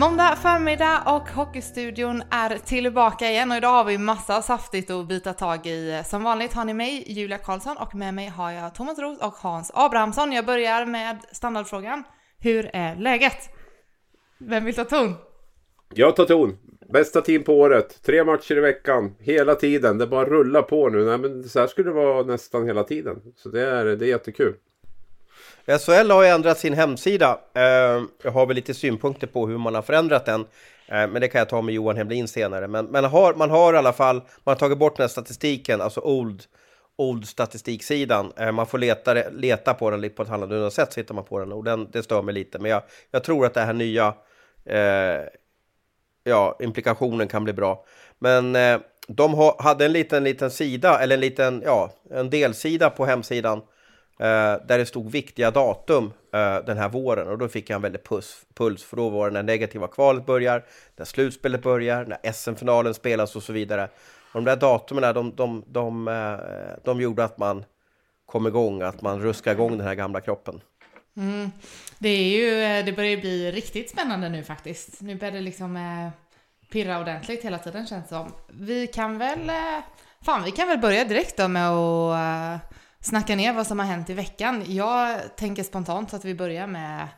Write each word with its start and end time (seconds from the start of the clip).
Måndag 0.00 0.36
förmiddag 0.36 1.02
och 1.06 1.28
Hockeystudion 1.28 2.22
är 2.30 2.58
tillbaka 2.58 3.30
igen 3.30 3.50
och 3.50 3.56
idag 3.56 3.68
har 3.68 3.84
vi 3.84 3.98
massa 3.98 4.42
saftigt 4.42 4.90
att 4.90 5.08
bita 5.08 5.32
tag 5.32 5.66
i. 5.66 6.02
Som 6.06 6.22
vanligt 6.22 6.52
har 6.52 6.64
ni 6.64 6.74
mig, 6.74 7.04
Julia 7.06 7.38
Karlsson, 7.38 7.76
och 7.76 7.94
med 7.94 8.14
mig 8.14 8.28
har 8.28 8.50
jag 8.50 8.74
Thomas 8.74 8.98
Roth 8.98 9.26
och 9.26 9.32
Hans 9.32 9.70
Abrahamsson. 9.74 10.32
Jag 10.32 10.46
börjar 10.46 10.86
med 10.86 11.16
standardfrågan. 11.32 12.04
Hur 12.38 12.70
är 12.72 12.96
läget? 12.96 13.50
Vem 14.38 14.64
vill 14.64 14.74
ta 14.74 14.84
ton? 14.84 15.14
Jag 15.94 16.16
tar 16.16 16.24
ton. 16.24 16.56
Bästa 16.92 17.20
team 17.20 17.42
på 17.42 17.58
året. 17.58 18.02
Tre 18.02 18.24
matcher 18.24 18.56
i 18.56 18.60
veckan. 18.60 19.14
Hela 19.18 19.54
tiden. 19.54 19.98
Det 19.98 20.06
bara 20.06 20.24
rullar 20.24 20.62
på 20.62 20.88
nu. 20.88 21.04
Nej, 21.04 21.18
men 21.18 21.48
så 21.48 21.60
här 21.60 21.66
skulle 21.66 21.90
det 21.90 21.94
vara 21.94 22.22
nästan 22.22 22.66
hela 22.66 22.84
tiden. 22.84 23.16
Så 23.36 23.48
det 23.48 23.62
är, 23.62 23.84
det 23.84 24.04
är 24.04 24.08
jättekul. 24.08 24.54
SHL 25.76 26.10
har 26.10 26.22
ju 26.22 26.28
ändrat 26.28 26.58
sin 26.58 26.74
hemsida. 26.74 27.38
Ehm, 27.54 28.08
jag 28.22 28.30
har 28.30 28.46
väl 28.46 28.56
lite 28.56 28.74
synpunkter 28.74 29.26
på 29.26 29.46
hur 29.46 29.58
man 29.58 29.74
har 29.74 29.82
förändrat 29.82 30.26
den. 30.26 30.46
Ehm, 30.88 31.10
men 31.10 31.22
det 31.22 31.28
kan 31.28 31.38
jag 31.38 31.48
ta 31.48 31.62
med 31.62 31.74
Johan 31.74 31.96
Hemlin 31.96 32.28
senare. 32.28 32.68
Men, 32.68 32.86
men 32.86 33.04
har, 33.04 33.34
man 33.34 33.50
har 33.50 33.74
i 33.74 33.76
alla 33.76 33.92
fall, 33.92 34.16
man 34.16 34.52
har 34.52 34.54
tagit 34.54 34.78
bort 34.78 34.96
den 34.96 35.02
här 35.04 35.08
statistiken, 35.08 35.80
alltså 35.80 36.00
old, 36.00 36.42
old 36.96 37.26
statistiksidan. 37.26 38.32
Ehm, 38.36 38.54
man 38.54 38.66
får 38.66 38.78
leta, 38.78 39.14
leta 39.30 39.74
på 39.74 39.90
den 39.90 40.10
på 40.10 40.22
ett 40.22 40.30
annorlunda 40.30 40.70
sätt, 40.70 40.92
så 40.92 41.00
hittar 41.00 41.14
man 41.14 41.24
på 41.24 41.38
den. 41.38 41.52
Och 41.52 41.64
den, 41.64 41.90
det 41.90 42.02
stör 42.02 42.22
mig 42.22 42.34
lite. 42.34 42.58
Men 42.58 42.70
jag, 42.70 42.82
jag 43.10 43.24
tror 43.24 43.46
att 43.46 43.54
det 43.54 43.60
här 43.60 43.72
nya, 43.72 44.14
eh, 44.66 45.22
ja, 46.24 46.56
implikationen 46.60 47.28
kan 47.28 47.44
bli 47.44 47.52
bra. 47.52 47.84
Men 48.18 48.56
eh, 48.56 48.78
de 49.08 49.34
ha, 49.34 49.62
hade 49.62 49.84
en 49.84 49.92
liten, 49.92 50.24
liten 50.24 50.50
sida, 50.50 51.00
eller 51.00 51.14
en 51.14 51.20
liten, 51.20 51.62
ja, 51.64 51.90
en 52.10 52.30
delsida 52.30 52.90
på 52.90 53.06
hemsidan 53.06 53.62
Eh, 54.20 54.66
där 54.66 54.78
det 54.78 54.86
stod 54.86 55.10
viktiga 55.10 55.50
datum 55.50 56.12
eh, 56.32 56.56
den 56.66 56.78
här 56.78 56.88
våren 56.88 57.28
och 57.28 57.38
då 57.38 57.48
fick 57.48 57.70
jag 57.70 57.76
en 57.76 57.82
väldig 57.82 58.04
puls, 58.04 58.46
puls 58.54 58.84
för 58.84 58.96
då 58.96 59.08
var 59.08 59.30
det 59.30 59.34
när 59.34 59.42
negativa 59.42 59.88
kvalet 59.88 60.26
börjar, 60.26 60.64
när 60.96 61.04
slutspelet 61.04 61.62
börjar, 61.62 62.04
när 62.04 62.32
SM-finalen 62.32 62.94
spelas 62.94 63.36
och 63.36 63.42
så 63.42 63.52
vidare. 63.52 63.88
Och 64.32 64.34
de 64.34 64.44
där 64.44 64.56
datumen 64.56 65.14
de, 65.14 65.34
de, 65.36 65.64
de, 65.66 66.08
eh, 66.08 66.84
de 66.84 67.00
gjorde 67.00 67.24
att 67.24 67.38
man 67.38 67.64
kom 68.26 68.46
igång, 68.46 68.82
att 68.82 69.02
man 69.02 69.22
ruskade 69.22 69.54
igång 69.54 69.78
den 69.78 69.86
här 69.86 69.94
gamla 69.94 70.20
kroppen. 70.20 70.60
Mm. 71.16 71.50
Det, 71.98 72.08
är 72.08 72.22
ju, 72.22 72.82
det 72.82 72.92
börjar 72.92 73.16
bli 73.16 73.52
riktigt 73.52 73.90
spännande 73.90 74.28
nu 74.28 74.44
faktiskt. 74.44 75.00
Nu 75.00 75.14
börjar 75.14 75.32
det 75.32 75.40
liksom 75.40 76.10
pirra 76.72 77.00
ordentligt 77.00 77.44
hela 77.44 77.58
tiden 77.58 77.86
känns 77.86 78.04
det 78.04 78.14
som. 78.14 78.32
Vi 78.48 78.86
kan 78.86 79.18
väl, 79.18 79.50
fan 80.22 80.42
vi 80.42 80.50
kan 80.50 80.68
väl 80.68 80.78
börja 80.78 81.04
direkt 81.04 81.36
då 81.36 81.48
med 81.48 81.70
att 81.70 82.60
snacka 83.00 83.36
ner 83.36 83.52
vad 83.52 83.66
som 83.66 83.78
har 83.78 83.86
hänt 83.86 84.10
i 84.10 84.14
veckan. 84.14 84.64
Jag 84.66 85.20
tänker 85.36 85.62
spontant 85.62 86.14
att 86.14 86.24
vi 86.24 86.34
börjar 86.34 86.66
med 86.66 87.08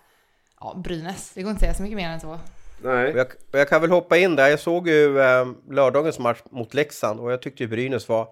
ja, 0.61 0.75
Brynäs. 0.84 1.33
Det 1.34 1.42
går 1.42 1.50
inte 1.50 1.59
att 1.59 1.61
säga 1.61 1.75
så 1.75 1.83
mycket 1.83 1.97
mer 1.97 2.09
än 2.09 2.20
så. 2.20 2.39
Nej. 2.83 3.12
Jag, 3.17 3.27
jag 3.53 3.69
kan 3.69 3.81
väl 3.81 3.91
hoppa 3.91 4.17
in 4.17 4.37
där. 4.37 4.48
Jag 4.48 4.61
såg 4.61 4.89
ju 4.89 5.20
eh, 5.20 5.47
lördagens 5.70 6.19
match 6.19 6.39
mot 6.50 6.75
Leksand 6.75 7.20
och 7.20 7.33
jag 7.33 7.42
tyckte 7.42 7.62
ju 7.62 7.69
Brynäs 7.69 8.09
var 8.09 8.28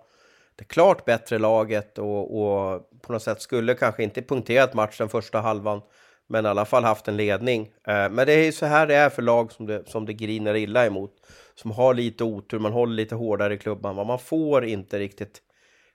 det 0.57 0.65
klart 0.65 1.05
bättre 1.05 1.39
laget 1.39 1.99
och, 1.99 2.43
och 2.43 2.91
på 3.03 3.13
något 3.13 3.23
sätt 3.23 3.43
skulle 3.43 3.75
kanske 3.75 4.03
inte 4.03 4.23
punkterat 4.23 4.75
matchen 4.75 5.09
första 5.09 5.41
halvan 5.41 5.81
men 6.27 6.47
i 6.47 6.49
alla 6.49 6.65
fall 6.65 6.85
haft 6.85 7.09
en 7.09 7.17
ledning. 7.17 7.63
Eh, 7.87 8.11
men 8.11 8.27
det 8.27 8.33
är 8.33 8.45
ju 8.45 8.53
så 8.53 8.67
här 8.67 8.87
det 8.87 8.95
är 8.95 9.11
för 9.11 9.23
lag 9.23 9.53
som 9.53 9.67
det, 9.67 9.89
som 9.89 10.07
det 10.07 10.13
griner 10.13 10.57
illa 10.57 10.87
emot. 10.87 11.13
Som 11.55 11.71
har 11.71 11.95
lite 11.95 12.25
otur, 12.25 12.59
man 12.59 12.73
håller 12.73 12.95
lite 12.95 13.15
hårdare 13.15 13.55
i 13.55 13.59
klubban. 13.59 14.07
Man 14.07 14.19
får 14.19 14.65
inte 14.65 14.99
riktigt 14.99 15.43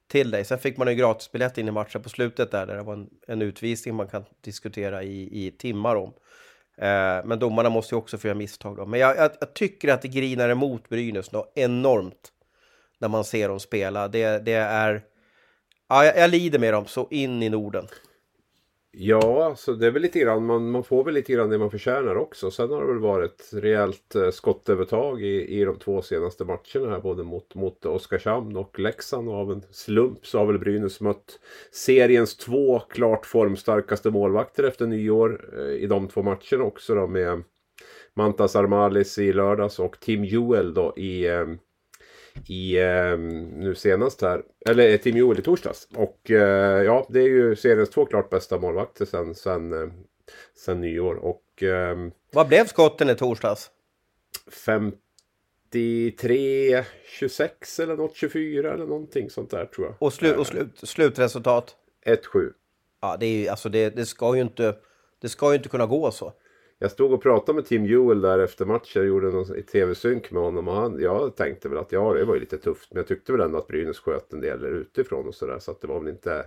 till 0.07 0.31
dig. 0.31 0.45
Sen 0.45 0.59
fick 0.59 0.77
man 0.77 0.87
ju 0.87 0.95
gratisbiljett 0.95 1.57
in 1.57 1.67
i 1.67 1.71
matchen 1.71 2.01
på 2.01 2.09
slutet 2.09 2.51
där, 2.51 2.65
där 2.65 2.75
det 2.75 2.83
var 2.83 2.93
en, 2.93 3.09
en 3.27 3.41
utvisning 3.41 3.95
man 3.95 4.07
kan 4.07 4.25
diskutera 4.41 5.03
i, 5.03 5.47
i 5.47 5.51
timmar 5.51 5.95
om. 5.95 6.13
Eh, 6.77 7.25
men 7.25 7.39
domarna 7.39 7.69
måste 7.69 7.95
ju 7.95 7.99
också 7.99 8.17
få 8.17 8.27
göra 8.27 8.37
misstag 8.37 8.77
då. 8.77 8.85
Men 8.85 8.99
jag, 8.99 9.17
jag, 9.17 9.31
jag, 9.39 9.53
tycker 9.53 9.93
att 9.93 10.01
det 10.01 10.07
grinar 10.07 10.49
emot 10.49 10.89
Brynäs 10.89 11.29
då, 11.29 11.51
enormt 11.55 12.31
när 12.99 13.07
man 13.07 13.23
ser 13.23 13.49
dem 13.49 13.59
spela. 13.59 14.07
Det, 14.07 14.45
det 14.45 14.53
är... 14.53 15.03
Ja, 15.89 16.05
jag, 16.05 16.17
jag 16.17 16.29
lider 16.29 16.59
med 16.59 16.73
dem 16.73 16.85
så 16.85 17.07
in 17.11 17.43
i 17.43 17.49
Norden. 17.49 17.87
Ja, 18.95 19.55
så 19.57 19.73
det 19.73 19.87
är 19.87 19.91
väl 19.91 20.01
lite 20.01 20.19
grann, 20.19 20.45
man, 20.45 20.71
man 20.71 20.83
får 20.83 21.03
väl 21.03 21.13
lite 21.13 21.33
grann 21.33 21.49
det 21.49 21.57
man 21.57 21.71
förtjänar 21.71 22.15
också. 22.15 22.51
Sen 22.51 22.69
har 22.69 22.81
det 22.81 22.87
väl 22.87 22.99
varit 22.99 23.49
rejält 23.53 24.15
eh, 24.15 24.29
skottövertag 24.29 25.21
i, 25.21 25.59
i 25.59 25.65
de 25.65 25.79
två 25.79 26.01
senaste 26.01 26.45
matcherna 26.45 26.91
här, 26.91 26.99
både 26.99 27.23
mot, 27.23 27.55
mot 27.55 27.85
Oskarshamn 27.85 28.57
och 28.57 28.79
Leksand. 28.79 29.29
Och 29.29 29.35
av 29.35 29.51
en 29.51 29.61
slump 29.71 30.25
så 30.25 30.37
har 30.37 30.45
väl 30.45 30.59
Brynäs 30.59 31.01
mött 31.01 31.39
seriens 31.71 32.37
två 32.37 32.79
klart 32.79 33.25
formstarkaste 33.25 34.09
målvakter 34.09 34.63
efter 34.63 34.87
nyår 34.87 35.49
eh, 35.57 35.83
i 35.83 35.87
de 35.87 36.07
två 36.07 36.21
matcherna 36.21 36.63
också 36.63 36.95
då 36.95 37.07
med 37.07 37.43
Mantas 38.13 38.55
Armalis 38.55 39.17
i 39.17 39.33
lördags 39.33 39.79
och 39.79 39.99
Tim 39.99 40.25
Joel 40.25 40.73
då 40.73 40.93
i 40.97 41.27
eh, 41.27 41.45
i 42.47 42.77
eh, 42.77 43.17
nu 43.17 43.75
senast 43.75 44.21
här, 44.21 44.43
eller 44.65 44.89
eh, 44.89 44.97
Tim 44.97 45.17
Joel 45.17 45.39
i 45.39 45.41
torsdags. 45.41 45.87
Och 45.95 46.31
eh, 46.31 46.83
ja, 46.83 47.07
det 47.09 47.19
är 47.19 47.27
ju 47.27 47.55
seriens 47.55 47.89
två 47.89 48.05
klart 48.05 48.29
bästa 48.29 48.59
målvakter 48.59 49.05
sen, 49.05 49.35
sen, 49.35 49.73
eh, 49.73 49.89
sen 50.55 50.81
nyår. 50.81 51.15
Och, 51.15 51.63
eh, 51.63 51.97
Vad 52.31 52.47
blev 52.47 52.65
skotten 52.65 53.09
i 53.09 53.15
torsdags? 53.15 53.71
53, 54.51 56.83
26 57.19 57.79
eller 57.79 57.95
något, 57.95 58.15
24 58.15 58.73
eller 58.73 58.85
någonting 58.85 59.29
sånt 59.29 59.51
där 59.51 59.65
tror 59.65 59.87
jag. 59.87 59.95
Och, 59.99 60.13
slu, 60.13 60.35
och 60.35 60.47
slut, 60.47 60.79
slutresultat? 60.83 61.75
1-7. 62.05 62.49
Ja, 63.01 63.17
det, 63.19 63.25
är 63.25 63.51
alltså 63.51 63.69
det, 63.69 63.89
det, 63.89 64.05
ska 64.05 64.35
ju 64.35 64.41
inte, 64.41 64.75
det 65.21 65.29
ska 65.29 65.49
ju 65.49 65.55
inte 65.57 65.69
kunna 65.69 65.85
gå 65.85 66.11
så. 66.11 66.33
Jag 66.83 66.91
stod 66.91 67.13
och 67.13 67.21
pratade 67.21 67.55
med 67.55 67.65
Tim 67.65 67.85
Joel 67.85 68.21
där 68.21 68.39
efter 68.39 68.65
matchen. 68.65 69.01
Jag 69.01 69.05
gjorde 69.05 69.31
någon 69.31 69.63
tv-synk 69.71 70.31
med 70.31 70.43
honom. 70.43 70.67
Och 70.67 70.73
han, 70.73 70.99
jag 71.01 71.35
tänkte 71.35 71.69
väl 71.69 71.77
att 71.77 71.91
ja, 71.91 72.13
det 72.13 72.25
var 72.25 72.33
ju 72.33 72.39
lite 72.39 72.57
tufft. 72.57 72.87
Men 72.91 72.97
jag 72.97 73.07
tyckte 73.07 73.31
väl 73.31 73.41
ändå 73.41 73.57
att 73.57 73.67
Brynäs 73.67 73.99
sköt 73.99 74.33
en 74.33 74.41
del 74.41 74.65
utifrån 74.65 75.27
och 75.27 75.35
sådär. 75.35 75.59
Så 75.59 75.71
att 75.71 75.81
det 75.81 75.87
var 75.87 75.99
väl 75.99 76.09
inte... 76.09 76.45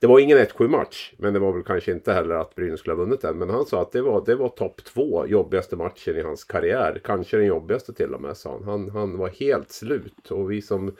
Det 0.00 0.06
var 0.06 0.18
ingen 0.18 0.38
1-7 0.38 0.68
match. 0.68 1.12
Men 1.16 1.34
det 1.34 1.38
var 1.38 1.52
väl 1.52 1.62
kanske 1.62 1.92
inte 1.92 2.12
heller 2.12 2.34
att 2.34 2.54
Brynäs 2.54 2.80
skulle 2.80 2.94
ha 2.94 3.04
vunnit 3.04 3.20
den. 3.20 3.38
Men 3.38 3.50
han 3.50 3.66
sa 3.66 3.82
att 3.82 3.92
det 3.92 4.02
var, 4.02 4.22
det 4.26 4.34
var 4.34 4.48
topp 4.48 4.84
två 4.84 5.26
jobbigaste 5.26 5.76
matchen 5.76 6.16
i 6.16 6.22
hans 6.22 6.44
karriär. 6.44 7.00
Kanske 7.04 7.36
den 7.36 7.46
jobbigaste 7.46 7.92
till 7.92 8.14
och 8.14 8.20
med 8.20 8.36
sa 8.36 8.52
han. 8.52 8.64
Han, 8.64 8.90
han 8.90 9.18
var 9.18 9.28
helt 9.28 9.70
slut. 9.70 10.30
Och 10.30 10.50
vi 10.50 10.62
som, 10.62 10.92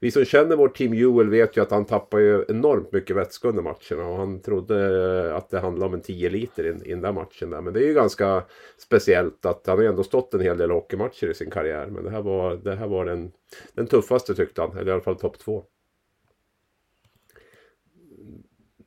vi 0.00 0.10
som 0.10 0.24
känner 0.24 0.56
vår 0.56 0.68
Tim 0.68 0.94
Joel 0.94 1.30
vet 1.30 1.56
ju 1.56 1.60
att 1.60 1.70
han 1.70 1.84
tappar 1.84 2.18
ju 2.18 2.44
enormt 2.48 2.92
mycket 2.92 3.16
vätska 3.16 3.48
under 3.48 3.62
matcherna. 3.62 4.08
Och 4.08 4.16
han 4.16 4.40
trodde 4.40 5.34
att 5.34 5.50
det 5.50 5.60
handlade 5.60 5.88
om 5.88 5.94
en 5.94 6.00
10 6.00 6.30
liter 6.30 6.64
i, 6.64 6.68
i 6.68 6.90
den 6.90 7.00
där 7.00 7.12
matchen. 7.12 7.50
Där. 7.50 7.60
Men 7.60 7.72
det 7.72 7.80
är 7.80 7.86
ju 7.86 7.94
ganska 7.94 8.29
speciellt 8.78 9.46
att 9.46 9.66
han 9.66 9.78
har 9.78 9.84
ändå 9.84 10.02
stått 10.02 10.34
en 10.34 10.40
hel 10.40 10.58
del 10.58 10.70
hockeymatcher 10.70 11.30
i 11.30 11.34
sin 11.34 11.50
karriär. 11.50 11.86
Men 11.86 12.04
det 12.04 12.10
här 12.10 12.22
var, 12.22 12.56
det 12.56 12.74
här 12.74 12.86
var 12.86 13.04
den, 13.04 13.32
den 13.74 13.86
tuffaste 13.86 14.34
tyckte 14.34 14.60
han, 14.60 14.78
eller 14.78 14.90
i 14.90 14.92
alla 14.92 15.02
fall 15.02 15.18
topp 15.18 15.38
två. 15.38 15.64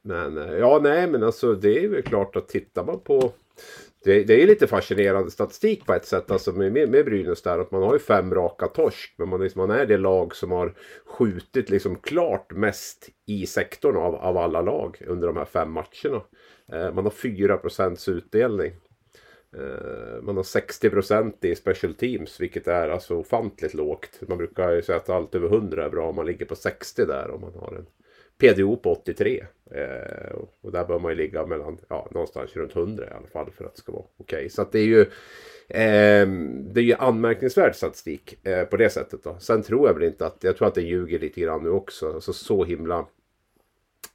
Men 0.01 0.37
eh, 0.37 0.53
ja, 0.53 0.79
nej, 0.83 1.07
men 1.07 1.23
alltså 1.23 1.53
det 1.53 1.83
är 1.83 1.87
väl 1.87 2.01
klart 2.01 2.35
att 2.35 2.47
tittar 2.47 2.83
man 2.83 2.99
på 2.99 3.33
det, 4.03 4.23
det 4.23 4.43
är 4.43 4.47
lite 4.47 4.67
fascinerande 4.67 5.31
statistik 5.31 5.85
på 5.85 5.93
ett 5.93 6.05
sätt 6.05 6.31
alltså 6.31 6.51
med, 6.51 6.73
med, 6.73 7.05
Brynäs 7.05 7.41
där. 7.41 7.59
Att 7.59 7.71
man 7.71 7.83
har 7.83 7.93
ju 7.93 7.99
fem 7.99 8.33
raka 8.33 8.67
torsk. 8.67 9.15
Men 9.17 9.29
man, 9.29 9.41
liksom, 9.41 9.67
man 9.67 9.79
är 9.79 9.85
det 9.85 9.97
lag 9.97 10.35
som 10.35 10.51
har 10.51 10.73
skjutit 11.05 11.69
liksom 11.69 11.95
klart 11.95 12.51
mest 12.51 13.09
i 13.25 13.45
sektorn 13.45 13.95
av, 13.95 14.15
av 14.15 14.37
alla 14.37 14.61
lag 14.61 15.01
under 15.07 15.27
de 15.27 15.37
här 15.37 15.45
fem 15.45 15.71
matcherna. 15.71 16.21
Eh, 16.71 16.93
man 16.93 17.03
har 17.03 17.11
4 17.11 17.57
procents 17.57 18.09
utdelning. 18.09 18.71
Eh, 19.57 20.21
man 20.21 20.35
har 20.35 20.43
60% 20.43 21.45
i 21.45 21.55
special 21.55 21.93
teams, 21.93 22.41
vilket 22.41 22.67
är 22.67 22.89
alltså 22.89 23.15
ofantligt 23.15 23.73
lågt. 23.73 24.19
Man 24.27 24.37
brukar 24.37 24.71
ju 24.71 24.81
säga 24.81 24.97
att 24.97 25.09
allt 25.09 25.35
över 25.35 25.47
100 25.47 25.85
är 25.85 25.89
bra 25.89 26.09
om 26.09 26.15
man 26.15 26.25
ligger 26.25 26.45
på 26.45 26.55
60 26.55 27.05
där 27.05 27.31
om 27.31 27.41
man 27.41 27.53
har 27.53 27.75
en 27.75 27.85
PDO 28.37 28.77
på 28.77 28.91
83. 28.91 29.45
Eh, 29.71 30.35
och 30.61 30.71
där 30.71 30.85
bör 30.85 30.99
man 30.99 31.11
ju 31.11 31.17
ligga 31.17 31.45
mellan, 31.45 31.77
ja, 31.87 32.07
någonstans 32.11 32.55
runt 32.55 32.75
100 32.75 33.05
i 33.05 33.13
alla 33.13 33.27
fall 33.27 33.51
för 33.51 33.65
att 33.65 33.75
det 33.75 33.81
ska 33.81 33.91
vara 33.91 34.03
okej. 34.17 34.37
Okay. 34.37 34.49
Så 34.49 34.61
att 34.61 34.71
det 34.71 34.79
är 34.79 34.85
ju 34.85 35.01
eh, 35.67 36.27
det 36.73 36.79
är 36.79 36.83
ju 36.83 36.93
anmärkningsvärd 36.93 37.75
statistik 37.75 38.47
eh, 38.47 38.63
på 38.63 38.77
det 38.77 38.89
sättet. 38.89 39.23
Då. 39.23 39.37
Sen 39.39 39.63
tror 39.63 39.87
jag 39.87 39.93
väl 39.93 40.03
inte 40.03 40.25
att, 40.25 40.43
jag 40.43 40.57
tror 40.57 40.67
att 40.67 40.75
det 40.75 40.81
ljuger 40.81 41.19
lite 41.19 41.41
grann 41.41 41.63
nu 41.63 41.69
också. 41.69 42.13
Alltså 42.13 42.33
så 42.33 42.63
himla 42.63 43.05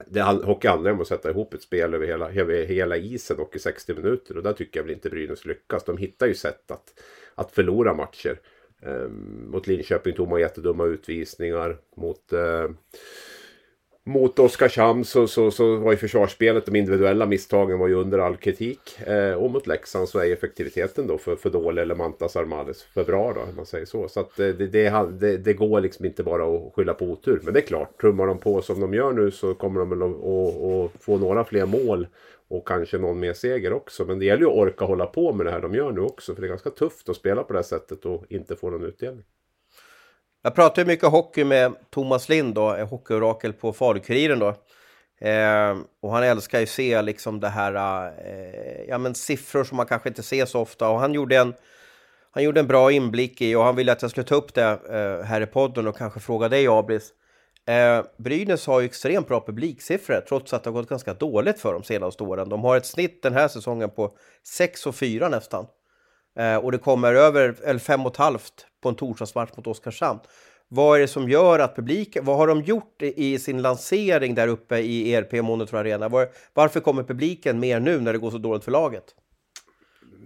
det 0.06 0.22
hockey 0.22 0.68
handlar 0.68 0.90
om 0.90 1.00
att 1.00 1.08
sätta 1.08 1.30
ihop 1.30 1.54
ett 1.54 1.62
spel 1.62 1.94
över 1.94 2.06
hela, 2.06 2.32
över 2.32 2.64
hela 2.64 2.96
isen 2.96 3.38
och 3.38 3.56
i 3.56 3.58
60 3.58 3.94
minuter. 3.94 4.36
Och 4.36 4.42
där 4.42 4.52
tycker 4.52 4.80
jag 4.80 4.84
väl 4.84 4.94
inte 4.94 5.10
Brynäs 5.10 5.44
lyckas. 5.44 5.84
De 5.84 5.96
hittar 5.96 6.26
ju 6.26 6.34
sätt 6.34 6.70
att, 6.70 7.02
att 7.34 7.52
förlora 7.52 7.94
matcher 7.94 8.38
Eh, 8.82 9.08
mot 9.50 9.66
Linköping 9.66 10.14
tog 10.14 10.28
man 10.28 10.40
jättedumma 10.40 10.84
utvisningar. 10.84 11.78
Mot, 11.94 12.32
eh, 12.32 12.70
mot 14.08 14.38
Oskarshamn 14.38 15.04
så, 15.04 15.26
så, 15.26 15.50
så 15.50 15.76
var 15.76 15.92
ju 15.92 15.96
försvarsspelet, 15.96 16.66
de 16.66 16.76
individuella 16.76 17.26
misstagen 17.26 17.78
var 17.78 17.88
ju 17.88 17.94
under 17.94 18.18
all 18.18 18.36
kritik. 18.36 19.00
Eh, 19.06 19.32
och 19.32 19.50
mot 19.50 19.66
Leksand 19.66 20.08
så 20.08 20.18
är 20.18 20.32
effektiviteten 20.32 21.06
då 21.06 21.18
för, 21.18 21.36
för 21.36 21.50
dålig, 21.50 21.82
eller 21.82 21.94
Mantas 21.94 22.36
Armades 22.36 22.82
för 22.82 23.04
bra 23.04 23.32
då, 23.32 23.40
om 23.40 23.56
man 23.56 23.66
säger 23.66 23.84
så. 23.84 24.08
Så 24.08 24.20
att 24.20 24.40
eh, 24.40 24.46
det, 24.46 24.66
det, 24.66 25.08
det, 25.20 25.36
det, 25.36 25.52
går 25.52 25.80
liksom 25.80 26.04
inte 26.04 26.22
bara 26.22 26.56
att 26.56 26.74
skylla 26.74 26.94
på 26.94 27.04
otur. 27.04 27.40
Men 27.42 27.54
det 27.54 27.60
är 27.60 27.66
klart, 27.66 28.00
trummar 28.00 28.26
de 28.26 28.38
på 28.38 28.62
som 28.62 28.80
de 28.80 28.94
gör 28.94 29.12
nu 29.12 29.30
så 29.30 29.54
kommer 29.54 29.80
de 29.80 29.90
väl 29.90 30.02
att, 30.02 30.24
att, 30.24 30.62
att 30.62 31.02
få 31.02 31.18
några 31.18 31.44
fler 31.44 31.66
mål. 31.66 32.06
Och 32.50 32.68
kanske 32.68 32.98
någon 32.98 33.20
mer 33.20 33.32
seger 33.32 33.72
också. 33.72 34.04
Men 34.04 34.18
det 34.18 34.24
gäller 34.24 34.42
ju 34.42 34.48
att 34.48 34.56
orka 34.56 34.84
hålla 34.84 35.06
på 35.06 35.32
med 35.32 35.46
det 35.46 35.50
här 35.50 35.60
de 35.60 35.74
gör 35.74 35.92
nu 35.92 36.00
också. 36.00 36.34
För 36.34 36.42
det 36.42 36.46
är 36.46 36.48
ganska 36.48 36.70
tufft 36.70 37.08
att 37.08 37.16
spela 37.16 37.42
på 37.42 37.52
det 37.52 37.58
här 37.58 37.64
sättet 37.64 38.04
och 38.04 38.24
inte 38.28 38.56
få 38.56 38.70
någon 38.70 38.84
utdelning. 38.84 39.24
Jag 40.42 40.54
pratar 40.54 40.82
ju 40.82 40.86
mycket 40.86 41.08
hockey 41.08 41.44
med 41.44 41.74
Thomas 41.90 42.28
Lind, 42.28 42.54
då, 42.54 42.70
hockeyorakel 42.70 43.52
på 43.52 43.72
Falukuriren. 43.72 44.38
Då. 44.38 44.48
Eh, 45.20 45.76
och 46.02 46.12
han 46.12 46.22
älskar 46.22 46.60
ju 46.60 46.66
se 46.66 47.02
liksom 47.02 47.40
det 47.40 47.48
här, 47.48 47.74
eh, 48.18 48.84
ja 48.88 48.98
men 48.98 49.14
siffror 49.14 49.64
som 49.64 49.76
man 49.76 49.86
kanske 49.86 50.08
inte 50.08 50.22
ser 50.22 50.46
så 50.46 50.60
ofta. 50.60 50.88
Och 50.88 51.00
han 51.00 51.14
gjorde 51.14 51.36
en, 51.36 51.54
han 52.30 52.42
gjorde 52.42 52.60
en 52.60 52.66
bra 52.66 52.92
inblick 52.92 53.40
i, 53.40 53.54
och 53.54 53.62
han 53.62 53.76
ville 53.76 53.92
att 53.92 54.02
jag 54.02 54.10
skulle 54.10 54.26
ta 54.26 54.34
upp 54.34 54.54
det 54.54 54.80
eh, 54.90 55.26
här 55.26 55.40
i 55.40 55.46
podden 55.46 55.88
och 55.88 55.96
kanske 55.96 56.20
fråga 56.20 56.48
dig 56.48 56.68
Abris. 56.68 57.12
Eh, 57.66 58.04
Brynäs 58.16 58.66
har 58.66 58.80
ju 58.80 58.86
extremt 58.86 59.28
bra 59.28 59.44
publiksiffror 59.46 60.20
trots 60.28 60.52
att 60.52 60.64
det 60.64 60.70
har 60.70 60.74
gått 60.74 60.88
ganska 60.88 61.14
dåligt 61.14 61.60
för 61.60 61.72
de 61.72 61.82
senaste 61.82 62.22
åren. 62.22 62.48
De 62.48 62.64
har 62.64 62.76
ett 62.76 62.86
snitt 62.86 63.22
den 63.22 63.32
här 63.32 63.48
säsongen 63.48 63.90
på 63.90 64.12
6 64.44 64.86
och 64.86 64.94
4 64.94 65.28
nästan. 65.28 65.66
Eh, 66.38 66.56
och 66.56 66.72
det 66.72 66.78
kommer 66.78 67.14
över, 67.14 67.54
eller 67.64 67.80
5,5 67.80 68.38
på 68.82 68.88
en 68.88 68.94
torsdagsmatch 68.94 69.50
mot 69.56 69.66
Oskarshamn. 69.66 70.20
Vad 70.68 70.96
är 70.96 71.00
det 71.00 71.08
som 71.08 71.28
gör 71.28 71.58
att 71.58 71.76
publiken, 71.76 72.24
vad 72.24 72.36
har 72.36 72.46
de 72.46 72.62
gjort 72.62 73.02
i 73.02 73.38
sin 73.38 73.62
lansering 73.62 74.34
där 74.34 74.48
uppe 74.48 74.78
i 74.78 75.14
ERP 75.14 75.32
Monitor 75.32 75.78
Arena? 75.78 76.08
Var, 76.08 76.28
varför 76.54 76.80
kommer 76.80 77.02
publiken 77.02 77.60
mer 77.60 77.80
nu 77.80 78.00
när 78.00 78.12
det 78.12 78.18
går 78.18 78.30
så 78.30 78.38
dåligt 78.38 78.64
för 78.64 78.72
laget? 78.72 79.04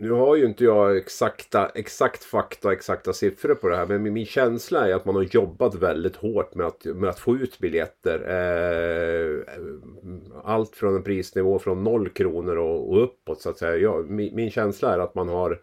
Nu 0.03 0.11
har 0.11 0.37
ju 0.37 0.45
inte 0.47 0.65
jag 0.65 0.97
exakta, 0.97 1.71
exakt 1.75 2.25
fakta 2.25 2.69
och 2.69 2.75
exakta 2.75 3.13
siffror 3.13 3.55
på 3.55 3.69
det 3.69 3.77
här. 3.77 3.87
Men 3.87 4.13
min 4.13 4.27
känsla 4.27 4.89
är 4.89 4.95
att 4.95 5.05
man 5.05 5.15
har 5.15 5.23
jobbat 5.23 5.75
väldigt 5.75 6.17
hårt 6.17 6.55
med 6.55 6.67
att, 6.67 6.85
med 6.85 7.11
att 7.11 7.19
få 7.19 7.37
ut 7.37 7.59
biljetter. 7.59 8.19
Eh, 8.29 9.55
allt 10.45 10.77
från 10.77 10.97
en 10.97 11.03
prisnivå 11.03 11.59
från 11.59 11.85
noll 11.85 12.09
kronor 12.09 12.57
och, 12.57 12.93
och 12.93 13.03
uppåt 13.03 13.41
så 13.41 13.51
att 13.51 13.59
säga. 13.59 13.77
Jag, 13.77 14.11
min, 14.11 14.35
min, 14.35 14.51
känsla 14.51 14.95
är 14.95 14.99
att 14.99 15.15
man 15.15 15.29
har 15.29 15.61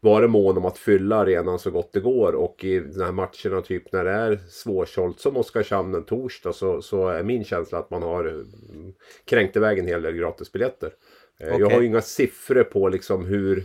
varit 0.00 0.30
mån 0.30 0.56
om 0.56 0.64
att 0.64 0.78
fylla 0.78 1.16
arenan 1.16 1.58
så 1.58 1.70
gott 1.70 1.92
det 1.92 2.00
går. 2.00 2.32
Och 2.32 2.64
i 2.64 2.80
de 2.80 3.00
här 3.02 3.12
matcherna 3.12 3.62
typ 3.62 3.92
när 3.92 4.04
det 4.04 4.10
är 4.10 4.38
svårsålt 4.48 5.20
som 5.20 5.36
Oskarshamn 5.36 5.94
en 5.94 6.04
torsdag 6.04 6.52
så, 6.52 6.82
så 6.82 7.08
är 7.08 7.22
min 7.22 7.44
känsla 7.44 7.78
att 7.78 7.90
man 7.90 8.02
har 8.02 8.24
mm, 8.24 8.92
kränkt 9.24 9.56
iväg 9.56 9.78
en 9.78 9.86
hel 9.86 10.02
del 10.02 10.16
gratisbiljetter. 10.16 10.90
Okay. 11.40 11.54
Eh, 11.54 11.60
jag 11.60 11.70
har 11.70 11.82
inga 11.82 12.00
siffror 12.00 12.64
på 12.64 12.88
liksom 12.88 13.26
hur, 13.26 13.64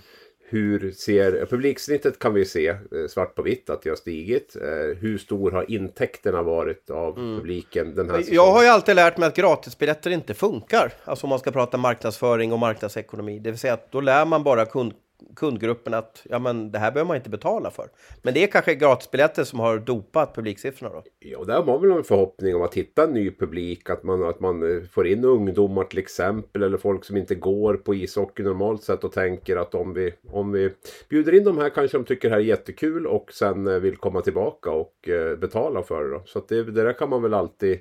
hur 0.50 0.92
ser 0.92 1.46
publiksnittet 1.46 2.20
kan 2.20 2.34
vi 2.34 2.46
se 2.46 2.68
eh, 2.68 2.78
svart 3.10 3.36
på 3.36 3.42
vitt 3.42 3.70
att 3.70 3.82
det 3.82 3.90
har 3.90 3.98
stigit. 3.98 4.56
Eh, 4.56 4.98
hur 4.98 5.18
stor 5.18 5.52
har 5.52 5.72
intäkterna 5.72 6.44
varit 6.44 6.90
av 6.90 7.18
mm. 7.18 7.40
publiken 7.40 7.96
den 7.96 8.10
här 8.10 8.18
säsongen? 8.18 8.36
Jag 8.36 8.52
har 8.52 8.64
ju 8.64 8.70
alltid 8.70 8.96
lärt 8.96 9.18
mig 9.18 9.28
att 9.28 9.36
gratisbiljetter 9.36 10.12
inte 10.12 10.34
funkar. 10.34 10.94
Alltså 11.04 11.26
om 11.26 11.30
man 11.30 11.40
ska 11.40 11.52
prata 11.52 11.78
marknadsföring 11.78 12.54
och 12.54 12.60
marknadsekonomi. 12.60 13.40
Det 13.40 13.50
vill 13.52 13.60
säga 13.60 13.74
att 13.74 13.92
då 13.92 14.02
lär 14.02 14.26
man 14.26 14.44
bara 14.44 14.66
kund, 14.66 14.94
kundgruppen 15.36 15.94
att 15.94 16.26
ja, 16.30 16.40
men 16.40 16.72
det 16.72 16.80
här 16.80 16.92
behöver 16.92 17.08
man 17.08 17.18
inte 17.18 17.30
betala 17.30 17.72
för. 17.72 17.90
Men 18.22 18.34
det 18.34 18.44
är 18.44 18.48
kanske 18.48 18.76
gratisbiljetter 18.76 19.44
som 19.44 19.60
har 19.60 19.78
dopat 19.78 20.36
publiksiffrorna 20.36 20.94
då? 20.94 21.04
Ja, 21.20 21.44
där 21.44 21.54
har 21.54 21.66
man 21.66 21.82
väl 21.82 21.92
en 21.92 22.04
förhoppning 22.04 22.56
om 22.56 22.62
att 22.62 22.74
hitta 22.74 23.04
en 23.04 23.14
ny 23.14 23.32
publik. 23.32 23.90
Att 23.90 24.04
man, 24.04 24.24
att 24.24 24.40
man 24.40 24.78
eh, 24.78 24.84
får 24.84 25.08
in 25.08 25.26
ungdomar 25.26 25.84
till 25.84 26.00
exempel. 26.00 26.64
Eller 26.64 26.78
folk 26.78 27.06
som 27.06 27.18
inte 27.18 27.36
går 27.36 27.74
på 27.74 27.96
ishockey 27.96 28.44
normalt 28.44 28.84
sett 28.84 29.04
och 29.04 29.12
tänker 29.12 29.58
att 29.58 29.76
om 29.76 29.94
vi, 29.94 30.14
om 30.32 30.52
vi 30.52 30.74
bjuder 31.10 31.34
in 31.34 31.44
de 31.44 31.58
här 31.58 31.70
kanske 31.70 31.98
de 31.98 32.04
tycker 32.04 32.30
det 32.30 32.36
här 32.36 32.42
är 32.42 32.46
jättekul 32.46 33.08
och 33.08 33.34
sen 33.34 33.68
eh, 33.68 33.80
vill 33.80 33.98
komma 33.98 34.22
tillbaka 34.22 34.72
och 34.72 35.10
eh, 35.10 35.38
betala 35.38 35.84
för 35.84 36.04
det. 36.04 36.10
Då. 36.10 36.22
Så 36.26 36.40
att 36.40 36.48
det, 36.48 36.64
det 36.64 36.84
där 36.84 36.94
kan 36.94 37.10
man 37.10 37.22
väl 37.22 37.34
alltid 37.34 37.80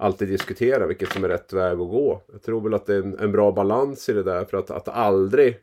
alltid 0.00 0.28
diskutera 0.28 0.86
vilket 0.86 1.12
som 1.12 1.24
är 1.24 1.28
rätt 1.28 1.52
väg 1.52 1.72
att 1.72 1.78
gå. 1.78 2.22
Jag 2.32 2.42
tror 2.42 2.60
väl 2.60 2.74
att 2.74 2.86
det 2.86 2.94
är 2.94 2.98
en, 2.98 3.18
en 3.18 3.32
bra 3.32 3.52
balans 3.52 4.08
i 4.08 4.12
det 4.12 4.22
där 4.22 4.44
för 4.44 4.56
att, 4.56 4.70
att 4.70 4.88
aldrig 4.88 5.56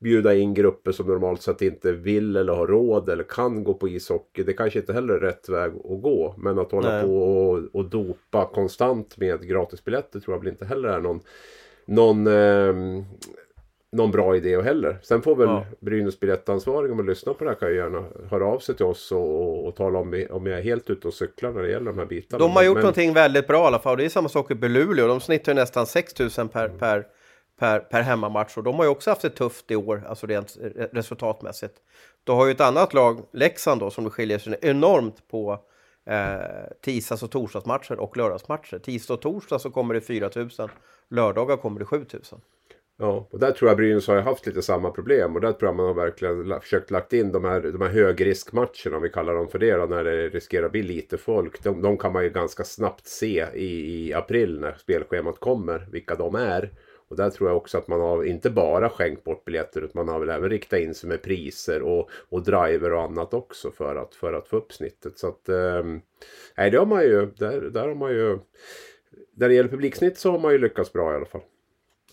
bjuda 0.00 0.34
in 0.34 0.54
grupper 0.54 0.92
som 0.92 1.06
normalt 1.06 1.42
sett 1.42 1.62
inte 1.62 1.92
vill 1.92 2.36
eller 2.36 2.52
har 2.52 2.66
råd 2.66 3.08
eller 3.08 3.24
kan 3.24 3.64
gå 3.64 3.74
på 3.74 3.88
ishockey. 3.88 4.42
Det 4.42 4.52
kanske 4.52 4.78
inte 4.78 4.92
heller 4.92 5.14
är 5.14 5.20
rätt 5.20 5.48
väg 5.48 5.72
att 5.74 6.02
gå. 6.02 6.34
Men 6.38 6.58
att 6.58 6.72
hålla 6.72 6.92
Nej. 6.92 7.02
på 7.04 7.22
och, 7.22 7.60
och 7.72 7.84
dopa 7.84 8.50
konstant 8.54 9.16
med 9.16 9.48
gratisbiljetter 9.48 10.20
tror 10.20 10.34
jag 10.34 10.40
väl 10.40 10.48
inte 10.48 10.64
heller 10.64 10.88
är 10.88 11.00
någon, 11.00 11.20
någon, 11.84 12.26
eh, 12.26 13.04
någon 13.92 14.10
bra 14.10 14.36
idé 14.36 14.62
heller. 14.62 14.98
Sen 15.02 15.22
får 15.22 15.36
väl 15.36 15.48
ja. 15.48 15.64
Brynäs 15.80 16.20
biljettansvarig 16.20 16.90
om 16.90 16.96
man 16.96 17.06
lyssnar 17.06 17.34
på 17.34 17.44
det 17.44 17.50
här 17.50 17.56
kan 17.56 17.68
ju 17.68 17.76
gärna 17.76 18.04
höra 18.30 18.46
av 18.46 18.58
sig 18.58 18.76
till 18.76 18.86
oss 18.86 19.12
och, 19.12 19.42
och, 19.42 19.66
och 19.66 19.76
tala 19.76 19.98
om, 19.98 20.26
om 20.30 20.46
jag 20.46 20.58
är 20.58 20.62
helt 20.62 20.90
ute 20.90 21.08
och 21.08 21.14
cyklar 21.14 21.52
när 21.52 21.62
det 21.62 21.70
gäller 21.70 21.86
de 21.86 21.98
här 21.98 22.06
bitarna. 22.06 22.44
De 22.44 22.52
har 22.52 22.62
gjort 22.62 22.74
men, 22.74 22.82
någonting 22.82 23.12
väldigt 23.12 23.46
bra 23.46 23.64
i 23.64 23.66
alla 23.66 23.78
fall. 23.78 23.98
Det 23.98 24.04
är 24.04 24.08
samma 24.08 24.28
sak 24.28 24.50
i 24.50 24.54
Luleå. 24.54 25.06
De 25.06 25.20
snittar 25.20 25.54
nästan 25.54 25.86
6000 25.86 26.48
per, 26.48 26.66
mm. 26.66 26.78
per 26.78 27.06
per, 27.60 27.78
per 27.78 28.02
hemmamatch. 28.02 28.56
Och 28.56 28.62
de 28.62 28.74
har 28.74 28.84
ju 28.84 28.90
också 28.90 29.10
haft 29.10 29.22
det 29.22 29.30
tufft 29.30 29.70
i 29.70 29.76
år, 29.76 30.04
alltså 30.08 30.26
rent 30.26 30.56
eh, 30.62 30.84
resultatmässigt. 30.92 31.74
Då 32.24 32.34
har 32.34 32.46
ju 32.46 32.52
ett 32.52 32.60
annat 32.60 32.94
lag, 32.94 33.26
Leksand 33.32 33.80
då, 33.80 33.90
som 33.90 34.10
skiljer 34.10 34.38
sig 34.38 34.58
enormt 34.62 35.28
på 35.28 35.58
eh, 36.06 36.40
tisdags 36.84 37.22
och 37.22 37.30
torsdagsmatcher 37.30 38.00
och 38.00 38.16
lördagsmatcher. 38.16 38.78
Tisdag 38.78 39.14
och 39.14 39.20
torsdag 39.20 39.58
så 39.58 39.70
kommer 39.70 39.94
det 39.94 40.00
4 40.00 40.30
000, 40.36 40.50
lördagar 41.10 41.56
kommer 41.56 41.80
det 41.80 41.86
7 41.86 41.96
000. 41.96 42.22
Ja, 42.98 43.28
och 43.30 43.38
där 43.38 43.50
tror 43.52 43.70
jag 43.70 43.76
Brynäs 43.76 44.08
har 44.08 44.20
haft 44.20 44.46
lite 44.46 44.62
samma 44.62 44.90
problem 44.90 45.34
och 45.34 45.40
där 45.40 45.52
tror 45.52 45.68
jag 45.68 45.76
man 45.76 45.86
har 45.86 45.94
verkligen 45.94 46.60
försökt 46.60 46.90
lagt 46.90 47.12
in 47.12 47.32
de 47.32 47.44
här, 47.44 47.60
de 47.60 47.80
här 47.80 47.88
högriskmatcherna, 47.88 48.96
om 48.96 49.02
vi 49.02 49.08
kallar 49.08 49.34
dem 49.34 49.48
för 49.48 49.58
det, 49.58 49.76
då, 49.76 49.86
när 49.86 50.04
det 50.04 50.28
riskerar 50.28 50.66
att 50.66 50.72
bli 50.72 50.82
lite 50.82 51.18
folk. 51.18 51.62
De, 51.62 51.82
de 51.82 51.98
kan 51.98 52.12
man 52.12 52.24
ju 52.24 52.30
ganska 52.30 52.64
snabbt 52.64 53.06
se 53.06 53.46
i, 53.54 54.06
i 54.08 54.14
april 54.14 54.60
när 54.60 54.74
spelschemat 54.78 55.40
kommer, 55.40 55.88
vilka 55.92 56.14
de 56.14 56.34
är. 56.34 56.70
Och 57.10 57.16
där 57.16 57.30
tror 57.30 57.48
jag 57.48 57.56
också 57.56 57.78
att 57.78 57.88
man 57.88 58.00
har 58.00 58.24
inte 58.24 58.50
bara 58.50 58.90
skänkt 58.90 59.24
bort 59.24 59.44
biljetter 59.44 59.80
utan 59.80 60.06
man 60.06 60.14
har 60.14 60.20
väl 60.20 60.30
även 60.30 60.50
riktat 60.50 60.78
in 60.78 60.94
sig 60.94 61.08
med 61.08 61.22
priser 61.22 61.82
och, 61.82 62.10
och 62.28 62.42
driver 62.42 62.92
och 62.92 63.02
annat 63.02 63.34
också 63.34 63.70
för 63.70 63.96
att, 63.96 64.14
för 64.14 64.32
att 64.32 64.48
få 64.48 64.56
upp 64.56 64.72
snittet. 64.72 65.18
Så 65.18 65.28
att, 65.28 65.48
eh, 65.48 65.84
nej, 66.56 66.70
det 66.70 66.78
har 66.78 66.86
man 66.86 67.02
ju, 67.02 67.26
där, 67.26 67.60
där 67.60 67.88
har 67.88 67.94
man 67.94 68.10
ju, 68.10 68.38
när 69.34 69.48
det 69.48 69.54
gäller 69.54 69.70
publiksnitt 69.70 70.18
så 70.18 70.30
har 70.30 70.38
man 70.38 70.52
ju 70.52 70.58
lyckats 70.58 70.92
bra 70.92 71.12
i 71.12 71.16
alla 71.16 71.26
fall. 71.26 71.42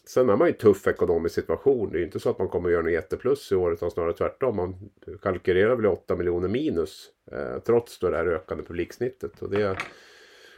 Sen 0.06 0.30
är 0.30 0.36
man 0.36 0.48
i 0.48 0.52
en 0.52 0.58
tuff 0.58 0.88
ekonomisk 0.88 1.36
situation. 1.36 1.90
Det 1.92 1.98
är 1.98 2.00
ju 2.00 2.06
inte 2.06 2.20
så 2.20 2.30
att 2.30 2.40
man 2.40 2.48
kommer 2.48 2.70
att 2.70 2.74
göra 2.74 2.84
något 2.84 2.92
jätteplus 2.92 3.52
i 3.52 3.56
år 3.56 3.74
utan 3.74 3.92
snarare 3.92 4.14
tvärtom. 4.14 4.56
Man 4.56 4.90
kalkylerar 5.22 5.76
väl 5.76 5.86
8 5.86 6.16
miljoner 6.16 6.48
minus 6.48 7.10
eh, 7.32 7.60
trots 7.60 8.00
då 8.00 8.10
det 8.10 8.18
här 8.18 8.26
ökande 8.26 8.64
publiksnittet. 8.64 9.42
Och 9.42 9.50
det, 9.50 9.78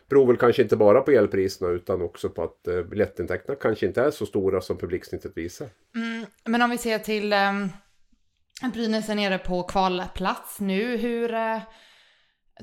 beror 0.10 0.28
väl 0.28 0.38
kanske 0.38 0.62
inte 0.62 0.76
bara 0.76 1.02
på 1.02 1.12
elpriserna 1.12 1.72
utan 1.72 2.02
också 2.02 2.30
på 2.30 2.44
att 2.44 2.68
eh, 2.68 2.82
biljettintäkterna 2.82 3.56
kanske 3.62 3.86
inte 3.86 4.02
är 4.02 4.12
så 4.12 4.26
stora 4.26 4.62
som 4.62 4.78
publiksnittet 4.78 5.32
visar. 5.36 5.68
Mm, 5.96 6.26
men 6.46 6.62
om 6.62 6.70
vi 6.70 6.78
ser 6.78 7.00
till 7.00 7.34
eh, 7.34 7.54
Brynäs 8.74 9.10
är 9.10 9.16
nere 9.16 9.38
på 9.38 9.64
kvalplats 9.64 10.60
nu. 10.60 10.98
Hur, 10.98 11.34
eh, 11.34 11.58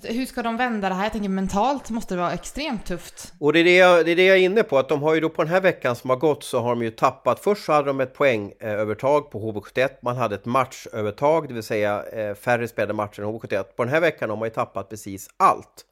hur 0.02 0.26
ska 0.26 0.42
de 0.42 0.56
vända 0.56 0.88
det 0.88 0.94
här? 0.94 1.02
Jag 1.02 1.12
tänker 1.12 1.28
mentalt 1.28 1.90
måste 1.90 2.14
det 2.14 2.20
vara 2.20 2.32
extremt 2.32 2.86
tufft. 2.86 3.32
Och 3.40 3.52
det 3.52 3.58
är 3.58 3.64
det, 3.64 3.76
jag, 3.76 4.04
det 4.04 4.10
är 4.10 4.16
det 4.16 4.26
jag 4.26 4.36
är 4.36 4.40
inne 4.40 4.62
på, 4.62 4.78
att 4.78 4.88
de 4.88 5.02
har 5.02 5.14
ju 5.14 5.20
då 5.20 5.28
på 5.28 5.42
den 5.42 5.52
här 5.52 5.60
veckan 5.60 5.96
som 5.96 6.10
har 6.10 6.16
gått 6.16 6.44
så 6.44 6.60
har 6.60 6.70
de 6.70 6.82
ju 6.82 6.90
tappat. 6.90 7.40
Först 7.40 7.64
så 7.64 7.72
hade 7.72 7.86
de 7.86 8.00
ett 8.00 8.14
poängövertag 8.14 9.30
på 9.30 9.52
HV71, 9.52 9.88
man 10.02 10.16
hade 10.16 10.34
ett 10.34 10.44
matchövertag, 10.44 11.48
det 11.48 11.54
vill 11.54 11.62
säga 11.62 12.04
eh, 12.12 12.34
färre 12.34 12.68
spelade 12.68 12.92
matcher 12.92 13.20
än 13.22 13.28
HV71. 13.28 13.62
På 13.62 13.84
den 13.84 13.92
här 13.92 14.00
veckan 14.00 14.30
har 14.30 14.36
man 14.36 14.48
ju 14.48 14.54
tappat 14.54 14.88
precis 14.88 15.28
allt. 15.36 15.84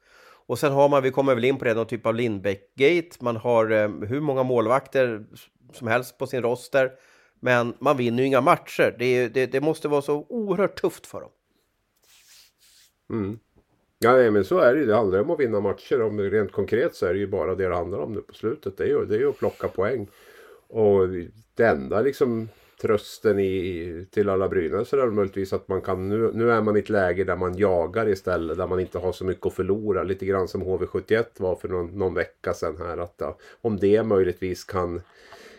Och 0.47 0.59
sen 0.59 0.71
har 0.71 0.89
man, 0.89 1.03
vi 1.03 1.11
kommer 1.11 1.35
väl 1.35 1.45
in 1.45 1.57
på 1.57 1.65
det, 1.65 1.73
någon 1.73 1.85
typ 1.85 2.05
av 2.05 2.15
Lindbäck-gate. 2.15 3.17
Man 3.19 3.35
har 3.35 3.71
eh, 3.71 3.89
hur 3.89 4.21
många 4.21 4.43
målvakter 4.43 5.25
som 5.73 5.87
helst 5.87 6.17
på 6.17 6.27
sin 6.27 6.41
roster. 6.41 6.91
Men 7.39 7.73
man 7.79 7.97
vinner 7.97 8.23
ju 8.23 8.27
inga 8.27 8.41
matcher. 8.41 8.95
Det, 8.99 9.27
det, 9.27 9.45
det 9.45 9.61
måste 9.61 9.87
vara 9.87 10.01
så 10.01 10.25
oerhört 10.29 10.81
tufft 10.81 11.07
för 11.07 11.21
dem. 11.21 11.31
Mm. 13.09 13.39
Ja, 13.99 14.31
men 14.31 14.45
så 14.45 14.59
är 14.59 14.73
det 14.73 14.79
ju. 14.79 14.85
Det 14.85 14.95
handlar 14.95 15.21
om 15.21 15.31
att 15.31 15.39
vinna 15.39 15.59
matcher. 15.59 16.01
Om 16.01 16.19
rent 16.19 16.51
konkret 16.51 16.95
så 16.95 17.05
är 17.05 17.13
det 17.13 17.19
ju 17.19 17.27
bara 17.27 17.55
det 17.55 17.67
det 17.67 17.75
handlar 17.75 17.99
om 17.99 18.13
nu 18.13 18.21
på 18.21 18.33
slutet. 18.33 18.77
Det 18.77 18.83
är 18.83 18.87
ju, 18.87 19.05
det 19.05 19.15
är 19.15 19.19
ju 19.19 19.29
att 19.29 19.37
plocka 19.37 19.67
poäng. 19.67 20.07
Och 20.67 21.07
det 21.55 21.63
enda 21.63 22.01
liksom 22.01 22.49
trösten 22.81 23.39
i, 23.39 24.05
till 24.11 24.29
alla 24.29 24.47
Brynäs 24.47 24.93
är 24.93 25.11
möjligtvis 25.11 25.53
att 25.53 25.67
man 25.67 25.81
kan, 25.81 26.09
nu, 26.09 26.31
nu 26.33 26.51
är 26.51 26.61
man 26.61 26.75
i 26.77 26.79
ett 26.79 26.89
läge 26.89 27.23
där 27.23 27.35
man 27.35 27.57
jagar 27.57 28.09
istället, 28.09 28.57
där 28.57 28.67
man 28.67 28.79
inte 28.79 28.97
har 28.97 29.11
så 29.11 29.25
mycket 29.25 29.45
att 29.45 29.53
förlora. 29.53 30.03
Lite 30.03 30.25
grann 30.25 30.47
som 30.47 30.63
HV71 30.63 31.25
var 31.37 31.55
för 31.55 31.67
någon, 31.67 31.99
någon 31.99 32.13
vecka 32.13 32.53
sedan 32.53 32.77
här. 32.77 32.97
Att, 32.97 33.15
ja, 33.17 33.37
om 33.61 33.77
det 33.77 34.03
möjligtvis 34.03 34.63
kan 34.63 35.01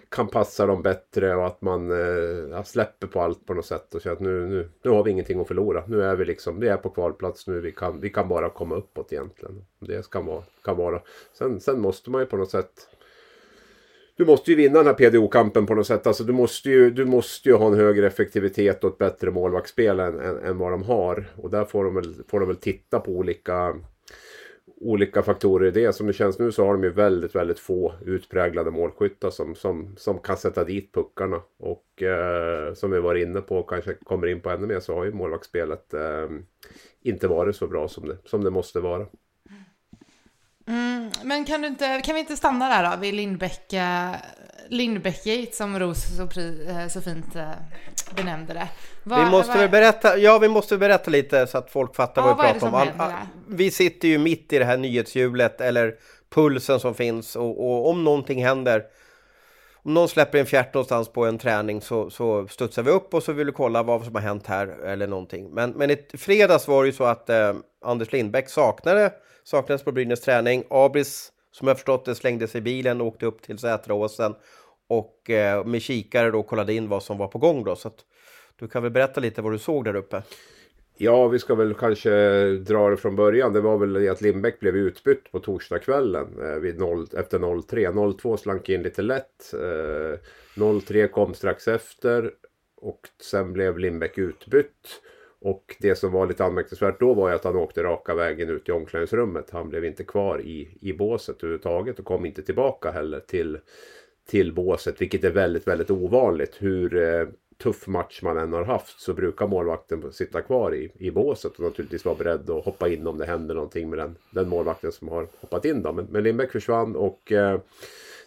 kan 0.08 0.28
passa 0.28 0.66
dem 0.66 0.82
bättre 0.82 1.36
och 1.36 1.46
att 1.46 1.62
man 1.62 1.90
eh, 1.90 2.62
släpper 2.62 3.06
på 3.06 3.20
allt 3.20 3.46
på 3.46 3.54
något 3.54 3.66
sätt 3.66 3.94
och 3.94 4.00
känner 4.00 4.16
att 4.16 4.20
nu, 4.20 4.46
nu, 4.46 4.68
nu 4.82 4.90
har 4.90 5.04
vi 5.04 5.10
ingenting 5.10 5.40
att 5.40 5.48
förlora. 5.48 5.84
Nu 5.86 6.02
är 6.02 6.16
vi 6.16 6.24
liksom, 6.24 6.60
vi 6.60 6.68
är 6.68 6.76
på 6.76 6.90
kvalplats 6.90 7.46
nu, 7.46 7.60
vi 7.60 7.72
kan, 7.72 8.00
vi 8.00 8.10
kan 8.10 8.28
bara 8.28 8.50
komma 8.50 8.74
uppåt 8.74 9.12
egentligen. 9.12 9.64
Det 9.78 10.10
kan 10.10 10.26
vara. 10.26 10.42
Kan 10.64 10.76
vara. 10.76 11.02
Sen, 11.32 11.60
sen 11.60 11.80
måste 11.80 12.10
man 12.10 12.20
ju 12.20 12.26
på 12.26 12.36
något 12.36 12.50
sätt 12.50 12.88
du 14.16 14.24
måste 14.24 14.50
ju 14.50 14.56
vinna 14.56 14.78
den 14.78 14.86
här 14.86 14.94
PDO-kampen 14.94 15.66
på 15.66 15.74
något 15.74 15.86
sätt. 15.86 16.06
Alltså 16.06 16.24
du, 16.24 16.32
måste 16.32 16.70
ju, 16.70 16.90
du 16.90 17.04
måste 17.04 17.48
ju 17.48 17.54
ha 17.54 17.66
en 17.66 17.74
högre 17.74 18.06
effektivitet 18.06 18.84
och 18.84 18.90
ett 18.90 18.98
bättre 18.98 19.30
målvaktsspel 19.30 20.00
än, 20.00 20.20
än, 20.20 20.38
än 20.38 20.58
vad 20.58 20.72
de 20.72 20.82
har. 20.82 21.26
Och 21.36 21.50
där 21.50 21.64
får 21.64 21.84
de 21.84 21.94
väl, 21.94 22.14
får 22.28 22.40
de 22.40 22.46
väl 22.46 22.56
titta 22.56 23.00
på 23.00 23.10
olika 23.10 23.74
olika 24.80 25.22
faktorer 25.22 25.68
i 25.68 25.70
det. 25.70 25.92
Som 25.92 26.06
det 26.06 26.12
känns 26.12 26.38
nu 26.38 26.52
så 26.52 26.64
har 26.64 26.72
de 26.72 26.84
ju 26.84 26.90
väldigt, 26.90 27.34
väldigt 27.34 27.58
få 27.58 27.94
utpräglade 28.04 28.70
målskyttar 28.70 29.30
som, 29.30 29.54
som, 29.54 29.96
som 29.96 30.18
kan 30.18 30.36
sätta 30.36 30.64
dit 30.64 30.92
puckarna. 30.92 31.42
Och 31.58 32.02
eh, 32.02 32.74
som 32.74 32.90
vi 32.90 33.00
var 33.00 33.14
inne 33.14 33.40
på, 33.40 33.58
och 33.58 33.70
kanske 33.70 33.94
kommer 33.94 34.26
in 34.26 34.40
på 34.40 34.50
ännu 34.50 34.66
mer, 34.66 34.80
så 34.80 34.94
har 34.94 35.04
ju 35.04 35.12
målvaktsspelet 35.12 35.94
eh, 35.94 36.28
inte 37.02 37.28
varit 37.28 37.56
så 37.56 37.66
bra 37.66 37.88
som 37.88 38.08
det, 38.08 38.16
som 38.24 38.44
det 38.44 38.50
måste 38.50 38.80
vara. 38.80 39.06
Mm, 40.68 41.10
men 41.22 41.44
kan, 41.44 41.62
du 41.62 41.68
inte, 41.68 42.00
kan 42.04 42.14
vi 42.14 42.20
inte 42.20 42.36
stanna 42.36 42.68
där 42.68 42.90
då 42.90 42.96
vid 43.00 43.14
Lindbäck, 43.14 43.72
Lindbäckgate 44.68 45.56
som 45.56 45.78
Ros 45.78 46.16
så, 46.16 46.26
pri, 46.26 46.66
eh, 46.68 46.88
så 46.88 47.00
fint 47.00 47.36
eh, 47.36 47.50
benämnde 48.16 48.54
det. 48.54 48.68
Var, 49.02 49.24
vi 49.24 49.30
måste 49.30 49.58
väl 49.58 49.68
berätta, 49.68 50.18
ja 50.18 50.38
vi 50.38 50.48
måste 50.48 50.78
berätta 50.78 51.10
lite 51.10 51.46
så 51.46 51.58
att 51.58 51.70
folk 51.70 51.96
fattar 51.96 52.22
ja, 52.22 52.34
vad 52.34 52.46
vi 52.46 52.60
pratar 52.60 52.68
om. 52.68 52.74
All, 52.98 53.12
vi 53.48 53.70
sitter 53.70 54.08
ju 54.08 54.18
mitt 54.18 54.52
i 54.52 54.58
det 54.58 54.64
här 54.64 54.76
nyhetshjulet 54.76 55.60
eller 55.60 55.94
pulsen 56.34 56.80
som 56.80 56.94
finns 56.94 57.36
och, 57.36 57.66
och 57.66 57.90
om 57.90 58.04
någonting 58.04 58.44
händer 58.44 58.82
om 59.86 59.94
någon 59.94 60.08
släpper 60.08 60.38
en 60.38 60.46
fjärt 60.46 60.74
någonstans 60.74 61.08
på 61.08 61.24
en 61.24 61.38
träning 61.38 61.80
så, 61.80 62.10
så 62.10 62.48
studsar 62.48 62.82
vi 62.82 62.90
upp 62.90 63.14
och 63.14 63.22
så 63.22 63.32
vill 63.32 63.46
vi 63.46 63.52
kolla 63.52 63.82
vad 63.82 64.04
som 64.04 64.14
har 64.14 64.22
hänt 64.22 64.46
här 64.46 64.66
eller 64.66 65.06
någonting. 65.06 65.50
Men, 65.50 65.70
men 65.70 65.90
i 65.90 66.06
fredags 66.14 66.68
var 66.68 66.82
det 66.82 66.86
ju 66.86 66.92
så 66.92 67.04
att 67.04 67.30
eh, 67.30 67.54
Anders 67.84 68.12
Lindbäck 68.12 68.48
saknade, 68.48 69.12
saknades 69.46 69.82
på 69.82 69.92
Brynäs 69.92 70.20
träning. 70.20 70.64
Abris, 70.70 71.32
som 71.50 71.68
jag 71.68 71.76
förstått 71.76 72.04
det, 72.04 72.14
slängde 72.14 72.48
sig 72.48 72.58
i 72.58 72.62
bilen 72.62 73.00
och 73.00 73.06
åkte 73.06 73.26
upp 73.26 73.42
till 73.42 73.58
Sätraåsen 73.58 74.34
och 74.88 75.30
eh, 75.30 75.64
med 75.64 75.82
kikare 75.82 76.30
då 76.30 76.42
kollade 76.42 76.74
in 76.74 76.88
vad 76.88 77.02
som 77.02 77.18
var 77.18 77.28
på 77.28 77.38
gång 77.38 77.64
då. 77.64 77.76
Så 77.76 77.88
att, 77.88 78.04
du 78.56 78.68
kan 78.68 78.82
väl 78.82 78.92
berätta 78.92 79.20
lite 79.20 79.42
vad 79.42 79.52
du 79.52 79.58
såg 79.58 79.84
där 79.84 79.96
uppe? 79.96 80.22
Ja, 80.96 81.28
vi 81.28 81.38
ska 81.38 81.54
väl 81.54 81.74
kanske 81.74 82.10
dra 82.56 82.90
det 82.90 82.96
från 82.96 83.16
början. 83.16 83.52
Det 83.52 83.60
var 83.60 83.78
väl 83.78 84.08
att 84.08 84.20
Lindbäck 84.20 84.60
blev 84.60 84.76
utbytt 84.76 85.32
på 85.32 85.38
torsdagskvällen 85.38 86.26
eh, 86.42 86.60
vid 86.60 86.78
0, 86.78 87.06
efter 87.16 87.38
0-3. 87.38 87.92
0-2 87.92 88.36
slank 88.36 88.68
in 88.68 88.82
lite 88.82 89.02
lätt. 89.02 89.52
Eh, 89.54 90.18
0-3 90.54 91.08
kom 91.08 91.34
strax 91.34 91.68
efter 91.68 92.30
och 92.76 93.00
sen 93.22 93.52
blev 93.52 93.78
Lindbäck 93.78 94.18
utbytt. 94.18 95.00
Och 95.40 95.76
det 95.80 95.96
som 95.96 96.12
var 96.12 96.26
lite 96.26 96.44
anmärkningsvärt 96.44 97.00
då 97.00 97.14
var 97.14 97.28
ju 97.28 97.34
att 97.34 97.44
han 97.44 97.56
åkte 97.56 97.82
raka 97.82 98.14
vägen 98.14 98.50
ut 98.50 98.68
i 98.68 98.72
omklädningsrummet. 98.72 99.50
Han 99.50 99.68
blev 99.68 99.84
inte 99.84 100.04
kvar 100.04 100.40
i, 100.40 100.68
i 100.80 100.92
båset 100.92 101.36
överhuvudtaget 101.42 101.98
och 101.98 102.04
kom 102.04 102.26
inte 102.26 102.42
tillbaka 102.42 102.90
heller 102.90 103.20
till, 103.20 103.58
till 104.28 104.52
båset. 104.52 105.00
Vilket 105.00 105.24
är 105.24 105.30
väldigt, 105.30 105.68
väldigt 105.68 105.90
ovanligt. 105.90 106.56
Hur 106.58 106.96
eh, 106.96 107.28
tuff 107.58 107.86
match 107.86 108.22
man 108.22 108.38
än 108.38 108.52
har 108.52 108.64
haft 108.64 109.00
så 109.00 109.14
brukar 109.14 109.46
målvakten 109.46 110.12
sitta 110.12 110.42
kvar 110.42 110.74
i, 110.74 110.92
i 110.98 111.10
båset 111.10 111.52
och 111.52 111.64
naturligtvis 111.64 112.04
vara 112.04 112.16
beredd 112.16 112.50
att 112.50 112.64
hoppa 112.64 112.88
in 112.88 113.06
om 113.06 113.18
det 113.18 113.26
händer 113.26 113.54
någonting 113.54 113.90
med 113.90 113.98
den, 113.98 114.16
den 114.30 114.48
målvakten 114.48 114.92
som 114.92 115.08
har 115.08 115.26
hoppat 115.40 115.64
in. 115.64 115.82
Då. 115.82 115.92
Men, 115.92 116.06
men 116.10 116.22
Lindbäck 116.22 116.52
försvann 116.52 116.96
och 116.96 117.32
eh, 117.32 117.60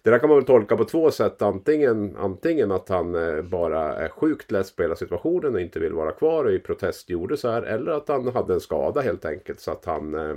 det 0.03 0.09
där 0.09 0.19
kan 0.19 0.29
man 0.29 0.37
väl 0.37 0.45
tolka 0.45 0.77
på 0.77 0.85
två 0.85 1.11
sätt. 1.11 1.41
Antingen, 1.41 2.15
antingen 2.17 2.71
att 2.71 2.89
han 2.89 3.15
eh, 3.15 3.41
bara 3.41 3.95
är 3.95 4.09
sjukt 4.09 4.51
less 4.51 4.75
på 4.75 4.81
hela 4.81 4.95
situationen 4.95 5.55
och 5.55 5.61
inte 5.61 5.79
vill 5.79 5.93
vara 5.93 6.11
kvar 6.11 6.45
och 6.45 6.51
i 6.51 6.59
protest 6.59 7.09
gjorde 7.09 7.37
så 7.37 7.49
här. 7.49 7.61
Eller 7.61 7.91
att 7.91 8.07
han 8.07 8.27
hade 8.27 8.53
en 8.53 8.59
skada 8.59 9.01
helt 9.01 9.25
enkelt. 9.25 9.59
Så 9.59 9.71
att 9.71 9.85
han 9.85 10.15
eh, 10.15 10.35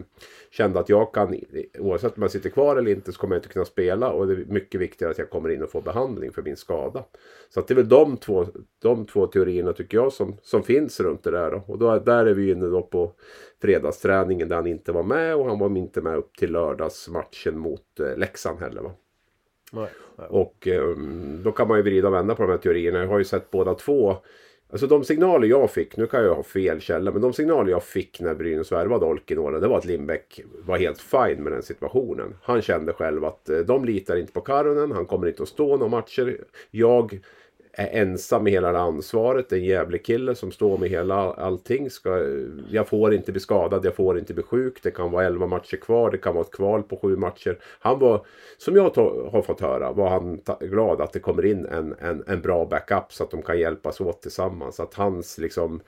kände 0.50 0.81
att 0.81 0.88
jag 0.88 1.14
kan, 1.14 1.40
oavsett 1.78 2.16
om 2.16 2.23
jag 2.23 2.31
sitter 2.31 2.50
kvar 2.50 2.76
eller 2.76 2.90
inte, 2.90 3.12
så 3.12 3.21
kommer 3.21 3.35
jag 3.35 3.38
inte 3.38 3.52
kunna 3.52 3.64
spela. 3.64 4.11
Och 4.11 4.26
det 4.26 4.33
är 4.33 4.45
mycket 4.49 4.81
viktigare 4.81 5.11
att 5.12 5.19
jag 5.19 5.31
kommer 5.31 5.49
in 5.49 5.62
och 5.62 5.71
får 5.71 5.83
behandling 5.83 6.33
för 6.33 6.42
min 6.42 6.57
skada. 6.57 7.04
Så 7.49 7.61
att 7.61 7.69
det 7.69 7.75
är 7.75 7.76
väl 7.76 7.88
de 7.88 8.16
två, 8.16 8.47
de 8.83 9.07
två 9.07 9.26
teorierna 9.26 9.73
tycker 9.73 9.99
jag 9.99 10.12
som, 10.12 10.37
som 10.42 10.62
finns 10.62 11.00
runt 11.00 11.23
det 11.23 11.31
där. 11.31 11.50
Då. 11.50 11.62
Och 11.66 11.78
då, 11.78 11.99
där 11.99 12.26
är 12.26 12.35
vi 12.35 12.50
inne 12.50 12.66
då 12.66 12.83
på 12.83 13.12
fredagsträningen 13.62 14.49
där 14.49 14.57
han 14.57 14.66
inte 14.66 14.92
var 14.92 15.02
med 15.02 15.37
och 15.37 15.47
han 15.47 15.59
var 15.59 15.76
inte 15.76 16.00
med 16.00 16.16
upp 16.16 16.37
till 16.37 16.52
lördagsmatchen 16.52 17.59
mot 17.59 18.00
eh, 18.00 18.16
Leksand 18.16 18.61
heller. 18.61 18.83
Va? 18.83 18.92
Nej, 19.74 19.88
nej. 20.16 20.26
Och 20.30 20.68
eh, 20.68 20.96
då 21.44 21.52
kan 21.52 21.68
man 21.68 21.76
ju 21.76 21.82
vrida 21.82 22.08
och 22.08 22.14
vända 22.14 22.34
på 22.34 22.42
de 22.42 22.50
här 22.50 22.58
teorierna. 22.58 22.98
Jag 22.98 23.08
har 23.08 23.18
ju 23.18 23.24
sett 23.24 23.50
båda 23.50 23.74
två. 23.74 24.16
Alltså 24.72 24.86
de 24.86 25.04
signaler 25.04 25.48
jag 25.48 25.70
fick, 25.70 25.96
nu 25.96 26.06
kan 26.06 26.24
jag 26.24 26.34
ha 26.34 26.42
fel 26.42 26.80
källa, 26.80 27.10
men 27.10 27.22
de 27.22 27.32
signaler 27.32 27.70
jag 27.70 27.82
fick 27.82 28.20
när 28.20 28.34
Brynäs 28.34 28.72
värvade 28.72 29.06
Olkinuora, 29.06 29.60
det 29.60 29.68
var 29.68 29.78
att 29.78 29.84
Lindbäck 29.84 30.40
var 30.64 30.78
helt 30.78 31.00
fine 31.00 31.42
med 31.42 31.52
den 31.52 31.62
situationen. 31.62 32.34
Han 32.42 32.62
kände 32.62 32.92
själv 32.92 33.24
att 33.24 33.48
eh, 33.48 33.58
de 33.58 33.84
litar 33.84 34.16
inte 34.16 34.32
på 34.32 34.40
Karonen, 34.40 34.92
han 34.92 35.06
kommer 35.06 35.28
inte 35.28 35.42
att 35.42 35.48
stå 35.48 35.76
några 35.76 35.88
matcher. 35.88 36.44
Jag 36.70 37.20
är 37.72 38.02
ensam 38.02 38.44
med 38.44 38.52
hela 38.52 38.72
det 38.72 38.80
ansvaret. 38.80 39.52
En 39.52 39.64
jävlig 39.64 40.04
kille 40.04 40.34
som 40.34 40.52
står 40.52 40.78
med 40.78 40.90
hela 40.90 41.32
allting. 41.32 41.90
Ska, 41.90 42.24
jag 42.70 42.88
får 42.88 43.14
inte 43.14 43.32
bli 43.32 43.40
skadad, 43.40 43.84
jag 43.84 43.94
får 43.94 44.18
inte 44.18 44.34
bli 44.34 44.42
sjuk. 44.42 44.82
Det 44.82 44.90
kan 44.90 45.10
vara 45.10 45.24
11 45.24 45.46
matcher 45.46 45.76
kvar, 45.76 46.10
det 46.10 46.18
kan 46.18 46.34
vara 46.34 46.44
ett 46.44 46.52
kval 46.52 46.82
på 46.82 46.96
sju 46.96 47.16
matcher. 47.16 47.58
Han 47.80 47.98
var, 47.98 48.26
som 48.58 48.76
jag 48.76 48.82
har 49.32 49.42
fått 49.42 49.60
höra, 49.60 49.92
var 49.92 50.08
han 50.08 50.40
glad 50.60 51.00
att 51.00 51.12
det 51.12 51.20
kommer 51.20 51.44
in 51.44 51.66
en, 51.66 51.94
en, 51.98 52.24
en 52.26 52.40
bra 52.40 52.64
backup 52.64 53.12
så 53.12 53.24
att 53.24 53.30
de 53.30 53.42
kan 53.42 53.58
hjälpas 53.58 54.00
åt 54.00 54.22
tillsammans. 54.22 54.80
Att 54.80 54.94
hans 54.94 55.38
liksom 55.38 55.80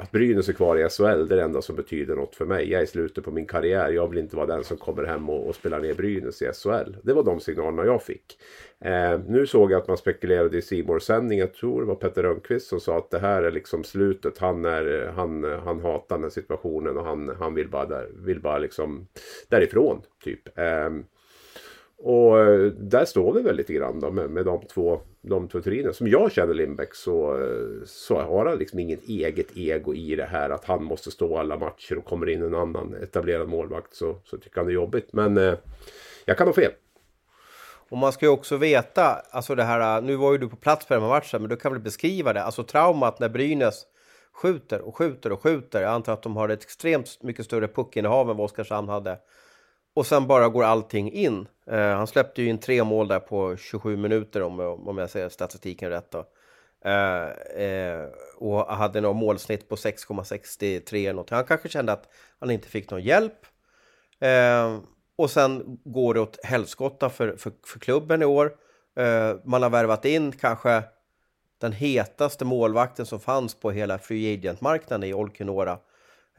att 0.00 0.10
Brynäs 0.10 0.48
är 0.48 0.52
kvar 0.52 0.76
i 0.76 0.88
SHL, 0.88 1.28
det 1.28 1.34
är 1.34 1.36
det 1.36 1.42
enda 1.42 1.62
som 1.62 1.76
betyder 1.76 2.16
något 2.16 2.34
för 2.34 2.46
mig. 2.46 2.70
Jag 2.70 2.80
är 2.80 2.84
i 2.84 2.86
slutet 2.86 3.24
på 3.24 3.30
min 3.30 3.46
karriär. 3.46 3.90
Jag 3.90 4.08
vill 4.08 4.18
inte 4.18 4.36
vara 4.36 4.46
den 4.46 4.64
som 4.64 4.76
kommer 4.76 5.04
hem 5.04 5.30
och, 5.30 5.48
och 5.48 5.54
spelar 5.54 5.80
ner 5.80 5.94
Brynäs 5.94 6.42
i 6.42 6.52
SHL. 6.52 6.96
Det 7.02 7.12
var 7.12 7.22
de 7.22 7.40
signalerna 7.40 7.84
jag 7.84 8.02
fick. 8.02 8.38
Eh, 8.84 9.20
nu 9.26 9.46
såg 9.46 9.72
jag 9.72 9.80
att 9.80 9.88
man 9.88 9.96
spekulerade 9.96 10.58
i 10.58 10.62
simor 10.62 10.98
sändning 10.98 11.38
Jag 11.38 11.54
tror 11.54 11.80
det 11.80 11.86
var 11.86 11.94
Petter 11.94 12.22
Rönnqvist 12.22 12.66
som 12.66 12.80
sa 12.80 12.98
att 12.98 13.10
det 13.10 13.18
här 13.18 13.42
är 13.42 13.50
liksom 13.50 13.84
slutet. 13.84 14.38
Han, 14.38 14.64
är, 14.64 15.12
han, 15.16 15.44
han 15.44 15.80
hatar 15.80 16.16
den 16.16 16.22
här 16.22 16.30
situationen 16.30 16.98
och 16.98 17.04
han, 17.04 17.36
han 17.38 17.54
vill 17.54 17.68
bara, 17.68 17.86
där, 17.86 18.08
vill 18.14 18.40
bara 18.40 18.58
liksom 18.58 19.06
därifrån. 19.48 20.02
Typ. 20.24 20.58
Eh, 20.58 20.90
och 22.02 22.38
eh, 22.38 22.66
där 22.66 23.04
står 23.04 23.32
vi 23.32 23.42
väl 23.42 23.56
lite 23.56 23.72
grann 23.72 24.00
då 24.00 24.10
med, 24.10 24.30
med 24.30 24.44
de 24.44 24.66
två, 24.66 25.00
de 25.22 25.48
två 25.48 25.60
teorierna. 25.60 25.92
Som 25.92 26.08
jag 26.08 26.32
känner 26.32 26.54
Lindbäck 26.54 26.94
så, 26.94 27.42
eh, 27.42 27.84
så 27.86 28.20
har 28.20 28.46
han 28.46 28.58
liksom 28.58 28.78
inget 28.78 29.08
eget 29.08 29.56
ego 29.56 29.94
i 29.94 30.16
det 30.16 30.24
här 30.24 30.50
att 30.50 30.64
han 30.64 30.84
måste 30.84 31.10
stå 31.10 31.38
alla 31.38 31.58
matcher 31.58 31.98
och 31.98 32.04
kommer 32.04 32.28
in 32.28 32.42
en 32.42 32.54
annan 32.54 32.94
etablerad 33.02 33.48
målvakt 33.48 33.94
så, 33.94 34.16
så 34.24 34.36
tycker 34.38 34.56
han 34.56 34.66
det 34.66 34.72
är 34.72 34.74
jobbigt. 34.74 35.12
Men 35.12 35.36
eh, 35.36 35.54
jag 36.24 36.38
kan 36.38 36.46
ha 36.46 36.54
fel. 36.54 36.72
Och 37.90 37.98
man 37.98 38.12
ska 38.12 38.26
ju 38.26 38.32
också 38.32 38.56
veta, 38.56 39.22
alltså 39.30 39.54
det 39.54 39.64
här, 39.64 39.98
eh, 39.98 40.04
nu 40.04 40.16
var 40.16 40.32
ju 40.32 40.38
du 40.38 40.48
på 40.48 40.56
plats 40.56 40.86
på 40.86 40.94
den 40.94 41.02
här 41.02 41.10
matchen, 41.10 41.42
men 41.42 41.50
du 41.50 41.56
kan 41.56 41.72
väl 41.72 41.80
beskriva 41.80 42.32
det, 42.32 42.42
alltså 42.42 42.64
traumat 42.64 43.20
när 43.20 43.28
Brynäs 43.28 43.86
skjuter 44.32 44.80
och 44.80 44.96
skjuter 44.96 45.32
och 45.32 45.42
skjuter. 45.42 45.82
Jag 45.82 45.90
antar 45.92 46.12
att 46.12 46.22
de 46.22 46.36
har 46.36 46.48
ett 46.48 46.62
extremt 46.62 47.22
mycket 47.22 47.44
större 47.44 47.68
puckinnehav 47.68 48.30
än 48.30 48.36
vad 48.36 48.44
Oskarshamn 48.44 48.88
hade. 48.88 49.18
Och 50.00 50.06
sen 50.06 50.26
bara 50.26 50.48
går 50.48 50.64
allting 50.64 51.12
in. 51.12 51.48
Eh, 51.66 51.96
han 51.96 52.06
släppte 52.06 52.42
ju 52.42 52.48
in 52.48 52.58
tre 52.58 52.84
mål 52.84 53.08
där 53.08 53.20
på 53.20 53.56
27 53.56 53.96
minuter 53.96 54.42
om, 54.42 54.60
om 54.60 54.98
jag 54.98 55.10
säger 55.10 55.28
statistiken 55.28 55.90
rätt. 55.90 56.10
Då. 56.10 56.24
Eh, 56.84 57.28
eh, 57.64 58.06
och 58.36 58.66
hade 58.66 59.00
något 59.00 59.16
målsnitt 59.16 59.68
på 59.68 59.76
6,63 59.76 61.12
något. 61.12 61.30
Han 61.30 61.44
kanske 61.44 61.68
kände 61.68 61.92
att 61.92 62.08
han 62.38 62.50
inte 62.50 62.68
fick 62.68 62.90
någon 62.90 63.02
hjälp. 63.02 63.46
Eh, 64.20 64.78
och 65.16 65.30
sen 65.30 65.78
går 65.84 66.14
det 66.14 66.20
åt 66.20 66.44
helskotta 66.44 67.10
för, 67.10 67.36
för, 67.36 67.52
för 67.66 67.78
klubben 67.78 68.22
i 68.22 68.24
år. 68.24 68.52
Eh, 68.96 69.36
man 69.44 69.62
har 69.62 69.70
värvat 69.70 70.04
in 70.04 70.32
kanske 70.32 70.82
den 71.60 71.72
hetaste 71.72 72.44
målvakten 72.44 73.06
som 73.06 73.20
fanns 73.20 73.54
på 73.54 73.70
hela 73.70 73.98
free 73.98 74.34
agent-marknaden 74.34 75.08
i 75.08 75.14
Olkinuora. 75.14 75.78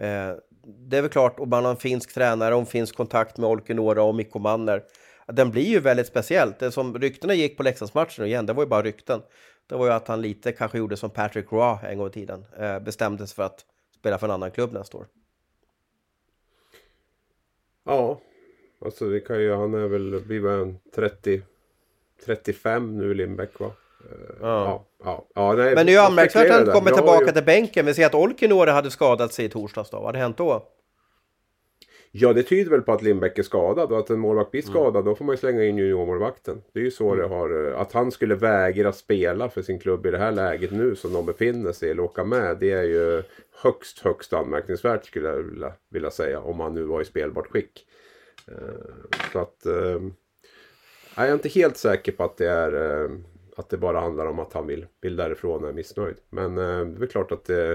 Eh, 0.01 0.35
det 0.63 0.97
är 0.97 1.01
väl 1.01 1.11
klart, 1.11 1.39
och 1.39 1.47
man 1.47 1.63
har 1.63 1.71
en 1.71 1.77
finsk 1.77 2.13
tränare 2.13 2.53
och 2.53 2.59
en 2.59 2.65
finsk 2.65 2.95
kontakt 2.95 3.37
med 3.37 3.49
Olkinuora 3.49 4.03
och 4.03 4.15
Mikko 4.15 4.39
Manner. 4.39 4.83
Den 5.27 5.51
blir 5.51 5.65
ju 5.65 5.79
väldigt 5.79 6.07
speciellt. 6.07 6.59
Det 6.59 6.71
som 6.71 6.99
ryktena 6.99 7.33
gick 7.33 7.57
på 7.57 7.63
Leksandsmatchen 7.63 8.25
igen, 8.25 8.45
det 8.45 8.53
var 8.53 8.63
ju 8.63 8.69
bara 8.69 8.83
rykten. 8.83 9.21
Det 9.67 9.75
var 9.75 9.85
ju 9.85 9.91
att 9.91 10.07
han 10.07 10.21
lite 10.21 10.51
kanske 10.51 10.77
gjorde 10.77 10.97
som 10.97 11.09
Patrick 11.09 11.51
Roy 11.51 11.77
en 11.83 11.97
gång 11.97 12.07
i 12.07 12.11
tiden. 12.11 12.45
Eh, 12.57 12.79
bestämde 12.79 13.27
sig 13.27 13.35
för 13.35 13.43
att 13.43 13.65
spela 13.99 14.17
för 14.17 14.27
en 14.27 14.33
annan 14.33 14.51
klubb 14.51 14.73
nästa 14.73 14.97
år. 14.97 15.07
Ja, 17.83 18.21
alltså 18.85 19.09
det 19.09 19.19
kan 19.19 19.41
ju, 19.41 19.53
han 19.53 19.73
är 19.73 19.87
väl, 19.87 20.21
blir 20.25 20.39
väl 20.39 20.75
30, 20.95 21.41
35 22.25 22.97
nu 22.97 23.13
Lindbäck 23.13 23.59
va? 23.59 23.71
Ja. 24.41 24.85
Ja, 25.03 25.27
ja, 25.35 25.53
nej, 25.53 25.75
Men 25.75 25.85
det 25.85 25.91
är 25.91 25.93
ju 25.93 25.99
anmärkningsvärt 25.99 26.51
att 26.51 26.67
han 26.67 26.75
kommer 26.75 26.91
tillbaka 26.91 27.25
ju... 27.25 27.31
till 27.31 27.43
bänken. 27.43 27.85
Vi 27.85 27.93
ser 27.93 28.05
att 28.05 28.15
Olkinuora 28.15 28.71
hade 28.71 28.91
skadat 28.91 29.33
sig 29.33 29.45
i 29.45 29.49
torsdags 29.49 29.89
då. 29.89 29.97
Vad 29.97 30.05
hade 30.05 30.19
hänt 30.19 30.37
då? 30.37 30.67
Ja, 32.11 32.33
det 32.33 32.43
tyder 32.43 32.71
väl 32.71 32.81
på 32.81 32.91
att 32.91 33.01
Lindbäck 33.01 33.37
är 33.37 33.43
skadad 33.43 33.91
och 33.91 33.99
att 33.99 34.09
en 34.09 34.19
målvakt 34.19 34.51
blir 34.51 34.61
skadad 34.61 35.05
då 35.05 35.15
får 35.15 35.25
man 35.25 35.33
ju 35.33 35.37
slänga 35.37 35.63
in 35.63 35.77
juniormålvakten. 35.77 36.61
Det 36.73 36.79
är 36.79 36.83
ju 36.83 36.91
så 36.91 37.15
det 37.15 37.27
har... 37.27 37.73
Att 37.77 37.93
han 37.93 38.11
skulle 38.11 38.35
vägra 38.35 38.93
spela 38.93 39.49
för 39.49 39.61
sin 39.61 39.79
klubb 39.79 40.05
i 40.05 40.11
det 40.11 40.17
här 40.17 40.31
läget 40.31 40.71
nu 40.71 40.95
som 40.95 41.13
de 41.13 41.25
befinner 41.25 41.71
sig 41.71 41.91
eller 41.91 42.03
åka 42.03 42.23
med. 42.23 42.57
Det 42.59 42.71
är 42.71 42.83
ju 42.83 43.23
högst, 43.63 43.99
högst 43.99 44.33
anmärkningsvärt 44.33 45.05
skulle 45.05 45.29
jag 45.29 45.37
vilja, 45.37 45.73
vilja 45.89 46.11
säga. 46.11 46.39
Om 46.39 46.59
han 46.59 46.73
nu 46.73 46.83
var 46.83 47.01
i 47.01 47.05
spelbart 47.05 47.47
skick. 47.47 47.85
Så 49.33 49.39
att... 49.39 49.57
Jag 51.15 51.27
är 51.29 51.33
inte 51.33 51.49
helt 51.49 51.77
säker 51.77 52.11
på 52.11 52.23
att 52.23 52.37
det 52.37 52.49
är 52.49 53.09
att 53.61 53.69
det 53.69 53.77
bara 53.77 53.99
handlar 53.99 54.25
om 54.25 54.39
att 54.39 54.53
han 54.53 54.67
vill, 54.67 54.85
vill 55.01 55.15
därifrån 55.15 55.63
och 55.63 55.69
är 55.69 55.73
missnöjd. 55.73 56.15
Men 56.29 56.57
eh, 56.57 56.63
det 56.63 56.95
är 56.95 56.99
väl 56.99 57.07
klart 57.07 57.31
att 57.31 57.49
eh, 57.49 57.73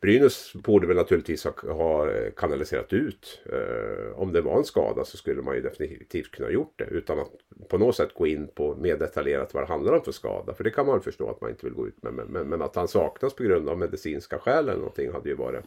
Brynäs 0.00 0.52
borde 0.54 0.86
väl 0.86 0.96
naturligtvis 0.96 1.44
ha, 1.44 1.72
ha 1.72 2.08
kanaliserat 2.36 2.92
ut. 2.92 3.40
Eh, 3.46 4.18
om 4.18 4.32
det 4.32 4.40
var 4.40 4.58
en 4.58 4.64
skada 4.64 5.04
så 5.04 5.16
skulle 5.16 5.42
man 5.42 5.54
ju 5.54 5.60
definitivt 5.60 6.30
kunna 6.30 6.50
gjort 6.50 6.72
det. 6.76 6.84
Utan 6.84 7.18
att 7.18 7.30
på 7.68 7.78
något 7.78 7.96
sätt 7.96 8.14
gå 8.14 8.26
in 8.26 8.48
på 8.54 8.74
mer 8.74 8.96
detaljerat 8.96 9.54
vad 9.54 9.62
det 9.62 9.68
handlar 9.68 9.92
om 9.92 10.04
för 10.04 10.12
skada. 10.12 10.54
För 10.54 10.64
det 10.64 10.70
kan 10.70 10.86
man 10.86 11.02
förstå 11.02 11.30
att 11.30 11.40
man 11.40 11.50
inte 11.50 11.66
vill 11.66 11.74
gå 11.74 11.86
ut 11.86 12.02
med. 12.02 12.14
Men, 12.14 12.26
men, 12.26 12.48
men 12.48 12.62
att 12.62 12.76
han 12.76 12.88
saknas 12.88 13.34
på 13.34 13.42
grund 13.42 13.68
av 13.68 13.78
medicinska 13.78 14.38
skäl 14.38 14.68
eller 14.68 14.78
någonting 14.78 15.12
hade 15.12 15.28
ju 15.28 15.34
varit 15.34 15.64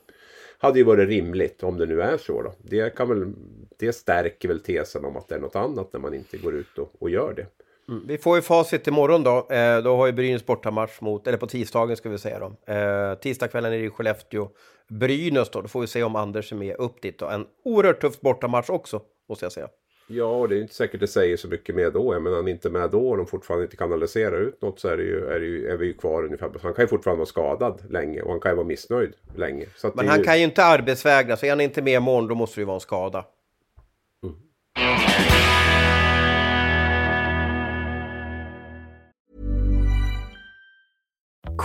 hade 0.58 0.80
ju 0.80 0.86
varit 0.86 1.10
rimligt 1.10 1.64
om 1.64 1.78
det 1.78 1.86
nu 1.86 2.02
är 2.02 2.18
så 2.18 2.42
då. 2.42 2.54
Det, 2.62 2.96
kan 2.96 3.10
väl, 3.10 3.34
det 3.78 3.94
stärker 3.94 4.48
väl 4.48 4.60
tesen 4.60 5.06
om 5.06 5.18
att 5.18 5.28
det 5.28 5.36
är 5.36 5.40
något 5.40 5.56
annat 5.56 5.94
när 5.94 6.00
man 6.00 6.14
inte 6.14 6.38
går 6.38 6.56
ut 6.56 6.78
och, 6.78 6.92
och 7.00 7.10
gör 7.10 7.34
det. 7.34 7.46
Mm. 7.90 8.08
Vi 8.08 8.18
får 8.18 8.36
ju 8.36 8.42
facit 8.42 8.88
imorgon 8.88 9.24
då. 9.24 9.48
Eh, 9.50 9.78
då 9.78 9.96
har 9.96 10.06
ju 10.06 10.12
Brynäs 10.12 10.46
bortamatch 10.46 11.02
mot, 11.02 11.28
eller 11.28 11.38
på 11.38 11.48
tisdagen 11.48 11.98
ska 11.98 12.10
vi 12.10 12.18
säga 12.18 12.40
då. 12.40 12.74
Eh, 12.74 13.16
tisdagskvällen 13.16 13.74
är 13.74 13.78
det 13.78 13.90
Skellefteå. 13.90 14.50
Brynäs 14.90 15.50
då, 15.50 15.62
då 15.62 15.68
får 15.68 15.82
vi 15.82 15.88
se 15.88 16.04
om 16.04 16.16
Anders 16.16 16.52
är 16.52 16.56
med 16.56 16.76
upp 16.76 17.02
dit 17.02 17.20
då. 17.20 17.30
En 17.30 17.46
oerhört 17.64 18.02
tuff 18.02 18.22
bortamatch 18.22 18.70
också, 18.70 19.02
måste 19.30 19.46
jag 19.46 19.52
säga. 19.52 19.68
Ja, 20.08 20.26
och 20.26 20.50
det 20.50 20.58
är 20.58 20.62
inte 20.62 20.74
säkert 20.74 21.00
det 21.00 21.08
säger 21.08 21.38
så 21.38 21.48
mycket 21.48 21.76
med 21.76 21.94
då. 21.94 22.14
Jag 22.14 22.22
menar, 22.22 22.36
han 22.36 22.48
är 22.48 22.52
inte 22.52 22.70
med 22.70 22.90
då 22.92 23.10
och 23.10 23.18
de 23.18 23.28
fortfarande 23.28 23.66
inte 23.66 23.78
kanaliserar 23.78 24.42
ut 24.42 24.62
något 24.62 24.80
så 24.80 24.88
är, 24.88 24.98
det 24.98 25.04
ju, 25.04 25.26
är, 25.26 25.40
det 25.40 25.46
ju, 25.46 25.68
är 25.68 25.78
vi 25.78 25.86
ju 25.86 25.94
kvar 25.94 26.24
ungefär. 26.24 26.52
Han 26.62 26.74
kan 26.74 26.84
ju 26.84 26.88
fortfarande 26.88 27.20
vara 27.20 27.26
skadad 27.26 27.82
länge 27.90 28.22
och 28.22 28.32
han 28.32 28.40
kan 28.40 28.52
ju 28.52 28.56
vara 28.56 28.68
missnöjd 28.68 29.14
länge. 29.36 29.66
Men 29.94 30.08
han 30.08 30.18
ju... 30.18 30.24
kan 30.24 30.38
ju 30.38 30.44
inte 30.44 30.64
arbetsvägra, 30.64 31.38
så 31.38 31.46
är 31.46 31.50
han 31.50 31.62
inte 31.62 31.82
med 31.82 31.94
imorgon 31.94 32.28
då 32.28 32.36
måste 32.36 32.56
det 32.56 32.62
ju 32.62 32.66
vara 32.66 32.76
en 32.76 32.82
skada. 32.82 33.26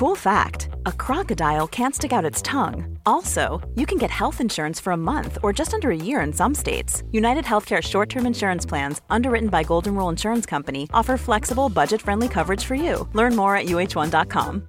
Cool 0.00 0.16
fact 0.16 0.70
a 0.86 0.92
crocodile 0.92 1.68
can't 1.68 1.94
stick 1.94 2.10
out 2.10 2.24
its 2.24 2.40
tongue. 2.40 2.98
Also, 3.04 3.60
you 3.74 3.84
can 3.84 3.98
get 3.98 4.10
health 4.10 4.40
insurance 4.40 4.80
for 4.80 4.94
a 4.94 4.96
month 4.96 5.36
or 5.42 5.52
just 5.52 5.74
under 5.74 5.90
a 5.90 5.94
year 5.94 6.22
in 6.22 6.32
some 6.32 6.54
states. 6.54 7.02
United 7.12 7.44
Healthcare 7.44 7.82
short 7.82 8.08
term 8.08 8.24
insurance 8.26 8.64
plans, 8.64 9.02
underwritten 9.10 9.50
by 9.50 9.62
Golden 9.62 9.94
Rule 9.94 10.08
Insurance 10.08 10.46
Company, 10.46 10.88
offer 10.94 11.18
flexible, 11.18 11.68
budget 11.68 12.00
friendly 12.00 12.28
coverage 12.28 12.64
for 12.64 12.74
you. 12.74 13.06
Learn 13.12 13.36
more 13.36 13.56
at 13.56 13.66
uh1.com. 13.66 14.68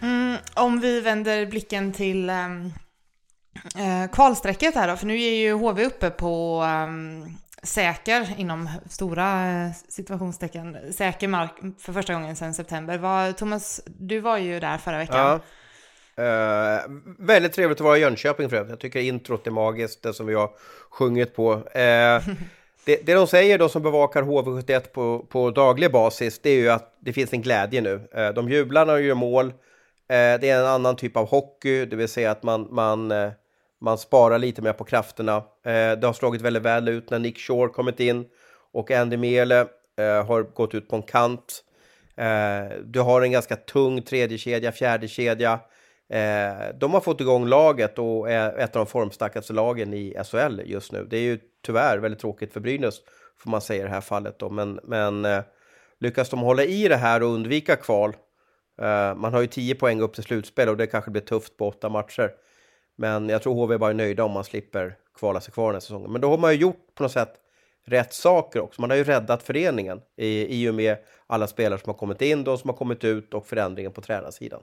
Mm, 0.00 0.38
om 0.54 0.80
vi 0.80 1.00
vänder 1.00 1.46
blicken 1.46 1.92
till 1.92 2.30
um 2.30 2.72
eh, 3.76 4.10
kvalstrecket 4.10 4.74
här 4.74 4.88
då, 4.88 4.96
för 4.96 5.06
nu 5.06 5.22
är 5.22 5.34
ju 5.34 5.52
HV 5.52 5.84
uppe 5.84 6.10
på 6.10 6.62
um, 6.62 7.38
säker, 7.62 8.34
inom 8.36 8.68
stora 8.88 9.50
eh, 9.50 9.72
situationstecken, 9.88 10.92
säker 10.92 11.28
mark 11.28 11.52
för 11.78 11.92
första 11.92 12.12
gången 12.14 12.36
sedan 12.36 12.54
september. 12.54 12.98
Var, 12.98 13.32
Thomas, 13.32 13.80
du 13.86 14.20
var 14.20 14.38
ju 14.38 14.60
där 14.60 14.78
förra 14.78 14.98
veckan. 14.98 15.18
Ja. 15.18 15.40
Uh, 16.18 16.80
väldigt 17.18 17.52
trevligt 17.52 17.80
att 17.80 17.84
vara 17.84 17.98
i 17.98 18.00
Jönköping 18.00 18.50
för 18.50 18.56
övrigt. 18.56 18.70
Jag 18.70 18.80
tycker 18.80 19.00
introt 19.00 19.46
är 19.46 19.50
magiskt, 19.50 20.02
det 20.02 20.14
som 20.14 20.26
vi 20.26 20.34
har 20.34 20.50
sjungit 20.90 21.34
på. 21.36 21.54
Uh, 21.54 21.62
det, 22.84 23.06
det 23.06 23.14
de 23.14 23.26
säger, 23.26 23.58
de 23.58 23.68
som 23.68 23.82
bevakar 23.82 24.22
HV71 24.22 24.80
på, 24.80 25.26
på 25.28 25.50
daglig 25.50 25.92
basis, 25.92 26.38
det 26.42 26.50
är 26.50 26.56
ju 26.56 26.70
att 26.70 26.96
det 27.00 27.12
finns 27.12 27.32
en 27.32 27.42
glädje 27.42 27.80
nu. 27.80 28.08
Uh, 28.18 28.28
de 28.34 28.48
jublar 28.48 28.86
när 28.86 28.96
de 28.96 29.02
gör 29.02 29.14
mål. 29.14 29.52
det 30.08 30.50
är 30.50 30.60
en 30.60 30.66
annan 30.66 30.96
typ 30.96 31.16
av 31.16 31.28
hockey, 31.28 31.84
det 31.84 31.96
vill 31.96 32.08
säga 32.08 32.30
att 32.30 32.42
man, 32.42 32.68
man 32.70 33.12
man 33.80 33.98
sparar 33.98 34.38
lite 34.38 34.62
mer 34.62 34.72
på 34.72 34.84
krafterna. 34.84 35.36
Eh, 35.36 35.92
det 35.98 36.02
har 36.04 36.12
slagit 36.12 36.40
väldigt 36.40 36.62
väl 36.62 36.88
ut 36.88 37.10
när 37.10 37.18
Nick 37.18 37.38
Shore 37.38 37.68
kommit 37.68 38.00
in 38.00 38.26
och 38.72 38.90
Andy 38.90 39.16
Mele 39.16 39.60
eh, 39.98 40.26
har 40.26 40.42
gått 40.42 40.74
ut 40.74 40.88
på 40.88 40.96
en 40.96 41.02
kant. 41.02 41.64
Eh, 42.16 42.78
du 42.84 43.00
har 43.00 43.22
en 43.22 43.32
ganska 43.32 43.56
tung 43.56 44.02
tredje 44.02 44.38
kedja, 44.38 44.72
fjärde 44.72 45.08
kedja. 45.08 45.60
Eh, 46.10 46.74
de 46.80 46.92
har 46.92 47.00
fått 47.00 47.20
igång 47.20 47.46
laget 47.46 47.98
och 47.98 48.30
är 48.30 48.58
ett 48.58 48.76
av 48.76 48.84
de 48.84 48.90
formstarkaste 48.90 49.52
lagen 49.52 49.94
i 49.94 50.16
SHL 50.24 50.60
just 50.64 50.92
nu. 50.92 51.06
Det 51.10 51.16
är 51.16 51.22
ju 51.22 51.38
tyvärr 51.66 51.98
väldigt 51.98 52.20
tråkigt 52.20 52.52
för 52.52 52.60
Brynäs, 52.60 52.94
får 53.38 53.50
man 53.50 53.60
säga 53.60 53.80
i 53.80 53.84
det 53.84 53.94
här 53.94 54.00
fallet 54.00 54.38
då. 54.38 54.50
Men, 54.50 54.80
men 54.84 55.24
eh, 55.24 55.42
lyckas 56.00 56.30
de 56.30 56.40
hålla 56.40 56.64
i 56.64 56.88
det 56.88 56.96
här 56.96 57.22
och 57.22 57.28
undvika 57.28 57.76
kval, 57.76 58.16
eh, 58.82 59.14
man 59.14 59.34
har 59.34 59.40
ju 59.40 59.46
10 59.46 59.74
poäng 59.74 60.00
upp 60.00 60.14
till 60.14 60.24
slutspel 60.24 60.68
och 60.68 60.76
det 60.76 60.86
kanske 60.86 61.10
blir 61.10 61.22
tufft 61.22 61.56
på 61.56 61.68
åtta 61.68 61.88
matcher. 61.88 62.30
Men 63.00 63.28
jag 63.28 63.42
tror 63.42 63.54
HV 63.54 63.78
bara 63.78 63.90
är 63.90 63.94
nöjda 63.94 64.24
om 64.24 64.32
man 64.32 64.44
slipper 64.44 64.96
kvala 65.14 65.40
sig 65.40 65.52
kvar 65.52 65.66
den 65.66 65.74
här 65.74 65.80
säsongen. 65.80 66.12
Men 66.12 66.20
då 66.20 66.30
har 66.30 66.38
man 66.38 66.52
ju 66.52 66.58
gjort 66.58 66.94
på 66.94 67.02
något 67.02 67.12
sätt 67.12 67.34
rätt 67.86 68.12
saker 68.12 68.60
också. 68.60 68.80
Man 68.80 68.90
har 68.90 68.96
ju 68.96 69.04
räddat 69.04 69.42
föreningen 69.42 70.00
i, 70.16 70.62
i 70.62 70.68
och 70.68 70.74
med 70.74 70.96
alla 71.26 71.46
spelare 71.46 71.80
som 71.80 71.88
har 71.90 71.98
kommit 71.98 72.22
in, 72.22 72.44
de 72.44 72.58
som 72.58 72.70
har 72.70 72.76
kommit 72.76 73.04
ut 73.04 73.34
och 73.34 73.46
förändringen 73.46 73.92
på 73.92 74.00
tränarsidan. 74.00 74.60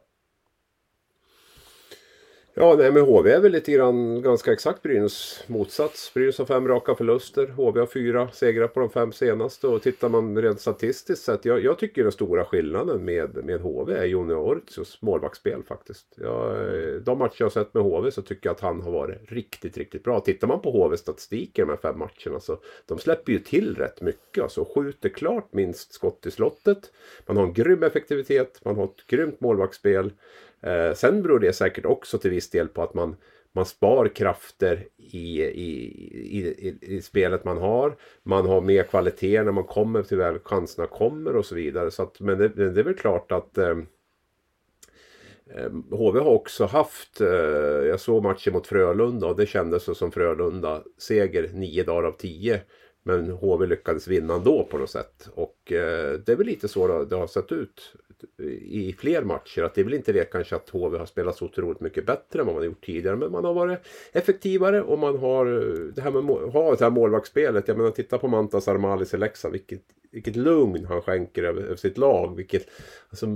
Ja, 2.59 2.75
nej, 2.77 2.91
men 2.91 3.03
HV 3.03 3.31
är 3.31 3.39
väl 3.39 3.51
lite 3.51 3.71
grann 3.71 4.21
ganska 4.21 4.53
exakt 4.53 4.81
Brynäs 4.81 5.43
motsats. 5.47 6.13
Brynäs 6.13 6.37
har 6.37 6.45
fem 6.45 6.67
raka 6.67 6.95
förluster. 6.95 7.47
HV 7.47 7.79
har 7.79 7.87
fyra 7.87 8.29
segrar 8.31 8.67
på 8.67 8.79
de 8.79 8.89
fem 8.89 9.11
senaste. 9.11 9.67
Och 9.67 9.81
tittar 9.81 10.09
man 10.09 10.41
rent 10.41 10.61
statistiskt 10.61 11.23
sett. 11.23 11.45
Jag, 11.45 11.63
jag 11.63 11.79
tycker 11.79 12.03
den 12.03 12.11
stora 12.11 12.45
skillnaden 12.45 13.05
med, 13.05 13.45
med 13.45 13.61
HV 13.61 13.93
är 13.93 14.05
Jonny 14.05 14.33
Ortius 14.33 15.01
målvaktsspel 15.01 15.63
faktiskt. 15.63 16.05
Jag, 16.15 16.55
de 17.01 17.19
matcher 17.19 17.35
jag 17.37 17.45
har 17.45 17.51
sett 17.51 17.73
med 17.73 17.83
HV 17.83 18.11
så 18.11 18.21
tycker 18.21 18.49
jag 18.49 18.53
att 18.53 18.61
han 18.61 18.81
har 18.81 18.91
varit 18.91 19.31
riktigt, 19.31 19.77
riktigt 19.77 20.03
bra. 20.03 20.19
Tittar 20.19 20.47
man 20.47 20.61
på 20.61 20.71
HVs 20.71 20.99
statistik 20.99 21.59
i 21.59 21.61
de 21.61 21.69
här 21.69 21.77
fem 21.77 21.99
matcherna 21.99 22.39
så 22.39 22.57
de 22.85 22.99
släpper 22.99 23.31
ju 23.31 23.39
till 23.39 23.75
rätt 23.75 24.01
mycket. 24.01 24.43
Alltså 24.43 24.65
skjuter 24.75 25.09
klart 25.09 25.53
minst 25.53 25.93
skott 25.93 26.25
i 26.25 26.31
slottet. 26.31 26.91
Man 27.25 27.37
har 27.37 27.43
en 27.43 27.53
grym 27.53 27.83
effektivitet. 27.83 28.59
Man 28.65 28.75
har 28.75 28.83
ett 28.83 29.07
grymt 29.07 29.41
målvaktsspel. 29.41 30.11
Eh, 30.61 30.93
sen 30.93 31.21
beror 31.21 31.39
det 31.39 31.53
säkert 31.53 31.85
också 31.85 32.17
till 32.17 32.31
viss 32.31 32.49
del 32.49 32.67
på 32.67 32.83
att 32.83 32.93
man, 32.93 33.15
man 33.51 33.65
spar 33.65 34.07
krafter 34.15 34.87
i, 34.97 35.43
i, 35.43 35.87
i, 36.37 36.77
i, 36.81 37.01
spelet 37.01 37.43
man 37.43 37.57
har. 37.57 37.95
Man 38.23 38.45
har 38.45 38.61
mer 38.61 38.83
kvalitet 38.83 39.43
när 39.43 39.51
man 39.51 39.63
kommer 39.63 40.03
till 40.03 40.17
väl 40.17 40.39
chanserna 40.39 40.87
kommer 40.87 41.35
och 41.35 41.45
så 41.45 41.55
vidare. 41.55 41.91
Så 41.91 42.03
att, 42.03 42.19
men 42.19 42.37
det, 42.37 42.47
det 42.49 42.81
är 42.81 42.83
väl 42.83 42.93
klart 42.93 43.31
att 43.31 43.57
ehm, 43.57 43.85
eh, 45.55 45.97
HV 45.97 46.19
har 46.19 46.31
också 46.31 46.65
haft, 46.65 47.21
eh, 47.21 47.27
jag 47.87 47.99
såg 47.99 48.23
matchen 48.23 48.53
mot 48.53 48.67
Frölunda 48.67 49.27
och 49.27 49.35
det 49.35 49.45
kändes 49.45 49.97
som 49.97 50.11
Frölunda 50.11 50.83
seger 50.97 51.49
nio 51.53 51.83
dagar 51.83 52.07
av 52.07 52.11
tio. 52.11 52.61
Men 53.07 53.29
HV 53.29 53.65
lyckades 53.65 54.07
vinna 54.07 54.33
ändå 54.33 54.63
på 54.63 54.77
något 54.77 54.89
sätt. 54.89 55.29
Och 55.33 55.71
eh, 55.71 56.13
det 56.13 56.31
är 56.31 56.35
väl 56.35 56.47
lite 56.47 56.67
så 56.67 57.03
det 57.03 57.15
har 57.15 57.27
sett 57.27 57.51
ut 57.51 57.93
i 58.61 58.95
fler 58.99 59.21
matcher. 59.21 59.63
Att 59.63 59.75
det 59.75 59.81
är 59.81 59.85
väl 59.85 59.93
inte 59.93 60.13
det 60.13 60.31
kanske 60.31 60.55
att 60.55 60.69
HV 60.69 60.97
har 60.97 61.05
spelat 61.05 61.35
så 61.37 61.45
otroligt 61.45 61.79
mycket 61.79 62.05
bättre 62.05 62.39
än 62.39 62.45
vad 62.45 62.55
man 62.55 62.61
har 62.61 62.65
gjort 62.65 62.85
tidigare. 62.85 63.15
Men 63.15 63.31
man 63.31 63.45
har 63.45 63.53
varit 63.53 63.79
effektivare 64.11 64.81
och 64.81 64.99
man 64.99 65.17
har 65.17 65.45
eh, 65.45 65.93
det 65.95 66.01
här 66.01 66.11
med 66.11 66.23
ha 66.53 66.75
det 66.75 66.83
här 66.83 66.89
målvaktsspelet. 66.89 67.67
Jag 67.67 67.77
menar 67.77 67.91
titta 67.91 68.17
på 68.17 68.27
Mantas 68.27 68.67
Armalis 68.67 69.13
i 69.13 69.17
Leksand. 69.17 69.51
Vilket, 69.51 69.81
vilket 70.11 70.35
lugn 70.35 70.85
han 70.85 71.01
skänker 71.01 71.43
över, 71.43 71.61
över 71.61 71.75
sitt 71.75 71.97
lag. 71.97 72.35
Vilket, 72.35 72.67
alltså, 73.09 73.27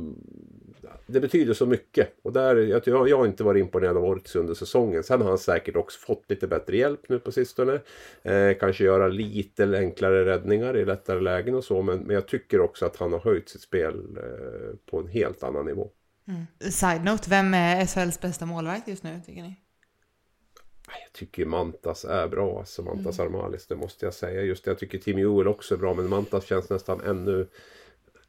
det 1.07 1.19
betyder 1.19 1.53
så 1.53 1.65
mycket. 1.65 2.15
Och 2.21 2.33
där, 2.33 2.55
jag, 2.55 3.09
jag 3.09 3.17
har 3.17 3.25
inte 3.25 3.43
varit 3.43 3.61
imponerad 3.61 3.97
av 3.97 4.05
Ortiz 4.05 4.35
under 4.35 4.53
säsongen. 4.53 5.03
Sen 5.03 5.21
har 5.21 5.29
han 5.29 5.37
säkert 5.37 5.75
också 5.75 5.99
fått 5.99 6.25
lite 6.27 6.47
bättre 6.47 6.77
hjälp 6.77 7.09
nu 7.09 7.19
på 7.19 7.31
sistone. 7.31 7.79
Eh, 8.21 8.53
kanske 8.59 8.83
göra 8.83 9.07
lite 9.07 9.63
enklare 9.63 10.25
räddningar 10.25 10.77
i 10.77 10.85
lättare 10.85 11.19
lägen 11.19 11.55
och 11.55 11.63
så. 11.63 11.81
Men, 11.81 11.99
men 11.99 12.13
jag 12.13 12.27
tycker 12.27 12.59
också 12.61 12.85
att 12.85 12.95
han 12.95 13.13
har 13.13 13.19
höjt 13.19 13.49
sitt 13.49 13.61
spel 13.61 14.17
eh, 14.17 14.75
på 14.91 14.99
en 14.99 15.07
helt 15.07 15.43
annan 15.43 15.65
nivå. 15.65 15.89
Mm. 16.27 16.71
Side-note, 16.71 17.29
vem 17.29 17.53
är 17.53 17.85
SHLs 17.85 18.21
bästa 18.21 18.45
målvakt 18.45 18.87
just 18.87 19.03
nu 19.03 19.21
tycker 19.25 19.41
ni? 19.41 19.55
Jag 21.05 21.13
tycker 21.13 21.45
Mantas 21.45 22.05
är 22.05 22.27
bra, 22.27 22.59
alltså 22.59 22.81
Mantas 22.81 23.19
mm. 23.19 23.35
Armalis, 23.35 23.67
det 23.67 23.75
måste 23.75 24.05
jag 24.05 24.13
säga. 24.13 24.41
Just 24.41 24.65
det, 24.65 24.71
jag 24.71 24.79
tycker 24.79 24.97
Tim 24.97 25.19
Joel 25.19 25.47
också 25.47 25.75
är 25.75 25.79
bra, 25.79 25.93
men 25.93 26.09
Mantas 26.09 26.45
känns 26.45 26.69
nästan 26.69 27.01
ännu 27.01 27.47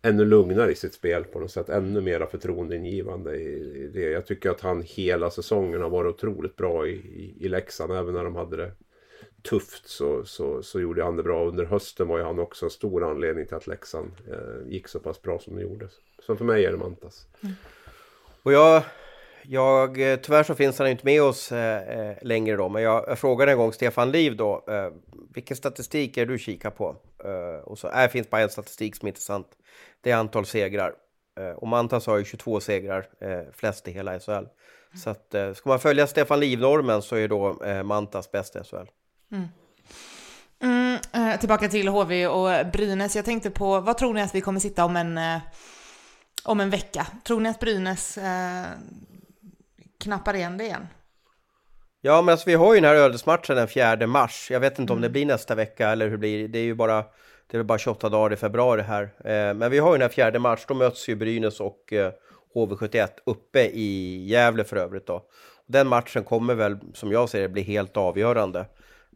ännu 0.02 0.24
lugnare 0.24 0.72
i 0.72 0.74
sitt 0.74 0.94
spel 0.94 1.24
på 1.24 1.40
något 1.40 1.50
sätt. 1.50 1.68
Ännu 1.68 2.00
mera 2.00 2.26
förtroendeingivande 2.26 3.36
i, 3.36 3.90
det. 3.94 4.10
Jag 4.10 4.26
tycker 4.26 4.50
att 4.50 4.60
han 4.60 4.82
hela 4.82 5.30
säsongen 5.30 5.82
har 5.82 5.90
varit 5.90 6.14
otroligt 6.14 6.56
bra 6.56 6.86
i, 6.86 6.92
i, 6.92 7.36
i 7.40 7.48
Leksand. 7.48 7.92
Även 7.92 8.14
när 8.14 8.24
de 8.24 8.36
hade 8.36 8.56
det 8.56 8.72
tufft 9.42 9.88
så, 9.88 10.24
så, 10.24 10.62
så 10.62 10.80
gjorde 10.80 11.04
han 11.04 11.16
det 11.16 11.22
bra. 11.22 11.48
Under 11.48 11.64
hösten 11.64 12.08
var 12.08 12.18
ju 12.18 12.24
han 12.24 12.38
också 12.38 12.66
en 12.66 12.70
stor 12.70 13.04
anledning 13.04 13.46
till 13.46 13.56
att 13.56 13.66
Leksand 13.66 14.10
eh, 14.28 14.72
gick 14.72 14.88
så 14.88 14.98
pass 15.00 15.22
bra 15.22 15.38
som 15.38 15.56
det 15.56 15.62
gjorde. 15.62 15.88
Så 16.26 16.36
för 16.36 16.44
mig 16.44 16.64
är 16.64 16.70
det 16.70 16.78
Mantas. 16.78 17.26
Mm. 17.42 17.54
Och 18.42 18.52
jag, 18.52 18.82
jag, 19.42 20.12
eh, 20.12 20.16
tyvärr 20.16 20.42
så 20.42 20.54
finns 20.54 20.78
han 20.78 20.88
inte 20.88 21.04
med 21.04 21.22
oss 21.22 21.52
eh, 21.52 22.00
eh, 22.00 22.16
längre 22.22 22.56
då, 22.56 22.68
men 22.68 22.82
jag, 22.82 23.04
jag 23.08 23.18
frågade 23.18 23.52
en 23.52 23.58
gång 23.58 23.72
Stefan 23.72 24.10
Liv 24.10 24.36
då, 24.36 24.64
eh, 24.68 24.90
vilken 25.34 25.56
statistik 25.56 26.16
är 26.16 26.26
du 26.26 26.38
kikar 26.38 26.70
på? 26.70 26.96
Eh, 27.24 27.64
och 27.64 27.78
så, 27.78 27.88
här 27.88 28.08
finns 28.08 28.30
bara 28.30 28.40
en 28.40 28.50
statistik 28.50 28.96
som 28.96 29.06
är 29.06 29.10
intressant. 29.10 29.46
Det 30.00 30.10
är 30.10 30.16
antal 30.16 30.46
segrar. 30.46 30.94
Eh, 31.40 31.50
och 31.50 31.68
Mantas 31.68 32.06
har 32.06 32.18
ju 32.18 32.24
22 32.24 32.60
segrar, 32.60 33.06
eh, 33.20 33.40
flest 33.52 33.88
i 33.88 33.92
hela 33.92 34.20
SHL. 34.20 34.44
Så 34.94 35.10
att, 35.10 35.34
ska 35.54 35.68
man 35.68 35.78
följa 35.78 36.06
Stefan 36.06 36.40
Liv-normen 36.40 37.02
så 37.02 37.16
är 37.16 37.28
då 37.28 37.56
Mantas 37.84 38.30
bäst 38.32 38.56
i 38.56 38.58
SHL. 38.58 38.86
Mm. 39.32 39.48
Mm, 40.60 41.38
tillbaka 41.38 41.68
till 41.68 41.88
HV 41.88 42.26
och 42.26 42.66
Brynäs. 42.72 43.16
Jag 43.16 43.24
tänkte 43.24 43.50
på, 43.50 43.80
vad 43.80 43.98
tror 43.98 44.14
ni 44.14 44.22
att 44.22 44.34
vi 44.34 44.40
kommer 44.40 44.60
sitta 44.60 44.84
om 44.84 44.96
en, 44.96 45.20
om 46.44 46.60
en 46.60 46.70
vecka? 46.70 47.06
Tror 47.24 47.40
ni 47.40 47.48
att 47.48 47.60
Brynäs 47.60 48.18
knappar 50.02 50.34
igen 50.34 50.58
det 50.58 50.64
igen. 50.64 50.86
Ja, 52.00 52.22
men 52.22 52.32
alltså, 52.32 52.46
vi 52.46 52.54
har 52.54 52.74
ju 52.74 52.80
den 52.80 52.90
här 52.90 52.96
ödesmatchen 52.96 53.56
den 53.56 53.68
4 53.68 54.06
mars. 54.06 54.48
Jag 54.50 54.60
vet 54.60 54.78
inte 54.78 54.92
om 54.92 55.00
det 55.00 55.06
mm. 55.06 55.12
blir 55.12 55.26
nästa 55.26 55.54
vecka 55.54 55.88
eller 55.88 56.04
hur 56.04 56.12
det 56.12 56.18
blir. 56.18 56.48
Det 56.48 56.58
är 56.58 56.64
ju 56.64 56.74
bara, 56.74 57.04
det 57.50 57.56
är 57.56 57.62
bara 57.62 57.78
28 57.78 58.08
dagar 58.08 58.32
i 58.32 58.36
februari 58.36 58.82
här. 58.82 59.02
Eh, 59.02 59.54
men 59.54 59.70
vi 59.70 59.78
har 59.78 59.92
ju 59.92 59.98
den 59.98 60.10
här 60.10 60.30
4 60.30 60.38
mars, 60.38 60.64
då 60.68 60.74
möts 60.74 61.08
ju 61.08 61.16
Brynäs 61.16 61.60
och 61.60 61.92
eh, 61.92 62.12
HV71 62.54 63.08
uppe 63.26 63.60
i 63.60 64.24
Gävle 64.26 64.64
för 64.64 64.76
övrigt 64.76 65.06
då. 65.06 65.22
Den 65.66 65.88
matchen 65.88 66.24
kommer 66.24 66.54
väl, 66.54 66.78
som 66.94 67.12
jag 67.12 67.28
ser 67.28 67.40
det, 67.40 67.48
bli 67.48 67.62
helt 67.62 67.96
avgörande. 67.96 68.66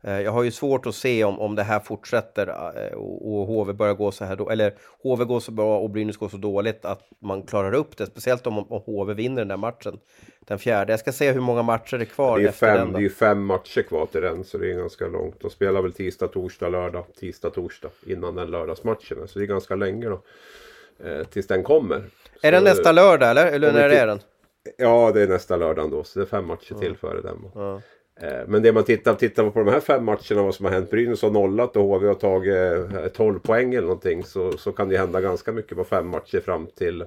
Eh, 0.03 0.21
jag 0.21 0.33
har 0.33 0.43
ju 0.43 0.51
svårt 0.51 0.87
att 0.87 0.95
se 0.95 1.25
om, 1.25 1.41
om 1.41 1.55
det 1.55 1.63
här 1.63 1.81
fortsätter 1.81 2.49
eh, 2.49 2.97
och, 2.97 3.41
och 3.41 3.47
HV 3.47 3.73
börjar 3.73 3.95
gå 3.95 4.13
så 4.13 4.25
här 4.25 4.37
då, 4.37 4.51
eller 4.51 4.75
HV 5.03 5.25
går 5.25 5.41
så 5.41 5.53
bra 5.53 5.79
och 5.79 5.91
Brynäs 5.91 6.17
går 6.17 6.29
så 6.29 6.37
dåligt 6.37 6.85
att 6.85 7.01
man 7.23 7.43
klarar 7.43 7.73
upp 7.73 7.97
det, 7.97 8.07
speciellt 8.07 8.47
om, 8.47 8.59
om 8.59 8.83
HV 8.87 9.15
vinner 9.15 9.37
den 9.37 9.49
där 9.49 9.57
matchen 9.57 9.99
den 10.47 10.59
fjärde. 10.59 10.93
Jag 10.93 11.01
ska 11.01 11.13
se 11.13 11.33
hur 11.33 11.41
många 11.41 11.63
matcher 11.63 11.99
det 11.99 12.05
är 12.05 12.07
kvar. 12.07 12.39
Det 12.39 12.45
är, 12.45 12.53
fem, 12.53 12.77
den 12.77 12.93
det 12.93 13.05
är 13.05 13.09
fem 13.09 13.45
matcher 13.45 13.83
kvar 13.83 14.07
till 14.07 14.21
den 14.21 14.45
så 14.45 14.59
det 14.59 14.71
är 14.71 14.75
ganska 14.75 15.07
långt. 15.07 15.41
De 15.41 15.51
spelar 15.51 15.83
väl 15.83 15.93
tisdag, 15.93 16.29
torsdag, 16.29 16.69
lördag, 16.69 17.05
tisdag, 17.21 17.51
torsdag 17.51 17.91
innan 18.07 18.35
den 18.35 18.51
lördagsmatchen. 18.51 19.29
Så 19.29 19.39
det 19.39 19.45
är 19.45 19.47
ganska 19.47 19.75
länge 19.75 20.09
då. 20.09 20.23
Eh, 21.05 21.25
tills 21.25 21.47
den 21.47 21.63
kommer. 21.63 21.97
Är 21.97 22.03
så, 22.41 22.51
det 22.51 22.61
nästa 22.61 22.93
lördag 22.93 23.31
eller? 23.31 23.47
Eller 23.47 23.73
när 23.73 23.91
är 23.91 24.07
den? 24.07 24.21
Ja, 24.77 25.13
det 25.15 25.23
är 25.23 25.29
nästa 25.29 25.57
lördag 25.57 25.91
då. 25.91 26.05
Så 26.05 26.19
det 26.19 26.25
är 26.25 26.27
fem 26.27 26.47
matcher 26.47 26.75
till 26.75 26.97
före 26.97 27.21
den. 27.21 27.51
Mm. 27.55 27.81
Eh, 28.20 28.46
men 28.46 28.62
det 28.62 28.72
man 28.72 28.85
tittar, 28.85 29.14
tittar 29.14 29.50
på 29.50 29.59
de 29.59 29.70
här 29.70 29.81
fem 29.81 30.05
matcherna, 30.05 30.42
vad 30.42 30.55
som 30.55 30.66
har 30.66 30.72
hänt. 30.72 30.90
Brynäs 30.90 31.22
har 31.22 31.31
nollat 31.31 31.76
och 31.76 31.83
HV 31.83 32.07
har 32.07 32.14
tagit 32.14 33.14
12 33.14 33.37
eh, 33.37 33.42
poäng 33.42 33.74
eller 33.74 33.87
någonting. 33.87 34.24
Så, 34.24 34.52
så 34.52 34.72
kan 34.72 34.88
det 34.88 34.98
hända 34.98 35.20
ganska 35.20 35.52
mycket 35.52 35.76
på 35.76 35.85
fem 35.85 36.09
matcher 36.09 36.40
fram 36.40 36.66
till, 36.66 37.05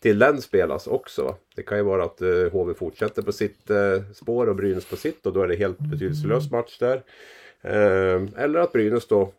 till 0.00 0.18
den 0.18 0.42
spelas 0.42 0.86
också. 0.86 1.36
Det 1.56 1.62
kan 1.62 1.78
ju 1.78 1.84
vara 1.84 2.04
att 2.04 2.20
HV 2.52 2.70
eh, 2.70 2.76
fortsätter 2.76 3.22
på 3.22 3.32
sitt 3.32 3.70
spår 4.14 4.48
och 4.48 4.56
Brynäs 4.56 4.84
på 4.84 4.96
sitt 4.96 5.26
och 5.26 5.32
då 5.32 5.42
är 5.42 5.48
det 5.48 5.56
helt 5.56 5.78
betydelselös 5.78 6.50
match 6.50 6.78
där. 6.78 7.02
Eller 8.36 8.58
att 8.58 8.72
Brynäs 8.72 9.06
då 9.06 9.32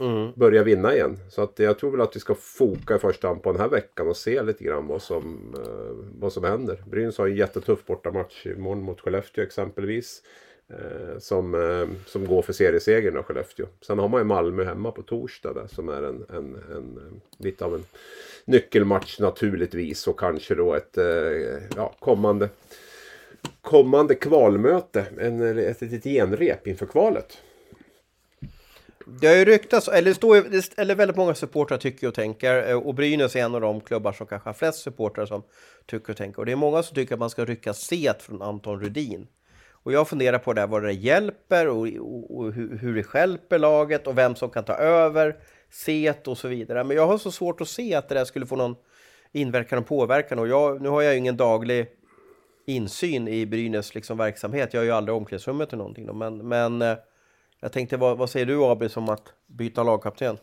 mm. 0.00 0.32
börjar 0.36 0.64
vinna 0.64 0.94
igen. 0.94 1.18
Så 1.28 1.42
att 1.42 1.58
jag 1.58 1.78
tror 1.78 1.90
väl 1.90 2.00
att 2.00 2.16
vi 2.16 2.20
ska 2.20 2.34
foka 2.34 2.96
i 2.96 2.98
första 2.98 3.28
hand 3.28 3.42
på 3.42 3.52
den 3.52 3.60
här 3.60 3.68
veckan 3.68 4.08
och 4.08 4.16
se 4.16 4.42
lite 4.42 4.64
grann 4.64 4.86
vad 4.86 5.02
som, 5.02 5.54
vad 6.18 6.32
som 6.32 6.44
händer. 6.44 6.82
Brynäs 6.86 7.18
har 7.18 7.26
en 7.26 7.36
jättetuff 7.36 7.86
bortamatch 7.86 8.46
imorgon 8.46 8.82
mot 8.82 9.00
Skellefteå 9.00 9.44
exempelvis. 9.44 10.22
Eh, 10.70 11.18
som, 11.18 11.54
eh, 11.54 11.88
som 12.06 12.26
går 12.26 12.42
för 12.42 12.52
seriesegern 12.52 13.14
då, 13.14 13.22
Skellefteå. 13.22 13.66
Sen 13.80 13.98
har 13.98 14.08
man 14.08 14.20
ju 14.20 14.24
Malmö 14.24 14.64
hemma 14.64 14.90
på 14.90 15.02
torsdag 15.02 15.52
där, 15.52 15.66
som 15.66 15.88
är 15.88 16.02
en, 16.02 16.24
en, 16.28 16.54
en, 16.76 16.98
eh, 16.98 17.44
lite 17.44 17.64
av 17.64 17.74
en 17.74 17.84
nyckelmatch 18.44 19.18
naturligtvis 19.18 20.06
och 20.06 20.20
kanske 20.20 20.54
då 20.54 20.74
ett 20.74 20.98
ja, 21.76 21.94
kommande, 21.98 22.48
kommande 23.60 24.14
kvalmöte. 24.14 25.06
En, 25.20 25.58
ett 25.58 25.80
litet 25.80 26.04
genrep 26.04 26.66
inför 26.66 26.86
kvalet. 26.86 27.38
Det 29.20 29.26
har 29.26 29.36
ju 29.36 29.44
ryktats, 29.44 29.88
eller, 29.88 30.12
står, 30.12 30.44
eller 30.76 30.94
väldigt 30.94 31.16
många 31.16 31.34
supportrar 31.34 31.78
tycker 31.78 32.08
och 32.08 32.14
tänker, 32.14 32.74
och 32.86 32.94
Brynäs 32.94 33.36
är 33.36 33.40
en 33.40 33.54
av 33.54 33.60
de 33.60 33.80
klubbar 33.80 34.12
som 34.12 34.26
kanske 34.26 34.48
har 34.48 34.54
flest 34.54 34.78
supportrar 34.78 35.26
som 35.26 35.42
tycker 35.86 36.10
och 36.10 36.16
tänker. 36.16 36.38
Och 36.38 36.46
det 36.46 36.52
är 36.52 36.56
många 36.56 36.82
som 36.82 36.94
tycker 36.94 37.14
att 37.14 37.20
man 37.20 37.30
ska 37.30 37.44
rycka 37.44 37.74
set 37.74 38.22
från 38.22 38.42
Anton 38.42 38.80
Rudin. 38.80 39.26
Och 39.82 39.92
jag 39.92 40.08
funderar 40.08 40.38
på 40.38 40.52
det, 40.52 40.66
vad 40.66 40.82
det 40.82 40.92
hjälper 40.92 41.68
och, 41.68 41.86
och, 41.86 42.38
och 42.38 42.52
hur, 42.52 42.94
det 42.94 43.18
hjälper 43.18 43.58
laget 43.58 44.06
och 44.06 44.18
vem 44.18 44.34
som 44.34 44.50
kan 44.50 44.64
ta 44.64 44.74
över 44.74 45.36
set 45.70 46.28
och 46.28 46.38
så 46.38 46.48
vidare. 46.48 46.84
Men 46.84 46.96
jag 46.96 47.06
har 47.06 47.18
så 47.18 47.30
svårt 47.30 47.60
att 47.60 47.68
se 47.68 47.94
att 47.94 48.08
det 48.08 48.14
där 48.14 48.24
skulle 48.24 48.46
få 48.46 48.56
någon 48.56 48.76
inverkan 49.32 49.78
och 49.78 49.86
påverkan. 49.86 50.38
Och 50.38 50.48
jag, 50.48 50.82
nu 50.82 50.88
har 50.88 51.02
jag 51.02 51.12
ju 51.12 51.18
ingen 51.18 51.36
daglig 51.36 51.86
insyn 52.66 53.28
i 53.28 53.46
Brynäs 53.46 53.94
liksom 53.94 54.18
verksamhet. 54.18 54.74
Jag 54.74 54.80
är 54.80 54.84
ju 54.84 54.92
aldrig 54.92 55.16
omklädningsrummet 55.16 55.68
eller 55.68 55.78
någonting. 55.78 56.06
Då. 56.06 56.12
Men, 56.12 56.48
men 56.48 56.82
eh, 56.82 56.96
jag 57.60 57.72
tänkte, 57.72 57.96
vad, 57.96 58.18
vad 58.18 58.30
säger 58.30 58.46
du 58.46 58.64
Abis 58.64 58.96
om 58.96 59.08
att 59.08 59.32
byta 59.46 59.82
lagkapten? 59.82 60.36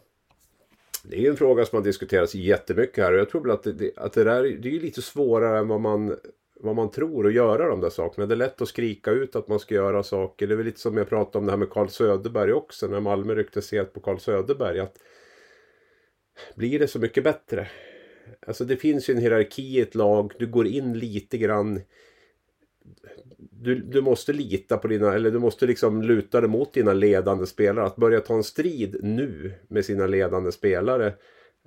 Det 1.04 1.26
är 1.26 1.30
en 1.30 1.38
fråga 1.38 1.66
som 1.66 1.78
har 1.78 1.84
diskuterats 1.84 2.36
jättemycket 2.36 3.04
här 3.04 3.14
och 3.14 3.20
jag 3.20 3.30
tror 3.30 3.42
väl 3.42 3.52
att 3.52 3.64
det, 3.64 3.92
att 3.98 4.14
det 4.14 4.24
där 4.24 4.44
det 4.44 4.76
är 4.76 4.80
lite 4.80 5.02
svårare 5.02 5.60
än 5.60 5.68
vad 5.68 5.82
man 5.82 6.16
vad 6.60 6.76
man 6.76 6.92
tror 6.92 7.26
och 7.26 7.32
göra 7.32 7.70
de 7.70 7.82
där 7.82 7.90
sakerna. 7.90 8.28
Det 8.28 8.34
är 8.34 8.38
lätt 8.38 8.62
att 8.62 8.68
skrika 8.68 9.12
ut 9.12 9.36
att 9.36 9.48
man 9.48 9.60
ska 9.60 9.76
göra 9.76 10.04
saker. 10.04 10.48
Det 10.48 10.54
är 10.54 10.56
väl 10.56 10.66
lite 10.66 10.80
som 10.80 10.98
jag 10.98 11.10
pratade 11.10 11.38
om 11.38 11.46
det 11.46 11.52
här 11.52 11.58
med 11.58 11.70
Carl 11.70 11.90
Söderberg 11.90 12.54
också. 12.54 12.88
När 12.88 13.00
Malmö 13.00 13.36
rycktes 13.36 13.72
helt 13.72 13.94
på 13.94 14.00
Carl 14.00 14.20
Söderberg. 14.20 14.80
Att 14.80 14.98
blir 16.56 16.80
det 16.80 16.88
så 16.88 17.00
mycket 17.00 17.24
bättre? 17.24 17.68
Alltså 18.48 18.66
det 18.66 18.78
finns 18.78 19.10
ju 19.10 19.14
en 19.14 19.22
hierarki 19.22 19.62
i 19.62 19.82
ett 19.82 19.96
lag. 19.96 20.34
Du 20.40 20.48
går 20.48 20.68
in 20.68 21.00
lite 21.00 21.38
grann. 21.38 21.82
Du, 23.38 23.76
du 23.76 24.02
måste 24.02 24.34
lita 24.34 24.78
på 24.78 24.88
dina, 24.88 25.14
eller 25.14 25.32
du 25.32 25.40
måste 25.40 25.68
liksom 25.68 26.02
luta 26.02 26.42
dig 26.42 26.50
mot 26.50 26.74
dina 26.74 26.94
ledande 26.94 27.46
spelare. 27.46 27.86
Att 27.86 27.96
börja 27.96 28.20
ta 28.20 28.36
en 28.36 28.44
strid 28.44 28.98
nu 29.04 29.54
med 29.68 29.86
sina 29.86 30.08
ledande 30.08 30.52
spelare. 30.52 31.08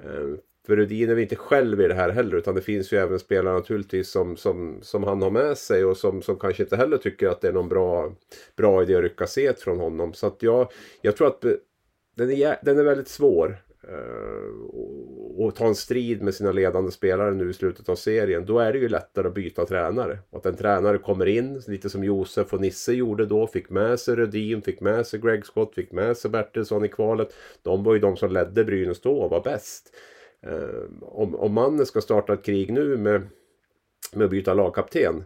Eh, 0.03 0.35
för 0.67 0.77
Rudin 0.77 1.11
är 1.11 1.15
väl 1.15 1.23
inte 1.23 1.37
själv 1.37 1.81
i 1.81 1.89
det 1.89 1.95
här 1.95 2.11
heller 2.11 2.37
utan 2.37 2.55
det 2.55 2.61
finns 2.61 2.93
ju 2.93 2.97
även 2.97 3.19
spelare 3.19 3.55
naturligtvis 3.55 4.11
som, 4.11 4.37
som, 4.37 4.79
som 4.83 5.05
han 5.05 5.23
har 5.23 5.31
med 5.31 5.59
sig 5.59 5.85
och 5.85 5.97
som, 5.97 6.23
som 6.23 6.39
kanske 6.39 6.63
inte 6.63 6.77
heller 6.77 6.97
tycker 6.97 7.29
att 7.29 7.41
det 7.41 7.49
är 7.49 7.53
någon 7.53 7.69
bra, 7.69 8.15
bra 8.57 8.83
idé 8.83 8.95
att 8.95 9.03
rycka 9.03 9.27
set 9.27 9.61
från 9.61 9.79
honom. 9.79 10.13
Så 10.13 10.27
att 10.27 10.43
jag, 10.43 10.73
jag 11.03 11.17
tror 11.17 11.27
att 11.27 11.45
eh, 11.45 11.53
den 12.17 12.31
är, 12.31 12.57
den 12.63 12.79
är 12.79 12.85
väldigt 12.85 13.09
svår. 13.09 13.63
Uh, 13.89 14.67
och 15.39 15.55
ta 15.55 15.67
en 15.67 15.75
strid 15.75 16.23
med 16.23 16.35
sina 16.35 16.53
ledande 16.53 16.91
spelare 16.91 17.35
nu 17.35 17.51
i 17.51 17.53
slutet 17.53 17.89
av 17.89 17.95
serien. 17.95 18.47
Då 18.47 18.59
är 18.59 18.73
det 18.73 18.79
ju 18.79 18.89
lättare 18.89 19.29
att 19.29 19.35
byta 19.35 19.67
tränare. 19.67 20.19
Att 20.33 20.47
en 20.47 20.57
tränare 20.57 20.99
kommer 20.99 21.27
in, 21.27 21.63
lite 21.67 21.91
som 21.91 22.05
Josef 22.05 22.53
och 22.55 22.61
Nisse 22.61 22.93
gjorde 22.93 23.27
då. 23.27 23.47
Fick 23.47 23.71
med 23.71 24.01
sig 24.01 24.17
Rödin, 24.17 24.63
fick 24.63 24.81
med 24.81 25.07
sig 25.07 25.21
Greg 25.21 25.47
Scott, 25.47 25.75
fick 25.75 25.93
med 25.93 26.17
sig 26.17 26.31
Bertilsson 26.31 26.85
i 26.85 26.89
kvalet. 26.89 27.35
De 27.63 27.85
var 27.85 27.95
ju 27.95 28.01
de 28.01 28.17
som 28.17 28.33
ledde 28.33 28.65
Brynäs 28.65 29.01
då 29.01 29.19
och 29.19 29.31
var 29.31 29.41
bäst. 29.41 29.95
Eh, 30.47 30.85
om, 31.01 31.35
om 31.35 31.53
mannen 31.53 31.87
ska 31.87 32.01
starta 32.01 32.33
ett 32.33 32.45
krig 32.45 32.73
nu 32.73 32.97
med, 32.97 33.29
med 34.13 34.25
att 34.25 34.31
byta 34.31 34.55
lagkapten. 34.55 35.25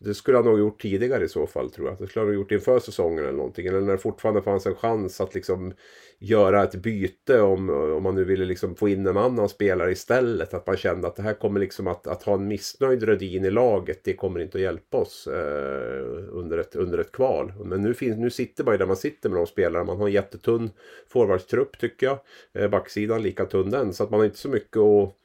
Det 0.00 0.14
skulle 0.14 0.36
han 0.36 0.44
nog 0.44 0.58
gjort 0.58 0.82
tidigare 0.82 1.24
i 1.24 1.28
så 1.28 1.46
fall 1.46 1.70
tror 1.70 1.88
jag. 1.88 1.98
Det 1.98 2.06
skulle 2.06 2.20
han 2.20 2.28
ha 2.28 2.34
gjort 2.34 2.52
inför 2.52 2.78
säsongen 2.78 3.24
eller 3.24 3.32
någonting. 3.32 3.66
Eller 3.66 3.80
när 3.80 3.92
det 3.92 3.98
fortfarande 3.98 4.42
fanns 4.42 4.66
en 4.66 4.74
chans 4.74 5.20
att 5.20 5.34
liksom 5.34 5.72
göra 6.18 6.62
ett 6.62 6.74
byte 6.74 7.40
om, 7.40 7.70
om 7.70 8.02
man 8.02 8.14
nu 8.14 8.24
ville 8.24 8.44
liksom 8.44 8.74
få 8.74 8.88
in 8.88 9.06
en 9.06 9.16
annan 9.16 9.48
spelare 9.48 9.92
istället. 9.92 10.54
Att 10.54 10.66
man 10.66 10.76
kände 10.76 11.08
att 11.08 11.16
det 11.16 11.22
här 11.22 11.34
kommer 11.34 11.60
liksom 11.60 11.86
att, 11.86 12.06
att 12.06 12.22
ha 12.22 12.34
en 12.34 12.48
missnöjd 12.48 13.02
Rödin 13.02 13.44
i 13.44 13.50
laget. 13.50 14.04
Det 14.04 14.14
kommer 14.14 14.40
inte 14.40 14.58
att 14.58 14.62
hjälpa 14.62 14.96
oss 14.96 15.26
eh, 15.26 16.28
under, 16.30 16.58
ett, 16.58 16.76
under 16.76 16.98
ett 16.98 17.12
kval. 17.12 17.52
Men 17.64 17.82
nu, 17.82 17.94
finns, 17.94 18.18
nu 18.18 18.30
sitter 18.30 18.64
man 18.64 18.74
ju 18.74 18.78
där 18.78 18.86
man 18.86 18.96
sitter 18.96 19.28
med 19.28 19.38
de 19.38 19.46
spelarna. 19.46 19.84
Man 19.84 19.96
har 19.96 20.06
en 20.06 20.12
jättetunn 20.12 20.70
forwardstrupp 21.08 21.78
tycker 21.78 22.06
jag. 22.06 22.18
Eh, 22.52 22.70
backsidan 22.70 23.22
lika 23.22 23.44
tunn 23.44 23.70
den. 23.70 23.92
Så 23.92 24.04
att 24.04 24.10
man 24.10 24.20
har 24.20 24.24
inte 24.24 24.38
så 24.38 24.48
mycket 24.48 24.76
att 24.76 25.16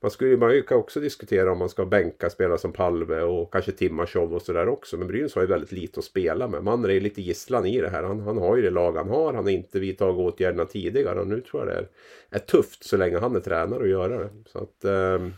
man 0.00 0.10
skulle 0.10 0.36
man 0.36 0.62
kan 0.62 0.78
också 0.78 1.00
diskutera 1.00 1.52
om 1.52 1.58
man 1.58 1.68
ska 1.68 1.86
bänka 1.86 2.30
spelare 2.30 2.58
som 2.58 2.72
Palve 2.72 3.22
och 3.22 3.52
kanske 3.52 3.72
Timashov 3.72 4.34
och 4.34 4.42
sådär 4.42 4.68
också. 4.68 4.96
Men 4.96 5.08
Brynäs 5.08 5.34
har 5.34 5.42
ju 5.42 5.48
väldigt 5.48 5.72
lite 5.72 5.98
att 5.98 6.04
spela 6.04 6.48
med. 6.48 6.64
Man 6.64 6.84
är 6.84 7.00
lite 7.00 7.22
gisslan 7.22 7.66
i 7.66 7.80
det 7.80 7.88
här. 7.88 8.02
Han, 8.02 8.20
han 8.20 8.38
har 8.38 8.56
ju 8.56 8.62
det 8.62 8.70
lag 8.70 8.96
han 8.96 9.08
har. 9.08 9.32
Han 9.32 9.44
har 9.44 9.50
inte 9.50 9.80
vidtagit 9.80 10.16
åtgärderna 10.40 10.64
tidigare. 10.64 11.20
Och 11.20 11.26
nu 11.26 11.40
tror 11.40 11.66
jag 11.66 11.74
det 11.74 11.80
är, 11.80 11.88
är 12.30 12.38
tufft 12.38 12.84
så 12.84 12.96
länge 12.96 13.18
han 13.18 13.36
är 13.36 13.40
tränare 13.40 13.82
att 13.82 13.88
göra 13.88 14.18
det. 14.18 14.30
Så 14.46 14.58
att, 14.58 14.84
um... 14.84 15.34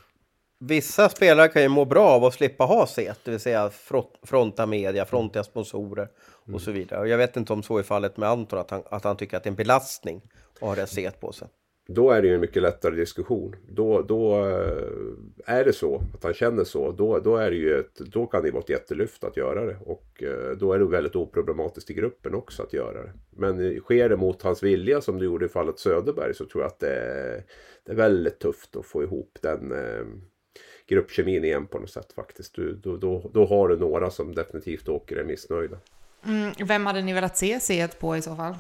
Vissa 0.59 1.09
spelare 1.09 1.49
kan 1.49 1.63
ju 1.63 1.69
må 1.69 1.85
bra 1.85 2.09
av 2.09 2.25
att 2.25 2.35
slippa 2.35 2.65
ha 2.65 2.87
set, 2.87 3.19
det 3.25 3.31
vill 3.31 3.41
säga 3.41 3.71
fronta 4.23 4.67
media, 4.67 5.05
fronta 5.05 5.45
sponsorer 5.45 6.09
och 6.43 6.49
mm. 6.49 6.61
så 6.61 6.71
vidare. 6.71 7.01
Och 7.01 7.09
jag 7.09 7.19
vet 7.19 7.37
inte 7.37 7.53
om 7.53 7.63
så 7.63 7.79
är 7.79 7.83
fallet 7.83 8.17
med 8.17 8.29
Anton, 8.29 8.59
att 8.59 8.71
han, 8.71 8.83
att 8.91 9.05
han 9.05 9.17
tycker 9.17 9.37
att 9.37 9.43
det 9.43 9.49
är 9.49 9.51
en 9.51 9.57
belastning 9.57 10.23
att 10.55 10.61
ha 10.61 10.75
det 10.75 10.87
set 10.87 11.21
på 11.21 11.33
sig. 11.33 11.49
Då 11.95 12.11
är 12.11 12.23
det 12.23 12.29
ju 12.29 12.35
en 12.35 12.41
mycket 12.41 12.63
lättare 12.63 12.97
diskussion. 12.97 13.57
Då, 13.69 14.03
då 14.03 14.49
eh, 14.49 15.55
är 15.57 15.65
det 15.65 15.73
så 15.73 16.03
att 16.15 16.25
han 16.25 16.35
känner 16.35 16.65
så. 16.65 16.93
Då, 16.93 17.19
då, 17.19 17.37
är 17.37 17.51
det 17.51 17.57
ju 17.57 17.79
ett, 17.79 17.95
då 17.95 18.27
kan 18.27 18.43
det 18.43 18.51
vara 18.51 18.63
ett 18.63 18.69
jättelyft 18.69 19.25
att 19.25 19.37
göra 19.37 19.67
det. 19.67 19.77
Och 19.85 20.23
eh, 20.23 20.57
då 20.57 20.73
är 20.73 20.79
det 20.79 20.85
väldigt 20.85 21.17
oproblematiskt 21.17 21.91
i 21.91 21.95
gruppen 21.95 22.35
också 22.35 22.63
att 22.63 22.73
göra 22.73 23.03
det. 23.03 23.13
Men 23.31 23.81
sker 23.81 24.09
det 24.09 24.17
mot 24.17 24.43
hans 24.43 24.63
vilja 24.63 25.01
som 25.01 25.19
det 25.19 25.25
gjorde 25.25 25.47
i 25.47 25.49
fallet 25.49 25.79
Söderberg 25.79 26.35
så 26.35 26.45
tror 26.45 26.63
jag 26.63 26.69
att 26.69 26.81
det 26.81 26.95
är, 26.95 27.45
det 27.85 27.93
är 27.93 27.97
väldigt 27.97 28.39
tufft 28.39 28.77
att 28.77 28.87
få 28.87 29.03
ihop 29.03 29.39
den 29.41 29.73
eh, 29.73 30.05
gruppkemin 30.87 31.45
igen 31.45 31.67
på 31.67 31.79
något 31.79 31.91
sätt 31.91 32.13
faktiskt. 32.13 32.55
Du, 32.55 32.75
då, 32.75 32.97
då, 32.97 33.31
då 33.35 33.47
har 33.47 33.69
du 33.69 33.77
några 33.77 34.11
som 34.11 34.35
definitivt 34.35 34.89
åker 34.89 35.17
är 35.17 35.25
missnöjda. 35.25 35.77
Mm, 36.27 36.53
vem 36.67 36.87
hade 36.87 37.03
ni 37.03 37.13
velat 37.13 37.37
se 37.37 37.61
C 37.61 37.89
på 38.01 38.17
i 38.17 38.23
så 38.23 38.37
fall? 38.37 38.55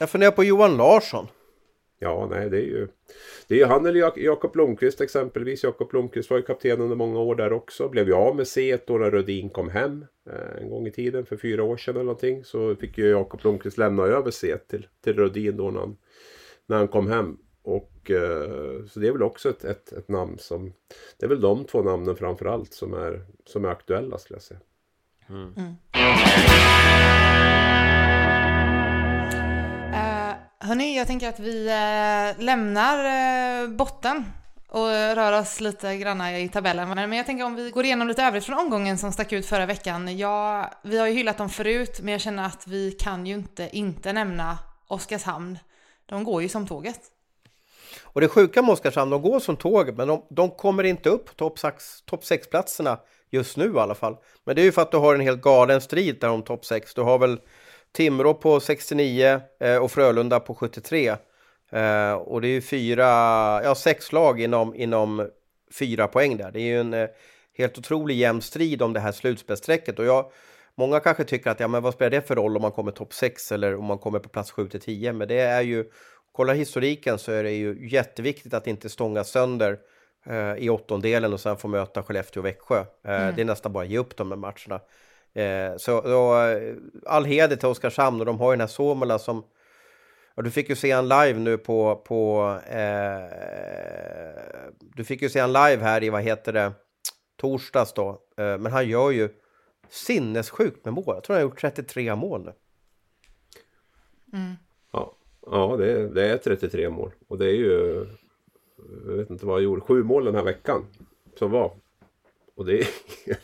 Jag 0.00 0.10
funderar 0.10 0.30
på 0.30 0.44
Johan 0.44 0.76
Larsson. 0.76 1.26
Ja, 1.98 2.28
nej, 2.30 2.50
det 2.50 2.56
är 2.56 2.66
ju, 2.66 2.88
det 3.48 3.54
är 3.54 3.58
ju 3.58 3.64
han 3.64 3.86
eller 3.86 4.12
Jakob 4.16 4.52
Blomqvist 4.52 5.00
exempelvis. 5.00 5.64
Jakob 5.64 5.90
Blomqvist 5.90 6.30
var 6.30 6.36
ju 6.36 6.42
kapten 6.42 6.80
under 6.80 6.96
många 6.96 7.18
år 7.18 7.34
där 7.34 7.52
också. 7.52 7.88
Blev 7.88 8.08
ju 8.08 8.14
av 8.14 8.36
med 8.36 8.48
C 8.48 8.78
då 8.86 8.98
när 8.98 9.10
Rödin 9.10 9.50
kom 9.50 9.68
hem 9.68 10.04
eh, 10.30 10.62
en 10.62 10.70
gång 10.70 10.86
i 10.86 10.92
tiden 10.92 11.26
för 11.26 11.36
fyra 11.36 11.64
år 11.64 11.76
sedan 11.76 11.94
eller 11.94 12.04
någonting. 12.04 12.44
Så 12.44 12.76
fick 12.76 12.98
ju 12.98 13.08
Jakob 13.08 13.40
Blomqvist 13.40 13.78
lämna 13.78 14.02
över 14.02 14.30
C 14.30 14.56
till, 14.68 14.86
till 15.04 15.16
Rödin 15.16 15.56
då 15.56 15.70
när 15.70 15.80
han, 15.80 15.96
när 16.66 16.76
han 16.76 16.88
kom 16.88 17.08
hem. 17.08 17.38
Och, 17.62 18.10
eh, 18.10 18.84
så 18.86 19.00
det 19.00 19.08
är 19.08 19.12
väl 19.12 19.22
också 19.22 19.50
ett, 19.50 19.64
ett, 19.64 19.92
ett, 19.92 20.08
namn 20.08 20.38
som... 20.38 20.72
Det 21.18 21.26
är 21.26 21.28
väl 21.28 21.40
de 21.40 21.64
två 21.64 21.82
namnen 21.82 22.16
framförallt 22.16 22.74
som 22.74 22.94
är, 22.94 23.24
som 23.44 23.64
är 23.64 23.68
aktuella 23.68 24.18
skulle 24.18 24.36
jag 24.36 24.42
säga. 24.42 24.60
Mm. 25.28 25.52
Mm. 25.56 25.74
Hörni, 30.60 30.96
jag 30.96 31.06
tänker 31.06 31.28
att 31.28 31.40
vi 31.40 31.66
eh, 31.66 32.44
lämnar 32.44 33.04
eh, 33.04 33.68
botten 33.68 34.24
och 34.68 34.86
rör 34.88 35.40
oss 35.40 35.60
lite 35.60 35.96
granna 35.96 36.38
i 36.38 36.48
tabellen. 36.48 36.88
Men 36.88 37.12
jag 37.12 37.26
tänker 37.26 37.44
om 37.44 37.54
vi 37.54 37.70
går 37.70 37.84
igenom 37.84 38.08
lite 38.08 38.22
övrigt 38.22 38.44
från 38.44 38.58
omgången 38.58 38.98
som 38.98 39.12
stack 39.12 39.32
ut 39.32 39.46
förra 39.46 39.66
veckan. 39.66 40.18
Ja, 40.18 40.70
vi 40.82 40.98
har 40.98 41.06
ju 41.06 41.12
hyllat 41.12 41.38
dem 41.38 41.48
förut, 41.48 42.00
men 42.02 42.12
jag 42.12 42.20
känner 42.20 42.46
att 42.46 42.66
vi 42.66 42.90
kan 42.90 43.26
ju 43.26 43.34
inte 43.34 43.68
inte 43.72 44.12
nämna 44.12 44.58
Oskarshamn. 44.88 45.58
De 46.06 46.24
går 46.24 46.42
ju 46.42 46.48
som 46.48 46.66
tåget. 46.66 47.00
Och 48.02 48.20
det 48.20 48.28
sjuka 48.28 48.62
med 48.62 48.72
Oskarshamn, 48.72 49.10
de 49.10 49.22
går 49.22 49.40
som 49.40 49.56
tåget, 49.56 49.96
men 49.96 50.08
de, 50.08 50.22
de 50.30 50.50
kommer 50.50 50.84
inte 50.84 51.08
upp 51.08 51.26
på 51.26 51.34
topp 51.34 51.58
top 52.06 52.22
6-platserna 52.22 52.98
just 53.30 53.56
nu 53.56 53.72
i 53.74 53.78
alla 53.78 53.94
fall. 53.94 54.16
Men 54.44 54.56
det 54.56 54.62
är 54.62 54.64
ju 54.64 54.72
för 54.72 54.82
att 54.82 54.90
du 54.90 54.96
har 54.96 55.14
en 55.14 55.20
helt 55.20 55.42
galen 55.42 55.80
strid 55.80 56.20
där 56.20 56.28
om 56.28 56.42
topp 56.42 56.64
6. 56.64 56.94
Du 56.94 57.00
har 57.00 57.18
väl 57.18 57.40
Timrå 57.98 58.34
på 58.34 58.60
69 58.60 59.40
eh, 59.60 59.76
och 59.76 59.92
Frölunda 59.92 60.40
på 60.40 60.54
73. 60.54 61.08
Eh, 61.70 62.12
och 62.12 62.40
det 62.40 62.48
är 62.48 62.52
ju 62.52 62.60
fyra, 62.60 63.04
ja 63.64 63.74
sex 63.74 64.12
lag 64.12 64.40
inom, 64.40 64.74
inom 64.74 65.28
fyra 65.78 66.08
poäng 66.08 66.36
där. 66.36 66.50
Det 66.50 66.60
är 66.60 66.64
ju 66.64 66.80
en 66.80 66.94
eh, 66.94 67.08
helt 67.58 67.78
otrolig 67.78 68.16
jämn 68.16 68.42
strid 68.42 68.82
om 68.82 68.92
det 68.92 69.00
här 69.00 69.12
slutspelsstrecket. 69.12 69.98
Och 69.98 70.04
jag, 70.04 70.30
många 70.74 71.00
kanske 71.00 71.24
tycker 71.24 71.50
att 71.50 71.60
ja, 71.60 71.68
men 71.68 71.82
vad 71.82 71.94
spelar 71.94 72.10
det 72.10 72.22
för 72.22 72.36
roll 72.36 72.56
om 72.56 72.62
man 72.62 72.72
kommer 72.72 72.92
topp 72.92 73.14
6 73.14 73.52
eller 73.52 73.76
om 73.76 73.84
man 73.84 73.98
kommer 73.98 74.18
på 74.18 74.28
plats 74.28 74.50
7 74.50 74.68
till 74.68 74.80
10? 74.80 75.12
Men 75.12 75.28
det 75.28 75.40
är 75.40 75.62
ju, 75.62 75.84
kolla 76.32 76.52
historiken 76.52 77.18
så 77.18 77.32
är 77.32 77.42
det 77.42 77.52
ju 77.52 77.88
jätteviktigt 77.88 78.54
att 78.54 78.66
inte 78.66 78.88
stånga 78.88 79.24
sönder 79.24 79.78
eh, 80.26 80.54
i 80.54 80.70
åttondelen 80.70 81.32
och 81.32 81.40
sen 81.40 81.56
få 81.56 81.68
möta 81.68 82.02
Skellefteå 82.02 82.40
och 82.40 82.46
Växjö. 82.46 82.78
Eh, 82.78 83.22
mm. 83.22 83.34
Det 83.36 83.42
är 83.42 83.46
nästan 83.46 83.72
bara 83.72 83.84
att 83.84 83.90
ge 83.90 83.98
upp 83.98 84.16
de 84.16 84.30
här 84.30 84.38
matcherna. 84.38 84.80
Eh, 85.34 85.76
så 85.76 86.00
då, 86.00 86.40
eh, 86.40 86.74
all 87.06 87.24
heder 87.24 87.56
till 87.56 87.68
Oskarshamn 87.68 88.20
och 88.20 88.26
de 88.26 88.40
har 88.40 88.50
ju 88.50 88.56
den 88.56 88.60
här 88.60 88.66
Somela 88.66 89.18
som 89.18 89.44
Ja, 90.38 90.42
du 90.42 90.50
fick 90.50 90.68
ju 90.68 90.76
se 90.76 90.90
han 90.90 91.08
live 91.08 91.38
nu 91.38 91.58
på... 91.58 91.96
på 91.96 92.52
eh, 92.66 93.22
du 94.80 95.04
fick 95.04 95.22
ju 95.22 95.28
se 95.28 95.40
han 95.40 95.52
live 95.52 95.82
här 95.82 96.02
i, 96.02 96.10
vad 96.10 96.22
heter 96.22 96.52
det, 96.52 96.72
torsdags 97.36 97.92
då. 97.92 98.08
Eh, 98.36 98.58
men 98.58 98.66
han 98.66 98.88
gör 98.88 99.10
ju 99.10 99.28
sinnessjukt 99.88 100.84
med 100.84 100.94
mål. 100.94 101.04
Jag 101.06 101.24
tror 101.24 101.36
han 101.36 101.42
har 101.42 101.50
gjort 101.50 101.60
33 101.60 102.14
mål 102.14 102.44
nu. 102.44 102.52
Mm. 104.38 104.54
Ja, 104.92 105.16
ja 105.46 105.76
det, 105.78 106.08
det, 106.08 106.28
är 106.28 106.36
33 106.36 106.90
mål. 106.90 107.10
Och 107.28 107.38
det 107.38 107.46
är 107.46 107.56
ju... 107.56 108.06
Jag 109.06 109.16
vet 109.16 109.30
inte 109.30 109.46
vad 109.46 109.54
jag 109.54 109.64
gjorde. 109.64 109.80
Sju 109.80 110.02
mål 110.02 110.24
den 110.24 110.34
här 110.34 110.44
veckan. 110.44 110.86
Som 111.38 111.50
var. 111.50 111.72
Och 112.54 112.64
det 112.64 112.80
är... 112.80 112.86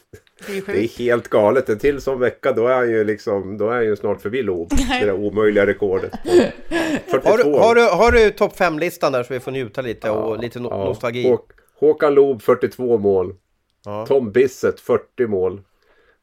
Det 0.46 0.58
är, 0.58 0.62
det 0.66 0.84
är, 0.84 0.98
helt 0.98 1.28
galet. 1.28 1.68
En 1.68 1.78
till 1.78 2.00
sån 2.00 2.20
vecka 2.20 2.52
då 2.52 2.66
är 2.66 2.74
han 2.74 2.90
ju 2.90 3.04
liksom 3.04 3.58
Då 3.58 3.68
är 3.68 3.74
han 3.74 3.84
ju 3.84 3.96
snart 3.96 4.22
förbi 4.22 4.42
Loob. 4.42 4.70
Det 4.70 5.06
där 5.06 5.12
omöjliga 5.12 5.66
rekordet. 5.66 6.12
Har 7.24 7.38
du, 7.38 7.44
har 7.44 7.74
du, 7.74 7.82
har 7.82 8.12
du 8.12 8.30
topp 8.30 8.58
5-listan 8.58 9.12
där 9.12 9.22
så 9.22 9.34
vi 9.34 9.40
får 9.40 9.50
njuta 9.50 9.82
lite 9.82 10.10
och 10.10 10.38
lite 10.38 10.60
no 10.60 10.68
ja. 10.70 10.84
nostalgi? 10.84 11.28
Hå 11.28 11.38
Håkan 11.80 12.14
Loob 12.14 12.42
42 12.42 12.98
mål. 12.98 13.34
Ja. 13.84 14.06
Tom 14.06 14.32
Bissett 14.32 14.80
40 14.80 15.26
mål. 15.26 15.60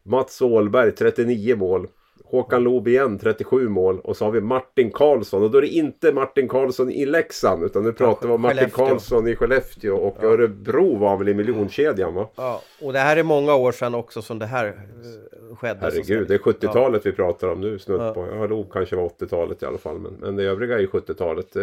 Mats 0.03 0.41
Åhlberg 0.41 0.91
39 0.91 1.55
mål. 1.55 1.87
Håkan 2.31 2.63
Loob 2.63 2.87
igen 2.87 3.19
37 3.19 3.69
mål 3.69 3.99
och 3.99 4.17
så 4.17 4.25
har 4.25 4.31
vi 4.31 4.41
Martin 4.41 4.91
Karlsson 4.91 5.43
och 5.43 5.51
då 5.51 5.57
är 5.57 5.61
det 5.61 5.67
inte 5.67 6.11
Martin 6.11 6.47
Karlsson 6.47 6.91
i 6.91 7.05
Leksand 7.05 7.63
utan 7.63 7.83
nu 7.83 7.93
pratar 7.93 8.27
vi 8.27 8.33
om 8.33 8.41
Martin 8.41 8.69
Karlsson 8.69 9.27
i 9.27 9.35
Skellefteå 9.35 9.95
och 9.95 10.17
ja. 10.21 10.27
Örebro 10.27 10.97
var 10.97 11.17
väl 11.17 11.29
i 11.29 11.33
miljonkedjan 11.33 12.13
va? 12.13 12.29
Ja, 12.35 12.61
och 12.81 12.93
det 12.93 12.99
här 12.99 13.17
är 13.17 13.23
många 13.23 13.55
år 13.55 13.71
sedan 13.71 13.95
också 13.95 14.21
som 14.21 14.39
det 14.39 14.45
här 14.45 14.67
uh, 14.67 15.55
skedde. 15.55 15.79
Herregud, 15.81 16.27
det 16.27 16.33
är 16.33 16.37
70-talet 16.39 17.01
ja. 17.05 17.11
vi 17.11 17.15
pratar 17.15 17.47
om 17.47 17.61
nu 17.61 17.79
snudd 17.79 18.13
på. 18.13 18.27
Ja, 18.31 18.47
Loob 18.47 18.71
kanske 18.71 18.95
var 18.95 19.09
80-talet 19.09 19.63
i 19.63 19.65
alla 19.65 19.77
fall 19.77 19.99
men, 19.99 20.13
men 20.13 20.35
det 20.35 20.43
övriga 20.43 20.75
är 20.75 20.79
ju 20.79 20.87
70-talet. 20.87 21.55
Eh, 21.55 21.61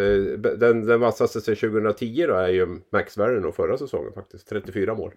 den, 0.57 0.85
den 0.85 0.99
vassaste 0.99 1.41
sedan 1.41 1.55
2010 1.55 2.25
då 2.27 2.33
är 2.33 2.49
ju 2.49 2.67
Max 2.91 3.17
Werner 3.17 3.51
förra 3.51 3.77
säsongen 3.77 4.13
faktiskt, 4.13 4.49
34 4.49 4.95
mål. 4.95 5.11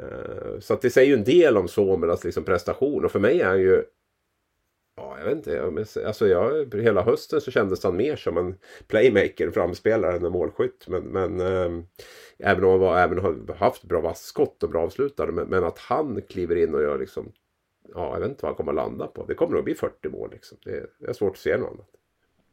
Eh, 0.00 0.60
så 0.60 0.74
att 0.74 0.82
det 0.82 0.90
säger 0.90 1.08
ju 1.08 1.14
en 1.14 1.24
del 1.24 1.56
om 1.56 1.68
Somelas 1.68 2.24
liksom 2.24 2.44
prestation 2.44 3.04
och 3.04 3.12
för 3.12 3.20
mig 3.20 3.40
är 3.40 3.46
han 3.46 3.60
ju 3.60 3.82
Ja, 4.98 5.18
jag 5.18 5.24
vet 5.24 5.36
inte. 5.36 6.06
Alltså 6.06 6.28
jag, 6.28 6.74
hela 6.74 7.02
hösten 7.02 7.40
så 7.40 7.50
kändes 7.50 7.84
han 7.84 7.96
mer 7.96 8.16
som 8.16 8.36
en 8.36 8.56
playmaker, 8.86 9.50
framspelare 9.50 10.16
än 10.16 10.24
en 10.24 10.32
målskytt. 10.32 10.88
Men, 10.88 11.02
men 11.02 11.40
eh, 11.40 11.84
även 12.38 12.64
om 12.64 12.70
han 12.70 12.80
var, 12.80 12.98
även 12.98 13.18
har 13.18 13.54
haft 13.54 13.82
bra 13.82 14.00
vassskott 14.00 14.62
och 14.62 14.70
bra 14.70 14.82
avslutare. 14.82 15.32
Men, 15.32 15.48
men, 15.48 15.64
att 15.64 15.78
han 15.78 16.22
kliver 16.28 16.56
in 16.56 16.74
och 16.74 16.82
gör 16.82 16.98
liksom... 16.98 17.32
Ja, 17.94 18.12
jag 18.12 18.20
vet 18.20 18.28
inte 18.28 18.42
vad 18.42 18.50
han 18.50 18.56
kommer 18.56 18.72
att 18.72 18.76
landa 18.76 19.06
på. 19.06 19.26
Det 19.26 19.34
kommer 19.34 19.54
nog 19.54 19.64
bli 19.64 19.74
40 19.74 20.08
mål 20.08 20.30
liksom. 20.30 20.58
Det, 20.64 20.86
det 20.98 21.06
är 21.06 21.12
svårt 21.12 21.32
att 21.32 21.38
se 21.38 21.56
något 21.56 21.70
annat. 21.70 21.88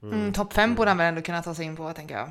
Mm. 0.03 0.19
Mm, 0.19 0.33
Topp 0.33 0.53
5 0.53 0.75
borde 0.75 0.89
han 0.89 0.97
väl 0.97 1.07
ändå 1.07 1.21
kunna 1.21 1.41
ta 1.41 1.53
sig 1.53 1.65
in 1.65 1.75
på, 1.75 1.93
tänker 1.93 2.15
jag. 2.15 2.29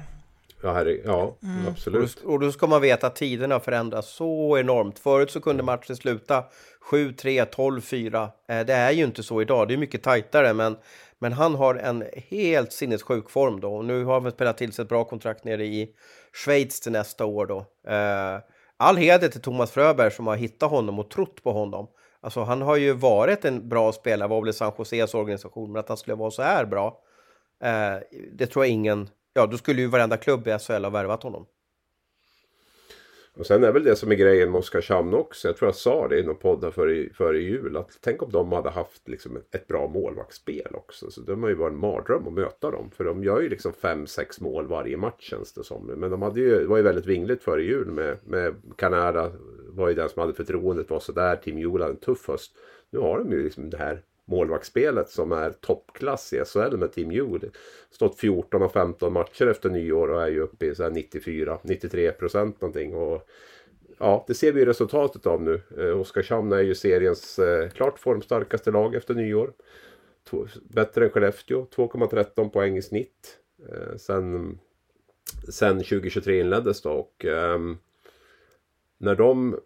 Ja, 0.65 0.73
herre, 0.73 1.01
ja 1.05 1.37
mm. 1.43 1.69
absolut. 1.69 2.21
Och 2.21 2.41
då, 2.41 2.53
ska 2.53 2.67
man 2.67 2.81
veta 2.81 3.07
att 3.07 3.17
tiderna 3.17 3.61
förändras 3.61 4.09
så 4.09 4.59
enormt. 4.59 4.99
Förut 4.99 5.31
så 5.31 5.41
kunde 5.41 5.63
matchen 5.63 5.97
sluta 5.97 6.45
7-3, 6.91 7.47
12-4. 7.51 8.29
det 8.65 8.73
är 8.73 8.91
ju 8.91 9.05
inte 9.05 9.23
så 9.23 9.43
idag. 9.43 9.69
Det 9.69 9.75
är 9.75 9.79
mycket 9.79 10.03
tajtare, 10.03 10.55
men, 10.55 10.77
men 11.19 11.33
han 11.33 11.55
har 11.55 11.75
en 11.75 12.05
helt 12.31 12.73
sinnessjuk 12.73 13.31
form 13.31 13.61
då. 13.61 13.75
Och 13.75 13.85
nu 13.85 14.05
har 14.05 14.21
han 14.21 14.31
spelat 14.31 14.59
till 14.59 14.73
sig 14.73 14.83
ett 14.83 14.89
bra 14.89 15.05
kontrakt 15.05 15.45
nere 15.45 15.65
i 15.65 15.91
Schweiz 16.45 16.81
till 16.81 16.93
nästa 16.93 17.25
år 17.25 17.47
då. 17.47 17.59
Eh, 17.91 18.39
all 18.77 18.97
heder 18.97 19.29
till 19.29 19.43
Thomas 19.43 19.71
Fröberg 19.71 20.11
som 20.11 20.27
har 20.27 20.37
hittat 20.37 20.71
honom 20.71 20.99
och 20.99 21.11
trott 21.11 21.43
på 21.43 21.53
honom. 21.53 21.87
Alltså 22.21 22.43
han 22.43 22.63
har 22.63 22.77
ju 22.77 22.93
varit 22.93 23.45
en 23.45 23.69
bra 23.69 23.93
spelare, 23.93 24.29
var 24.29 24.45
väl 24.45 24.55
San 24.55 24.73
Joses 24.79 25.15
organisation, 25.15 25.73
men 25.73 25.81
att 25.81 25.89
han 25.89 25.97
skulle 25.97 26.15
vara 26.15 26.31
så 26.31 26.43
här 26.43 26.65
bra, 26.65 26.99
eh, 27.65 27.97
det 28.33 28.47
tror 28.47 28.65
jag 28.65 28.73
ingen 28.73 29.09
ja, 29.35 29.47
då 29.47 29.57
skulle 29.57 29.81
ju 29.81 29.87
varenda 29.87 30.17
klubb 30.17 30.49
i 30.49 30.59
SHL 30.59 30.85
ha 30.85 30.91
värvat 30.91 31.23
honom. 31.23 31.47
Och 33.37 33.47
sen 33.47 33.65
är 33.65 33.73
väl 33.73 33.85
det 33.85 33.97
som 33.97 34.13
är 34.13 34.17
grejen 34.17 34.51
med 34.51 34.59
Oskarshamn 34.59 35.15
också. 35.15 35.49
Jag 35.49 35.57
tror 35.57 35.69
jag 35.69 35.75
sa 35.75 36.09
det 36.09 36.19
i 36.19 36.23
någon 36.23 36.37
podd 36.37 36.75
före, 36.75 37.09
före 37.15 37.39
jul. 37.39 37.77
Att 37.77 37.99
tänk 38.01 38.23
om 38.23 38.31
de 38.31 38.53
hade 38.53 38.71
haft 38.71 39.09
liksom 39.09 39.37
ett, 39.51 39.67
bra 39.67 39.89
målvaktsspel 39.89 40.75
också. 40.75 41.11
Så 41.11 41.21
det 41.21 41.35
har 41.35 41.49
ju 41.49 41.55
varit 41.55 41.73
en 41.73 41.79
mardröm 41.79 42.27
att 42.27 42.33
möta 42.33 42.71
dem. 42.71 42.91
För 42.91 43.05
de 43.05 43.25
gör 43.25 43.41
ju 43.41 43.49
liksom 43.49 43.73
5-6 43.73 44.43
mål 44.43 44.67
varje 44.67 44.97
match 44.97 45.31
känns 45.31 45.53
det 45.53 45.65
som. 45.65 45.87
Men 45.87 46.11
de 46.11 46.23
hade 46.23 46.41
ju, 46.41 46.67
var 46.67 46.77
ju 46.77 46.83
väldigt 46.83 47.07
vingligt 47.07 47.43
före 47.43 47.63
jul 47.63 47.87
med, 47.87 48.19
med 48.25 48.55
Canada. 48.77 49.33
Var 49.69 49.89
ju 49.89 49.95
den 49.95 50.09
som 50.09 50.21
hade 50.21 50.35
förtroendet 50.35 50.91
var 50.91 51.01
sådär. 51.01 51.37
Team 51.37 51.59
Jul 51.59 51.81
hade 51.81 51.93
en 51.93 52.01
tuff 52.01 52.29
höst. 52.29 52.57
Nu 52.91 52.99
har 52.99 53.19
de 53.19 53.33
ju 53.33 53.43
liksom 53.43 53.71
det 53.71 53.77
här 53.77 54.03
målvaktsspelet 54.25 55.09
som 55.09 55.33
är 55.33 55.51
toppklass 55.51 56.33
i 56.33 56.45
SHL 56.45 56.77
med 56.77 56.93
Team 56.93 57.13
Jude. 57.13 57.49
Stått 57.91 58.19
14 58.19 58.63
och 58.63 58.73
15 58.73 59.13
matcher 59.13 59.47
efter 59.47 59.71
nyår 59.71 60.09
och 60.09 60.23
är 60.23 60.29
ju 60.29 60.41
uppe 60.41 60.67
i 60.67 60.73
94-93 60.73 62.13
procent 62.13 62.61
någonting. 62.61 62.95
Och, 62.95 63.29
ja, 63.99 64.25
det 64.29 64.35
ser 64.35 64.53
vi 64.53 64.61
ju 64.61 64.67
resultatet 64.67 65.27
av 65.27 65.43
nu. 65.43 65.61
Eh, 65.79 66.01
Oskarshamn 66.01 66.53
är 66.53 66.61
ju 66.61 66.75
seriens 66.75 67.39
eh, 67.39 67.69
klart 67.69 67.99
formstarkaste 67.99 68.71
lag 68.71 68.95
efter 68.95 69.15
nyår. 69.15 69.53
T 70.31 70.37
bättre 70.63 71.05
än 71.05 71.11
Skellefteå, 71.11 71.67
2,13 71.77 72.49
poäng 72.49 72.77
i 72.77 72.83
snitt. 72.83 73.39
Eh, 73.69 73.97
sen, 73.97 74.59
sen 75.49 75.77
2023 75.77 76.41
inleddes 76.41 76.83
då 76.83 76.91
och 76.91 77.25
eh, 77.25 77.59
när 78.99 79.15
de, 79.15 79.61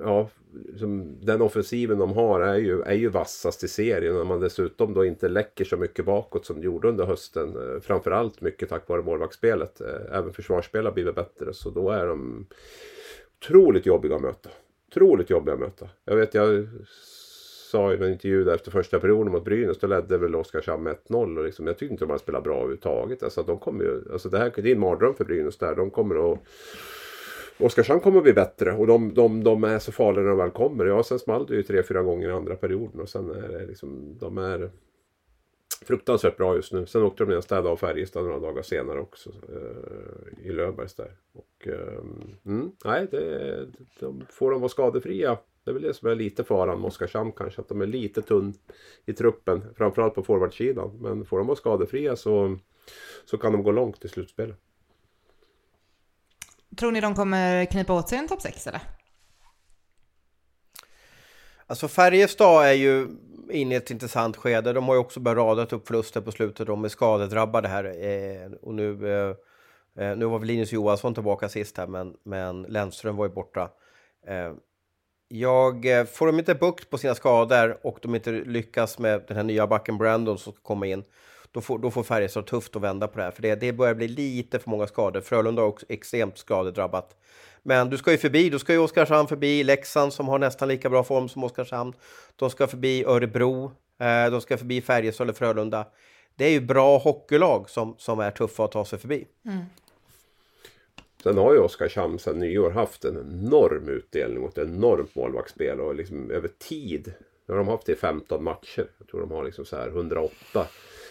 ja, 0.00 0.30
liksom, 0.66 1.16
den 1.20 1.42
offensiven 1.42 1.98
de 1.98 2.12
har 2.12 2.40
är 2.40 2.56
ju, 2.56 2.82
är 2.82 2.94
ju 2.94 3.08
vassast 3.08 3.64
i 3.64 3.68
serien. 3.68 4.14
När 4.14 4.24
man 4.24 4.40
dessutom 4.40 4.94
då 4.94 5.04
inte 5.04 5.28
läcker 5.28 5.64
så 5.64 5.76
mycket 5.76 6.04
bakåt 6.04 6.46
som 6.46 6.56
de 6.56 6.66
gjorde 6.66 6.88
under 6.88 7.06
hösten. 7.06 7.48
Eh, 7.48 7.80
framförallt 7.80 8.40
mycket 8.40 8.68
tack 8.68 8.88
vare 8.88 9.02
målvaktsspelet. 9.02 9.80
Eh, 9.80 10.18
även 10.18 10.32
försvarsspel 10.32 10.84
har 10.84 10.92
blivit 10.92 11.14
bättre. 11.14 11.52
Så 11.52 11.70
då 11.70 11.90
är 11.90 12.06
de 12.06 12.46
otroligt 13.40 13.86
jobbiga 13.86 14.16
att 14.16 14.22
möta. 14.22 14.50
Otroligt 14.90 15.30
jobbiga 15.30 15.54
att 15.54 15.60
möta. 15.60 15.88
Jag 16.04 16.16
vet, 16.16 16.34
jag 16.34 16.68
sa 17.70 17.92
i 17.92 17.96
en 17.96 18.12
intervju 18.12 18.44
där 18.44 18.54
efter 18.54 18.70
första 18.70 19.00
perioden 19.00 19.32
mot 19.32 19.44
Brynäs, 19.44 19.78
då 19.78 19.86
ledde 19.86 20.18
väl 20.18 20.34
Oskarshamn 20.34 20.82
med 20.82 20.96
1-0. 21.08 21.38
Och 21.38 21.44
liksom, 21.44 21.66
jag 21.66 21.78
tyckte 21.78 21.92
inte 21.92 22.04
de 22.04 22.10
hade 22.10 22.22
spelat 22.22 22.44
bra 22.44 22.54
överhuvudtaget. 22.54 23.22
Alltså, 23.22 23.42
de 23.42 23.58
kommer 23.58 23.84
ju, 23.84 24.12
alltså, 24.12 24.28
det, 24.28 24.38
här, 24.38 24.52
det 24.56 24.70
är 24.70 24.74
en 24.74 24.80
mardröm 24.80 25.14
för 25.14 25.24
Brynäs 25.24 25.58
där. 25.58 25.74
De 25.74 25.90
kommer 25.90 26.32
att 26.32 26.38
Oskarshamn 27.60 28.00
kommer 28.00 28.18
att 28.18 28.24
bli 28.24 28.32
bättre 28.32 28.72
och 28.72 28.86
de, 28.86 29.14
de, 29.14 29.44
de 29.44 29.64
är 29.64 29.78
så 29.78 29.92
farliga 29.92 30.22
när 30.22 30.28
de 30.28 30.38
väl 30.38 30.50
kommer. 30.50 30.86
Ja, 30.86 31.02
sen 31.02 31.18
small 31.18 31.46
det 31.46 31.54
ju 31.54 31.62
tre, 31.62 31.82
fyra 31.82 32.02
gånger 32.02 32.28
i 32.28 32.32
andra 32.32 32.56
perioden 32.56 33.00
och 33.00 33.08
sen 33.08 33.30
är 33.30 33.48
det 33.48 33.66
liksom, 33.66 34.18
de 34.20 34.38
är 34.38 34.70
fruktansvärt 35.86 36.36
bra 36.36 36.56
just 36.56 36.72
nu. 36.72 36.86
Sen 36.86 37.02
åkte 37.02 37.24
de 37.24 37.30
ner 37.30 37.36
och 37.36 37.44
städade 37.44 37.68
av 37.68 37.76
Färjestad 37.76 38.24
några 38.24 38.38
dagar 38.38 38.62
senare 38.62 39.00
också 39.00 39.30
eh, 39.30 40.46
i 40.46 40.52
Löfbergs 40.52 40.94
där. 40.94 41.12
Och, 41.32 41.68
eh, 41.68 41.98
mm, 42.46 42.72
nej, 42.84 43.06
det, 43.10 43.66
de, 44.00 44.22
får 44.30 44.50
de 44.50 44.60
vara 44.60 44.68
skadefria 44.68 45.38
det 45.68 45.72
är 45.72 45.74
väl 45.74 45.82
det 45.82 45.94
som 45.94 46.08
är 46.08 46.14
lite 46.14 46.44
faran 46.44 46.80
med 46.80 46.88
Oskarshamn 46.88 47.32
kanske. 47.32 47.60
Att 47.60 47.68
de 47.68 47.80
är 47.80 47.86
lite 47.86 48.22
tunn 48.22 48.54
i 49.06 49.12
truppen. 49.12 49.62
Framförallt 49.76 50.14
på 50.14 50.22
forwardsidan. 50.22 50.98
Men 51.00 51.24
får 51.24 51.38
de 51.38 51.46
vara 51.46 51.56
skadefria 51.56 52.16
så, 52.16 52.58
så 53.24 53.38
kan 53.38 53.52
de 53.52 53.62
gå 53.62 53.70
långt 53.70 54.04
i 54.04 54.08
slutspelet. 54.08 54.56
Tror 56.78 56.92
ni 56.92 57.00
de 57.00 57.14
kommer 57.14 57.64
knipa 57.64 57.92
åt 57.92 58.08
sig 58.08 58.18
en 58.18 58.28
topp 58.28 58.42
6 58.42 58.66
eller? 58.66 58.80
Alltså 61.66 61.88
Färjestad 61.88 62.66
är 62.66 62.72
ju 62.72 63.08
inne 63.50 63.74
i 63.74 63.78
ett 63.78 63.90
intressant 63.90 64.36
skede. 64.36 64.72
De 64.72 64.88
har 64.88 64.94
ju 64.94 65.00
också 65.00 65.20
börjat 65.20 65.38
rada 65.38 65.76
upp 65.76 65.86
förluster 65.86 66.20
på 66.20 66.32
slutet. 66.32 66.66
De 66.66 66.84
är 66.84 66.88
skadedrabbade 66.88 67.68
här. 67.68 67.84
Eh, 67.84 68.52
och 68.62 68.74
nu, 68.74 69.12
eh, 69.12 69.34
eh 70.04 70.16
nu 70.16 70.26
var 70.26 70.38
väl 70.38 70.48
Linus 70.48 70.72
Johansson 70.72 71.14
tillbaka 71.14 71.48
sist 71.48 71.78
här, 71.78 71.86
men, 71.86 72.16
men 72.22 72.62
Lennström 72.62 73.16
var 73.16 73.26
ju 73.26 73.32
borta. 73.32 73.70
Eh, 74.26 74.52
jag, 75.28 75.98
eh, 75.98 76.04
får 76.04 76.26
de 76.26 76.38
inte 76.38 76.54
bukt 76.54 76.90
på 76.90 76.98
sina 76.98 77.14
skador 77.14 77.78
och 77.82 77.98
de 78.02 78.14
inte 78.14 78.30
lyckas 78.30 78.98
med 78.98 79.24
den 79.28 79.36
här 79.36 79.44
nya 79.44 79.66
backen 79.66 79.98
Brandon 79.98 80.38
som 80.38 80.52
ska 80.52 80.62
komma 80.62 80.86
in, 80.86 81.04
då 81.52 81.60
får, 81.60 81.78
då 81.78 81.90
får 81.90 82.02
Färjestad 82.02 82.46
tufft 82.46 82.76
att 82.76 82.82
vända 82.82 83.08
på 83.08 83.18
det 83.18 83.24
här. 83.24 83.30
För 83.30 83.42
det, 83.42 83.54
det 83.54 83.72
börjar 83.72 83.94
bli 83.94 84.08
lite 84.08 84.58
för 84.58 84.70
många 84.70 84.86
skador. 84.86 85.20
Frölunda 85.20 85.62
har 85.62 85.68
också 85.68 85.86
extremt 85.88 86.38
skadedrabbat. 86.38 87.16
Men 87.62 87.90
du 87.90 87.96
ska 87.96 88.10
ju 88.10 88.18
förbi, 88.18 88.50
du 88.50 88.58
ska 88.58 88.72
ju 88.72 88.78
Oskarshamn 88.78 89.28
förbi 89.28 89.64
Leksand 89.64 90.12
som 90.12 90.28
har 90.28 90.38
nästan 90.38 90.68
lika 90.68 90.90
bra 90.90 91.04
form 91.04 91.28
som 91.28 91.44
Oskarshamn. 91.44 91.92
De 92.36 92.50
ska 92.50 92.66
förbi 92.66 93.04
Örebro, 93.04 93.72
eh, 93.98 94.30
de 94.30 94.40
ska 94.40 94.58
förbi 94.58 94.80
Färjestad 94.80 95.24
eller 95.24 95.34
Frölunda. 95.34 95.86
Det 96.36 96.44
är 96.44 96.50
ju 96.50 96.60
bra 96.60 96.98
hockeylag 96.98 97.70
som, 97.70 97.94
som 97.98 98.20
är 98.20 98.30
tuffa 98.30 98.64
att 98.64 98.72
ta 98.72 98.84
sig 98.84 98.98
förbi. 98.98 99.26
Mm. 99.44 99.64
Sen 101.22 101.38
har 101.38 101.52
ju 101.52 101.58
Oskarshamn 101.58 102.18
sedan 102.18 102.38
nyår 102.38 102.70
haft 102.70 103.04
en 103.04 103.16
enorm 103.16 103.88
utdelning 103.88 104.42
och 104.42 104.58
ett 104.58 104.68
enormt 104.68 105.14
målvaktsspel 105.14 105.80
och 105.80 105.94
liksom 105.94 106.30
över 106.30 106.48
tid. 106.48 107.12
Nu 107.46 107.54
har 107.54 107.58
de 107.58 107.68
haft 107.68 107.86
det 107.86 107.92
i 107.92 107.96
15 107.96 108.44
matcher. 108.44 108.86
Jag 108.98 109.08
tror 109.08 109.20
de 109.20 109.30
har 109.30 109.44
liksom 109.44 109.64
så 109.64 109.76
här 109.76 109.88
108 109.88 110.66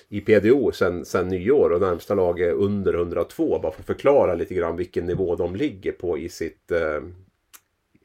i 0.10 0.22
PDO 0.22 0.72
sen, 0.72 1.06
sen 1.06 1.28
nyår 1.28 1.70
och 1.70 1.82
närmsta 1.82 2.16
lag 2.16 2.40
är 2.40 2.52
under 2.52 2.94
102. 2.94 3.60
Bara 3.60 3.72
för 3.72 3.82
att 3.82 3.86
förklara 3.86 4.36
lite 4.36 4.54
grann 4.54 4.78
vilken 4.78 5.06
nivå 5.06 5.36
de 5.36 5.56
ligger 5.56 5.92
på 5.92 6.18
i 6.18 6.30
sitt, 6.30 6.72
eh, 6.72 7.02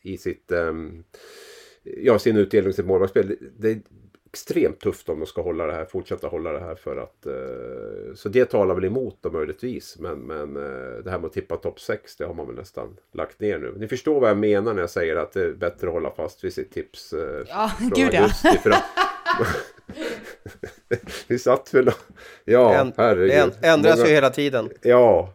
i 0.03 0.17
sitt 0.17 0.53
eh, 0.53 0.73
ja, 1.83 2.19
sin 2.19 2.37
utdelning, 2.37 2.73
sitt 2.73 2.87
målvaktsspel. 2.87 3.37
Det, 3.59 3.79
extremt 4.33 4.81
tufft 4.81 5.09
om 5.09 5.21
de 5.21 5.27
ska 5.27 5.43
hålla 5.43 5.67
det 5.67 5.73
här, 5.73 5.85
fortsätta 5.85 6.29
hålla 6.29 6.53
det 6.53 6.61
här 6.61 6.75
för 6.75 6.97
att... 6.97 7.27
Eh, 7.27 8.15
så 8.15 8.29
det 8.29 8.45
talar 8.45 8.75
väl 8.75 8.85
emot 8.85 9.23
dem 9.23 9.33
möjligtvis. 9.33 9.99
Men, 9.99 10.19
men 10.19 10.57
eh, 10.57 11.05
det 11.05 11.11
här 11.11 11.19
med 11.19 11.25
att 11.25 11.33
tippa 11.33 11.57
topp 11.57 11.81
6, 11.81 12.17
det 12.17 12.25
har 12.25 12.35
man 12.35 12.47
väl 12.47 12.57
nästan 12.57 12.97
lagt 13.13 13.41
ner 13.41 13.59
nu. 13.59 13.75
Ni 13.77 13.89
förstår 13.89 14.21
vad 14.21 14.31
jag 14.31 14.39
menar 14.39 14.75
när 14.75 14.81
jag 14.81 14.91
säger 14.91 15.17
att 15.17 15.33
det 15.33 15.43
är 15.43 15.53
bättre 15.53 15.87
att 15.87 15.93
hålla 15.93 16.11
fast 16.11 16.45
vid 16.45 16.53
sitt 16.53 16.71
tips. 16.73 17.13
Eh, 17.13 17.47
ja, 17.49 17.73
gud 17.97 18.15
augusti, 18.15 18.59
ja. 18.65 18.83
Vi 21.29 21.39
satt 21.39 21.75
väl... 21.75 21.91
Ja, 22.45 22.75
en, 22.75 22.93
herregud. 22.97 23.53
Det 23.61 23.69
ändras 23.69 23.97
Många, 23.97 24.09
ju 24.09 24.15
hela 24.15 24.31
tiden. 24.31 24.71
Ja. 24.83 25.33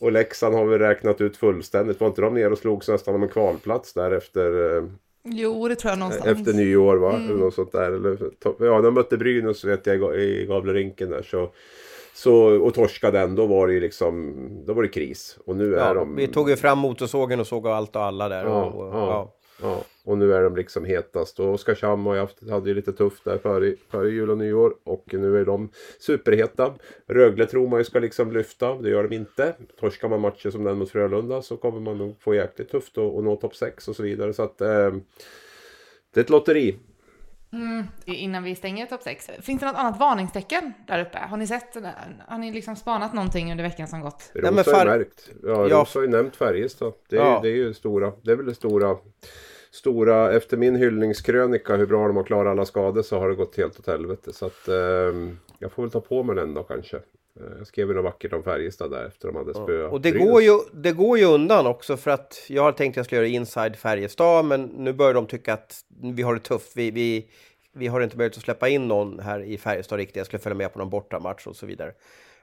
Och 0.00 0.12
Leksand 0.12 0.54
har 0.54 0.64
vi 0.64 0.78
räknat 0.78 1.20
ut 1.20 1.36
fullständigt. 1.36 2.00
Var 2.00 2.08
inte 2.08 2.20
de 2.20 2.34
ner 2.34 2.52
och 2.52 2.58
slogs 2.58 2.88
nästan 2.88 3.14
om 3.14 3.22
en 3.22 3.28
kvalplats 3.28 3.92
där 3.92 4.10
efter... 4.10 4.76
Eh, 4.76 4.84
Jo, 5.30 5.68
det 5.68 5.76
tror 5.76 5.90
jag 5.90 5.98
någonstans. 5.98 6.38
Efter 6.38 6.52
nyår 6.52 6.96
va? 6.96 7.12
Mm. 7.12 7.30
Eller 7.30 7.44
något 7.44 7.54
sånt 7.54 7.72
där. 7.72 7.92
Eller, 7.92 8.18
ja, 8.58 8.80
de 8.80 8.94
mötte 8.94 9.16
Brynäs 9.16 9.64
vet 9.64 9.86
jag 9.86 10.16
i 10.16 10.46
Gavlerinken 10.48 11.10
där. 11.10 11.22
Så, 11.22 11.50
så, 12.14 12.34
och 12.36 12.74
torskade 12.74 13.18
den, 13.18 13.34
då 13.34 13.46
var 13.46 13.66
det 13.66 13.72
ju 13.72 13.80
liksom, 13.80 14.34
då 14.66 14.72
var 14.72 14.82
det 14.82 14.88
kris. 14.88 15.38
Och 15.46 15.56
nu 15.56 15.76
är 15.76 15.94
de... 15.94 16.16
Vi 16.16 16.26
tog 16.26 16.50
ju 16.50 16.56
fram 16.56 16.78
motorsågen 16.78 17.40
och 17.40 17.46
såg 17.46 17.68
allt 17.68 17.96
och 17.96 18.02
alla 18.02 18.28
där. 18.28 18.44
Ja, 18.44 18.64
och, 18.64 18.88
och, 18.88 18.94
ja. 18.94 19.34
Ja, 19.62 19.84
och 20.04 20.18
nu 20.18 20.34
är 20.34 20.42
de 20.42 20.56
liksom 20.56 20.84
hetast. 20.84 21.40
Och 21.40 21.54
Oskarshamn 21.54 22.06
har 22.06 22.14
ju 22.14 22.20
haft, 22.20 22.50
hade 22.50 22.68
ju 22.68 22.74
lite 22.74 22.92
tufft 22.92 23.24
där 23.24 23.38
före, 23.38 23.74
före 23.90 24.10
jul 24.10 24.30
och 24.30 24.38
nyår. 24.38 24.74
Och 24.84 25.14
nu 25.14 25.40
är 25.40 25.44
de 25.44 25.68
superheta. 25.98 26.74
Rögle 27.06 27.46
tror 27.46 27.68
man 27.68 27.80
ju 27.80 27.84
ska 27.84 27.98
liksom 27.98 28.32
lyfta. 28.32 28.74
Det 28.74 28.90
gör 28.90 29.08
de 29.08 29.14
inte. 29.14 29.54
Torskar 29.80 30.08
man 30.08 30.20
matcher 30.20 30.50
som 30.50 30.64
den 30.64 30.78
mot 30.78 30.90
Frölunda 30.90 31.42
så 31.42 31.56
kommer 31.56 31.80
man 31.80 31.98
nog 31.98 32.20
få 32.20 32.34
jäkligt 32.34 32.70
tufft 32.70 32.98
att 32.98 33.24
nå 33.24 33.36
topp 33.36 33.56
6 33.56 33.88
och 33.88 33.96
så 33.96 34.02
vidare. 34.02 34.32
Så 34.32 34.42
att 34.42 34.60
eh, 34.60 34.94
det 36.14 36.20
är 36.20 36.24
ett 36.24 36.30
lotteri. 36.30 36.76
Mm, 37.52 37.84
innan 38.04 38.42
vi 38.42 38.54
stänger 38.54 38.86
topp 38.86 39.02
6. 39.02 39.30
Finns 39.40 39.60
det 39.60 39.66
något 39.66 39.76
annat 39.76 40.00
varningstecken 40.00 40.72
där 40.86 41.00
uppe? 41.00 41.18
Har 41.18 41.36
ni 41.36 41.46
sett, 41.46 41.76
har 42.26 42.38
ni 42.38 42.52
liksom 42.52 42.76
spanat 42.76 43.14
någonting 43.14 43.50
under 43.50 43.64
veckan 43.64 43.88
som 43.88 44.00
gått? 44.00 44.30
Rosa 44.34 44.76
har 44.76 44.84
ju 44.84 44.90
märkt. 44.90 45.30
Ja, 45.42 45.68
ja. 45.68 45.80
Rosa 45.80 45.98
har 45.98 46.04
ju 46.04 46.10
nämnt 46.10 46.36
Färjestad. 46.36 46.92
Det 47.08 47.16
är, 47.16 47.20
ja. 47.20 47.40
det 47.42 47.48
är 47.48 47.56
ju 47.56 47.74
stora, 47.74 48.12
det 48.22 48.32
är 48.32 48.36
väl 48.36 48.46
det 48.46 48.54
stora 48.54 48.96
stora, 49.70 50.32
efter 50.32 50.56
min 50.56 50.76
hyllningskrönika 50.76 51.76
hur 51.76 51.86
bra 51.86 52.06
de 52.06 52.16
har 52.16 52.24
klarat 52.24 52.50
alla 52.50 52.64
skador 52.64 53.02
så 53.02 53.18
har 53.18 53.28
det 53.28 53.34
gått 53.34 53.56
helt 53.56 53.78
åt 53.78 53.86
helvete. 53.86 54.32
Så 54.32 54.46
att 54.46 54.68
eh, 54.68 54.74
jag 55.58 55.72
får 55.72 55.82
väl 55.82 55.90
ta 55.90 56.00
på 56.00 56.22
mig 56.22 56.36
den 56.36 56.54
då 56.54 56.62
kanske. 56.62 57.00
Eh, 57.40 57.58
jag 57.58 57.66
skrev 57.66 57.88
ju 57.88 57.94
något 57.94 58.04
vackert 58.04 58.32
om 58.32 58.42
Färjestad 58.42 58.90
där 58.90 59.04
efter 59.04 59.28
de 59.28 59.36
hade 59.36 59.54
spöat. 59.54 59.92
Och 59.92 60.00
det 60.00 60.10
går, 60.10 60.42
ju, 60.42 60.58
det 60.72 60.92
går 60.92 61.18
ju 61.18 61.24
undan 61.24 61.66
också 61.66 61.96
för 61.96 62.10
att 62.10 62.44
jag 62.48 62.62
har 62.62 62.72
tänkt 62.72 62.92
att 62.92 62.96
jag 62.96 63.06
skulle 63.06 63.20
göra 63.20 63.28
inside 63.28 63.76
Färjestad 63.76 64.44
men 64.44 64.62
nu 64.62 64.92
börjar 64.92 65.14
de 65.14 65.26
tycka 65.26 65.52
att 65.52 65.80
vi 66.02 66.22
har 66.22 66.34
det 66.34 66.40
tufft. 66.40 66.76
Vi, 66.76 66.90
vi, 66.90 67.30
vi 67.72 67.86
har 67.86 68.00
inte 68.00 68.16
möjlighet 68.16 68.36
att 68.36 68.44
släppa 68.44 68.68
in 68.68 68.88
någon 68.88 69.20
här 69.20 69.40
i 69.40 69.58
Färjestad 69.58 69.98
riktigt. 69.98 70.16
Jag 70.16 70.26
skulle 70.26 70.40
följa 70.40 70.56
med 70.56 70.72
på 70.72 70.78
någon 70.78 70.90
bortamatch 70.90 71.46
och 71.46 71.56
så 71.56 71.66
vidare. 71.66 71.92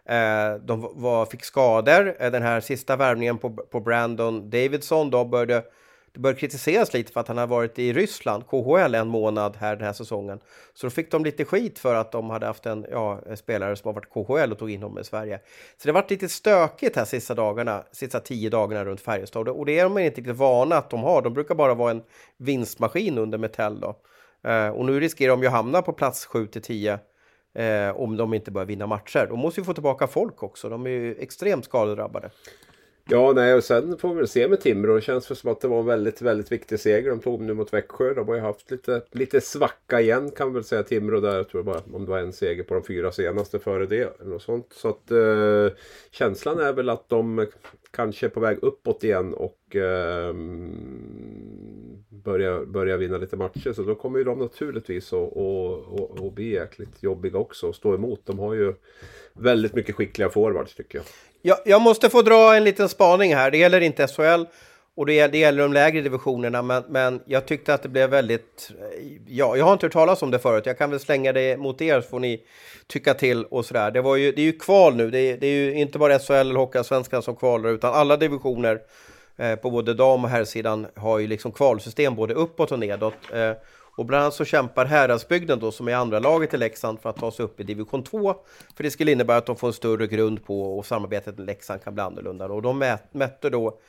Eh, 0.05 0.59
de 0.61 0.91
var, 0.95 1.25
fick 1.25 1.43
skador. 1.43 2.15
Eh, 2.19 2.31
den 2.31 2.41
här 2.41 2.61
sista 2.61 2.95
värvningen 2.95 3.37
på, 3.37 3.49
på 3.49 3.79
Brandon 3.79 4.49
Davidson, 4.49 5.09
då 5.09 5.25
började 5.25 5.63
det 6.15 6.21
bör 6.21 6.33
kritiseras 6.33 6.93
lite 6.93 7.11
för 7.11 7.19
att 7.19 7.27
han 7.27 7.37
har 7.37 7.47
varit 7.47 7.79
i 7.79 7.93
Ryssland, 7.93 8.47
KHL, 8.47 8.95
en 8.95 9.07
månad 9.07 9.55
här 9.59 9.75
den 9.75 9.85
här 9.85 9.93
säsongen. 9.93 10.39
Så 10.73 10.85
då 10.85 10.91
fick 10.91 11.11
de 11.11 11.23
lite 11.23 11.45
skit 11.45 11.79
för 11.79 11.95
att 11.95 12.11
de 12.11 12.29
hade 12.29 12.45
haft 12.45 12.65
en, 12.65 12.85
ja, 12.91 13.21
en 13.29 13.37
spelare 13.37 13.75
som 13.75 13.87
har 13.87 13.93
varit 13.93 14.09
KHL 14.09 14.51
och 14.51 14.59
tog 14.59 14.71
in 14.71 14.81
honom 14.81 14.99
i 14.99 15.03
Sverige. 15.03 15.39
Så 15.77 15.87
det 15.87 15.89
har 15.89 16.01
varit 16.01 16.11
lite 16.11 16.29
stökigt 16.29 16.95
här 16.95 17.05
sista 17.05 17.33
dagarna, 17.33 17.83
sista 17.91 18.19
tio 18.19 18.49
dagarna 18.49 18.85
runt 18.85 19.01
Färjestad. 19.01 19.49
Och 19.49 19.65
det 19.65 19.79
är 19.79 19.83
de 19.83 19.97
inte 19.97 20.21
riktigt 20.21 20.35
vana 20.35 20.77
att 20.77 20.89
de 20.89 21.03
har. 21.03 21.21
De 21.21 21.33
brukar 21.33 21.55
bara 21.55 21.73
vara 21.73 21.91
en 21.91 22.03
vinstmaskin 22.37 23.17
under 23.17 23.37
Metell 23.37 23.79
då. 23.79 23.95
Eh, 24.49 24.69
och 24.69 24.85
nu 24.85 24.99
riskerar 24.99 25.29
de 25.29 25.41
ju 25.41 25.47
att 25.47 25.53
hamna 25.53 25.81
på 25.81 25.93
plats 25.93 26.25
7 26.25 26.47
till 26.47 26.61
10 26.61 26.99
eh, 27.55 27.89
om 27.95 28.17
de 28.17 28.33
inte 28.33 28.51
börjar 28.51 28.65
vinna 28.65 28.87
matcher. 28.87 29.27
De 29.29 29.39
måste 29.39 29.61
ju 29.61 29.65
få 29.65 29.73
tillbaka 29.73 30.07
folk 30.07 30.43
också. 30.43 30.69
De 30.69 30.85
är 30.85 30.89
ju 30.89 31.15
extremt 31.15 31.65
skadedrabbade. 31.65 32.29
Ja, 33.09 33.33
nej, 33.35 33.53
och 33.53 33.63
sen 33.63 33.97
får 33.97 34.09
vi 34.09 34.15
väl 34.15 34.27
se 34.27 34.47
med 34.47 34.61
Timrå. 34.61 34.95
Det 34.95 35.01
känns 35.01 35.39
som 35.39 35.51
att 35.51 35.61
det 35.61 35.67
var 35.67 35.79
en 35.79 35.85
väldigt, 35.85 36.21
väldigt 36.21 36.51
viktig 36.51 36.79
seger 36.79 37.09
de 37.09 37.19
tog 37.19 37.41
nu 37.41 37.53
mot 37.53 37.73
Växjö. 37.73 38.13
De 38.13 38.27
har 38.27 38.35
ju 38.35 38.41
haft 38.41 38.71
lite, 38.71 39.01
lite 39.11 39.41
svacka 39.41 40.01
igen 40.01 40.31
kan 40.31 40.47
man 40.47 40.53
väl 40.53 40.63
säga. 40.63 40.83
Timrå 40.83 41.19
där, 41.19 41.35
jag 41.35 41.49
tror 41.49 41.63
bara 41.63 41.81
om 41.93 42.05
det 42.05 42.11
var 42.11 42.19
en 42.19 42.33
seger 42.33 42.63
på 42.63 42.73
de 42.73 42.83
fyra 42.83 43.11
senaste 43.11 43.59
före 43.59 43.85
det. 43.85 44.19
Eller 44.19 44.29
något 44.29 44.41
sånt. 44.41 44.73
Så 44.73 44.89
att 44.89 45.11
eh, 45.11 45.77
känslan 46.11 46.59
är 46.59 46.73
väl 46.73 46.89
att 46.89 47.09
de 47.09 47.47
kanske 47.91 48.25
är 48.25 48.29
på 48.29 48.39
väg 48.39 48.57
uppåt 48.61 49.03
igen 49.03 49.33
och 49.33 49.75
eh, 49.75 50.33
börjar, 52.09 52.65
börjar 52.65 52.97
vinna 52.97 53.17
lite 53.17 53.37
matcher. 53.37 53.73
Så 53.73 53.83
då 53.83 53.95
kommer 53.95 54.17
ju 54.17 54.25
de 54.25 54.39
naturligtvis 54.39 55.13
att 55.13 55.31
och, 55.33 55.79
och, 55.79 56.19
och 56.19 56.33
bli 56.33 56.53
jäkligt 56.53 57.03
jobbiga 57.03 57.37
också 57.37 57.67
och 57.67 57.75
stå 57.75 57.95
emot. 57.95 58.21
De 58.25 58.39
har 58.39 58.53
ju 58.53 58.73
väldigt 59.33 59.73
mycket 59.73 59.95
skickliga 59.95 60.29
forwards 60.29 60.75
tycker 60.75 60.97
jag. 60.97 61.05
Jag, 61.47 61.57
jag 61.65 61.81
måste 61.81 62.09
få 62.09 62.21
dra 62.21 62.55
en 62.55 62.63
liten 62.63 62.89
spaning 62.89 63.35
här. 63.35 63.51
Det 63.51 63.57
gäller 63.57 63.81
inte 63.81 64.07
SHL 64.07 64.45
och 64.95 65.05
det 65.05 65.13
gäller, 65.13 65.31
det 65.31 65.37
gäller 65.37 65.61
de 65.61 65.73
lägre 65.73 66.01
divisionerna, 66.01 66.61
men, 66.61 66.83
men 66.89 67.21
jag 67.25 67.45
tyckte 67.45 67.73
att 67.73 67.83
det 67.83 67.89
blev 67.89 68.09
väldigt... 68.09 68.71
Eh, 68.79 69.11
ja, 69.27 69.57
jag 69.57 69.65
har 69.65 69.73
inte 69.73 69.85
hört 69.85 69.93
talas 69.93 70.21
om 70.21 70.31
det 70.31 70.39
förut. 70.39 70.65
Jag 70.65 70.77
kan 70.77 70.89
väl 70.89 70.99
slänga 70.99 71.33
det 71.33 71.57
mot 71.57 71.81
er 71.81 72.01
så 72.01 72.07
får 72.07 72.19
ni 72.19 72.41
tycka 72.87 73.13
till 73.13 73.45
och 73.45 73.65
sådär. 73.65 73.91
Det, 73.91 74.01
var 74.01 74.15
ju, 74.15 74.31
det 74.31 74.41
är 74.41 74.45
ju 74.45 74.59
kval 74.59 74.95
nu. 74.95 75.11
Det 75.11 75.19
är, 75.19 75.37
det 75.37 75.47
är 75.47 75.51
ju 75.51 75.73
inte 75.73 75.99
bara 75.99 76.19
SHL 76.19 76.33
eller 76.33 76.55
Hockeyallsvenskan 76.55 77.21
som 77.21 77.35
kvalar, 77.35 77.69
utan 77.69 77.93
alla 77.93 78.17
divisioner 78.17 78.79
eh, 79.37 79.55
på 79.55 79.71
både 79.71 79.93
dam 79.93 80.23
och 80.23 80.29
herrsidan 80.29 80.87
har 80.95 81.19
ju 81.19 81.27
liksom 81.27 81.51
kvalsystem 81.51 82.15
både 82.15 82.33
uppåt 82.33 82.71
och 82.71 82.79
nedåt. 82.79 83.13
Eh, 83.33 83.51
och 83.95 84.05
bland 84.05 84.21
annat 84.21 84.33
så 84.33 84.45
kämpar 84.45 84.85
Häradsbygden 84.85 85.59
då 85.59 85.71
som 85.71 85.87
är 85.87 85.95
andra 85.95 86.19
laget 86.19 86.53
i 86.53 86.57
Leksand 86.57 86.99
för 86.99 87.09
att 87.09 87.17
ta 87.17 87.31
sig 87.31 87.45
upp 87.45 87.59
i 87.59 87.63
division 87.63 88.03
2. 88.03 88.35
För 88.75 88.83
det 88.83 88.91
skulle 88.91 89.11
innebära 89.11 89.37
att 89.37 89.45
de 89.45 89.55
får 89.55 89.67
en 89.67 89.73
större 89.73 90.07
grund 90.07 90.45
på 90.45 90.77
och 90.77 90.85
samarbetet 90.85 91.37
med 91.37 91.47
Leksand 91.47 91.83
kan 91.83 91.93
bli 91.93 92.03
annorlunda. 92.03 92.45
Och 92.45 92.61
de 92.61 92.97
mätte 93.11 93.49
då 93.49 93.79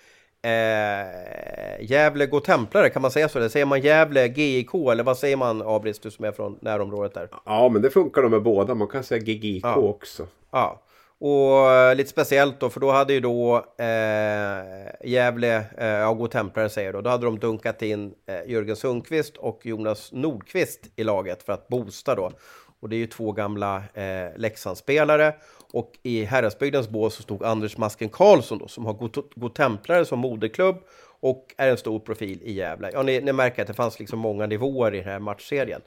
Eh, 0.47 1.85
Gävle 1.91 2.27
Templare, 2.27 2.91
kan 2.91 3.03
man 3.03 3.11
säga 3.11 3.29
så? 3.29 3.39
Eller 3.39 3.49
säger 3.49 3.67
man 3.67 3.81
Gävle 3.81 4.27
GIK 4.27 4.75
eller 4.75 5.03
vad 5.03 5.19
säger 5.19 5.37
man 5.37 5.63
Abris, 5.63 5.99
du 5.99 6.11
som 6.11 6.25
är 6.25 6.33
från 6.33 6.59
närområdet 6.61 7.15
där? 7.15 7.29
Ja, 7.45 7.69
men 7.69 7.83
det 7.83 7.91
funkar 7.91 8.23
nog 8.23 8.31
med 8.31 8.43
båda. 8.43 8.75
Man 8.75 8.89
kan 8.89 9.05
säga 9.05 9.23
GIK 9.23 9.65
ja. 9.65 9.77
också. 9.77 10.27
Ja, 10.51 10.83
och 11.21 11.71
eh, 11.71 11.95
lite 11.95 12.11
speciellt 12.11 12.61
då, 12.61 12.71
för 12.71 12.81
då 12.81 12.91
hade 12.91 13.13
ju 13.13 13.21
då 13.21 13.57
eh, 13.79 15.09
Gävle, 15.11 15.65
eh, 15.79 15.87
ja, 15.87 16.13
Gå 16.13 16.27
Templare 16.27 16.69
säger 16.69 16.93
då, 16.93 17.01
då 17.01 17.11
hade 17.11 17.27
de 17.27 17.39
dunkat 17.39 17.83
in 17.83 18.15
eh, 18.27 18.51
Jörgen 18.51 18.77
Sundqvist 18.77 19.37
och 19.37 19.67
Jonas 19.67 20.13
Nordqvist 20.13 20.81
i 20.97 21.05
laget 21.05 21.43
för 21.43 21.53
att 21.53 21.69
boosta 21.69 22.15
då. 22.15 22.33
Och 22.81 22.89
det 22.89 22.97
är 22.97 22.99
ju 22.99 23.07
två 23.07 23.33
gamla 23.33 23.83
eh, 23.95 24.37
Leksandsspelare. 24.37 25.35
Och 25.73 25.93
i 26.03 26.25
Herrasbygdens 26.25 26.89
bås 26.89 27.15
så 27.15 27.23
stod 27.23 27.45
Anders 27.45 27.77
Masken 27.77 28.09
Karlsson 28.09 28.59
då, 28.59 28.69
som 28.69 28.87
har 28.87 28.95
Go 29.41 29.49
Templare 29.49 30.05
som 30.05 30.19
moderklubb 30.19 30.77
och 31.21 31.55
är 31.57 31.69
en 31.69 31.77
stor 31.77 31.99
profil 31.99 32.41
i 32.43 32.53
Gävle. 32.53 32.91
Ja, 32.93 33.03
ni, 33.03 33.21
ni 33.21 33.33
märker 33.33 33.63
att 33.63 33.69
det 33.69 33.75
fanns 33.75 33.99
liksom 33.99 34.19
många 34.19 34.47
nivåer 34.47 34.95
i 34.95 34.99
den 34.99 35.09
här 35.09 35.19
matchserien. 35.19 35.81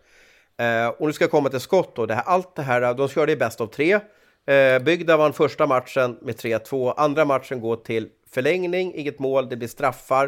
Eh, 0.57 0.87
och 0.87 1.07
nu 1.07 1.13
ska 1.13 1.23
jag 1.23 1.31
komma 1.31 1.49
till 1.49 1.59
skott 1.59 1.95
då. 1.95 2.05
Det 2.05 2.13
här, 2.13 2.23
allt 2.25 2.55
det 2.55 2.61
här, 2.61 2.93
de 2.93 3.07
körde 3.07 3.31
i 3.31 3.35
bäst 3.35 3.61
av 3.61 3.67
tre. 3.67 3.99
Eh, 4.45 4.79
Bygda 4.79 5.17
vann 5.17 5.33
första 5.33 5.67
matchen 5.67 6.17
med 6.21 6.35
3-2. 6.35 6.93
Andra 6.97 7.25
matchen 7.25 7.61
går 7.61 7.75
till 7.75 8.09
förlängning, 8.29 8.93
inget 8.95 9.19
mål, 9.19 9.49
det 9.49 9.57
blir 9.57 9.67
straffar. 9.67 10.25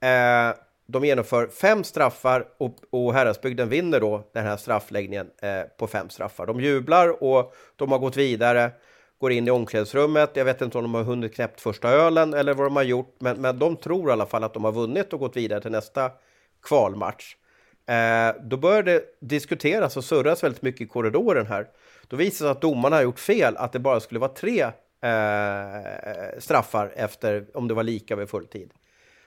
Eh, 0.00 0.54
de 0.86 1.04
genomför 1.04 1.46
fem 1.46 1.84
straffar 1.84 2.48
och, 2.58 2.76
och 2.90 3.14
Häradsbygden 3.14 3.68
vinner 3.68 4.00
då 4.00 4.30
den 4.32 4.44
här 4.44 4.56
straffläggningen 4.56 5.30
eh, 5.42 5.62
på 5.78 5.86
fem 5.86 6.10
straffar. 6.10 6.46
De 6.46 6.60
jublar 6.60 7.22
och 7.22 7.54
de 7.76 7.92
har 7.92 7.98
gått 7.98 8.16
vidare, 8.16 8.70
går 9.20 9.32
in 9.32 9.48
i 9.48 9.50
omklädningsrummet. 9.50 10.30
Jag 10.34 10.44
vet 10.44 10.60
inte 10.60 10.78
om 10.78 10.84
de 10.84 10.94
har 10.94 11.02
hunnit 11.02 11.34
knäppt 11.34 11.60
första 11.60 11.88
ölen 11.88 12.34
eller 12.34 12.54
vad 12.54 12.66
de 12.66 12.76
har 12.76 12.82
gjort, 12.82 13.16
men, 13.18 13.40
men 13.40 13.58
de 13.58 13.76
tror 13.76 14.08
i 14.08 14.12
alla 14.12 14.26
fall 14.26 14.44
att 14.44 14.54
de 14.54 14.64
har 14.64 14.72
vunnit 14.72 15.12
och 15.12 15.20
gått 15.20 15.36
vidare 15.36 15.60
till 15.60 15.70
nästa 15.70 16.10
kvalmatch. 16.62 17.36
Eh, 17.86 18.42
då 18.42 18.56
börjar 18.56 18.82
det 18.82 19.04
diskuteras 19.20 19.96
och 19.96 20.04
surras 20.04 20.44
väldigt 20.44 20.62
mycket 20.62 20.80
i 20.80 20.86
korridoren 20.86 21.46
här. 21.46 21.66
Då 22.12 22.16
visar 22.16 22.44
det 22.44 22.48
sig 22.48 22.50
att 22.50 22.60
domarna 22.60 22.96
har 22.96 23.02
gjort 23.02 23.18
fel, 23.18 23.56
att 23.56 23.72
det 23.72 23.78
bara 23.78 24.00
skulle 24.00 24.20
vara 24.20 24.32
tre 24.32 24.60
eh, 24.60 26.38
straffar 26.38 26.92
efter 26.96 27.46
om 27.54 27.68
det 27.68 27.74
var 27.74 27.82
lika 27.82 28.16
vid 28.16 28.28
fulltid. 28.28 28.72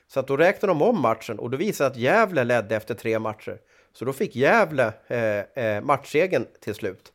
Så 0.07 0.19
att 0.19 0.27
då 0.27 0.37
räknade 0.37 0.73
de 0.73 0.81
om 0.81 1.01
matchen 1.01 1.39
och 1.39 1.49
då 1.49 1.57
visade 1.57 1.89
att 1.89 1.97
Gävle 1.97 2.43
ledde 2.43 2.75
efter 2.75 2.93
tre 2.93 3.19
matcher. 3.19 3.57
Så 3.93 4.05
då 4.05 4.13
fick 4.13 4.35
Gävle 4.35 4.93
eh, 5.07 5.65
eh, 5.65 5.83
matchsegen 5.83 6.47
till 6.61 6.75
slut. 6.75 7.13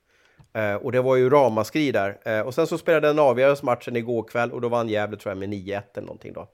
Eh, 0.53 0.75
och 0.75 0.93
det 0.93 1.01
var 1.01 1.17
ju 1.17 1.31
ramaskri 1.31 1.93
där. 1.93 2.19
Eh, 2.23 2.41
och 2.41 2.55
sen 2.55 2.67
så 2.67 2.79
spelade 2.79 3.07
den 3.07 3.19
avgörande 3.19 3.61
matchen 3.63 3.97
igår 3.97 4.23
kväll 4.23 4.53
och 4.53 4.61
då 4.61 4.69
vann 4.69 4.89
Gävle 4.89 5.17
tror 5.17 5.31
jag 5.31 5.39
med 5.39 5.49
9-1 5.49 5.83
eller 5.95 6.07
någonting 6.07 6.33
då. 6.33 6.49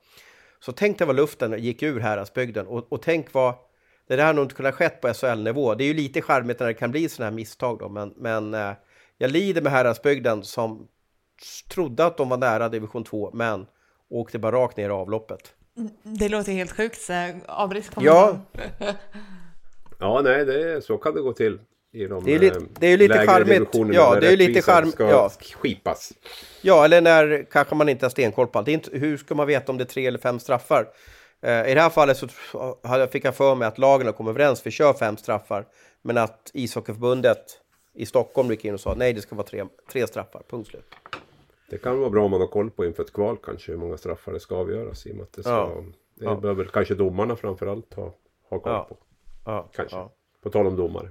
Så 0.61 0.73
tänk 0.73 0.99
dig 0.99 1.07
vad 1.07 1.17
luften 1.17 1.59
gick 1.59 1.83
ur 1.83 2.01
Häradsbygden 2.01 2.67
och, 2.67 2.93
och 2.93 3.03
tänk 3.03 3.33
vad 3.33 3.55
det 4.09 4.17
där 4.17 4.27
har 4.27 4.35
nog 4.35 4.45
inte 4.45 4.55
kunnat 4.55 4.75
skett 4.75 5.01
på 5.01 5.15
SHL-nivå. 5.15 5.75
Det 5.75 5.85
är 5.85 5.89
ju 5.89 5.95
lite 5.95 6.23
charmigt 6.23 6.61
när 6.61 6.67
det 6.67 6.75
kan 6.75 6.91
bli 6.91 7.09
sådana 7.09 7.31
här 7.31 7.37
misstag 7.37 7.79
då, 7.79 7.89
men, 7.89 8.15
men 8.17 8.55
eh, 8.55 8.73
jag 9.19 9.31
lider 9.31 9.63
med 9.63 9.73
Häradsbygden 9.73 10.43
som 10.43 10.89
trodde 11.69 12.05
att 12.05 12.17
de 12.17 12.29
var 12.29 12.37
nära 12.37 12.69
division 12.69 13.05
2, 13.05 13.31
men 13.35 13.67
åkte 14.11 14.39
bara 14.39 14.57
rakt 14.57 14.77
ner 14.77 14.89
i 14.89 14.93
avloppet. 14.93 15.53
Det 16.03 16.29
låter 16.29 16.53
helt 16.53 16.73
sjukt. 16.73 17.11
Avbrist 17.47 17.93
Ja. 18.01 18.39
ja, 19.99 20.21
nej, 20.25 20.45
det, 20.45 20.85
så 20.85 20.99
kan 20.99 21.15
det 21.15 21.21
gå 21.21 21.33
till. 21.33 21.59
I 21.93 22.07
de 22.07 22.25
det 22.25 22.35
är, 22.35 22.39
lite, 22.39 22.61
det 22.81 22.87
är 22.87 22.99
lite 22.99 23.27
charmigt. 23.27 23.95
Ja, 23.95 24.21
det 24.21 24.33
är 24.33 24.37
lite 24.37 24.63
charm, 24.63 24.93
ska 24.93 25.09
ja. 25.11 25.31
skipas. 25.41 26.13
Ja, 26.63 26.85
eller 26.85 27.01
när 27.01 27.47
kanske 27.51 27.75
man 27.75 27.89
inte 27.89 28.05
har 28.05 28.11
stenkoll 28.11 28.47
på 28.47 28.59
allt. 28.59 28.69
Inte, 28.69 28.99
hur 28.99 29.17
ska 29.17 29.35
man 29.35 29.47
veta 29.47 29.73
om 29.73 29.79
det 29.79 29.85
är 29.85 29.87
tre 29.87 30.07
eller 30.07 30.19
fem 30.19 30.39
straffar? 30.39 30.83
Uh, 31.47 31.71
I 31.71 31.75
det 31.75 31.81
här 31.81 31.91
fallet 31.91 32.17
så 32.17 32.29
fick 33.13 33.25
jag 33.25 33.35
för 33.35 33.55
mig 33.55 33.69
att 33.69 33.79
lagen 33.79 34.07
har 34.07 34.13
kommit 34.13 34.31
överens, 34.31 34.67
vi 34.67 34.71
kör 34.71 34.93
fem 34.93 35.17
straffar. 35.17 35.67
Men 36.03 36.19
att 36.19 36.51
ishockeyförbundet 36.55 37.61
i 37.97 38.07
Stockholm 38.07 38.51
gick 38.51 38.65
in 38.65 38.75
och 38.75 38.81
sa 38.81 38.95
nej, 38.95 39.13
det 39.13 39.21
ska 39.21 39.37
vara 39.37 39.47
tre, 39.47 39.65
tre 39.93 40.07
straffar, 40.07 40.43
punkt 40.49 40.69
slut. 40.69 40.95
Det 41.71 41.79
kan 41.79 41.99
vara 41.99 42.11
bra 42.11 42.25
om 42.25 42.31
man 42.31 42.41
har 42.41 42.49
koll 42.49 42.71
på 42.71 42.85
inför 42.85 43.03
ett 43.03 43.13
kval 43.13 43.37
kanske 43.43 43.73
hur 43.73 43.79
många 43.79 43.97
straffar 43.97 44.33
det 44.33 44.41
ska 44.41 44.57
avgöras 44.57 45.07
i 45.07 45.13
och 45.13 45.17
med 45.17 45.23
att 45.23 45.33
det 45.33 45.43
ska... 45.43 45.51
Ja. 45.51 45.83
Det 46.15 46.25
ja. 46.25 46.35
behöver 46.35 46.65
kanske 46.65 46.95
domarna 46.95 47.37
framförallt 47.37 47.95
ha, 47.95 48.13
ha 48.49 48.59
koll 48.59 48.85
på. 48.89 48.97
Ja. 49.45 49.69
Kanske. 49.75 49.97
På 50.43 50.51
tal 50.51 50.67
om 50.67 50.77
domare. 50.77 51.11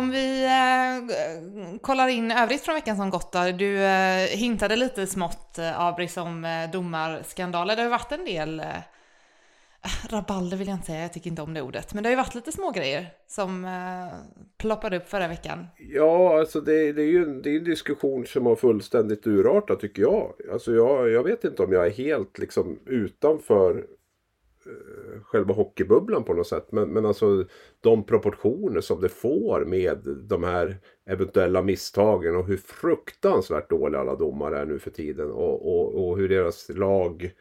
Om 0.00 0.10
vi 0.10 0.44
eh, 0.44 1.78
kollar 1.80 2.08
in 2.08 2.30
övrigt 2.30 2.62
från 2.62 2.74
veckan 2.74 2.96
som 2.96 3.10
gått 3.10 3.32
då. 3.32 3.38
Du 3.58 3.82
eh, 3.82 4.28
hintade 4.28 4.76
lite 4.76 5.06
smått, 5.06 5.58
eh, 5.58 5.80
Abris, 5.80 6.16
om 6.16 6.44
eh, 6.44 6.70
domarskandaler. 6.72 7.76
Det 7.76 7.82
har 7.82 7.86
ju 7.86 7.90
varit 7.90 8.12
en 8.12 8.24
del 8.24 8.60
eh, 8.60 8.66
rabalder 10.08 10.56
vill 10.56 10.68
jag 10.68 10.76
inte 10.76 10.86
säga, 10.86 11.02
jag 11.02 11.12
tycker 11.12 11.30
inte 11.30 11.42
om 11.42 11.54
det 11.54 11.62
ordet. 11.62 11.94
Men 11.94 12.02
det 12.02 12.08
har 12.08 12.12
ju 12.12 12.16
varit 12.16 12.34
lite 12.34 12.52
små 12.52 12.70
grejer 12.70 13.06
som 13.26 13.64
eh, 13.64 14.18
ploppade 14.58 14.96
upp 14.96 15.08
förra 15.08 15.28
veckan. 15.28 15.66
Ja, 15.78 16.38
alltså 16.38 16.60
det, 16.60 16.92
det 16.92 17.02
är 17.02 17.06
ju 17.06 17.22
en, 17.22 17.42
det 17.42 17.50
är 17.50 17.56
en 17.58 17.64
diskussion 17.64 18.26
som 18.26 18.46
har 18.46 18.56
fullständigt 18.56 19.26
urartat 19.26 19.80
tycker 19.80 20.02
jag. 20.02 20.32
Alltså 20.52 20.74
jag, 20.74 21.10
jag 21.10 21.22
vet 21.22 21.44
inte 21.44 21.62
om 21.62 21.72
jag 21.72 21.86
är 21.86 21.90
helt 21.90 22.38
liksom 22.38 22.78
utanför 22.86 23.86
Eh, 24.66 25.22
själva 25.22 25.54
hockeybubblan 25.54 26.24
på 26.24 26.34
något 26.34 26.46
sätt. 26.46 26.72
Men, 26.72 26.88
men 26.88 27.06
alltså 27.06 27.44
de 27.80 28.04
proportioner 28.04 28.80
som 28.80 29.00
det 29.00 29.08
får 29.08 29.64
med 29.64 29.98
de 30.28 30.44
här 30.44 30.76
eventuella 31.06 31.62
misstagen 31.62 32.36
och 32.36 32.46
hur 32.46 32.56
fruktansvärt 32.56 33.70
dåliga 33.70 34.00
alla 34.00 34.16
domare 34.16 34.58
är 34.58 34.66
nu 34.66 34.78
för 34.78 34.90
tiden. 34.90 35.30
Och, 35.30 35.66
och, 35.66 36.08
och 36.08 36.18
hur 36.18 36.28
deras 36.28 36.68
lag 36.68 37.32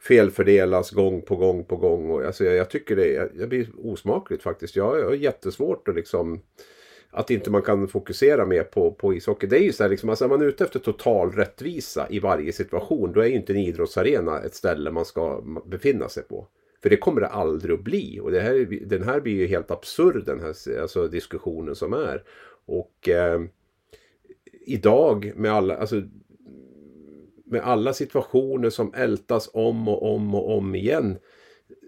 felfördelas 0.00 0.90
gång 0.90 1.22
på 1.22 1.36
gång 1.36 1.64
på 1.64 1.76
gång. 1.76 2.10
Och, 2.10 2.24
alltså, 2.24 2.44
jag, 2.44 2.54
jag 2.56 2.70
tycker 2.70 2.96
det, 2.96 3.38
det 3.38 3.46
blir 3.46 3.68
osmakligt 3.78 4.42
faktiskt. 4.42 4.76
Jag, 4.76 4.98
jag 4.98 5.04
har 5.04 5.14
jättesvårt 5.14 5.88
att 5.88 5.94
liksom 5.94 6.40
att 7.16 7.30
inte 7.30 7.50
man 7.50 7.62
kan 7.62 7.88
fokusera 7.88 8.46
mer 8.46 8.64
på, 8.64 8.92
på 8.92 9.14
ishockey. 9.14 9.46
Det 9.46 9.58
är 9.58 9.62
ju 9.62 9.72
så 9.72 9.82
här, 9.82 9.90
liksom, 9.90 10.08
alltså 10.08 10.24
är 10.24 10.28
man 10.28 10.42
ute 10.42 10.64
efter 10.64 10.78
total 10.78 11.32
rättvisa 11.32 12.06
i 12.10 12.18
varje 12.18 12.52
situation 12.52 13.12
då 13.12 13.20
är 13.20 13.26
ju 13.26 13.34
inte 13.34 13.52
en 13.52 13.58
idrottsarena 13.58 14.40
ett 14.40 14.54
ställe 14.54 14.90
man 14.90 15.04
ska 15.04 15.42
befinna 15.66 16.08
sig 16.08 16.22
på. 16.22 16.46
För 16.82 16.90
det 16.90 16.96
kommer 16.96 17.20
det 17.20 17.26
aldrig 17.26 17.74
att 17.74 17.84
bli. 17.84 18.20
Och 18.22 18.30
det 18.30 18.40
här, 18.40 18.86
den 18.86 19.02
här 19.02 19.20
blir 19.20 19.32
ju 19.32 19.46
helt 19.46 19.70
absurd 19.70 20.26
den 20.26 20.40
här 20.40 20.80
alltså, 20.80 21.08
diskussionen 21.08 21.74
som 21.74 21.92
är. 21.92 22.22
Och 22.66 23.08
eh, 23.08 23.40
idag 24.66 25.32
med 25.36 25.52
alla, 25.52 25.76
alltså, 25.76 26.02
med 27.44 27.60
alla 27.60 27.92
situationer 27.92 28.70
som 28.70 28.94
ältas 28.94 29.50
om 29.52 29.88
och 29.88 30.14
om 30.14 30.34
och 30.34 30.56
om 30.56 30.74
igen. 30.74 31.18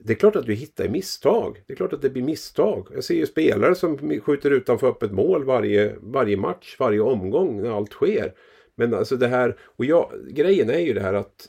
Det 0.08 0.14
är 0.14 0.16
klart 0.16 0.36
att 0.36 0.46
du 0.46 0.54
hittar 0.54 0.88
misstag. 0.88 1.62
Det 1.66 1.72
är 1.72 1.76
klart 1.76 1.92
att 1.92 2.02
det 2.02 2.10
blir 2.10 2.22
misstag. 2.22 2.88
Jag 2.94 3.04
ser 3.04 3.14
ju 3.14 3.26
spelare 3.26 3.74
som 3.74 4.20
skjuter 4.20 4.50
utanför 4.50 4.88
öppet 4.88 5.12
mål 5.12 5.44
varje, 5.44 5.94
varje 6.00 6.36
match, 6.36 6.76
varje 6.78 7.00
omgång 7.00 7.62
när 7.62 7.76
allt 7.76 7.92
sker. 7.92 8.32
Men 8.74 8.94
alltså 8.94 9.16
det 9.16 9.28
här, 9.28 9.56
och 9.76 9.84
jag, 9.84 10.12
grejen 10.30 10.70
är 10.70 10.78
ju 10.78 10.92
det 10.92 11.00
här 11.00 11.14
att 11.14 11.48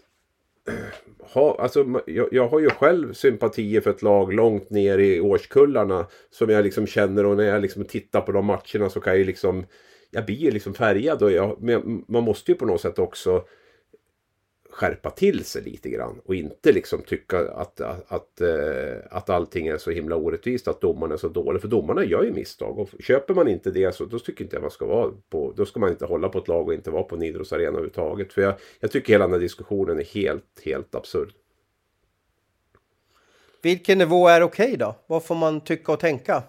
ha, 1.19 1.57
alltså, 1.59 2.01
jag, 2.05 2.27
jag, 2.31 2.47
har 2.47 2.59
ju 2.59 2.69
själv 2.69 3.13
sympatier 3.13 3.81
för 3.81 3.89
ett 3.89 4.01
lag 4.01 4.33
långt 4.33 4.69
ner 4.69 4.97
i 4.97 5.19
årskullarna. 5.19 6.07
Som 6.29 6.49
jag 6.49 6.63
liksom 6.63 6.87
känner 6.87 7.25
och 7.25 7.37
när 7.37 7.45
jag 7.45 7.61
liksom 7.61 7.85
tittar 7.85 8.21
på 8.21 8.31
de 8.31 8.45
matcherna 8.45 8.89
så 8.89 8.99
kan 8.99 9.13
jag 9.13 9.19
ju 9.19 9.25
liksom 9.25 9.65
Jag 10.11 10.25
blir 10.25 10.35
ju 10.35 10.51
liksom 10.51 10.73
färgad 10.73 11.23
och 11.23 11.31
jag, 11.31 11.61
men 11.61 12.05
man 12.07 12.23
måste 12.23 12.51
ju 12.51 12.57
på 12.57 12.65
något 12.65 12.81
sätt 12.81 12.99
också 12.99 13.43
skärpa 14.71 15.09
till 15.09 15.45
sig 15.45 15.61
lite 15.61 15.89
grann 15.89 16.21
och 16.25 16.35
inte 16.35 16.71
liksom 16.71 17.01
tycka 17.01 17.39
att, 17.39 17.81
att, 17.81 18.11
att, 18.11 18.41
eh, 18.41 18.97
att 19.11 19.29
allting 19.29 19.67
är 19.67 19.77
så 19.77 19.91
himla 19.91 20.15
orättvist, 20.15 20.67
att 20.67 20.81
domarna 20.81 21.13
är 21.13 21.17
så 21.17 21.27
dåliga. 21.27 21.61
För 21.61 21.67
domarna 21.67 22.03
gör 22.03 22.23
ju 22.23 22.31
misstag 22.31 22.79
och 22.79 22.89
köper 22.99 23.33
man 23.33 23.47
inte 23.47 23.71
det 23.71 23.95
så 23.95 24.05
då 24.05 24.19
tycker 24.19 24.43
inte 24.43 24.55
jag 24.55 24.61
man 24.61 24.71
ska 24.71 24.85
vara 24.85 25.11
på, 25.29 25.53
då 25.55 25.65
ska 25.65 25.79
man 25.79 25.89
inte 25.89 26.05
hålla 26.05 26.29
på 26.29 26.37
ett 26.37 26.47
lag 26.47 26.67
och 26.67 26.73
inte 26.73 26.91
vara 26.91 27.03
på 27.03 27.15
en 27.15 27.23
idrottsarena 27.23 27.67
överhuvudtaget. 27.67 28.33
För 28.33 28.41
jag, 28.41 28.53
jag 28.79 28.91
tycker 28.91 29.13
hela 29.13 29.25
den 29.25 29.33
här 29.33 29.39
diskussionen 29.39 29.99
är 29.99 30.03
helt, 30.03 30.61
helt 30.63 30.95
absurd. 30.95 31.33
Vilken 33.61 33.97
nivå 33.97 34.27
är 34.27 34.41
okej 34.41 34.77
då? 34.77 34.95
Vad 35.07 35.23
får 35.23 35.35
man 35.35 35.61
tycka 35.61 35.91
och 35.91 35.99
tänka? 35.99 36.43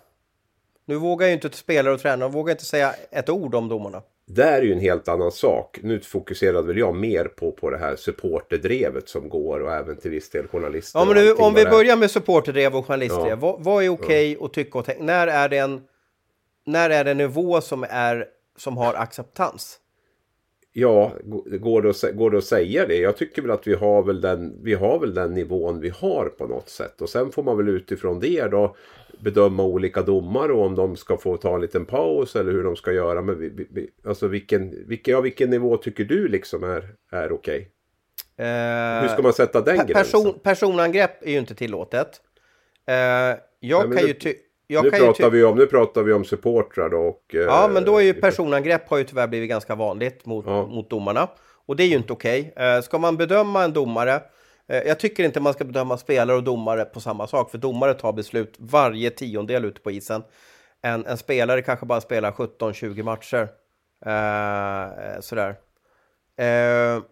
Nu 0.84 0.96
vågar 0.96 1.26
ju 1.26 1.32
inte 1.32 1.50
spelare 1.50 1.94
och 1.94 2.00
tränare, 2.00 2.28
vågar 2.28 2.52
inte 2.52 2.64
säga 2.64 2.94
ett 3.10 3.28
ord 3.28 3.54
om 3.54 3.68
domarna. 3.68 4.02
Där 4.34 4.52
är 4.52 4.62
ju 4.62 4.72
en 4.72 4.80
helt 4.80 5.08
annan 5.08 5.32
sak. 5.32 5.78
Nu 5.82 6.00
fokuserade 6.00 6.66
väl 6.66 6.78
jag 6.78 6.94
mer 6.94 7.24
på, 7.24 7.52
på 7.52 7.70
det 7.70 7.78
här 7.78 7.96
supporterdrevet 7.96 9.08
som 9.08 9.28
går 9.28 9.60
och 9.60 9.72
även 9.72 9.96
till 9.96 10.10
viss 10.10 10.30
del 10.30 10.48
journalister. 10.48 10.98
Ja, 10.98 11.04
men 11.04 11.16
nu, 11.16 11.32
om 11.32 11.54
vi 11.54 11.64
börjar 11.64 11.96
med 11.96 12.10
supporterdrev 12.10 12.76
och 12.76 12.86
journalistdrev. 12.86 13.28
Ja. 13.28 13.36
Vad, 13.36 13.64
vad 13.64 13.84
är 13.84 13.88
okej 13.88 14.38
att 14.40 14.52
tycka 14.52 14.78
och 14.78 14.84
tänka? 14.84 15.02
När 15.02 15.26
är 15.26 15.48
det 15.48 15.58
en, 15.58 15.80
när 16.66 16.90
är 16.90 17.04
det 17.04 17.10
en 17.10 17.16
nivå 17.16 17.60
som, 17.60 17.86
är, 17.90 18.26
som 18.56 18.76
har 18.76 18.94
acceptans? 18.94 19.78
Ja, 20.72 21.12
går 21.60 21.82
det, 21.82 21.90
att, 21.90 22.16
går 22.16 22.30
det 22.30 22.38
att 22.38 22.44
säga 22.44 22.86
det? 22.86 22.96
Jag 22.96 23.16
tycker 23.16 23.42
väl 23.42 23.50
att 23.50 23.66
vi 23.66 23.74
har 23.74 24.02
väl, 24.02 24.20
den, 24.20 24.58
vi 24.62 24.74
har 24.74 24.98
väl 24.98 25.14
den 25.14 25.34
nivån 25.34 25.80
vi 25.80 25.88
har 25.88 26.24
på 26.38 26.46
något 26.46 26.68
sätt. 26.68 27.00
Och 27.02 27.08
sen 27.08 27.32
får 27.32 27.42
man 27.42 27.56
väl 27.56 27.68
utifrån 27.68 28.20
det 28.20 28.46
då 28.50 28.76
bedöma 29.20 29.62
olika 29.64 30.02
domare 30.02 30.52
och 30.52 30.66
om 30.66 30.74
de 30.74 30.96
ska 30.96 31.16
få 31.16 31.36
ta 31.36 31.54
en 31.54 31.60
liten 31.60 31.84
paus 31.84 32.36
eller 32.36 32.52
hur 32.52 32.62
de 32.64 32.76
ska 32.76 32.92
göra. 32.92 33.22
Men 33.22 33.38
vi, 33.38 33.66
vi- 33.70 33.90
alltså 34.04 34.26
vilken, 34.28 34.88
vilken, 34.88 35.12
ja, 35.14 35.20
vilken 35.20 35.50
nivå 35.50 35.76
tycker 35.76 36.04
du 36.04 36.28
liksom 36.28 36.64
är, 36.64 36.88
är 37.12 37.32
okej? 37.32 37.70
Eh, 38.36 38.46
Hur 39.02 39.08
ska 39.08 39.22
man 39.22 39.32
sätta 39.32 39.60
den 39.60 39.76
pe- 39.78 39.86
gränsen? 39.86 40.22
person, 40.22 40.40
personangrepp 40.42 41.26
är 41.26 41.30
ju 41.30 41.38
inte 41.38 41.54
tillåtet. 41.54 42.20
Eh, 42.86 42.94
jag 43.60 43.88
men 43.88 43.96
kan 43.98 44.06
nu- 44.06 44.08
ju 44.08 44.14
ty- 44.14 44.34
jag 44.72 44.84
nu, 44.84 44.90
pratar 44.90 45.30
vi 45.30 45.44
om, 45.44 45.56
nu 45.56 45.66
pratar 45.66 46.02
vi 46.02 46.12
om 46.12 46.24
supportrar 46.24 46.88
då 46.88 46.98
och... 46.98 47.34
eh, 47.34 47.40
Ja, 47.40 47.68
men 47.72 47.84
då 47.84 47.98
är 47.98 48.02
ju 48.02 48.14
personangrepp 48.14 48.88
har 48.90 48.98
ju 48.98 49.04
tyvärr 49.04 49.26
blivit 49.26 49.48
ganska 49.50 49.74
vanligt 49.74 50.26
mot, 50.26 50.44
Ja. 50.46 50.66
mot 50.66 50.90
domarna. 50.90 51.28
Och 51.66 51.76
det 51.76 51.82
är 51.82 51.86
ju 51.88 51.96
inte 51.96 52.12
okej. 52.12 52.52
Eh, 52.56 52.80
ska 52.80 52.98
man 52.98 53.16
bedöma 53.16 53.64
en 53.64 53.72
domare, 53.72 54.14
eh, 54.68 54.78
jag 54.86 55.00
tycker 55.00 55.24
inte 55.24 55.40
man 55.40 55.52
ska 55.52 55.64
bedöma 55.64 55.96
spelare 55.98 56.36
och 56.36 56.42
domare 56.42 56.84
på 56.84 57.00
samma 57.00 57.26
sak, 57.26 57.50
för 57.50 57.58
domare 57.58 57.94
tar 57.94 58.12
beslut 58.12 58.54
varje 58.58 59.10
tiondel 59.10 59.64
ute 59.64 59.80
på 59.80 59.90
isen. 59.90 60.22
En, 60.82 61.06
en 61.06 61.16
spelare 61.16 61.62
kanske 61.62 61.86
bara 61.86 62.00
spelar 62.00 62.30
17-20 62.32 63.02
matcher. 63.02 63.48
Eh, 64.06 65.20
sådär. 65.20 65.54
Eh, 66.36 67.02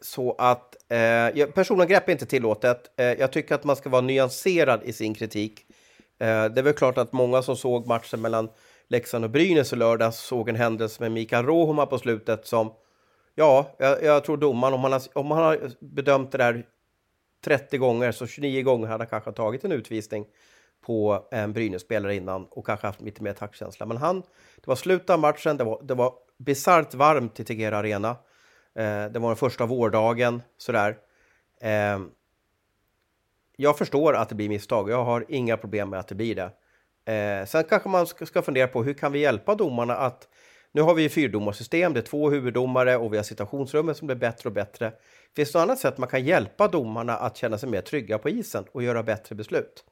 så 0.00 0.34
att 0.38 0.92
eh, 0.92 1.46
personangrepp 1.46 2.08
är 2.08 2.12
inte 2.12 2.26
tillåtet. 2.26 2.90
Eh, 2.96 3.06
jag 3.06 3.32
tycker 3.32 3.54
att 3.54 3.64
man 3.64 3.76
ska 3.76 3.88
vara 3.88 4.02
nyanserad 4.02 4.80
i 4.84 4.92
sin 4.92 5.14
kritik. 5.14 5.60
Eh, 6.18 6.44
det 6.44 6.60
är 6.60 6.62
väl 6.62 6.72
klart 6.72 6.98
att 6.98 7.12
många 7.12 7.42
som 7.42 7.56
såg 7.56 7.86
matchen 7.86 8.20
mellan 8.20 8.48
Leksand 8.88 9.24
och 9.24 9.30
Brynäs 9.30 9.72
i 9.72 9.76
lördags 9.76 10.18
såg 10.18 10.48
en 10.48 10.56
händelse 10.56 11.02
med 11.02 11.12
Mikael 11.12 11.46
Rohoma 11.46 11.86
på 11.86 11.98
slutet 11.98 12.46
som, 12.46 12.72
ja, 13.34 13.74
jag, 13.78 14.02
jag 14.02 14.24
tror 14.24 14.36
domaren, 14.36 14.74
om 14.74 14.80
han, 14.80 14.92
har, 14.92 15.02
om 15.14 15.30
han 15.30 15.42
har 15.42 15.70
bedömt 15.80 16.32
det 16.32 16.38
där 16.38 16.66
30 17.44 17.78
gånger, 17.78 18.12
så 18.12 18.26
29 18.26 18.62
gånger 18.62 18.86
hade 18.86 19.02
han 19.04 19.10
kanske 19.10 19.32
tagit 19.32 19.64
en 19.64 19.72
utvisning 19.72 20.26
på 20.86 21.28
en 21.30 21.52
Brynäs-spelare 21.52 22.14
innan 22.14 22.46
och 22.50 22.66
kanske 22.66 22.86
haft 22.86 23.00
lite 23.00 23.22
mer 23.22 23.32
taktkänsla. 23.32 23.86
Men 23.86 23.96
han, 23.96 24.20
det 24.56 24.66
var 24.66 24.76
slutet 24.76 25.10
av 25.10 25.18
matchen, 25.18 25.56
det 25.56 25.64
var, 25.64 25.80
det 25.82 25.94
var 25.94 26.12
bisarrt 26.38 26.94
varmt 26.94 27.40
i 27.40 27.44
Tegera 27.44 27.78
Arena. 27.78 28.16
Eh, 28.80 29.12
det 29.12 29.18
var 29.18 29.28
den 29.28 29.36
första 29.36 29.66
vårdagen, 29.66 30.42
sådär. 30.58 30.96
Eh, 31.60 32.00
jag 33.56 33.78
förstår 33.78 34.14
att 34.14 34.28
det 34.28 34.34
blir 34.34 34.48
misstag. 34.48 34.90
Jag 34.90 35.04
har 35.04 35.24
inga 35.28 35.56
problem 35.56 35.90
med 35.90 36.00
att 36.00 36.08
det 36.08 36.14
blir 36.14 36.34
det. 36.34 36.50
Eh, 37.12 37.46
sen 37.46 37.64
kanske 37.64 37.88
man 37.88 38.06
ska, 38.06 38.26
ska 38.26 38.42
fundera 38.42 38.66
på 38.66 38.82
hur 38.82 38.94
kan 38.94 39.12
vi 39.12 39.18
hjälpa 39.18 39.54
domarna 39.54 39.96
att... 39.96 40.28
Nu 40.72 40.82
har 40.82 40.94
vi 40.94 41.02
ju 41.02 41.08
fyrdomarsystem, 41.08 41.92
det 41.92 42.00
är 42.00 42.04
två 42.04 42.30
huvuddomare 42.30 42.96
och 42.96 43.12
vi 43.12 43.16
har 43.16 43.24
situationsrummet 43.24 43.96
som 43.96 44.06
blir 44.06 44.16
bättre 44.16 44.48
och 44.48 44.52
bättre. 44.52 44.92
Finns 45.36 45.52
det 45.52 45.58
något 45.58 45.62
annat 45.62 45.78
sätt 45.78 45.98
man 45.98 46.08
kan 46.08 46.24
hjälpa 46.24 46.68
domarna 46.68 47.16
att 47.16 47.36
känna 47.36 47.58
sig 47.58 47.68
mer 47.68 47.80
trygga 47.80 48.18
på 48.18 48.28
isen 48.28 48.64
och 48.72 48.82
göra 48.82 49.02
bättre 49.02 49.34
beslut? 49.34 49.84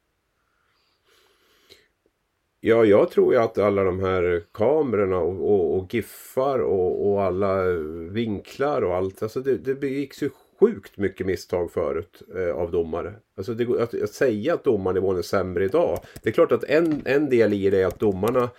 Ja, 2.60 2.84
jag 2.84 3.10
tror 3.10 3.32
ju 3.34 3.40
att 3.40 3.58
alla 3.58 3.84
de 3.84 4.00
här 4.00 4.42
kamerorna 4.52 5.18
och, 5.18 5.50
och, 5.50 5.78
och 5.78 5.94
giffar 5.94 6.58
och, 6.58 7.10
och 7.10 7.22
alla 7.22 7.62
vinklar 8.10 8.82
och 8.82 8.94
allt. 8.96 9.22
Alltså 9.22 9.40
det, 9.40 9.56
det 9.56 9.74
begicks 9.74 10.22
ju 10.22 10.30
sjukt 10.60 10.96
mycket 10.96 11.26
misstag 11.26 11.70
förut 11.72 12.22
eh, 12.36 12.56
av 12.56 12.70
domare. 12.70 13.14
Alltså 13.36 13.54
det, 13.54 13.82
att, 13.82 14.02
att 14.02 14.10
säga 14.10 14.54
att 14.54 14.64
domarnivån 14.64 15.18
är 15.18 15.22
sämre 15.22 15.64
idag. 15.64 15.98
Det 16.22 16.28
är 16.28 16.32
klart 16.32 16.52
att 16.52 16.64
en, 16.64 17.02
en 17.04 17.30
del 17.30 17.52
i 17.52 17.70
det 17.70 17.82
är 17.82 17.86
att 17.86 18.00
domarna 18.00 18.50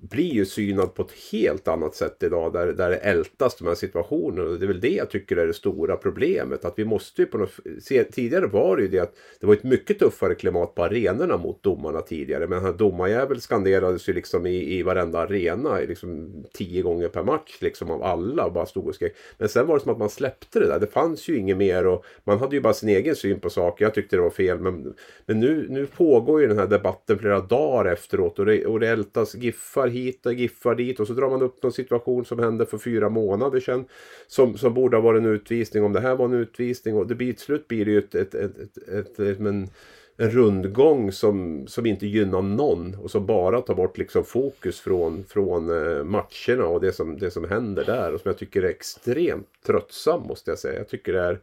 blir 0.00 0.32
ju 0.32 0.46
synad 0.46 0.94
på 0.94 1.02
ett 1.02 1.12
helt 1.32 1.68
annat 1.68 1.94
sätt 1.94 2.22
idag 2.22 2.52
där, 2.52 2.66
där 2.66 2.90
det 2.90 2.96
ältas 2.96 3.56
de 3.56 3.66
här 3.66 3.74
situationerna. 3.74 4.48
Och 4.48 4.58
det 4.58 4.64
är 4.64 4.68
väl 4.68 4.80
det 4.80 4.94
jag 4.94 5.10
tycker 5.10 5.36
är 5.36 5.46
det 5.46 5.54
stora 5.54 5.96
problemet. 5.96 6.64
Att 6.64 6.78
vi 6.78 6.84
måste 6.84 7.22
ju 7.22 7.26
på 7.26 7.38
något, 7.38 7.52
se, 7.80 8.04
tidigare 8.04 8.46
var 8.46 8.76
det 8.76 8.82
ju 8.82 8.88
det 8.88 8.98
att 8.98 9.14
det 9.40 9.46
var 9.46 9.54
ett 9.54 9.64
mycket 9.64 9.98
tuffare 9.98 10.34
klimat 10.34 10.74
på 10.74 10.84
arenorna 10.84 11.36
mot 11.36 11.62
domarna 11.62 12.00
tidigare. 12.00 12.46
Men 12.46 12.62
här 12.62 12.72
domarjävel 12.72 13.40
skanderades 13.40 14.08
ju 14.08 14.12
liksom 14.12 14.46
i, 14.46 14.78
i 14.78 14.82
varenda 14.82 15.18
arena 15.18 15.78
liksom 15.78 16.44
tio 16.54 16.82
gånger 16.82 17.08
per 17.08 17.22
match 17.22 17.58
liksom 17.60 17.90
av 17.90 18.02
alla 18.02 18.44
och 18.44 18.52
bara 18.52 18.66
stod 18.66 18.88
och 18.88 18.94
skrek. 18.94 19.16
Men 19.38 19.48
sen 19.48 19.66
var 19.66 19.74
det 19.74 19.82
som 19.82 19.92
att 19.92 19.98
man 19.98 20.10
släppte 20.10 20.60
det 20.60 20.66
där. 20.66 20.80
Det 20.80 20.86
fanns 20.86 21.28
ju 21.28 21.38
inget 21.38 21.56
mer 21.56 21.86
och 21.86 22.04
man 22.24 22.38
hade 22.38 22.56
ju 22.56 22.62
bara 22.62 22.74
sin 22.74 22.88
egen 22.88 23.16
syn 23.16 23.40
på 23.40 23.50
saker. 23.50 23.84
Jag 23.84 23.94
tyckte 23.94 24.16
det 24.16 24.22
var 24.22 24.30
fel. 24.30 24.60
Men, 24.60 24.94
men 25.26 25.40
nu, 25.40 25.66
nu 25.70 25.86
pågår 25.86 26.40
ju 26.40 26.46
den 26.46 26.58
här 26.58 26.66
debatten 26.66 27.18
flera 27.18 27.40
dagar 27.40 27.92
efteråt 27.92 28.38
och 28.38 28.46
det, 28.46 28.66
och 28.66 28.80
det 28.80 28.88
ältas 28.88 29.34
giffar 29.34 29.87
hit 29.88 30.26
och 30.26 30.32
giffar 30.32 30.74
dit 30.74 31.00
och 31.00 31.06
så 31.06 31.12
drar 31.12 31.30
man 31.30 31.42
upp 31.42 31.62
någon 31.62 31.72
situation 31.72 32.24
som 32.24 32.38
hände 32.38 32.66
för 32.66 32.78
fyra 32.78 33.08
månader 33.08 33.60
sedan. 33.60 33.84
Som, 34.26 34.58
som 34.58 34.74
borde 34.74 34.96
ha 34.96 35.02
varit 35.02 35.20
en 35.20 35.26
utvisning 35.26 35.84
om 35.84 35.92
det 35.92 36.00
här 36.00 36.16
var 36.16 36.24
en 36.24 36.34
utvisning 36.34 36.94
och 36.94 37.06
det 37.06 37.14
blir, 37.14 37.32
till 37.32 37.42
slut 37.42 37.68
blir 37.68 37.84
det 37.84 37.90
ju 37.90 37.98
ett, 37.98 38.14
ett, 38.14 38.34
ett, 38.34 38.58
ett, 38.88 39.18
ett, 39.18 39.40
en, 39.40 39.68
en 40.16 40.30
rundgång 40.30 41.12
som, 41.12 41.66
som 41.66 41.86
inte 41.86 42.06
gynnar 42.06 42.42
någon 42.42 42.94
och 42.94 43.10
som 43.10 43.26
bara 43.26 43.60
tar 43.60 43.74
bort 43.74 43.98
liksom 43.98 44.24
fokus 44.24 44.80
från, 44.80 45.24
från 45.24 45.70
eh, 45.70 46.04
matcherna 46.04 46.66
och 46.66 46.80
det 46.80 46.92
som, 46.92 47.18
det 47.18 47.30
som 47.30 47.44
händer 47.44 47.84
där 47.84 48.14
och 48.14 48.20
som 48.20 48.28
jag 48.28 48.38
tycker 48.38 48.62
är 48.62 48.68
extremt 48.68 49.48
tröttsam 49.66 50.22
måste 50.22 50.50
jag 50.50 50.58
säga. 50.58 50.78
Jag 50.78 50.88
tycker 50.88 51.12
det 51.12 51.20
är 51.20 51.40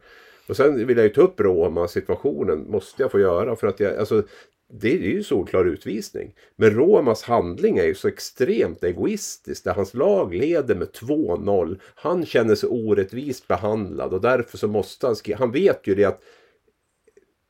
och 0.48 0.56
sen 0.56 0.86
vill 0.86 0.96
jag 0.96 1.06
ju 1.06 1.12
ta 1.12 1.20
upp 1.20 1.40
Roma 1.40 1.88
situationen 1.88 2.70
måste 2.70 3.02
jag 3.02 3.12
få 3.12 3.20
göra 3.20 3.56
för 3.56 3.66
att 3.66 3.80
jag, 3.80 3.96
alltså 3.96 4.22
det 4.68 4.92
är 4.92 4.98
ju 4.98 5.22
solklar 5.22 5.64
utvisning. 5.64 6.34
Men 6.56 6.70
Romas 6.70 7.22
handling 7.22 7.78
är 7.78 7.84
ju 7.84 7.94
så 7.94 8.08
extremt 8.08 8.84
egoistisk. 8.84 9.64
Där 9.64 9.74
hans 9.74 9.94
lag 9.94 10.34
leder 10.34 10.74
med 10.74 10.88
2-0. 10.88 11.80
Han 11.94 12.26
känner 12.26 12.54
sig 12.54 12.68
orättvist 12.68 13.48
behandlad 13.48 14.14
och 14.14 14.20
därför 14.20 14.58
så 14.58 14.68
måste 14.68 15.06
han 15.06 15.16
skriva. 15.16 15.38
Han 15.38 15.52
vet 15.52 15.86
ju 15.86 15.94
det 15.94 16.04
att 16.04 16.22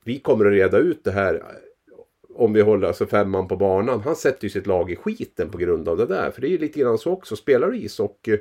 vi 0.03 0.19
kommer 0.19 0.45
att 0.45 0.51
reda 0.51 0.77
ut 0.77 1.03
det 1.03 1.11
här 1.11 1.43
om 2.33 2.53
vi 2.53 2.61
håller 2.61 2.87
alltså 2.87 3.05
femman 3.05 3.47
på 3.47 3.55
banan. 3.55 4.01
Han 4.01 4.15
sätter 4.15 4.43
ju 4.43 4.49
sitt 4.49 4.67
lag 4.67 4.91
i 4.91 4.95
skiten 4.95 5.49
på 5.49 5.57
grund 5.57 5.89
av 5.89 5.97
det 5.97 6.05
där. 6.05 6.31
För 6.31 6.41
det 6.41 6.47
är 6.47 6.51
ju 6.51 6.57
lite 6.57 6.79
grann 6.79 6.97
så 6.97 7.11
också. 7.11 7.35
Spelar 7.35 7.71
du 7.71 7.77
ishockey 7.77 8.37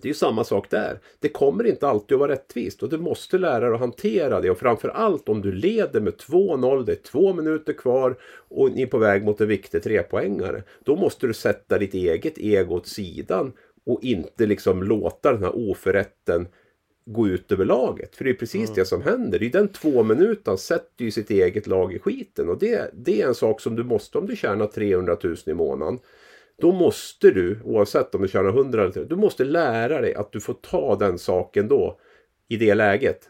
det 0.00 0.06
är 0.06 0.10
ju 0.10 0.14
samma 0.14 0.44
sak 0.44 0.70
där. 0.70 0.98
Det 1.20 1.28
kommer 1.28 1.66
inte 1.66 1.88
alltid 1.88 2.14
att 2.14 2.20
vara 2.20 2.32
rättvist 2.32 2.82
och 2.82 2.88
du 2.88 2.98
måste 2.98 3.38
lära 3.38 3.60
dig 3.60 3.74
att 3.74 3.80
hantera 3.80 4.40
det. 4.40 4.50
Och 4.50 4.58
framförallt 4.58 5.28
om 5.28 5.42
du 5.42 5.52
leder 5.52 6.00
med 6.00 6.14
2-0, 6.14 6.84
det 6.84 6.92
är 6.92 6.96
två 6.96 7.32
minuter 7.32 7.72
kvar 7.72 8.16
och 8.48 8.72
ni 8.72 8.82
är 8.82 8.86
på 8.86 8.98
väg 8.98 9.24
mot 9.24 9.40
en 9.40 9.48
viktig 9.48 9.82
trepoängare. 9.82 10.62
Då 10.84 10.96
måste 10.96 11.26
du 11.26 11.34
sätta 11.34 11.78
ditt 11.78 11.94
eget 11.94 12.38
ego 12.38 12.74
åt 12.74 12.86
sidan 12.86 13.52
och 13.86 14.04
inte 14.04 14.46
liksom 14.46 14.82
låta 14.82 15.32
den 15.32 15.42
här 15.42 15.70
oförrätten 15.70 16.48
gå 17.06 17.28
ut 17.28 17.52
över 17.52 17.64
laget. 17.64 18.16
För 18.16 18.24
det 18.24 18.30
är 18.30 18.34
precis 18.34 18.74
det 18.74 18.84
som 18.84 19.02
händer. 19.02 19.42
I 19.42 19.48
den 19.48 19.68
två 19.68 20.02
minuter 20.02 20.56
sätter 20.56 21.04
ju 21.04 21.10
sitt 21.10 21.30
eget 21.30 21.66
lag 21.66 21.92
i 21.92 21.98
skiten. 21.98 22.48
Och 22.48 22.58
det, 22.58 22.90
det 22.94 23.22
är 23.22 23.26
en 23.26 23.34
sak 23.34 23.60
som 23.60 23.76
du 23.76 23.84
måste 23.84 24.18
om 24.18 24.26
du 24.26 24.36
tjänar 24.36 24.66
300 24.66 25.16
000 25.22 25.36
i 25.46 25.54
månaden. 25.54 25.98
Då 26.60 26.72
måste 26.72 27.30
du, 27.30 27.60
oavsett 27.64 28.14
om 28.14 28.22
du 28.22 28.28
tjänar 28.28 28.48
100 28.48 28.82
eller 28.82 28.92
300, 28.92 29.16
du 29.16 29.20
måste 29.20 29.44
lära 29.44 30.00
dig 30.00 30.14
att 30.14 30.32
du 30.32 30.40
får 30.40 30.54
ta 30.54 30.96
den 30.96 31.18
saken 31.18 31.68
då. 31.68 31.98
I 32.48 32.56
det 32.56 32.74
läget. 32.74 33.28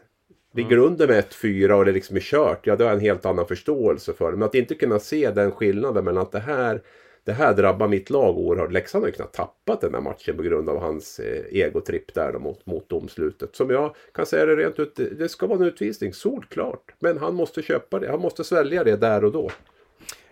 Ligger 0.53 0.75
du 0.75 0.81
under 0.81 1.07
med 1.07 1.23
1-4 1.23 1.71
och 1.71 1.85
det 1.85 1.91
liksom 1.91 2.15
är 2.15 2.21
kört, 2.21 2.67
ja 2.67 2.75
då 2.75 2.83
har 2.83 2.89
jag 2.89 2.97
en 2.97 3.05
helt 3.05 3.25
annan 3.25 3.47
förståelse 3.47 4.13
för 4.13 4.31
det. 4.31 4.37
Men 4.37 4.47
att 4.47 4.55
inte 4.55 4.75
kunna 4.75 4.99
se 4.99 5.31
den 5.31 5.51
skillnaden 5.51 6.05
mellan 6.05 6.21
att 6.21 6.31
det 6.31 6.39
här 6.39 6.81
det 7.27 7.33
här 7.33 7.53
drabbar 7.53 7.87
mitt 7.87 8.09
lag 8.09 8.37
oerhört. 8.37 8.71
Leksand 8.71 9.03
har 9.03 9.09
ju 9.09 9.15
kunnat 9.15 9.33
tappat 9.33 9.81
den 9.81 9.93
här 9.93 10.01
matchen 10.01 10.37
på 10.37 10.43
grund 10.43 10.69
av 10.69 10.79
hans 10.79 11.19
eh, 11.19 11.43
egotripp 11.51 12.13
där 12.13 12.33
då, 12.33 12.39
mot, 12.39 12.65
mot 12.65 12.89
domslutet. 12.89 13.55
Som 13.55 13.69
jag 13.69 13.95
kan 14.13 14.25
säga 14.25 14.45
det 14.45 14.55
rent 14.55 14.79
ut, 14.79 14.95
det, 14.95 15.09
det 15.09 15.29
ska 15.29 15.47
vara 15.47 15.59
en 15.59 15.65
utvisning, 15.65 16.13
solklart. 16.13 16.93
Men 16.99 17.17
han 17.17 17.35
måste 17.35 17.61
köpa 17.61 17.99
det, 17.99 18.09
han 18.09 18.19
måste 18.19 18.43
svälja 18.43 18.83
det 18.83 18.95
där 18.95 19.23
och 19.23 19.31
då. 19.31 19.49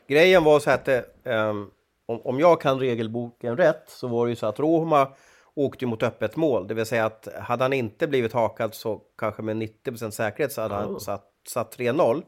Grejen 0.08 0.44
var 0.44 0.60
så 0.60 0.72
att 0.72 0.86
det, 0.86 1.06
ehm, 1.24 1.66
om, 2.06 2.22
om 2.22 2.40
jag 2.40 2.62
kan 2.62 2.80
regelboken 2.80 3.58
rätt 3.58 3.84
så 3.88 4.08
var 4.08 4.26
det 4.26 4.30
ju 4.30 4.36
så 4.36 4.46
att 4.46 4.60
Roma 4.60 5.08
åkte 5.56 5.86
ju 5.86 5.90
mot 5.90 6.04
öppet 6.04 6.36
mål. 6.36 6.68
Det 6.68 6.74
vill 6.74 6.86
säga 6.86 7.06
att 7.06 7.28
hade 7.42 7.64
han 7.64 7.74
inte 7.74 8.08
blivit 8.08 8.34
hakad 8.34 8.74
så 8.74 9.02
kanske 9.18 9.42
med 9.42 9.56
90% 9.56 10.10
säkerhet 10.10 10.52
så 10.52 10.62
hade 10.62 10.76
han 10.76 11.00
satt, 11.00 11.32
satt 11.48 11.78
3-0. 11.78 12.24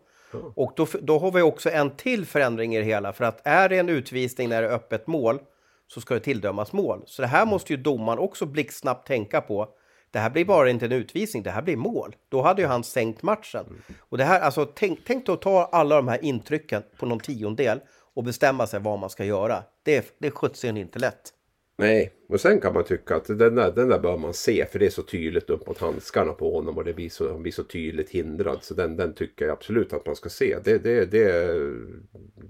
Och 0.55 0.73
då, 0.75 0.88
då 1.01 1.19
har 1.19 1.32
vi 1.32 1.41
också 1.41 1.69
en 1.69 1.89
till 1.89 2.25
förändring 2.25 2.75
i 2.75 2.80
det 2.80 2.86
hela. 2.86 3.13
För 3.13 3.25
att 3.25 3.47
är 3.47 3.69
det 3.69 3.78
en 3.78 3.89
utvisning 3.89 4.49
när 4.49 4.61
det 4.61 4.67
är 4.67 4.71
öppet 4.71 5.07
mål 5.07 5.39
så 5.88 6.01
ska 6.01 6.13
det 6.13 6.19
tilldömas 6.19 6.73
mål. 6.73 7.03
Så 7.05 7.21
det 7.21 7.28
här 7.28 7.45
måste 7.45 7.73
ju 7.73 7.78
domaren 7.78 8.19
också 8.19 8.45
blixtsnabbt 8.45 9.07
tänka 9.07 9.41
på. 9.41 9.69
det 10.11 10.19
här 10.19 10.30
blir 10.30 10.45
bara 10.45 10.69
inte 10.69 10.86
en 10.86 10.91
utvisning, 10.91 11.43
det 11.43 11.51
här 11.51 11.61
blir 11.61 11.78
mål. 11.78 12.15
Då 12.30 12.41
hade 12.41 12.61
ju 12.61 12.67
han 12.67 12.84
sänkt 12.84 13.23
matchen. 13.23 13.65
Och 13.99 14.17
det 14.17 14.23
här, 14.23 14.39
alltså 14.39 14.65
tänk, 14.65 14.99
tänk 15.07 15.30
att 15.30 15.41
ta 15.41 15.69
alla 15.71 15.95
de 15.95 16.07
här 16.07 16.25
intrycken 16.25 16.84
på 16.99 17.05
någon 17.05 17.19
tiondel 17.19 17.80
och 18.18 18.24
bestämma 18.24 18.68
sig 18.68 18.80
vad 18.80 18.99
man 18.99 19.09
ska 19.09 19.26
göra. 19.26 19.63
Det, 19.84 20.15
det 20.20 20.28
är 20.28 20.32
sjutton 20.32 20.78
inte 20.78 20.99
lätt. 20.99 21.34
Nej, 21.78 22.11
och 22.30 22.41
sen 22.41 22.61
kan 22.61 22.74
man 22.74 22.84
tycka 22.84 23.15
att 23.15 23.26
den 23.26 23.55
där, 23.55 23.72
den 23.72 23.89
där 23.89 23.99
bör 23.99 24.18
man 24.18 24.34
se 24.34 24.65
för 24.65 24.80
det 24.80 24.86
är 24.86 24.89
så 24.89 25.01
tydligt 25.01 25.49
upp 25.49 25.68
mot 25.68 25.78
handskarna 25.78 26.34
på 26.34 26.55
honom 26.55 26.78
och 26.78 26.84
det 26.84 26.93
blir 26.93 27.09
så, 27.09 27.32
han 27.32 27.41
blir 27.41 27.51
så 27.51 27.63
tydligt 27.63 28.09
hindrad. 28.09 28.59
Så 28.61 28.74
den, 28.74 28.97
den 28.97 29.13
tycker 29.13 29.45
jag 29.45 29.53
absolut 29.53 29.93
att 29.93 30.05
man 30.05 30.15
ska 30.15 30.30
se. 30.30 30.57
Det, 30.63 30.78
det, 30.78 31.05
det, 31.05 31.55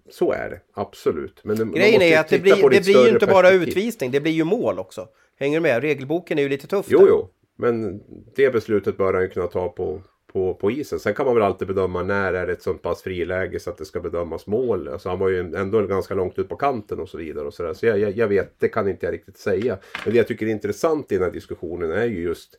så 0.09 0.31
är 0.31 0.49
det, 0.49 0.59
absolut. 0.73 1.39
Men 1.43 1.57
man 1.57 1.71
Grejen 1.71 1.93
måste 1.93 2.05
är 2.05 2.19
att 2.19 2.29
det 2.29 2.39
blir, 2.39 2.69
det 2.69 2.85
blir 2.85 3.05
ju 3.05 3.09
inte 3.09 3.25
bara 3.25 3.47
perspektiv. 3.47 3.69
utvisning, 3.69 4.11
det 4.11 4.21
blir 4.21 4.31
ju 4.31 4.43
mål 4.43 4.79
också. 4.79 5.07
Hänger 5.39 5.57
du 5.57 5.61
med? 5.61 5.81
Regelboken 5.81 6.37
är 6.37 6.43
ju 6.43 6.49
lite 6.49 6.67
tuff. 6.67 6.85
Jo, 6.89 6.99
där. 6.99 7.07
jo. 7.07 7.29
Men 7.55 8.01
det 8.35 8.49
beslutet 8.49 8.97
bör 8.97 9.13
han 9.13 9.23
ju 9.23 9.29
kunna 9.29 9.47
ta 9.47 9.69
på, 9.69 10.01
på, 10.37 10.53
på 10.53 10.71
isen. 10.71 10.99
Sen 10.99 11.13
kan 11.13 11.25
man 11.25 11.35
väl 11.35 11.43
alltid 11.43 11.67
bedöma 11.67 12.03
när 12.03 12.33
är 12.33 12.47
det 12.47 12.53
ett 12.53 12.61
sånt 12.61 12.81
pass 12.81 13.01
friläge 13.01 13.59
så 13.59 13.69
att 13.69 13.77
det 13.77 13.85
ska 13.85 13.99
bedömas 13.99 14.47
mål. 14.47 14.87
Alltså 14.87 15.09
han 15.09 15.19
var 15.19 15.29
ju 15.29 15.39
ändå 15.39 15.81
ganska 15.81 16.13
långt 16.13 16.39
ut 16.39 16.49
på 16.49 16.55
kanten 16.55 16.99
och 16.99 17.09
så 17.09 17.17
vidare. 17.17 17.45
Och 17.47 17.53
så 17.53 17.63
där. 17.63 17.73
så 17.73 17.85
jag, 17.85 17.99
jag, 17.99 18.11
jag 18.17 18.27
vet, 18.27 18.59
det 18.59 18.67
kan 18.69 18.87
inte 18.87 19.05
jag 19.05 19.13
riktigt 19.13 19.37
säga. 19.37 19.77
Men 20.05 20.13
det 20.13 20.17
jag 20.17 20.27
tycker 20.27 20.45
är 20.45 20.49
intressant 20.49 21.11
i 21.11 21.15
den 21.15 21.23
här 21.23 21.31
diskussionen 21.31 21.91
är 21.91 22.05
ju 22.05 22.21
just 22.21 22.55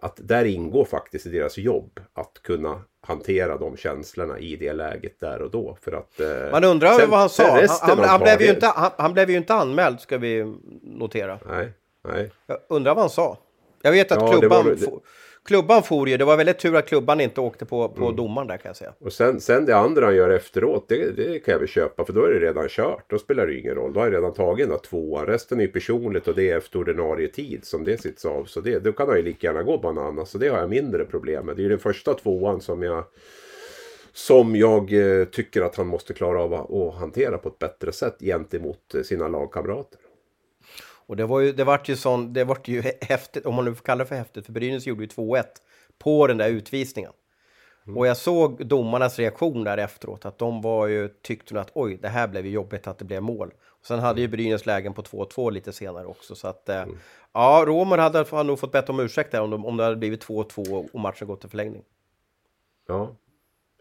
att 0.00 0.20
där 0.22 0.44
ingår 0.44 0.84
faktiskt 0.84 1.26
i 1.26 1.28
deras 1.28 1.58
jobb 1.58 2.00
att 2.14 2.40
kunna 2.42 2.80
hantera 3.00 3.56
de 3.56 3.76
känslorna 3.76 4.38
i 4.38 4.56
det 4.56 4.72
läget 4.72 5.20
där 5.20 5.42
och 5.42 5.50
då. 5.50 5.78
För 5.80 5.92
att, 5.92 6.20
eh, 6.20 6.50
Man 6.52 6.64
undrar 6.64 6.92
sen- 6.92 7.10
vad 7.10 7.18
han 7.20 7.28
sa. 7.28 7.42
Han, 7.50 7.68
han, 7.80 7.98
han, 8.08 8.20
blev 8.20 8.42
ju 8.42 8.48
inte, 8.50 8.66
han, 8.66 8.90
han 8.96 9.12
blev 9.12 9.30
ju 9.30 9.36
inte 9.36 9.54
anmäld, 9.54 10.00
ska 10.00 10.18
vi 10.18 10.54
notera. 10.82 11.38
Nej, 11.48 11.72
nej. 12.08 12.30
Jag 12.46 12.58
undrar 12.68 12.94
vad 12.94 13.02
han 13.02 13.10
sa. 13.10 13.38
Jag 13.82 13.92
vet 13.92 14.12
att 14.12 14.20
Ja, 14.20 14.32
det 14.32 14.38
klubban, 14.38 14.64
var- 14.64 14.70
det- 14.70 14.86
klubban 15.44 15.82
for 15.82 16.08
ju. 16.08 16.16
Det 16.16 16.24
var 16.24 16.36
väldigt 16.36 16.58
tur 16.58 16.76
att 16.76 16.86
klubban 16.88 17.20
inte 17.20 17.40
åkte 17.40 17.64
på, 17.64 17.88
på 17.88 18.04
Mm. 18.04 18.16
domaren 18.16 18.48
där 18.48 18.56
kan 18.56 18.68
jag 18.68 18.76
säga. 18.76 18.92
Och 18.98 19.12
sen, 19.12 19.40
sen 19.40 19.64
det 19.64 19.76
andra 19.76 20.04
han 20.04 20.14
gör 20.16 20.30
efteråt, 20.30 20.84
det, 20.88 21.16
det 21.16 21.38
kan 21.38 21.52
jag 21.52 21.58
väl 21.58 21.68
köpa 21.68 22.04
för 22.04 22.12
då 22.12 22.24
är 22.24 22.30
det 22.32 22.46
redan 22.46 22.68
kört. 22.68 23.04
Då 23.06 23.18
spelar 23.18 23.46
det 23.46 23.58
ingen 23.58 23.74
roll. 23.74 23.92
Då 23.92 24.00
har 24.00 24.06
jag 24.06 24.14
redan 24.14 24.34
tagit 24.34 24.66
den 24.68 24.76
där 24.76 24.82
tvåan. 24.82 25.26
Resten 25.26 25.58
är 25.60 25.64
ju 25.64 25.68
personligt 25.68 26.28
och 26.28 26.34
det 26.34 26.50
är 26.50 26.56
efter 26.58 26.78
ordinarie 26.78 27.28
tid 27.28 27.64
som 27.64 27.84
det 27.84 28.00
sitts 28.00 28.24
av. 28.24 28.44
Så 28.44 28.60
det, 28.60 28.78
då 28.78 28.92
kan 28.92 29.08
han 29.08 29.16
ju 29.16 29.22
lika 29.22 29.46
gärna 29.46 29.62
gå 29.62 29.78
bananas. 29.78 30.30
Så 30.30 30.38
det 30.38 30.48
har 30.48 30.58
jag 30.58 30.70
mindre 30.70 31.04
problem 31.04 31.46
med. 31.46 31.56
Det 31.56 31.60
är 31.60 31.64
ju 31.64 31.68
den 31.68 31.78
första 31.78 32.14
tvåan 32.14 32.60
som 32.60 32.82
jag 32.82 33.04
som 34.14 34.56
jag 34.56 34.92
eh, 34.92 35.24
tycker 35.24 35.62
att 35.62 35.76
han 35.76 35.86
måste 35.86 36.14
klara 36.14 36.42
av 36.42 36.54
att, 36.54 36.94
hantera 36.94 37.38
på 37.38 37.48
ett 37.48 37.58
bättre 37.58 37.92
sätt 37.92 38.16
gentemot 38.20 38.94
eh, 38.94 39.02
sina 39.02 39.28
lagkamrater. 39.28 39.98
Och 41.12 41.16
det 41.16 41.26
var 41.26 41.40
ju, 41.40 41.52
det 41.52 41.64
vart 41.64 41.88
ju 41.88 41.96
sån, 41.96 42.32
det 42.32 42.44
vart 42.44 42.68
ju 42.68 42.82
häftigt, 43.00 43.46
om 43.46 43.54
man 43.54 43.64
nu 43.64 43.74
får 43.74 43.84
kalla 43.84 44.04
det 44.04 44.08
för 44.08 44.14
häftigt, 44.14 44.46
för 44.46 44.52
Brynäs 44.52 44.86
gjorde 44.86 45.02
ju 45.02 45.08
2-1 45.08 45.44
på 45.98 46.26
den 46.26 46.38
där 46.38 46.48
utvisningen. 46.48 47.12
Mm. 47.86 47.98
Och 47.98 48.06
jag 48.06 48.16
såg 48.16 48.66
domarnas 48.66 49.18
reaktion 49.18 49.64
där 49.64 49.78
efteråt, 49.78 50.24
att 50.24 50.38
de 50.38 50.62
var 50.62 50.86
ju, 50.86 51.08
tyckte 51.08 51.60
att 51.60 51.70
oj, 51.74 51.98
det 52.02 52.08
här 52.08 52.28
blev 52.28 52.46
ju 52.46 52.52
jobbigt 52.52 52.86
att 52.86 52.98
det 52.98 53.04
blev 53.04 53.22
mål. 53.22 53.52
Och 53.66 53.86
sen 53.86 53.98
hade 53.98 54.20
ju 54.20 54.28
Brynäs 54.28 54.66
lägen 54.66 54.94
på 54.94 55.02
2-2 55.02 55.50
lite 55.50 55.72
senare 55.72 56.06
också, 56.06 56.34
så 56.34 56.48
att 56.48 56.68
eh, 56.68 56.82
Mm. 56.82 56.98
ja, 57.32 57.64
Romer 57.66 57.98
hade, 57.98 58.24
hade 58.30 58.42
nog 58.42 58.58
fått 58.58 58.72
bett 58.72 58.88
om 58.88 59.00
ursäkt 59.00 59.32
där 59.32 59.40
om, 59.40 59.50
de, 59.50 59.66
om 59.66 59.76
det 59.76 59.84
hade 59.84 59.96
blivit 59.96 60.26
2-2 60.26 60.88
och 60.92 61.00
matchen 61.00 61.28
gått 61.28 61.40
till 61.40 61.50
förlängning. 61.50 61.82
Ja. 62.88 63.16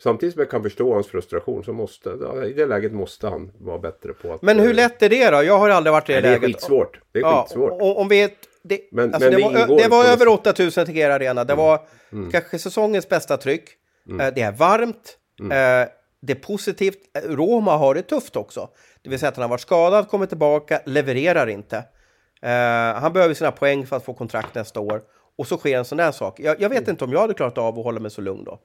Samtidigt 0.04 0.34
som 0.34 0.40
jag 0.40 0.50
kan 0.50 0.64
förstå 0.64 0.94
hans 0.94 1.08
frustration 1.08 1.64
så 1.64 1.74
måste, 1.74 2.10
i 2.48 2.54
det 2.54 2.66
läget 2.66 2.92
måste 2.94 3.28
han 3.28 3.52
vara 3.60 3.80
bättre 3.80 4.14
på 4.14 4.34
att... 4.34 4.42
Men 4.42 4.60
hur 4.60 4.70
eh, 4.70 4.76
lätt 4.76 5.02
är 5.04 5.10
det 5.10 5.30
då? 5.30 5.44
Jag 5.44 5.58
har 5.58 5.70
aldrig 5.70 5.94
varit 5.94 6.10
i 6.10 6.14
det 6.14 6.22
Nej, 6.22 6.30
det 6.32 6.36
är 6.36 6.40
läget. 6.40 6.56
skitsvårt. 6.56 7.00
Det 7.12 7.20
är 7.20 7.24
Ja, 7.24 7.44
skitsvårt. 7.44 7.72
och- 7.72 8.00
om 8.00 8.08
vi... 8.08 8.30
Det, 8.64 8.80
Men- 8.92 9.14
alltså 9.14 9.30
men 9.30 9.40
det, 9.40 9.44
var, 9.68 9.78
det 9.78 9.88
var 9.88 10.06
över 10.06 10.28
8000 10.28 10.86
Tegera 10.86 11.14
Arena. 11.16 11.42
Mm. 11.42 11.48
Det 11.48 11.56
var 11.56 11.80
kanske 12.32 12.60
säsongens 12.60 13.10
bästa 13.10 13.38
tryck. 13.38 13.64
Eh, 14.20 14.28
Det 14.36 14.42
är 14.42 14.52
varmt. 14.52 15.18
Mm. 15.40 15.52
Eh, 15.84 15.88
Det 16.22 16.34
är 16.34 16.40
positivt. 16.40 16.98
Roma 17.26 17.78
har 17.78 17.96
det 17.96 18.02
tufft 18.02 18.36
också. 18.36 18.70
Det 19.02 19.10
vill 19.10 19.20
säga 19.20 19.30
att 19.30 19.36
han 19.36 19.42
har 19.44 19.50
varit 19.50 19.62
skadad, 19.62 20.08
kommer 20.10 20.26
tillbaka, 20.26 20.82
levererar 20.86 21.48
inte. 21.48 21.84
Han 23.02 23.14
behöver 23.14 23.34
sina 23.34 23.52
poäng 23.52 23.86
för 23.86 23.96
att 23.96 24.06
få 24.06 24.14
kontrakt 24.14 24.56
nästa 24.56 24.80
år. 24.80 25.02
Och 25.38 25.48
så 25.48 25.58
sker 25.58 25.78
en 25.78 25.86
sån 25.86 25.98
där 25.98 26.12
sak. 26.12 26.40
Jag, 26.40 26.62
jag 26.62 26.70
vet 26.70 26.88
inte 26.88 27.04
om 27.04 27.12
jag 27.14 27.20
hade 27.20 27.34
klarat 27.34 27.58
av 27.58 27.80
att 27.80 27.84
hålla 27.86 28.00
mig 28.00 28.12
så 28.12 28.22
lugn 28.22 28.44
då. 28.44 28.60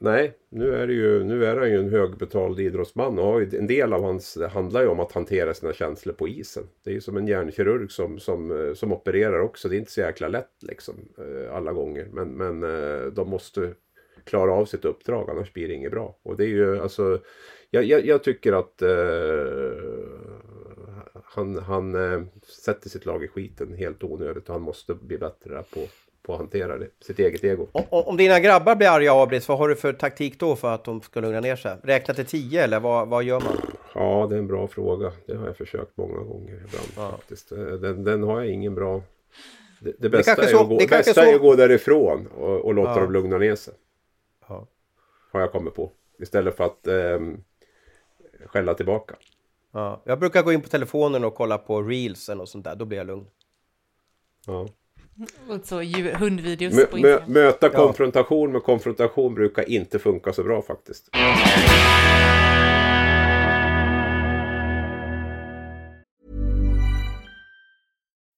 Nej, 0.00 0.32
nu 0.48 0.74
är, 0.74 0.86
det 0.86 0.92
ju, 0.92 1.24
nu 1.24 1.44
är 1.44 1.56
han 1.56 1.70
ju 1.70 1.78
en 1.78 1.88
högbetald 1.88 2.60
idrottsman 2.60 3.18
och 3.18 3.24
har 3.24 3.40
ju, 3.40 3.58
en 3.58 3.66
del 3.66 3.92
av 3.92 4.02
hans 4.02 4.34
det 4.34 4.48
handlar 4.48 4.82
ju 4.82 4.88
om 4.88 5.00
att 5.00 5.12
hantera 5.12 5.54
sina 5.54 5.72
känslor 5.72 6.14
på 6.14 6.28
isen. 6.28 6.64
Det 6.84 6.90
är 6.90 6.94
ju 6.94 7.00
som 7.00 7.16
en 7.16 7.26
hjärnkirurg 7.26 7.90
som, 7.90 8.18
som, 8.18 8.50
eh, 8.50 8.74
som 8.74 8.92
opererar 8.92 9.40
också. 9.40 9.68
Det 9.68 9.76
är 9.76 9.78
inte 9.78 9.90
så 9.90 10.00
jäkla 10.00 10.28
lätt 10.28 10.62
liksom 10.62 10.94
eh, 11.18 11.56
alla 11.56 11.72
gånger. 11.72 12.08
Men, 12.12 12.28
men 12.28 12.62
eh, 12.62 13.06
de 13.06 13.28
måste 13.30 13.74
klara 14.24 14.52
av 14.52 14.64
sitt 14.64 14.84
uppdrag 14.84 15.30
annars 15.30 15.52
blir 15.52 15.68
det 15.68 15.74
inget 15.74 15.90
bra. 15.90 16.18
Och 16.22 16.36
det 16.36 16.44
är 16.44 16.48
ju 16.48 16.80
alltså 16.80 17.20
jag, 17.70 17.84
jag, 17.84 18.06
jag 18.06 18.24
tycker 18.24 18.52
att 18.52 18.82
eh, 18.82 18.90
han, 21.24 21.58
han 21.58 21.94
eh, 21.94 22.22
sätter 22.64 22.88
sitt 22.88 23.06
lag 23.06 23.24
i 23.24 23.28
skiten 23.28 23.74
helt 23.74 24.04
onödigt 24.04 24.48
och 24.48 24.54
han 24.54 24.62
måste 24.62 24.94
bli 24.94 25.18
bättre 25.18 25.64
på, 25.74 25.80
på 26.28 26.34
att 26.34 26.38
hantera 26.40 26.78
det, 26.78 26.88
sitt 27.00 27.18
eget 27.18 27.44
ego. 27.44 27.66
Om, 27.72 27.84
om 27.90 28.16
dina 28.16 28.40
grabbar 28.40 28.76
blir 28.76 28.88
arga 28.88 29.12
Abris, 29.12 29.48
vad 29.48 29.58
har 29.58 29.68
du 29.68 29.76
för 29.76 29.92
taktik 29.92 30.40
då 30.40 30.56
för 30.56 30.74
att 30.74 30.84
de 30.84 31.02
ska 31.02 31.20
lugna 31.20 31.40
ner 31.40 31.56
sig? 31.56 31.76
Räkna 31.82 32.14
till 32.14 32.26
10 32.26 32.64
eller 32.64 32.80
vad, 32.80 33.08
vad 33.08 33.24
gör 33.24 33.40
man? 33.40 33.56
Ja, 33.94 34.26
det 34.30 34.34
är 34.34 34.38
en 34.38 34.46
bra 34.46 34.68
fråga. 34.68 35.12
Det 35.26 35.34
har 35.36 35.46
jag 35.46 35.56
försökt 35.56 35.96
många 35.96 36.18
gånger 36.18 36.54
ibland 36.54 37.10
faktiskt. 37.12 37.52
Eh, 37.52 37.58
Den, 37.58 38.04
den 38.04 38.22
har 38.22 38.40
jag 38.40 38.50
ingen 38.52 38.74
bra... 38.74 39.02
Det, 39.80 39.92
det 39.98 40.08
bästa, 40.08 40.34
kanske 40.34 40.52
är, 40.54 40.56
så- 40.56 40.62
att 40.62 40.68
gå, 40.68 40.78
det 40.78 40.86
bästa 40.90 41.20
är 41.22 41.26
så- 41.30 41.34
att 41.34 41.40
gå 41.40 41.54
därifrån 41.54 42.26
och, 42.26 42.60
och 42.64 42.74
låta 42.74 42.90
Ja. 42.90 43.00
dem 43.00 43.12
lugna 43.12 43.38
ner 43.38 43.54
sig. 43.56 43.74
Ja. 44.48 44.66
Har 45.32 45.40
jag 45.40 45.52
kommit 45.52 45.74
på. 45.74 45.90
Istället 46.18 46.56
för 46.56 46.64
att 46.64 46.86
ehm, 46.86 47.36
skälla 48.46 48.74
tillbaka. 48.74 49.14
Ja, 49.72 50.02
jag 50.04 50.18
brukar 50.18 50.42
gå 50.42 50.52
in 50.52 50.60
på 50.62 50.68
telefonen 50.68 51.24
och 51.24 51.34
kolla 51.34 51.58
på 51.58 51.82
reelsen 51.82 52.40
och 52.40 52.48
sånt 52.48 52.64
där, 52.64 52.74
då 52.76 52.84
blir 52.84 52.98
jag 52.98 53.06
lugn. 53.06 53.26
Ja. 54.46 54.68
Och 55.48 55.60
så 55.64 55.82
djur- 55.82 56.14
hundvideos 56.14 56.74
Mö, 56.74 56.84
på 56.86 56.96
mö, 56.96 57.12
Instagram. 57.12 57.32
möta 57.32 57.68
konfrontation 57.68 58.52
med 58.52 58.62
konfrontation 58.62 59.34
brukar 59.34 59.70
inte 59.70 59.98
funka 59.98 60.32
så 60.32 60.42
bra 60.42 60.62
faktiskt. 60.62 61.08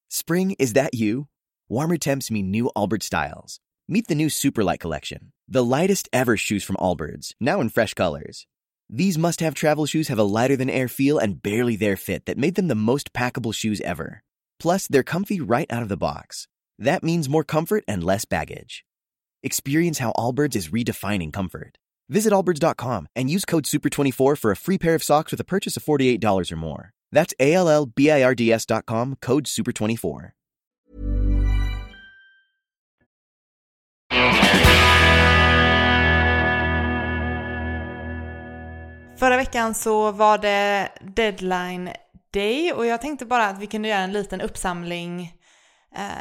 Spring, 0.08 0.56
is 0.58 0.72
that 0.74 0.94
you? 0.94 1.26
Warmer 1.68 1.96
temps 1.96 2.30
mean 2.30 2.50
new 2.50 2.68
Allbirds 2.76 3.04
styles. 3.04 3.60
Meet 3.88 4.08
the 4.08 4.14
new 4.14 4.28
Superlight 4.28 4.80
collection, 4.80 5.32
the 5.48 5.64
lightest 5.64 6.08
ever 6.12 6.36
shoes 6.36 6.62
from 6.62 6.76
Allbirds, 6.76 7.34
now 7.40 7.60
in 7.60 7.68
fresh 7.68 7.94
colors. 7.94 8.46
These 8.88 9.18
must 9.18 9.40
have 9.40 9.54
travel 9.54 9.86
shoes 9.86 10.08
have 10.08 10.18
a 10.18 10.24
lighter 10.24 10.56
than 10.56 10.70
air 10.70 10.88
feel 10.88 11.18
and 11.18 11.42
barely 11.42 11.76
there 11.76 11.96
fit 11.96 12.26
that 12.26 12.38
made 12.38 12.54
them 12.56 12.68
the 12.68 12.74
most 12.74 13.12
packable 13.12 13.54
shoes 13.54 13.80
ever. 13.82 14.22
Plus, 14.58 14.86
they're 14.88 15.02
comfy 15.04 15.40
right 15.40 15.70
out 15.72 15.82
of 15.82 15.88
the 15.88 15.96
box. 15.96 16.46
That 16.80 17.02
means 17.04 17.28
more 17.28 17.44
comfort 17.44 17.84
and 17.86 18.02
less 18.02 18.24
baggage. 18.24 18.84
Experience 19.42 19.98
how 19.98 20.12
Allbirds 20.12 20.56
is 20.56 20.68
redefining 20.68 21.32
comfort. 21.32 21.78
Visit 22.08 22.32
allbirds.com 22.32 23.06
and 23.14 23.30
use 23.30 23.44
code 23.44 23.64
SUPER24 23.64 24.36
for 24.38 24.50
a 24.50 24.56
free 24.56 24.78
pair 24.78 24.94
of 24.96 25.02
socks 25.02 25.30
with 25.30 25.40
a 25.40 25.44
purchase 25.44 25.76
of 25.76 25.84
$48 25.84 26.52
or 26.52 26.56
more. 26.56 26.90
That's 27.12 27.34
A 27.38 27.54
L 27.54 27.68
L 27.68 27.86
B 27.86 28.10
I 28.10 28.22
R 28.24 28.34
D 28.34 28.52
S.com, 28.52 29.16
code 29.20 29.44
SUPER24. 29.44 30.30
Förra 39.16 39.36
veckan 39.36 39.74
så 39.74 40.12
var 40.12 40.38
det 40.38 40.88
deadline 41.16 41.90
day 42.32 42.72
och 42.72 42.86
jag 42.86 43.00
tänkte 43.00 43.26
bara 43.26 43.46
att 43.46 43.58
vi 43.58 43.66
kunde 43.66 43.88
göra 43.88 44.00
en 44.00 44.12
liten 44.12 44.40
uppsamling, 44.40 45.34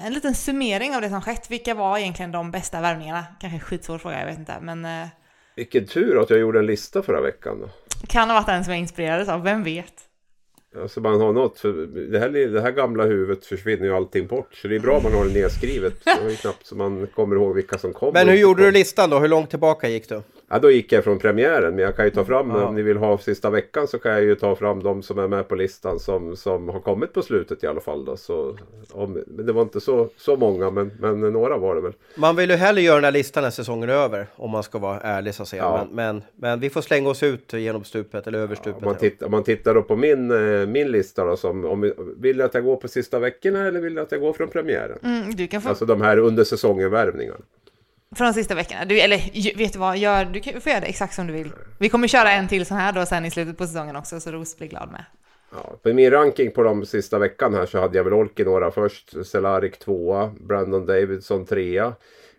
en 0.06 0.14
liten 0.14 0.36
summering 0.36 0.96
av 0.96 1.02
det 1.02 1.10
som 1.10 1.22
skett. 1.22 1.52
Vilka 1.52 1.74
var 1.74 1.98
egentligen 1.98 2.32
de 2.32 2.52
bästa 2.52 2.82
värvningarna? 2.82 3.26
Kanske 3.40 3.60
skitsvår 3.60 3.98
fråga, 3.98 4.20
jag 4.20 4.26
vet 4.26 4.40
inte, 4.40 4.58
men 4.62 4.86
eh, 4.86 5.08
Vilken 5.56 5.88
tur 5.88 6.22
att 6.22 6.30
jag 6.30 6.40
gjorde 6.40 6.60
en 6.60 6.66
lista 6.66 7.02
förra 7.02 7.22
veckan. 7.22 7.60
Då. 7.62 7.70
kan 8.08 8.30
ha 8.30 8.36
varit 8.36 8.48
den 8.48 8.64
som 8.64 8.74
jag 8.74 8.80
inspirerades 8.80 9.30
av, 9.30 9.44
vem 9.44 9.64
vet? 9.64 9.94
Alltså 10.82 11.02
man 11.02 11.22
har 11.22 11.34
något. 11.34 11.60
För 11.60 11.74
det, 12.12 12.20
här, 12.20 12.30
det 12.30 12.62
här 12.62 12.72
gamla 12.72 13.04
huvudet 13.04 13.46
försvinner 13.46 13.86
ju 13.86 13.96
allting 13.96 14.28
bort. 14.28 14.56
Så 14.56 14.68
det 14.68 14.76
är 14.76 14.80
bra 14.80 15.00
man 15.04 15.14
har 15.14 15.26
det 15.26 15.34
nedskrivet. 15.34 15.94
Så 16.04 16.24
det 16.24 16.32
är 16.32 16.36
knappt 16.36 16.66
så 16.66 16.76
man 16.76 17.08
kommer 17.08 17.36
ihåg 17.36 17.56
vilka 17.56 17.78
som 17.78 17.94
kommer. 17.94 18.14
Men 18.14 18.30
hur 18.30 18.36
gjorde 18.36 18.64
du 18.64 18.72
listan 18.72 19.10
då? 19.10 19.20
Hur 19.20 19.28
långt 19.28 19.50
tillbaka 19.50 19.90
gick 19.90 20.10
du? 20.10 20.22
Ja, 20.50 20.60
då 20.60 20.72
gick 20.72 20.92
jag 20.92 21.04
från 21.04 21.20
premiären. 21.20 21.76
Men 21.76 21.84
jag 21.84 21.96
kan 21.96 22.06
ju 22.06 22.12
ta 22.12 22.26
fram, 22.26 22.50
Ja. 22.50 22.66
om 22.66 22.76
ni 22.76 22.82
vill 22.82 22.98
ha 22.98 23.18
sista 23.18 23.50
veckan 23.50 23.88
så 23.88 24.00
kan 24.00 24.12
jag 24.12 24.24
ju 24.24 24.36
ta 24.36 24.56
fram 24.56 24.84
de 24.84 25.04
som 25.04 25.20
är 25.20 25.28
med 25.28 25.48
på 25.48 25.56
listan 25.56 26.00
som, 26.00 26.36
som 26.36 26.70
har 26.70 26.80
kommit 26.80 27.14
på 27.14 27.22
slutet 27.22 27.64
i 27.64 27.68
alla 27.68 27.80
fall. 27.82 28.06
Då. 28.06 28.18
Så, 28.18 28.58
om, 28.92 29.24
men 29.28 29.46
det 29.46 29.54
var 29.54 29.62
inte 29.62 29.82
så, 29.82 30.10
så 30.18 30.36
många, 30.36 30.70
men, 30.72 30.92
men 31.00 31.20
några 31.20 31.58
var 31.58 31.76
det 31.76 31.82
väl. 31.82 31.94
Man 32.16 32.36
vill 32.36 32.50
ju 32.50 32.56
hellre 32.56 32.82
göra 32.82 32.96
den 32.96 33.04
här 33.04 33.12
listan 33.12 33.44
när 33.44 33.50
säsongen 33.50 33.90
är 33.90 33.94
över, 33.94 34.28
om 34.36 34.52
man 34.52 34.64
ska 34.64 34.78
vara 34.80 35.00
ärlig 35.00 35.34
så 35.36 35.44
att 35.44 35.50
säga. 35.50 35.64
Ja. 35.64 35.88
Men, 35.92 35.96
men, 36.16 36.22
men 36.36 36.60
vi 36.60 36.70
får 36.70 36.82
slänga 36.82 37.10
oss 37.10 37.24
ut 37.24 37.54
genom 37.54 37.84
stupet, 37.84 38.28
eller 38.28 38.40
över 38.40 38.56
stupet. 38.56 38.82
Om 38.82 38.86
man, 38.86 38.96
tittar, 38.96 39.26
om 39.26 39.32
man 39.32 39.44
tittar 39.44 39.74
då 39.74 39.82
på 39.82 39.96
min, 39.96 40.32
eh, 40.32 40.68
min 40.68 40.88
lista 40.92 41.26
då, 41.26 41.38
som, 41.38 41.66
om, 41.66 41.94
vill 42.18 42.38
du 42.38 42.44
att 42.44 42.54
jag 42.54 42.64
går 42.64 42.76
på 42.76 42.88
sista 42.88 43.20
veckorna 43.20 43.66
eller 43.68 43.80
vill 43.82 43.96
du 43.96 44.02
att 44.02 44.12
jag 44.12 44.22
går 44.22 44.34
från 44.34 44.48
premiären? 44.48 45.00
Mm, 45.04 45.36
du 45.36 45.48
kan 45.48 45.62
få 45.62 45.70
Alltså 45.70 45.86
de 45.86 46.02
här 46.02 46.18
under 46.18 46.44
säsongen-värvningarna 46.44 47.40
från 48.16 48.28
de 48.28 48.34
sista 48.34 48.56
veckorna. 48.56 48.86
Du, 48.86 49.00
eller 49.00 49.18
vet 49.58 49.74
du 49.74 49.80
vad, 49.80 49.98
gör, 49.98 50.26
du 50.26 50.40
kan, 50.40 50.62
får 50.62 50.70
göra 50.70 50.82
det 50.82 50.88
exakt 50.88 51.14
som 51.14 51.28
du 51.28 51.34
vill. 51.34 51.52
Vi 51.80 51.90
kommer 51.90 52.08
köra 52.08 52.32
en 52.32 52.48
till 52.48 52.66
sån 52.66 52.78
här 52.78 52.92
då 52.94 53.06
sen 53.06 53.26
i 53.26 53.32
slutet 53.32 53.58
på 53.58 53.68
säsongen 53.68 53.96
också, 53.96 54.20
så 54.20 54.32
Ros 54.32 54.58
blir 54.58 54.68
glad 54.68 54.92
med. 54.92 55.06
Ja, 55.52 55.76
för 55.84 55.94
min 55.94 56.12
ranking 56.12 56.52
på 56.52 56.64
de 56.64 56.86
sista 56.86 57.20
veckan 57.20 57.54
här 57.54 57.66
så 57.66 57.80
hade 57.80 57.98
jag 57.98 58.04
väl 58.04 58.14
Olkinora 58.14 58.72
först, 58.72 59.28
Selarik 59.28 59.80
tvåa, 59.80 60.32
Brandon 60.40 60.86
Davidson 60.86 61.46
trea, 61.46 61.94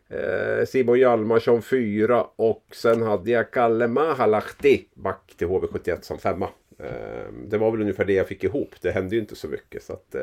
eh, 0.09 0.67
Simon 0.67 0.99
Hjalmarsson 0.99 1.63
fyra 1.63 2.27
och 2.37 2.65
sen 2.73 3.03
hade 3.03 3.31
jag 3.31 3.51
Kalle 3.51 3.89
Mahalahti, 3.89 4.85
back 4.95 5.35
till 5.37 5.47
HV71 5.47 6.01
som 6.01 6.19
femma. 6.19 6.49
Eh, 6.79 7.33
det 7.47 7.59
var 7.59 7.71
väl 7.71 7.81
ungefär 7.81 8.05
det 8.05 8.13
jag 8.13 8.29
fick 8.29 8.45
ihop. 8.45 8.75
Det 8.81 8.91
hände 8.91 9.15
ju 9.15 9.21
inte 9.21 9.37
så 9.37 9.49
mycket. 9.49 9.83
Så 9.83 9.93
att, 9.93 10.15
eh, 10.15 10.23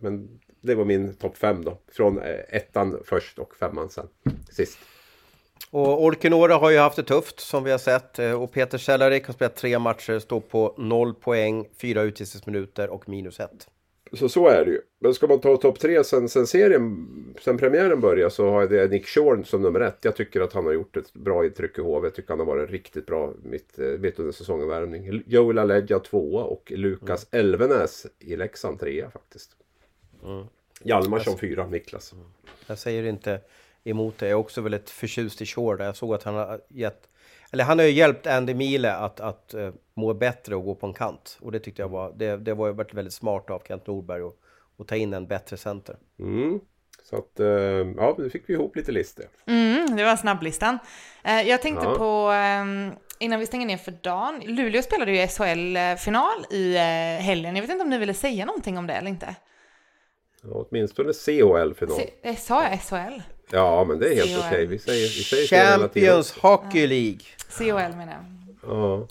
men 0.00 0.40
det 0.66 0.74
var 0.74 0.84
min 0.84 1.14
topp 1.14 1.36
fem 1.36 1.64
då. 1.64 1.78
Från 1.92 2.18
eh, 2.18 2.38
ettan 2.48 2.98
först 3.04 3.38
och 3.38 3.56
femman 3.56 3.90
sen 3.90 4.08
sist. 4.50 4.78
Och 5.70 6.02
Olkinora 6.04 6.54
har 6.54 6.70
ju 6.70 6.78
haft 6.78 6.96
det 6.96 7.02
tufft 7.02 7.40
som 7.40 7.64
vi 7.64 7.70
har 7.70 7.78
sett. 7.78 8.18
eh, 8.18 8.42
Och 8.42 8.52
Peter 8.52 8.78
Cehlarik 8.78 9.26
har 9.26 9.34
spelat 9.34 9.56
tre 9.56 9.78
matcher, 9.78 10.18
står 10.18 10.40
på 10.40 10.74
noll 10.78 11.14
poäng, 11.14 11.68
fyra 11.80 12.02
utvisningsminuter 12.02 12.90
och 12.90 13.08
minus 13.08 13.40
ett. 13.40 13.68
Så 14.12 14.28
så 14.28 14.48
är 14.48 14.64
det 14.64 14.70
ju. 14.70 14.80
Men 15.00 15.14
ska 15.14 15.26
man 15.26 15.40
ta 15.40 15.56
topp 15.56 15.78
tre 15.80 16.04
sen, 16.04 16.28
sen 16.28 16.46
serien, 16.46 17.06
sen 17.40 17.58
premiären 17.58 18.00
började 18.00 18.30
så 18.30 18.50
har 18.50 18.60
jag 18.60 18.70
det 18.70 18.90
Nick 18.90 19.06
Shorn 19.06 19.44
som 19.44 19.62
nummer 19.62 19.80
ett. 19.80 19.98
Jag 20.00 20.16
tycker 20.16 20.40
att 20.40 20.52
han 20.52 20.66
har 20.66 20.72
gjort 20.72 20.96
ett 20.96 21.12
bra 21.12 21.44
intryck 21.44 21.78
i 21.78 21.80
HV. 21.80 22.06
Jag 22.06 22.14
tycker 22.14 22.28
han 22.28 22.38
har 22.38 22.46
varit 22.46 22.70
riktigt 22.70 23.06
bra 23.06 23.32
mitt, 23.42 23.78
eh, 23.78 23.84
mitt 23.86 24.18
under 24.18 24.32
säsongen 24.32 24.68
värvning. 24.68 25.22
Joel 25.26 25.58
Aledja 25.58 25.98
tvåa 25.98 26.44
och 26.44 26.72
Lukas 26.76 27.26
Elvenäs 27.30 28.06
i 28.18 28.36
Leksand 28.36 28.80
trea 28.80 29.10
faktiskt. 29.10 29.50
Hjalmarsson 30.82 31.38
fyra, 31.38 31.66
Niklas. 31.66 32.14
Jag 32.66 32.78
säger 32.78 33.04
inte 33.04 33.40
emot 33.84 34.18
det. 34.18 34.26
Jag 34.26 34.30
är 34.32 34.40
också 34.40 34.60
väldigt 34.60 34.90
förtjust 34.90 35.42
i 35.42 35.46
Shore. 35.46 35.84
Jag 35.84 35.96
såg 35.96 36.14
att 36.14 36.22
han 36.22 36.34
har 36.34 36.60
gett... 36.68 37.08
Eller 37.50 37.64
han 37.64 37.78
har 37.78 37.86
ju 37.86 37.92
hjälpt 37.92 38.26
Andy 38.26 38.54
Mile 38.54 38.92
att, 38.94 39.20
att 39.20 39.54
uh, 39.56 39.70
må 39.94 40.14
bättre 40.14 40.56
och 40.56 40.64
gå 40.64 40.74
på 40.74 40.86
en 40.86 40.94
kant. 40.94 41.38
Och 41.40 41.52
det 41.52 41.60
tyckte 41.60 41.82
jag 41.82 41.88
var... 41.88 42.12
Det, 42.16 42.36
det 42.36 42.54
var 42.54 42.66
ju 42.66 42.72
varit 42.72 42.94
väldigt 42.94 43.14
smart 43.14 43.50
av 43.50 43.62
Kent 43.68 43.86
Norberg 43.86 44.22
att 44.22 44.34
att 44.78 44.88
ta 44.88 44.96
in 44.96 45.14
en 45.14 45.26
bättre 45.26 45.56
center. 45.56 45.96
Mm. 46.18 46.60
Så 47.02 47.16
att, 47.16 47.40
eh, 47.40 47.46
ja, 47.96 48.14
nu 48.18 48.30
fick 48.30 48.48
vi 48.48 48.52
ihop 48.52 48.76
lite 48.76 48.92
listor. 48.92 49.24
Mm, 49.46 49.96
det 49.96 50.04
var 50.04 50.16
snabblistan. 50.16 50.78
Eh, 51.24 51.42
jag 51.42 51.62
tänkte 51.62 51.86
Ja. 51.86 51.94
på, 51.94 52.30
ehm, 52.30 52.92
innan 53.18 53.40
vi 53.40 53.46
stänger 53.46 53.66
ner 53.66 53.76
för 53.76 53.90
dagen, 53.90 54.42
Luleå 54.44 54.82
spelade 54.82 55.12
ju 55.12 55.26
SHL-final 55.26 56.46
i 56.50 56.76
helgen. 57.20 57.56
Jag 57.56 57.62
vet 57.62 57.70
inte 57.70 57.82
om 57.82 57.90
ni 57.90 57.98
ville 57.98 58.14
säga 58.14 58.46
någonting 58.46 58.78
om 58.78 58.86
det 58.86 58.94
eller 58.94 59.08
inte? 59.10 59.36
Ja, 60.44 60.66
åtminstone 60.70 61.12
CHL-final. 61.12 62.00
Eh, 62.22 62.36
sa 62.36 62.62
jag 62.62 62.80
SHL? 62.80 63.20
Ja, 63.50 63.84
men 63.84 63.98
det 63.98 64.08
är 64.08 64.14
helt 64.14 64.44
okej. 64.46 64.66
Vi 64.66 64.78
säger, 64.78 65.06
vi 65.06 65.46
säger. 65.46 65.78
Champions 65.78 66.32
Hockey 66.32 66.86
League! 66.86 67.20
CHL 67.58 67.96
menar 67.96 68.12
jag. 68.12 68.24
Ja. 68.70 69.08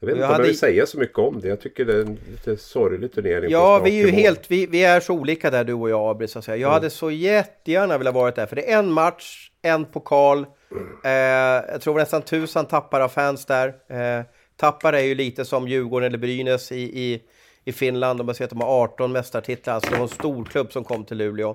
Jag 0.00 0.06
vet 0.06 0.16
inte 0.16 0.26
om 0.26 0.32
jag 0.32 0.42
vill 0.42 0.58
säga 0.58 0.86
så 0.86 0.98
mycket 0.98 1.18
om 1.18 1.40
det. 1.40 1.48
Jag 1.48 1.60
tycker 1.60 1.84
det 1.84 1.96
är 1.96 2.00
en 2.00 2.18
lite 2.30 2.56
sorglig 2.56 3.12
turnering. 3.12 3.50
Ja, 3.50 3.78
vi 3.78 4.00
är 4.00 4.06
ju 4.06 4.10
helt, 4.10 4.50
vi, 4.50 4.66
vi 4.66 4.84
är 4.84 5.00
så 5.00 5.14
olika 5.14 5.50
där 5.50 5.64
du 5.64 5.72
och 5.72 5.90
jag 5.90 6.10
Abri, 6.10 6.28
så 6.28 6.38
att 6.38 6.44
säga. 6.44 6.56
Jag 6.56 6.70
hade 6.70 6.90
så 6.90 7.10
jättegärna 7.10 7.98
velat 7.98 8.14
varit 8.14 8.34
där, 8.34 8.46
för 8.46 8.56
det 8.56 8.72
är 8.72 8.78
en 8.78 8.92
match, 8.92 9.50
en 9.62 9.84
pokal. 9.84 10.46
Eh, 11.04 11.10
jag 11.72 11.80
tror 11.80 11.94
nästan 11.94 12.22
tusen 12.22 12.66
tappar 12.66 13.00
av 13.00 13.08
fans 13.08 13.46
där. 13.46 13.68
Eh, 13.68 14.24
tappar 14.56 14.92
är 14.92 15.02
ju 15.02 15.14
lite 15.14 15.44
som 15.44 15.68
Djurgården 15.68 16.06
eller 16.06 16.18
Brynäs 16.18 16.72
i, 16.72 16.80
i, 16.80 17.22
i 17.64 17.72
Finland. 17.72 18.24
Man 18.24 18.34
ser 18.34 18.44
att 18.44 18.50
de 18.50 18.60
har 18.60 18.82
18 18.82 19.12
mästartitlar, 19.12 19.74
alltså 19.74 19.90
det 19.90 19.96
var 19.96 20.02
en 20.02 20.08
stor 20.08 20.44
klubb 20.44 20.72
som 20.72 20.84
kom 20.84 21.04
till 21.04 21.16
Luleå. 21.16 21.50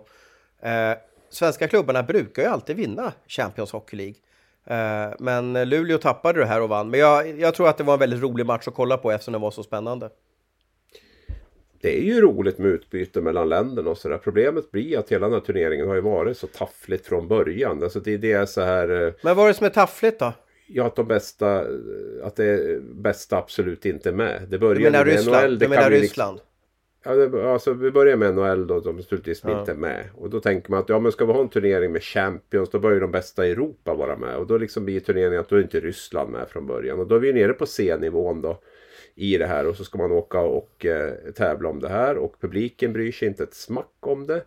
Eh, 0.62 0.92
svenska 1.30 1.68
klubbarna 1.68 2.04
brukar 2.04 2.42
ju 2.44 2.48
alltid 2.50 2.76
vinna 2.76 3.14
Champions 3.28 3.72
Hockey 3.72 3.96
League. 3.98 4.16
Eh, 4.68 5.14
men 5.20 5.70
Luleå 5.70 5.98
tappade 5.98 6.40
det 6.40 6.46
här 6.46 6.62
och 6.62 6.70
vann. 6.70 6.90
Men 6.90 7.00
jag, 7.00 7.40
jag 7.40 7.54
tror 7.56 7.68
att 7.70 7.78
det 7.78 7.84
var 7.84 7.94
en 7.94 8.00
väldigt 8.00 8.22
rolig 8.22 8.46
match 8.46 8.68
att 8.68 8.74
kolla 8.74 8.98
på 8.98 9.12
eftersom 9.12 9.32
den 9.32 9.42
var 9.42 9.52
så 9.52 9.64
spännande. 9.64 10.10
Det 11.82 11.98
är 11.98 12.02
ju 12.04 12.22
roligt 12.22 12.58
med 12.58 12.68
utbyte 12.72 13.22
mellan 13.22 13.50
länderna 13.50 13.90
och 13.90 13.98
sådär. 13.98 14.18
Problemet 14.18 14.72
blir 14.72 15.00
att 15.00 15.12
hela 15.12 15.26
den 15.26 15.34
här 15.34 15.40
turneringen 15.40 15.88
har 15.88 15.96
ju 15.96 16.02
varit 16.02 16.38
så 16.38 16.48
taffligt 16.48 17.08
från 17.08 17.28
början. 17.28 17.84
Alltså 17.84 18.00
det, 18.00 18.18
det 18.18 18.32
är 18.32 18.46
så 18.46 18.62
här... 18.62 19.08
eh, 19.08 19.14
Men 19.22 19.36
vad 19.36 19.46
är 19.46 19.48
det 19.48 19.54
som 19.54 19.66
är 19.66 19.70
taffligt 19.70 20.20
då? 20.20 20.34
Ja, 20.68 20.86
att 20.86 20.96
de 20.96 21.08
bästa... 21.08 21.66
Att 22.24 22.36
det 22.36 22.82
bästa 22.82 23.38
absolut 23.38 23.86
inte 23.86 24.10
är 24.10 24.14
med. 24.14 24.42
Det 24.50 24.58
börjar 24.60 24.76
Du 24.76 24.82
menar 24.84 25.06
med 25.06 25.14
Ryssland? 25.14 25.44
NHL. 25.44 25.60
Det 25.60 25.66
du 25.66 25.70
menar 25.70 25.90
liksom- 25.90 26.02
Ryssland? 26.02 26.40
Ja, 27.04 27.52
alltså 27.54 27.74
vi 27.74 27.92
börjar 27.92 28.18
med 28.18 28.34
NHL 28.36 28.68
då, 28.68 28.80
de 28.80 28.96
naturligtvis 28.98 29.42
Ja. 29.44 29.60
inte 29.60 29.72
är 29.72 29.76
med. 29.76 30.04
Och 30.16 30.30
då 30.30 30.40
tänker 30.40 30.72
man 30.72 30.80
att 30.80 30.90
ja, 30.90 31.00
men 31.00 31.12
ska 31.12 31.26
vi 31.26 31.34
ha 31.34 31.42
en 31.42 31.50
turnering 31.50 31.92
med 31.92 32.04
Champions, 32.04 32.70
då 32.70 32.80
bör 32.80 32.92
ju 32.92 33.00
de 33.00 33.12
bästa 33.12 33.48
i 33.48 33.52
Europa 33.52 33.94
vara 33.94 34.18
med. 34.18 34.36
Och 34.36 34.48
då 34.48 34.58
liksom 34.58 34.86
blir 34.86 35.00
turneringen 35.00 35.40
att 35.40 35.50
då 35.50 35.56
är 35.56 35.62
inte 35.62 35.80
Ryssland 35.80 36.32
med 36.32 36.50
från 36.50 36.68
början. 36.68 37.00
Och 37.00 37.08
då 37.08 37.16
är 37.16 37.20
vi 37.20 37.34
nere 37.34 37.54
på 37.54 37.66
C-nivån 37.66 38.42
då 38.42 38.62
i 39.16 39.38
det 39.38 39.46
här 39.46 39.68
och 39.68 39.76
så 39.76 39.84
ska 39.84 39.98
man 39.98 40.12
åka 40.12 40.40
och 40.40 40.86
eh, 40.86 41.14
tävla 41.36 41.70
om 41.70 41.80
det 41.80 41.90
här 41.90 42.18
och 42.18 42.36
publiken 42.42 42.94
bryr 42.94 43.12
sig 43.12 43.28
inte 43.28 43.44
ett 43.44 43.54
smack 43.54 43.96
om 44.00 44.28
det. 44.28 44.42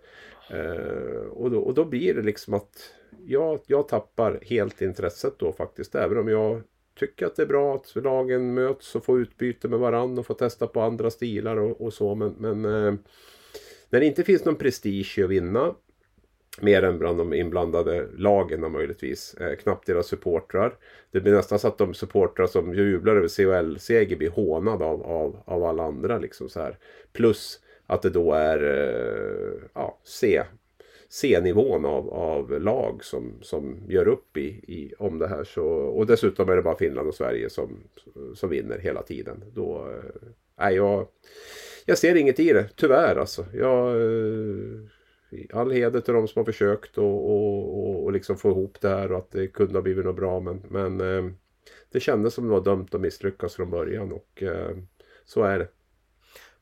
Eh, 0.50 1.26
och, 1.30 1.50
då, 1.50 1.58
och 1.60 1.74
då 1.74 1.84
blir 1.84 2.14
det 2.14 2.22
liksom 2.22 2.54
att 2.54 2.94
jag, 3.28 3.60
jag 3.66 3.88
tappar 3.88 4.40
helt 4.42 4.82
intresset 4.82 5.38
då 5.38 5.52
faktiskt. 5.52 5.94
Även 5.94 6.18
om 6.18 6.28
jag 6.28 6.62
tycker 6.98 7.26
att 7.26 7.36
det 7.36 7.42
är 7.42 7.46
bra 7.46 7.74
att 7.74 8.04
lagen 8.04 8.54
möts 8.54 8.94
och 8.94 9.04
får 9.04 9.20
utbyte 9.20 9.68
med 9.68 9.78
varandra 9.78 10.20
och 10.20 10.26
får 10.26 10.34
testa 10.34 10.66
på 10.66 10.80
andra 10.80 11.10
stilar 11.10 11.56
och, 11.56 11.80
och 11.80 11.92
så. 11.92 12.14
Men, 12.14 12.34
men 12.38 12.64
eh, 12.64 12.94
när 13.90 14.00
det 14.00 14.06
inte 14.06 14.24
finns 14.24 14.44
någon 14.44 14.56
prestige 14.56 15.18
att 15.24 15.30
vinna 15.30 15.74
Mer 16.60 16.82
än 16.82 16.98
bland 16.98 17.18
de 17.18 17.32
inblandade 17.34 18.08
lagen 18.16 18.72
möjligtvis. 18.72 19.34
Eh, 19.34 19.56
knappt 19.56 19.86
deras 19.86 20.06
supportrar. 20.06 20.74
Det 21.10 21.20
blir 21.20 21.32
nästan 21.32 21.58
så 21.58 21.68
att 21.68 21.78
de 21.78 21.94
supportrar 21.94 22.46
som 22.46 22.74
jublar 22.74 23.16
över 23.16 23.28
CHL-seger 23.28 24.16
blir 24.16 24.30
hånade 24.30 24.84
av, 24.84 25.02
av, 25.02 25.42
av 25.44 25.64
alla 25.64 25.82
andra. 25.82 26.18
Liksom 26.18 26.48
så 26.48 26.60
här. 26.60 26.78
Plus 27.12 27.60
att 27.86 28.02
det 28.02 28.10
då 28.10 28.32
är 28.32 28.62
eh, 28.62 29.68
ja, 29.74 29.98
C, 30.04 30.42
C-nivån 31.08 31.84
av, 31.84 32.10
av 32.10 32.60
lag 32.60 33.04
som, 33.04 33.38
som 33.42 33.76
gör 33.88 34.08
upp 34.08 34.36
i, 34.36 34.46
i, 34.48 34.94
om 34.98 35.18
det 35.18 35.28
här. 35.28 35.44
Så, 35.44 35.64
och 35.66 36.06
dessutom 36.06 36.48
är 36.48 36.56
det 36.56 36.62
bara 36.62 36.76
Finland 36.76 37.08
och 37.08 37.14
Sverige 37.14 37.50
som, 37.50 37.76
som 38.34 38.50
vinner 38.50 38.78
hela 38.78 39.02
tiden. 39.02 39.44
Då, 39.54 39.76
eh, 39.76 40.28
nej, 40.58 40.74
jag, 40.76 41.06
jag 41.84 41.98
ser 41.98 42.14
inget 42.14 42.40
i 42.40 42.52
det, 42.52 42.68
tyvärr 42.76 43.16
alltså. 43.16 43.46
Jag, 43.54 43.96
eh, 43.96 44.80
all 45.52 45.70
heder 45.70 46.00
till 46.00 46.14
de 46.14 46.28
som 46.28 46.40
har 46.40 46.44
försökt 46.44 46.98
och, 46.98 47.30
och, 47.30 47.78
och, 47.78 48.04
och 48.04 48.12
liksom 48.12 48.36
få 48.36 48.50
ihop 48.50 48.80
det 48.80 48.88
här 48.88 49.12
och 49.12 49.18
att 49.18 49.30
det 49.30 49.46
kunde 49.46 49.74
ha 49.74 49.82
blivit 49.82 50.04
något 50.04 50.16
bra. 50.16 50.40
Men, 50.40 50.62
men 50.68 51.00
eh, 51.00 51.32
det 51.92 52.00
kändes 52.00 52.34
som 52.34 52.44
det 52.44 52.50
var 52.50 52.64
dömt 52.64 52.94
att 52.94 53.00
misslyckas 53.00 53.54
från 53.54 53.70
början 53.70 54.12
och 54.12 54.42
så 55.24 55.42
är 55.42 55.58
det. 55.58 55.68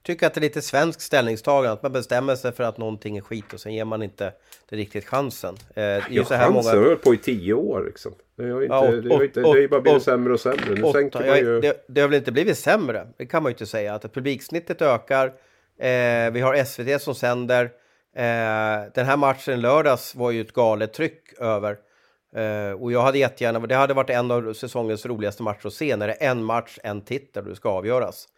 Tycker 0.06 0.26
att 0.26 0.34
det 0.34 0.38
är 0.38 0.42
lite 0.42 0.62
svenskt 0.62 1.00
ställningstagande, 1.00 1.72
att 1.72 1.82
man 1.82 1.92
bestämmer 1.92 2.34
sig 2.36 2.52
för 2.52 2.64
att 2.64 2.78
någonting 2.78 3.16
är 3.16 3.20
skit 3.20 3.52
och 3.52 3.60
sen 3.60 3.74
ger 3.74 3.84
man 3.84 4.02
inte 4.02 4.32
det 4.68 4.76
riktigt 4.76 5.04
chansen. 5.06 5.54
Eh, 5.74 5.82
är 5.84 5.96
ju 6.10 6.16
Ja, 6.16 6.24
så 6.24 6.34
här 6.34 6.44
chansen 6.46 6.64
har 6.66 6.74
många... 6.76 6.86
hållit 6.88 7.02
på 7.02 7.14
i 7.14 7.18
tio 7.18 7.54
år 7.54 7.84
liksom. 7.86 8.14
Det 8.36 8.42
har 8.42 8.48
ju 8.60 8.64
inte, 8.64 8.74
Ja, 8.74 8.80
det 8.82 8.86
har 9.14 9.20
ju 9.20 9.26
inte, 9.26 9.40
det 9.40 9.46
åt- 9.46 9.54
har 9.54 9.60
ju 9.60 9.68
bara 9.68 9.80
blivit 9.80 9.96
åt- 9.96 10.02
sämre 10.04 10.32
och 10.32 10.40
sämre. 10.40 10.74
Nu 10.74 10.92
sänker 10.92 11.18
Åtta, 11.18 11.26
man 11.28 11.38
ju... 11.38 11.54
ja, 11.54 11.60
det, 11.60 11.84
det 11.88 12.00
har 12.00 12.08
väl 12.08 12.18
inte 12.18 12.32
blivit 12.32 12.58
sämre? 12.58 13.06
Det 13.16 13.26
kan 13.26 13.42
man 13.42 13.50
ju 13.50 13.54
inte 13.54 13.66
säga. 13.66 13.94
Att 13.94 14.14
publiksnittet 14.14 14.82
ökar. 14.82 15.26
Eh, 15.78 16.30
vi 16.32 16.40
har 16.40 16.64
SVT 16.64 17.02
som 17.02 17.14
sänder. 17.14 17.64
Eh, 18.16 18.90
den 18.94 19.06
här 19.06 19.16
matchen 19.16 19.60
lördags 19.60 20.14
var 20.14 20.30
ju 20.30 20.40
ett 20.40 20.52
galet 20.52 20.92
tryck 20.92 21.22
över. 21.40 21.76
Eh, 22.36 22.72
och 22.82 22.92
jag 22.92 23.02
hade 23.02 23.18
jättegärna, 23.18 23.58
det 23.58 23.74
hade 23.74 23.94
varit 23.94 24.10
en 24.10 24.30
av 24.30 24.52
säsongens 24.54 25.06
roligaste 25.06 25.42
matcher 25.42 25.66
att 25.66 25.72
se 25.72 25.96
när 25.96 26.06
det 26.08 26.14
är 26.14 26.30
en 26.30 26.44
match, 26.44 26.78
en 26.82 27.00
titel 27.00 27.42
och 27.44 27.50
det 27.50 27.56
ska 27.56 27.68
avgöras. 27.68 28.28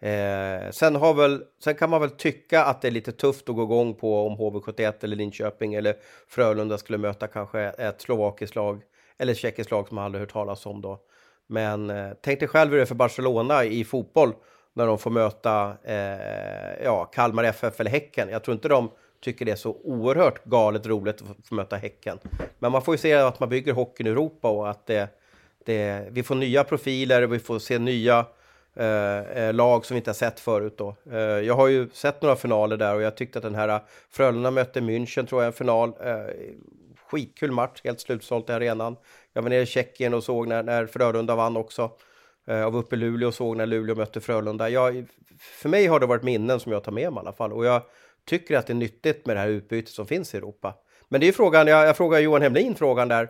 Eh, 0.00 0.70
sen, 0.70 0.96
har 0.96 1.14
väl, 1.14 1.44
sen 1.64 1.74
kan 1.74 1.90
man 1.90 2.00
väl 2.00 2.10
tycka 2.10 2.64
att 2.64 2.82
det 2.82 2.88
är 2.88 2.92
lite 2.92 3.12
tufft 3.12 3.48
att 3.48 3.54
gå 3.56 3.62
igång 3.62 3.94
på 3.94 4.26
om 4.26 4.36
HV71 4.38 4.92
eller 5.04 5.16
Linköping 5.16 5.74
eller 5.74 5.96
Frölunda 6.28 6.78
skulle 6.78 6.98
möta 6.98 7.26
kanske 7.26 7.60
ett 7.60 8.00
slovakiskt 8.00 8.54
lag 8.54 8.82
eller 9.18 9.32
ett 9.32 9.38
tjeckiskt 9.38 9.70
lag 9.70 9.88
som 9.88 9.94
man 9.94 10.04
aldrig 10.04 10.20
hört 10.22 10.32
talas 10.32 10.66
om 10.66 10.80
då. 10.80 10.98
Men 11.46 11.90
eh, 11.90 12.10
tänk 12.22 12.40
dig 12.40 12.48
själv 12.48 12.70
hur 12.70 12.76
det 12.76 12.82
är 12.82 12.86
för 12.86 12.94
Barcelona 12.94 13.64
i 13.64 13.84
fotboll 13.84 14.32
när 14.72 14.86
de 14.86 14.98
får 14.98 15.10
möta 15.10 15.72
eh, 15.84 16.84
ja, 16.84 17.04
Kalmar 17.04 17.44
FF 17.44 17.80
eller 17.80 17.90
Häcken. 17.90 18.28
Jag 18.28 18.44
tror 18.44 18.52
inte 18.54 18.68
de 18.68 18.90
tycker 19.20 19.44
det 19.44 19.52
är 19.52 19.56
så 19.56 19.70
oerhört 19.84 20.44
galet 20.44 20.86
roligt 20.86 21.22
att 21.22 21.46
få- 21.48 21.54
möta 21.54 21.76
Häcken. 21.76 22.18
Men 22.58 22.72
man 22.72 22.82
får 22.82 22.94
ju 22.94 22.98
se 22.98 23.14
att 23.14 23.40
man 23.40 23.48
bygger 23.48 23.72
hockeyn 23.72 24.06
i 24.06 24.10
Europa 24.10 24.50
och 24.50 24.70
att 24.70 24.86
det, 24.86 25.08
det, 25.64 26.06
vi 26.10 26.22
får 26.22 26.34
nya 26.34 26.64
profiler 26.64 27.22
och 27.22 27.32
vi 27.32 27.38
får 27.38 27.58
se 27.58 27.78
nya 27.78 28.26
Eh, 28.76 29.20
eh, 29.20 29.54
lag 29.54 29.86
som 29.86 29.94
vi 29.94 29.98
inte 29.98 30.10
har 30.10 30.14
sett 30.14 30.40
förut. 30.40 30.74
Då. 30.78 30.96
Eh, 31.12 31.18
jag 31.20 31.54
har 31.54 31.68
ju 31.68 31.88
sett 31.92 32.22
några 32.22 32.36
finaler 32.36 32.76
där 32.76 32.94
och 32.94 33.02
jag 33.02 33.16
tyckte 33.16 33.38
att 33.38 33.42
den 33.42 33.54
här 33.54 33.68
eh, 33.68 33.80
Frölunda 34.10 34.50
mötte 34.50 34.80
München 34.80 35.26
tror 35.26 35.42
jag 35.42 35.46
en 35.46 35.52
final. 35.52 35.92
Eh, 36.00 36.16
skitkul 37.10 37.52
match, 37.52 37.80
helt 37.84 38.00
slutsålt 38.00 38.50
i 38.50 38.52
arenan. 38.52 38.96
Jag 39.32 39.42
var 39.42 39.50
nere 39.50 39.62
i 39.62 39.66
Tjeckien 39.66 40.14
och 40.14 40.24
såg 40.24 40.48
när, 40.48 40.62
när 40.62 40.86
Frölunda 40.86 41.34
vann 41.34 41.56
också. 41.56 41.90
Eh, 42.46 42.56
jag 42.56 42.70
var 42.70 42.80
uppe 42.80 42.96
i 42.96 42.98
Luleå 42.98 43.28
och 43.28 43.34
såg 43.34 43.56
när 43.56 43.66
Luleå 43.66 43.96
mötte 43.96 44.20
Frölunda. 44.20 44.68
Jag, 44.68 45.06
för 45.38 45.68
mig 45.68 45.86
har 45.86 46.00
det 46.00 46.06
varit 46.06 46.22
minnen 46.22 46.60
som 46.60 46.72
jag 46.72 46.84
tar 46.84 46.92
med 46.92 47.12
mig 47.12 47.20
i 47.20 47.26
alla 47.26 47.32
fall. 47.32 47.52
Och 47.52 47.64
jag 47.64 47.82
tycker 48.26 48.56
att 48.56 48.66
det 48.66 48.72
är 48.72 48.74
nyttigt 48.74 49.26
med 49.26 49.36
det 49.36 49.40
här 49.40 49.48
utbytet 49.48 49.90
som 49.90 50.06
finns 50.06 50.34
i 50.34 50.36
Europa. 50.36 50.74
Men 51.08 51.20
det 51.20 51.28
är 51.28 51.32
frågan, 51.32 51.66
jag, 51.66 51.86
jag 51.86 51.96
frågar 51.96 52.18
Johan 52.18 52.42
Hemlin 52.42 52.74
frågan 52.74 53.08
där. 53.08 53.28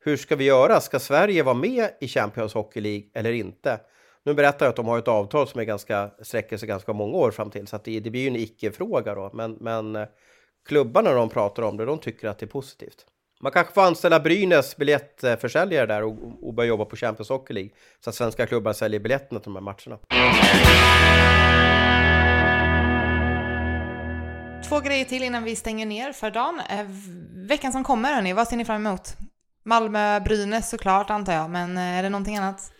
Hur 0.00 0.16
ska 0.16 0.36
vi 0.36 0.44
göra? 0.44 0.80
Ska 0.80 0.98
Sverige 0.98 1.42
vara 1.42 1.54
med 1.54 1.90
i 2.00 2.08
Champions 2.08 2.54
Hockey 2.54 2.80
League 2.80 3.08
eller 3.14 3.32
inte? 3.32 3.80
Nu 4.26 4.34
berättar 4.34 4.66
jag 4.66 4.70
att 4.70 4.76
de 4.76 4.86
har 4.86 4.98
ett 4.98 5.08
avtal 5.08 5.48
som 5.48 5.60
är 5.60 5.64
ganska, 5.64 6.10
sträcker 6.22 6.56
sig 6.56 6.68
ganska 6.68 6.92
många 6.92 7.16
år 7.16 7.30
fram 7.30 7.50
till, 7.50 7.66
så 7.66 7.76
att 7.76 7.84
det, 7.84 8.00
det 8.00 8.10
blir 8.10 8.20
ju 8.20 8.28
en 8.28 8.36
icke-fråga 8.36 9.14
då. 9.14 9.30
Men, 9.34 9.52
men 9.60 9.96
eh, 9.96 10.06
klubbarna 10.68 11.12
de 11.12 11.28
pratar 11.28 11.62
om 11.62 11.76
det, 11.76 11.84
de 11.84 11.98
tycker 11.98 12.28
att 12.28 12.38
det 12.38 12.46
är 12.46 12.48
positivt. 12.48 13.06
Man 13.40 13.52
kanske 13.52 13.72
får 13.72 13.82
anställa 13.82 14.20
Brynäs 14.20 14.76
biljettförsäljare 14.76 15.86
där 15.86 16.02
och, 16.02 16.18
och 16.42 16.54
börja 16.54 16.68
jobba 16.68 16.84
på 16.84 16.96
Champions 16.96 17.28
Hockey 17.28 17.54
League 17.54 17.70
så 18.00 18.10
att 18.10 18.16
svenska 18.16 18.46
klubbar 18.46 18.72
säljer 18.72 19.00
biljetterna 19.00 19.40
till 19.40 19.52
de 19.52 19.56
här 19.56 19.62
matcherna. 19.62 19.98
Två 24.68 24.80
grejer 24.80 25.04
till 25.04 25.22
innan 25.22 25.44
vi 25.44 25.56
stänger 25.56 25.86
ner 25.86 26.12
för 26.12 26.30
dagen. 26.30 26.60
Eh, 26.70 26.86
veckan 27.48 27.72
som 27.72 27.84
kommer, 27.84 28.14
hörni, 28.14 28.32
vad 28.32 28.48
ser 28.48 28.56
ni 28.56 28.64
fram 28.64 28.86
emot? 28.86 29.16
Malmö-Brynäs 29.62 30.70
såklart 30.70 31.10
antar 31.10 31.32
jag, 31.32 31.50
men 31.50 31.76
eh, 31.76 31.98
är 31.98 32.02
det 32.02 32.08
någonting 32.08 32.36
annat? 32.36 32.72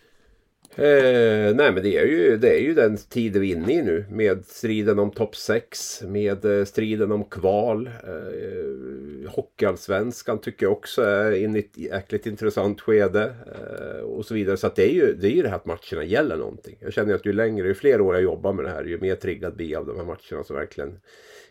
Eh, 0.78 1.54
nej 1.54 1.72
men 1.72 1.82
det 1.82 1.98
är, 1.98 2.06
ju, 2.06 2.36
det 2.36 2.58
är 2.58 2.60
ju 2.60 2.74
den 2.74 2.96
tid 2.96 3.36
vi 3.36 3.52
är 3.52 3.56
inne 3.56 3.72
i 3.72 3.82
nu 3.82 4.04
med 4.10 4.44
striden 4.46 4.98
om 4.98 5.10
topp 5.10 5.36
6, 5.36 6.02
med 6.02 6.44
eh, 6.44 6.64
striden 6.64 7.12
om 7.12 7.24
kval. 7.24 7.86
Eh, 7.86 9.30
Hockeyallsvenskan 9.30 10.40
tycker 10.40 10.66
jag 10.66 10.72
också 10.72 11.02
är 11.02 11.32
inne 11.32 11.58
i 11.58 11.60
ett 11.60 11.78
jäkligt 11.78 12.26
intressant 12.26 12.80
skede. 12.80 13.34
Eh, 13.46 14.00
och 14.00 14.26
så 14.26 14.34
vidare. 14.34 14.56
Så 14.56 14.66
att 14.66 14.76
det 14.76 14.90
är 14.90 14.94
ju 14.94 15.14
det, 15.20 15.26
är 15.26 15.36
ju 15.36 15.42
det 15.42 15.48
här 15.48 15.56
att 15.56 15.66
matcherna 15.66 16.04
gäller 16.04 16.36
någonting. 16.36 16.76
Jag 16.80 16.92
känner 16.92 17.14
att 17.14 17.26
ju 17.26 17.32
längre, 17.32 17.66
ju 17.66 17.74
fler 17.74 18.00
år 18.00 18.14
jag 18.14 18.22
jobbar 18.22 18.52
med 18.52 18.64
det 18.64 18.70
här, 18.70 18.84
ju 18.84 19.00
mer 19.00 19.14
triggad 19.14 19.56
blir 19.56 19.70
jag 19.70 19.80
av 19.80 19.86
de 19.86 19.96
här 19.96 20.04
matcherna 20.04 20.44
som 20.44 20.56
verkligen 20.56 20.98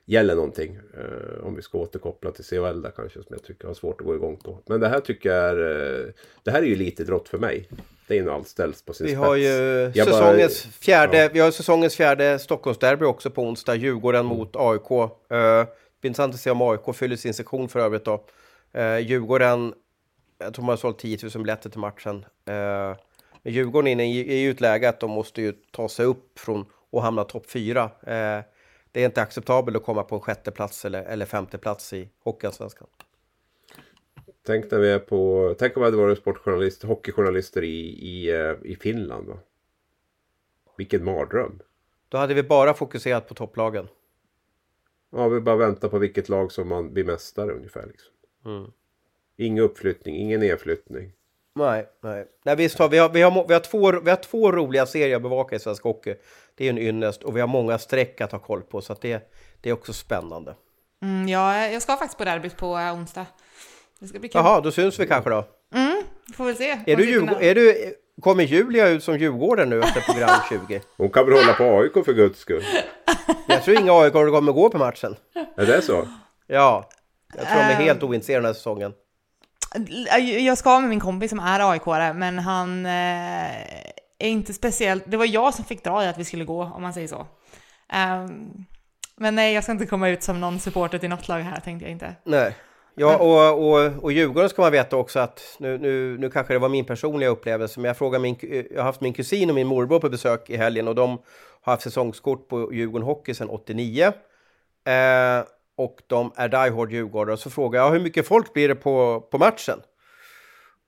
gäller 0.06 0.36
någonting. 0.36 0.80
Eh, 0.94 1.48
om 1.48 1.56
vi 1.56 1.62
ska 1.62 1.78
återkoppla 1.78 2.32
till 2.32 2.44
CHL 2.44 2.82
där 2.82 2.92
kanske 2.96 3.24
som 3.24 3.30
jag 3.30 3.44
tycker 3.44 3.68
har 3.68 3.74
svårt 3.74 4.02
att 4.02 4.08
gå 4.08 4.16
igång 4.16 4.38
på. 4.38 4.60
Men 4.66 4.80
det 4.80 4.88
här 4.88 5.00
tycker 5.00 5.30
jag 5.30 5.44
är, 5.44 5.58
eh, 6.06 6.14
det 6.44 6.52
här 6.52 6.62
är 6.62 6.66
ju 6.66 6.76
lite 6.76 7.04
drott 7.04 7.30
för 7.30 7.38
mig. 7.38 7.70
Det 8.08 8.18
är 8.18 8.24
nog 8.24 8.34
allt 8.34 8.48
ställs 8.48 8.82
på 8.82 8.94
sin 8.94 9.06
vi 9.06 9.12
spets. 9.12 9.26
Har 9.26 9.36
ju 9.36 9.92
säsongens 9.94 10.66
bara, 10.66 10.72
fjärde, 10.72 11.18
ja. 11.18 11.30
Vi 11.34 11.40
har 11.40 11.52
säsongens 11.52 11.96
fjärde 11.96 12.40
Stockholmsderby 12.40 13.06
också 13.06 13.30
på 13.30 13.42
onsdag. 13.42 13.76
Djurgården 13.76 14.26
mm. 14.26 14.38
mot 14.38 14.56
AIK. 14.56 14.90
Det 15.30 15.68
blir 16.02 16.10
intressant 16.10 16.34
att 16.34 16.40
se 16.40 16.52
om 16.52 16.62
AIK 16.62 16.96
fyller 16.96 17.16
sin 17.16 17.34
sektion 17.34 17.70
för 17.70 17.80
övrigt 17.80 18.06
då. 18.06 18.26
Uh, 18.78 19.00
Djurgården, 19.00 19.74
jag 20.38 20.54
tror 20.54 20.66
man 20.66 20.74
har 20.74 20.78
sålt 20.78 21.00
10 21.00 21.18
000 21.24 21.32
biljetter 21.44 21.70
till 21.70 21.80
matchen. 21.80 22.26
Men 22.46 23.54
Djurgården 23.54 24.00
är 24.00 24.36
ju 24.36 24.52
ett 24.52 24.62
läge 24.62 24.90
att 24.90 25.00
de 25.00 25.12
måste 25.12 25.42
ju 25.42 25.54
ta 25.72 25.90
sig 25.90 26.06
upp 26.06 26.40
från 26.40 26.66
och 26.92 27.02
hamna 27.02 27.24
topp 27.24 27.50
fyra. 27.50 27.84
Uh, 27.84 28.44
det 28.96 29.02
är 29.02 29.06
inte 29.06 29.22
acceptabelt 29.22 29.78
att 29.78 29.84
komma 29.84 30.04
på 30.04 30.16
en 30.16 30.22
sjätte 30.22 30.52
plats 30.52 30.86
eller, 30.86 31.04
eller 31.04 31.26
femte 31.26 31.58
plats 31.58 31.94
i 31.94 32.10
Hockeyallsvenskan. 32.24 32.88
Tänk 34.44 34.72
när 34.72 34.80
vi 34.80 34.90
är 34.92 35.00
på, 35.00 35.56
tänk 35.60 35.78
om 35.78 35.82
vi 35.82 35.86
hade 35.86 35.98
varit 35.98 36.18
sportjournalister, 36.18 36.88
hockeyjournalister 36.88 37.64
i, 37.64 37.80
i, 37.88 38.30
eh, 38.32 38.56
i 38.64 38.76
Finland. 38.76 39.28
Va? 39.28 39.38
Vilken 40.78 41.04
mardröm. 41.04 41.60
Då 42.10 42.18
hade 42.18 42.34
vi 42.34 42.44
bara 42.44 42.74
fokuserat 42.74 43.28
på 43.28 43.34
topplagen. 43.34 43.88
Ja, 45.10 45.28
vi 45.28 45.40
bara 45.40 45.56
väntar 45.56 45.90
på 45.90 46.00
vilket 46.00 46.30
lag 46.30 46.52
som 46.52 46.68
man 46.68 46.94
blir 46.94 47.04
mästare 47.04 47.52
ungefär. 47.52 47.86
Liksom. 47.86 48.14
Mm. 48.46 48.72
Ingen 49.36 49.64
uppflyttning, 49.64 50.16
ingen 50.16 50.40
nedflyttning. 50.40 51.12
Nej, 51.56 51.86
nej. 52.04 52.26
nej 52.46 52.56
visst 52.56 52.80
har 52.80 52.90
vi, 52.90 52.98
har, 52.98 53.10
vi, 53.10 53.22
har, 53.22 53.48
vi, 53.48 53.54
har 53.54 53.62
två, 53.62 54.00
vi 54.02 54.10
har 54.10 54.18
två 54.18 54.52
roliga 54.52 54.86
serier 54.86 55.16
att 55.16 55.22
bevaka 55.22 55.56
i 55.56 55.60
svensk 55.60 55.84
hockey. 55.84 56.16
Det 56.56 56.66
är 56.66 56.70
en 56.70 56.78
ynnest 56.78 57.24
och 57.24 57.36
vi 57.36 57.42
har 57.42 57.48
många 57.48 57.78
streck 57.78 58.22
att 58.22 58.32
ha 58.32 58.40
koll 58.40 58.62
på 58.62 58.82
så 58.82 58.94
att 58.94 59.02
det, 59.02 59.32
det 59.62 59.70
är 59.70 59.74
också 59.74 59.94
spännande. 59.94 60.56
Mm, 61.02 61.28
ja, 61.28 61.68
jag 61.68 61.82
ska 61.82 61.98
faktiskt 61.98 62.18
på 62.18 62.26
derbyt 62.26 62.58
på 62.58 62.78
äh, 62.78 62.94
onsdag. 62.94 63.26
Det 64.00 64.08
ska 64.08 64.20
bli 64.20 64.30
kul. 64.30 64.42
Jaha, 64.44 64.62
då 64.62 64.72
syns 64.72 65.00
vi 65.00 65.08
kanske 65.08 65.30
då. 65.30 65.46
Mm, 65.74 66.04
får 66.36 66.46
väl 66.46 66.56
se. 66.56 66.80
Är 66.86 66.96
du, 66.96 67.28
är 67.40 67.56
du, 67.56 67.96
kommer 68.22 68.44
Julia 68.44 68.88
ut 68.88 69.04
som 69.04 69.18
Djurgården 69.18 69.70
nu 69.70 69.80
efter 69.80 70.02
program 70.02 70.40
20? 70.68 70.82
Hon 70.98 71.10
kan 71.10 71.26
väl 71.26 71.34
hålla 71.34 71.54
på 71.54 71.64
AIK 71.64 72.06
för 72.06 72.14
guds 72.14 72.40
skull. 72.40 72.64
Jag 73.48 73.64
tror 73.64 73.80
inga 73.80 73.94
AIK 73.94 74.14
kommer 74.14 74.52
gå 74.52 74.70
på 74.70 74.78
matchen. 74.78 75.16
Är 75.58 75.66
det 75.66 75.82
så? 75.82 76.08
Ja, 76.48 76.90
jag 77.38 77.48
tror 77.48 77.58
de 77.58 77.64
är 77.64 77.74
helt 77.74 78.04
ointresserade 78.04 78.42
den 78.42 78.46
här 78.46 78.54
säsongen. 78.54 78.94
Jag 80.40 80.58
ska 80.58 80.80
med 80.80 80.90
min 80.90 81.00
kompis 81.00 81.30
som 81.30 81.40
är 81.40 81.72
aik 81.72 82.16
men 82.16 82.40
han 82.40 82.86
eh, 82.86 83.52
är 84.20 84.30
inte 84.30 84.54
speciellt... 84.54 85.04
Det 85.08 85.18
var 85.18 85.26
jag 85.26 85.54
som 85.54 85.66
fick 85.66 85.84
dra 85.84 86.04
i 86.04 86.08
att 86.08 86.18
vi 86.18 86.26
skulle 86.26 86.46
gå, 86.46 86.64
om 86.64 86.82
man 86.82 86.94
säger 86.94 87.08
så. 87.08 87.28
Um, 87.94 88.66
men 89.18 89.36
nej, 89.36 89.54
jag 89.54 89.64
ska 89.64 89.72
inte 89.72 89.86
komma 89.86 90.10
ut 90.10 90.24
som 90.24 90.40
någon 90.40 90.60
supporter 90.60 90.98
till 90.98 91.10
något 91.10 91.28
lag 91.28 91.40
här, 91.40 91.60
tänkte 91.60 91.86
jag 91.86 91.92
inte. 91.92 92.16
Nej. 92.24 92.56
Ja, 92.98 93.18
och, 93.18 93.70
och, 93.70 94.04
och 94.04 94.12
Djurgården 94.12 94.50
ska 94.50 94.62
man 94.62 94.72
veta 94.72 94.98
också 94.98 95.20
att 95.20 95.56
nu, 95.60 95.78
nu, 95.78 96.18
nu 96.18 96.30
kanske 96.30 96.54
det 96.54 96.60
var 96.60 96.70
min 96.70 96.86
personliga 96.86 97.30
upplevelse, 97.30 97.80
men 97.80 97.88
jag 97.88 97.98
frågar 97.98 98.20
min, 98.20 98.36
jag 98.72 98.78
har 98.78 98.84
haft 98.84 99.02
min 99.02 99.14
kusin 99.14 99.50
och 99.50 99.56
min 99.56 99.68
morbror 99.68 100.00
på 100.00 100.10
besök 100.10 100.50
i 100.50 100.58
helgen 100.58 100.88
och 100.88 100.96
de 100.96 101.10
har 101.62 101.74
haft 101.74 101.84
säsongskort 101.84 102.48
på 102.48 102.74
Djurgården 102.74 103.06
Hockey 103.06 103.34
sedan 103.34 103.50
89. 103.50 104.04
Eh, 104.04 105.44
och 105.78 106.02
de 106.08 106.32
är 106.36 106.50
Die 106.50 106.76
Hard 106.76 106.92
Djurgårdare. 106.92 107.34
Och 107.34 107.40
så 107.40 107.50
frågar 107.50 107.82
jag 107.82 107.92
hur 107.92 108.00
mycket 108.00 108.28
folk 108.28 108.54
blir 108.54 108.68
det 108.68 108.76
på, 108.76 109.22
på 109.32 109.38
matchen? 109.38 109.80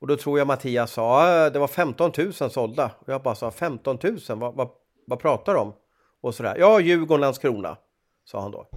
Och 0.01 0.07
då 0.07 0.17
tror 0.17 0.37
jag 0.37 0.47
Mattias 0.47 0.91
sa 0.91 1.49
det 1.49 1.59
var 1.59 1.67
15 1.67 2.11
000 2.17 2.33
sålda. 2.33 2.91
Och 2.99 3.13
jag 3.13 3.23
bara 3.23 3.35
sa 3.35 3.51
15 3.51 3.97
000, 4.03 4.19
vad, 4.27 4.55
vad, 4.55 4.69
vad 5.07 5.19
pratar 5.19 5.53
de 5.53 5.59
om? 5.59 5.73
Och 6.21 6.35
sådär, 6.35 6.55
ja 6.59 6.79
Djurgården, 6.79 7.21
Landskrona, 7.21 7.77
sa 8.25 8.41
han 8.41 8.51
då. 8.51 8.67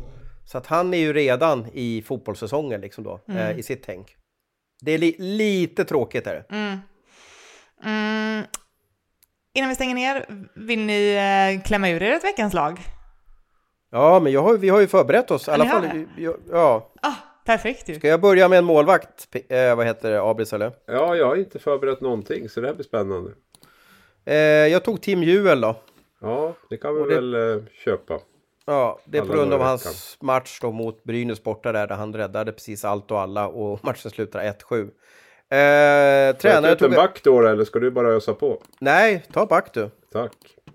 Så 0.44 0.58
att 0.58 0.66
han 0.66 0.94
är 0.94 0.98
ju 0.98 1.12
redan 1.12 1.66
i 1.72 2.02
fotbollssäsongen 2.02 2.80
liksom 2.80 3.04
då, 3.04 3.20
mm. 3.28 3.38
eh, 3.38 3.58
i 3.58 3.62
sitt 3.62 3.82
tänk. 3.82 4.16
Det 4.80 4.92
är 4.92 4.98
li 4.98 5.16
lite 5.18 5.84
tråkigt 5.84 6.26
är 6.26 6.34
det. 6.34 6.56
Mm. 6.56 6.78
Mm. 7.84 8.44
Innan 9.54 9.68
vi 9.68 9.74
stänger 9.74 9.94
ner, 9.94 10.26
vill 10.54 10.80
ni 10.80 11.14
eh, 11.14 11.62
klämma 11.62 11.88
ur 11.88 12.02
er 12.02 12.12
ett 12.12 12.24
veckans 12.24 12.54
lag? 12.54 12.80
Ja, 13.90 14.20
men 14.20 14.36
har, 14.36 14.56
vi 14.56 14.68
har 14.68 14.80
ju 14.80 14.86
förberett 14.86 15.30
oss. 15.30 15.48
I 15.48 15.50
alla 15.50 15.66
fall, 15.66 16.06
ja. 16.50 16.90
Ah, 17.02 17.14
perfekt 17.44 17.88
ju. 17.88 17.94
Ska 17.94 18.08
jag 18.08 18.20
börja 18.20 18.48
med 18.48 18.58
en 18.58 18.64
målvakt? 18.64 19.36
Eh, 19.48 19.76
vad 19.76 19.86
heter 19.86 20.10
det? 20.10 20.22
Abris 20.22 20.52
eller? 20.52 20.72
Ja, 20.86 21.16
jag 21.16 21.26
har 21.26 21.36
inte 21.36 21.58
förberett 21.58 22.00
någonting 22.00 22.48
så 22.48 22.60
det 22.60 22.66
här 22.66 22.74
blir 22.74 22.84
spännande. 22.84 23.30
Eh, 24.24 24.34
jag 24.44 24.84
tog 24.84 25.02
Tim 25.02 25.22
Juel 25.22 25.60
då. 25.60 25.76
Ja, 26.20 26.54
det 26.70 26.76
kan 26.76 26.94
vi 26.94 27.00
det... 27.00 27.14
väl 27.14 27.34
eh, 27.34 27.62
köpa. 27.84 28.18
Ja, 28.66 28.98
det 29.04 29.18
är 29.18 29.22
på 29.22 29.32
grund 29.32 29.52
av 29.52 29.60
hans 29.60 30.16
match 30.20 30.58
då 30.62 30.72
mot 30.72 31.04
Brynäs 31.04 31.42
borta 31.42 31.72
där, 31.72 31.86
där 31.86 31.96
han 31.96 32.14
räddade 32.14 32.52
precis 32.52 32.84
allt 32.84 33.10
och 33.10 33.20
alla 33.20 33.48
och 33.48 33.84
matchen 33.84 34.10
slutar 34.10 34.40
1-7. 34.40 34.90
Eh, 35.52 36.36
tränare 36.36 36.76
tog... 36.76 36.88
en 36.88 36.96
back 36.96 37.20
då 37.22 37.42
eller 37.42 37.64
ska 37.64 37.78
du 37.78 37.90
bara 37.90 38.08
ösa 38.08 38.34
på? 38.34 38.62
Nej, 38.78 39.24
ta 39.32 39.46
back 39.46 39.74
du. 39.74 39.90
Tack. 40.12 40.32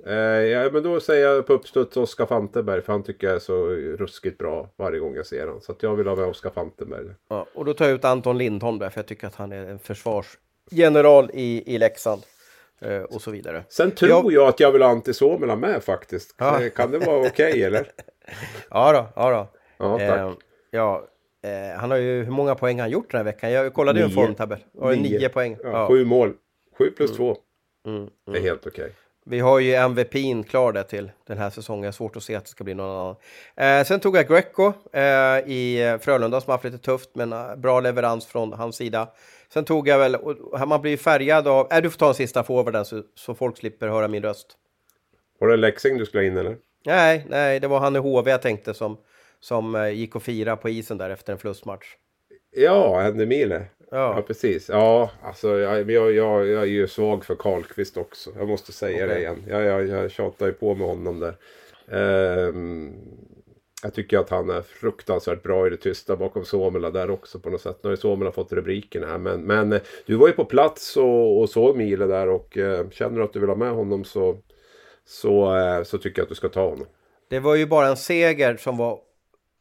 Eh, 0.08 0.16
ja, 0.16 0.70
men 0.72 0.84
då 0.84 0.99
säger 0.99 1.28
jag 1.28 1.47
på 1.47 1.53
uppstuds 1.53 1.97
Oskar 1.97 2.26
Fantenberg 2.26 2.82
för 2.82 2.93
han 2.93 3.03
tycker 3.03 3.28
jag 3.28 3.36
är 3.36 3.39
så 3.39 3.68
ruskigt 3.70 4.38
bra 4.38 4.70
varje 4.76 4.99
gång 4.99 5.16
jag 5.16 5.26
ser 5.26 5.47
honom. 5.47 5.62
Så 5.62 5.72
att 5.72 5.84
jag 5.84 5.95
vill 5.95 6.08
ha 6.08 6.16
med 6.16 6.26
Oskar 6.26 6.49
Fantenberg. 6.49 7.06
Ja, 7.30 7.45
och 7.53 7.66
då 7.66 7.74
tar 7.74 7.86
jag 7.86 7.95
ut 7.95 8.06
Anton 8.06 8.38
Lindholm 8.38 8.80
där 8.80 8.89
för 8.89 8.99
jag 8.99 9.08
tycker 9.08 9.28
att 9.28 9.36
han 9.36 9.51
är 9.51 9.66
en 9.66 9.80
försvarsgeneral 9.80 11.32
i, 11.34 11.76
i 11.76 11.78
Leksand. 11.78 12.22
Eh, 12.82 13.01
och 13.01 13.22
så 13.22 13.32
vidare. 13.32 13.64
Sen 13.70 13.91
tror 13.91 14.10
jag, 14.10 14.32
jag 14.32 14.47
att 14.47 14.60
jag 14.60 14.72
vill 14.72 14.82
ha 14.82 14.89
Antti 14.89 15.14
Suomela 15.14 15.56
med 15.56 15.84
faktiskt. 15.84 16.36
Ja. 16.38 16.64
Eh, 16.64 16.70
kan 16.70 16.91
det 16.91 16.99
vara 16.99 17.18
okej 17.18 17.49
okay, 17.49 17.62
eller? 17.64 17.91
ja 18.70 18.91
då, 18.91 19.08
ja 19.16 19.32
då. 19.32 19.47
Ja, 19.78 19.99
tack. 19.99 20.20
Eh, 20.20 20.34
ja, 20.72 21.08
eh, 21.43 21.80
han 21.80 21.91
har 21.91 21.97
ju, 21.97 22.24
hur 22.24 22.32
många 22.32 22.56
poäng 22.56 22.78
har 22.78 22.82
han 22.82 22.91
gjort 22.91 23.12
den 23.12 23.18
här 23.18 23.26
veckan? 23.26 23.51
Jag 23.51 23.74
kollade 23.74 23.99
ju 23.99 24.06
en 24.06 24.12
formtabell. 24.12 24.60
Nio. 24.74 24.95
nio 24.95 25.30
poäng. 25.30 25.58
Ja, 25.64 25.70
ja. 25.70 25.88
Sju 25.88 26.06
mål. 26.06 26.34
Sju 26.78 26.91
plus 26.91 27.10
mm. 27.10 27.18
två. 27.18 27.38
Mm, 27.86 27.97
mm. 27.97 28.10
Det 28.26 28.38
är 28.38 28.41
helt 28.41 28.68
okej. 28.68 28.84
Okay. 28.84 28.95
Vi 29.28 29.40
har 29.40 29.60
ju 29.60 29.74
MVP'n 29.74 30.44
klar 30.44 30.74
där 30.74 30.84
till 30.84 31.12
den 31.28 31.38
här 31.38 31.50
säsongen. 31.50 31.84
Jag 31.84 31.88
har 31.88 31.94
svårt 31.94 32.16
att 32.16 32.24
se 32.24 32.36
att 32.36 32.44
det 32.44 32.50
ska 32.50 32.64
bli 32.64 32.74
någon 32.74 32.90
annan. 32.90 33.16
Eh, 33.56 33.86
sen 33.86 34.00
tog 34.00 34.18
jag 34.18 34.28
Greco 34.28 34.74
eh, 34.94 35.02
i 35.52 35.98
Frölunda 36.02 36.42
som 36.42 36.52
har 36.52 36.54
haft 36.54 36.66
lite 36.66 36.78
tufft, 36.78 37.10
men 37.14 37.34
eh, 37.34 37.56
bra 37.56 37.80
leverans 37.80 38.26
från 38.26 38.54
hans 38.54 38.76
sida. 38.76 39.08
Sen 39.54 39.66
tog 39.66 39.88
jag 39.88 40.00
väl, 40.00 40.16
och 40.16 40.68
man 40.68 40.82
blir 40.82 40.98
färgad 40.98 41.48
av... 41.48 41.68
Äh, 41.72 41.82
du 41.82 41.90
får 41.90 41.98
ta 41.98 42.08
en 42.08 42.14
sista 42.14 42.44
forwarden 42.44 42.86
så, 42.86 43.04
så 43.16 43.36
folk 43.36 43.58
slipper 43.58 43.88
höra 43.88 44.08
min 44.08 44.24
röst. 44.24 44.48
Var 45.40 45.48
det 45.48 45.58
Leksing 45.58 45.98
du 45.98 46.06
skulle 46.06 46.24
ha 46.24 46.28
in 46.28 46.38
eller? 46.38 46.58
Nej, 46.86 47.26
nej, 47.30 47.60
det 47.60 47.68
var 47.68 47.80
han 47.80 47.96
i 47.96 48.00
HV 48.00 48.32
jag 48.32 48.42
tänkte 48.42 48.74
som, 48.74 48.98
som 49.40 49.76
eh, 49.76 49.90
gick 49.90 50.16
och 50.16 50.24
fira 50.24 50.58
på 50.58 50.70
isen 50.70 50.98
där 50.98 51.10
efter 51.10 51.34
en 51.34 51.40
förlustmatch. 51.40 51.86
Ja, 52.56 53.01
Andy 53.01 53.26
Mile. 53.26 53.66
Ja, 53.91 54.16
Ja. 54.16 54.22
precis. 54.28 54.70
Ja, 54.70 55.12
alltså 55.24 55.60
jag, 55.60 55.91
jag, 55.91 56.12
jag, 56.12 56.47
jag 56.47 56.62
är 56.62 56.66
ju 56.66 56.88
svag 56.88 57.26
för 57.26 57.36
Karlqvist 57.36 57.97
också. 57.97 58.32
Jag 58.38 58.47
måste 58.47 58.72
säga 58.72 59.06
det 59.06 59.12
Okej. 59.12 59.22
igen. 59.22 59.43
Jag, 59.47 59.64
jag, 59.64 59.88
jag 59.88 60.12
tjatar 60.12 60.45
ju 60.45 60.51
på 60.53 60.76
med 60.76 60.88
honom 60.88 61.20
där. 61.20 61.36
Ehm, 61.91 62.93
jag 63.84 63.93
tycker 63.93 64.18
att 64.20 64.30
han 64.30 64.49
är 64.49 64.62
fruktansvärt 64.62 65.43
bra 65.43 65.68
i 65.68 65.70
det 65.70 65.78
tysta 65.78 66.16
bakom 66.16 66.45
Suomela 66.45 66.91
där 66.91 67.10
också 67.10 67.39
på 67.39 67.49
något 67.49 67.62
sätt. 67.62 67.78
Nu 67.84 67.88
har 67.88 67.91
ju 67.91 67.97
Suomela 67.97 68.32
fått 68.32 68.53
rubrikerna 68.53 69.08
här. 69.08 69.18
Men, 69.18 69.41
men 69.41 69.74
eh, 69.74 69.82
du 70.06 70.16
var 70.16 70.28
ju 70.28 70.34
på 70.34 70.45
plats 70.45 70.97
och, 70.97 71.39
och 71.39 71.49
såg 71.49 71.78
Mile 71.78 72.06
där 72.06 72.30
och 72.30 72.58
eh, 72.58 72.89
känner 72.89 73.18
du 73.18 73.24
att 73.24 73.34
du 73.34 73.39
vill 73.39 73.49
ha 73.49 73.56
med 73.56 73.72
honom 73.72 74.03
så, 74.03 74.38
så, 75.06 75.58
eh, 75.58 75.84
så 75.84 75.97
tycker 75.97 76.20
jag 76.20 76.24
att 76.24 76.30
du 76.30 76.36
ska 76.36 76.49
ta 76.49 76.70
honom. 76.70 76.86
Det 77.30 77.39
var 77.39 77.56
ju 77.56 77.66
bara 77.66 77.88
en 77.88 77.97
seger 77.97 78.58
som 78.58 78.78
var 78.78 78.99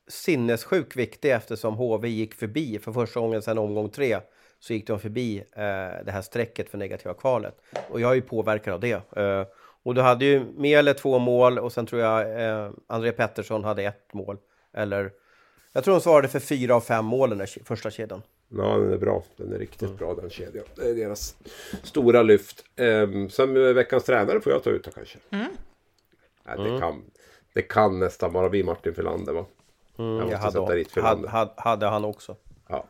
sinnessjukt 0.09 0.97
viktig 0.97 1.33
eftersom 1.33 1.75
HV 1.75 2.09
gick 2.09 2.35
förbi 2.35 2.79
för 2.79 2.93
första 2.93 3.21
gången 3.21 3.43
sedan 3.43 3.59
omgång 3.59 3.89
tre. 3.91 4.19
Så 4.59 4.73
gick 4.73 4.87
de 4.87 5.01
förbi 5.01 5.39
eh, 5.39 6.05
det 6.05 6.11
här 6.13 6.23
strecket 6.23 6.69
för 6.69 6.79
negativa 6.79 7.15
kvalet. 7.15 7.57
Och 7.91 8.01
jag 8.01 8.11
är 8.11 8.15
ju 8.15 8.23
påverkad 8.23 8.75
av 8.75 8.81
det. 8.81 9.17
Eh, 9.17 9.45
och 9.83 9.95
du 9.95 10.01
hade 10.01 10.25
ju 10.25 10.45
Mele 10.57 10.95
två 10.95 11.19
mål 11.19 11.59
och 11.59 11.73
sen 11.73 11.87
tror 11.87 12.03
jag 12.03 12.43
eh, 12.49 12.71
André 12.87 13.13
Pettersson 13.13 13.65
hade 13.65 13.83
ett 13.83 14.15
mål. 14.15 14.39
Eller 14.73 15.11
jag 15.73 15.85
tror 15.85 15.95
de 15.95 16.01
svarade 16.01 16.29
för 16.29 16.41
fyra 16.41 16.75
av 16.77 16.81
fem 16.81 17.05
mål 17.05 17.29
den 17.31 17.39
där 17.39 17.47
ke- 17.47 17.65
första 17.65 17.91
kedjan. 17.91 18.23
Ja, 18.49 18.77
den 18.79 18.93
är 18.93 18.99
bra. 18.99 19.23
Den 19.37 19.53
är 19.53 19.59
riktigt 19.59 19.99
bra 19.99 20.15
den 20.15 20.31
kedjan. 20.31 20.65
Det 20.77 20.91
är 20.91 20.95
deras 20.95 21.37
stora 21.83 22.23
lyft. 22.23 22.65
Ehm, 22.77 23.31
sen 23.31 23.57
eh, 23.57 23.73
veckans 23.73 24.05
tränare 24.05 24.41
får 24.41 24.53
jag 24.53 24.63
ta 24.63 24.71
ut 24.71 24.85
då 24.85 24.91
kanske. 24.91 25.19
Mm. 25.31 25.47
Nej, 26.47 26.73
det, 26.73 26.79
kan, 26.81 27.03
det 27.55 27.63
kan 27.63 27.99
nästan 27.99 28.33
bara 28.33 28.49
bli 28.49 28.63
Martin 28.63 28.95
Filander 28.95 29.33
va? 29.33 29.47
Jag 29.97 30.07
måste 30.07 30.31
Jag 30.31 30.39
hade, 30.39 31.03
hade, 31.03 31.29
hade, 31.29 31.53
hade 31.57 31.87
han 31.87 32.05
också. 32.05 32.37
Ja, 32.69 32.85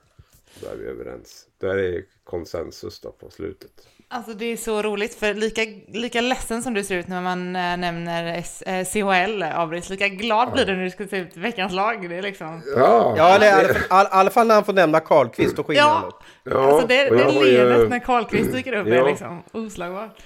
då 0.61 0.69
är 0.69 0.77
vi 0.77 0.87
överens. 0.87 1.47
Där 1.61 1.77
är 1.79 2.03
konsensus 2.25 3.01
då 3.01 3.13
på 3.13 3.31
slutet. 3.31 3.71
Alltså 4.09 4.33
det 4.33 4.45
är 4.45 4.57
så 4.57 4.83
roligt, 4.83 5.15
för 5.15 5.35
lika, 5.35 5.61
lika 5.89 6.21
ledsen 6.21 6.63
som 6.63 6.75
du 6.75 6.85
ser 6.85 6.97
ut 6.97 7.09
när 7.09 7.23
man 7.23 7.57
äh, 7.57 7.77
nämner 7.77 8.39
S, 8.39 8.63
äh, 8.63 8.85
CHL, 8.85 9.43
Abris, 9.43 9.91
lika 9.91 10.09
glad 10.09 10.53
blir 10.53 10.65
du 10.67 10.77
när 10.77 10.85
du 10.85 10.91
ska 10.91 11.07
se 11.07 11.17
ut 11.17 11.37
veckans 11.37 11.73
lag. 11.73 12.09
Det 12.09 12.17
är 12.17 12.23
liksom... 12.23 12.63
Ja, 12.77 13.15
Ja, 13.17 13.35
eller 13.37 13.47
i 13.47 13.51
alla 13.51 13.69
det- 13.69 13.75
fall, 13.75 13.85
all, 13.91 14.07
alla 14.11 14.31
fall 14.31 14.47
när 14.47 14.55
han 14.55 14.65
får 14.65 14.73
nämna 14.73 15.01
Karlqvist 15.01 15.59
och 15.59 15.67
skiner 15.67 15.81
Ja, 15.81 16.05
upp. 16.09 16.15
ja, 16.45 16.59
alltså 16.73 16.87
det, 16.87 16.95
det 17.11 17.17
jag 17.17 17.25
har 17.25 17.45
ju- 17.45 17.53
leendet 17.53 17.89
när 17.91 17.99
Karlqvist 17.99 18.53
dyker 18.53 18.73
upp 18.73 18.87
är 18.87 18.95
Ja. 18.95 19.07
liksom 19.07 19.43
oslagbart. 19.53 20.17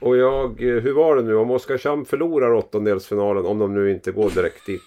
Och 0.00 0.16
jag, 0.16 0.50
eh, 0.62 0.82
hur 0.82 0.92
var 0.92 1.16
det 1.16 1.22
nu? 1.22 1.36
Om 1.36 1.50
Oskarshamn 1.50 2.04
förlorar 2.04 2.52
åttondelsfinalen, 2.52 3.46
om 3.46 3.58
de 3.58 3.74
nu 3.74 3.90
inte 3.90 4.12
går 4.12 4.30
direkt 4.30 4.66
dit. 4.66 4.82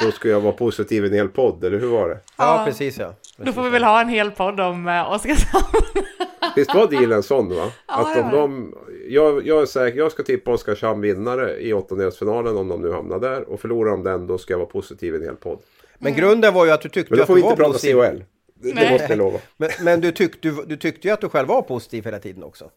Då 0.00 0.10
ska 0.12 0.28
jag 0.28 0.40
vara 0.40 0.52
positiv 0.52 1.04
i 1.04 1.08
en 1.08 1.14
hel 1.14 1.28
podd, 1.28 1.64
eller 1.64 1.78
hur 1.78 1.86
var 1.88 2.08
det? 2.08 2.18
Ja, 2.36 2.58
Ja. 2.58 2.64
precis 2.66 2.98
ja. 2.98 3.14
Då 3.36 3.52
får 3.52 3.62
vi 3.62 3.70
väl 3.70 3.84
ha 3.84 4.00
en 4.00 4.08
hel 4.08 4.30
podd 4.30 4.60
om 4.60 4.88
äh, 4.88 5.12
Oskarshamn. 5.12 5.64
Visst 6.56 6.74
var 6.74 6.86
dealen 6.90 7.22
sån 7.22 7.48
va? 7.48 7.72
Ja, 7.88 7.94
att 7.94 8.14
det 8.14 8.20
om 8.22 8.30
var 8.30 8.38
de, 8.40 8.74
jag, 9.08 9.46
jag 9.46 9.62
är 9.62 9.66
säker, 9.66 9.98
jag 9.98 10.12
ska 10.12 10.22
tippa 10.22 10.50
Oskarshamn 10.50 11.00
vinnare 11.00 11.60
i 11.60 11.72
åttondelsfinalen 11.72 12.56
om 12.56 12.68
de 12.68 12.82
nu 12.82 12.92
hamnar 12.92 13.18
där. 13.18 13.48
Och 13.48 13.60
förlorar 13.60 13.90
de 13.90 14.02
den 14.04 14.26
då 14.26 14.38
ska 14.38 14.52
jag 14.52 14.58
vara 14.58 14.68
positiv 14.68 15.14
i 15.14 15.16
en 15.16 15.22
hel 15.22 15.36
podd. 15.36 15.58
Men 15.98 16.14
grunden 16.14 16.54
var 16.54 16.64
ju 16.66 16.70
att 16.72 16.80
du 16.80 16.88
tyckte 16.88 17.12
Men 17.12 17.16
då 17.18 17.22
att 17.22 17.26
får 17.26 17.34
du 17.34 17.40
vi 17.40 17.42
var 17.44 17.50
inte 17.50 17.62
prata 17.62 17.72
positiv. 17.72 17.94
CHL. 17.96 18.22
Det, 18.54 18.72
det 18.72 18.90
måste 18.90 19.06
jag 19.08 19.18
lova. 19.18 19.38
Men, 19.56 19.70
men 19.82 20.00
du, 20.00 20.12
tyckte, 20.12 20.38
du, 20.48 20.64
du 20.66 20.76
tyckte 20.76 21.08
ju 21.08 21.14
att 21.14 21.20
du 21.20 21.28
själv 21.28 21.48
var 21.48 21.62
positiv 21.62 22.04
hela 22.04 22.18
tiden 22.18 22.42
också. 22.42 22.70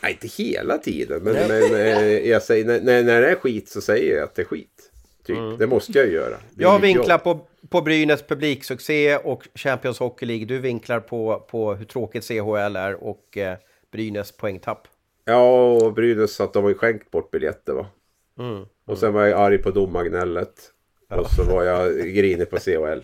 Nej, 0.00 0.12
inte 0.22 0.42
hela 0.42 0.78
tiden. 0.78 1.22
Men, 1.22 1.34
men 1.34 1.74
eh, 1.74 2.28
jag 2.28 2.42
säger, 2.42 2.64
när, 2.64 2.80
när 2.80 3.02
när 3.02 3.20
det 3.20 3.30
är 3.30 3.34
skit 3.34 3.68
så 3.68 3.80
säger 3.80 4.14
jag 4.16 4.24
att 4.24 4.34
det 4.34 4.42
är 4.42 4.46
skit. 4.46 4.90
Typ. 5.26 5.58
Det 5.58 5.66
måste 5.66 5.98
jag 5.98 6.06
ju 6.06 6.12
göra. 6.12 6.36
Jag 6.58 6.78
vinklar 6.78 7.14
jobb. 7.14 7.22
på, 7.22 7.46
på 7.68 7.80
Brynäs 7.82 8.22
publiksuccé 8.22 9.16
och 9.16 9.48
Champions 9.54 9.98
Hockey 9.98 10.26
League. 10.26 10.46
Du 10.46 10.58
vinklar 10.58 11.00
på, 11.00 11.46
på 11.50 11.74
hur 11.74 11.84
tråkigt 11.84 12.24
CHL 12.24 12.76
är 12.76 13.04
och 13.04 13.36
eh, 13.36 13.56
Brynäs 13.92 14.32
poängtapp. 14.32 14.88
Ja, 15.24 15.72
och 15.72 15.92
Brynäs 15.92 16.40
att 16.40 16.52
de 16.52 16.62
har 16.62 16.70
ju 16.70 16.78
skänkt 16.78 17.10
bort 17.10 17.30
biljetter 17.30 17.72
va. 17.72 17.86
Mm. 18.38 18.64
Och 18.86 18.98
sen 18.98 19.12
var 19.12 19.24
jag 19.26 19.40
arg 19.40 19.58
på 19.58 19.70
domargnället. 19.70 20.52
Och 21.10 21.30
så 21.30 21.44
var 21.44 21.64
jag 21.64 21.96
grinig 21.96 22.50
på 22.50 22.56
CHL. 22.56 23.00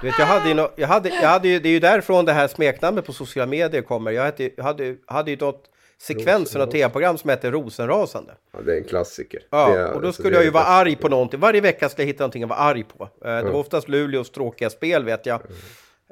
Du 0.00 0.06
vet, 0.06 0.18
jag 0.18 0.26
hade 0.26 0.48
ju, 0.48 0.54
nå- 0.54 0.72
jag 0.76 0.88
hade, 0.88 1.08
jag 1.08 1.28
hade 1.28 1.48
ju, 1.48 1.58
det 1.60 1.68
är 1.68 1.72
ju 1.72 1.80
därifrån 1.80 2.24
det 2.24 2.32
här 2.32 2.48
smeknamnet 2.48 3.06
på 3.06 3.12
sociala 3.12 3.46
medier 3.46 3.82
kommer. 3.82 4.10
Jag 4.10 4.22
hade, 4.22 4.50
hade, 4.58 4.96
hade 5.06 5.30
ju 5.30 5.36
något 5.36 5.70
sekvens 6.00 6.52
för 6.52 6.58
något 6.58 6.70
tv-program 6.70 7.18
som 7.18 7.30
heter 7.30 7.50
Rosenrasande. 7.52 8.34
Ja, 8.52 8.58
det 8.66 8.72
är 8.72 8.76
en 8.78 8.84
klassiker. 8.84 9.40
Ja, 9.50 9.76
är, 9.76 9.92
och 9.92 10.00
då 10.00 10.06
alltså, 10.06 10.22
skulle 10.22 10.36
jag 10.36 10.44
ju 10.44 10.50
vara 10.50 10.64
arg 10.64 10.96
på 10.96 11.08
någonting. 11.08 11.40
Varje 11.40 11.60
vecka 11.60 11.88
skulle 11.88 12.02
jag 12.02 12.06
hitta 12.12 12.22
någonting 12.24 12.42
att 12.42 12.48
vara 12.48 12.58
arg 12.58 12.84
på. 12.84 13.04
Eh, 13.04 13.08
Det 13.36 13.42
var 13.42 13.60
oftast 13.60 13.88
Luleås 13.88 14.30
tråkiga 14.30 14.70
spel 14.70 15.04
vet 15.04 15.26
jag. 15.26 15.40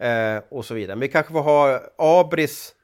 Eh, 0.01 0.43
och 0.51 0.65
så 0.65 0.75
vidare. 0.75 0.97
Men 0.97 1.01
vi 1.01 1.09
kanske 1.09 1.33
får 1.33 1.41
ha 1.43 1.81
Abris, 1.99 2.75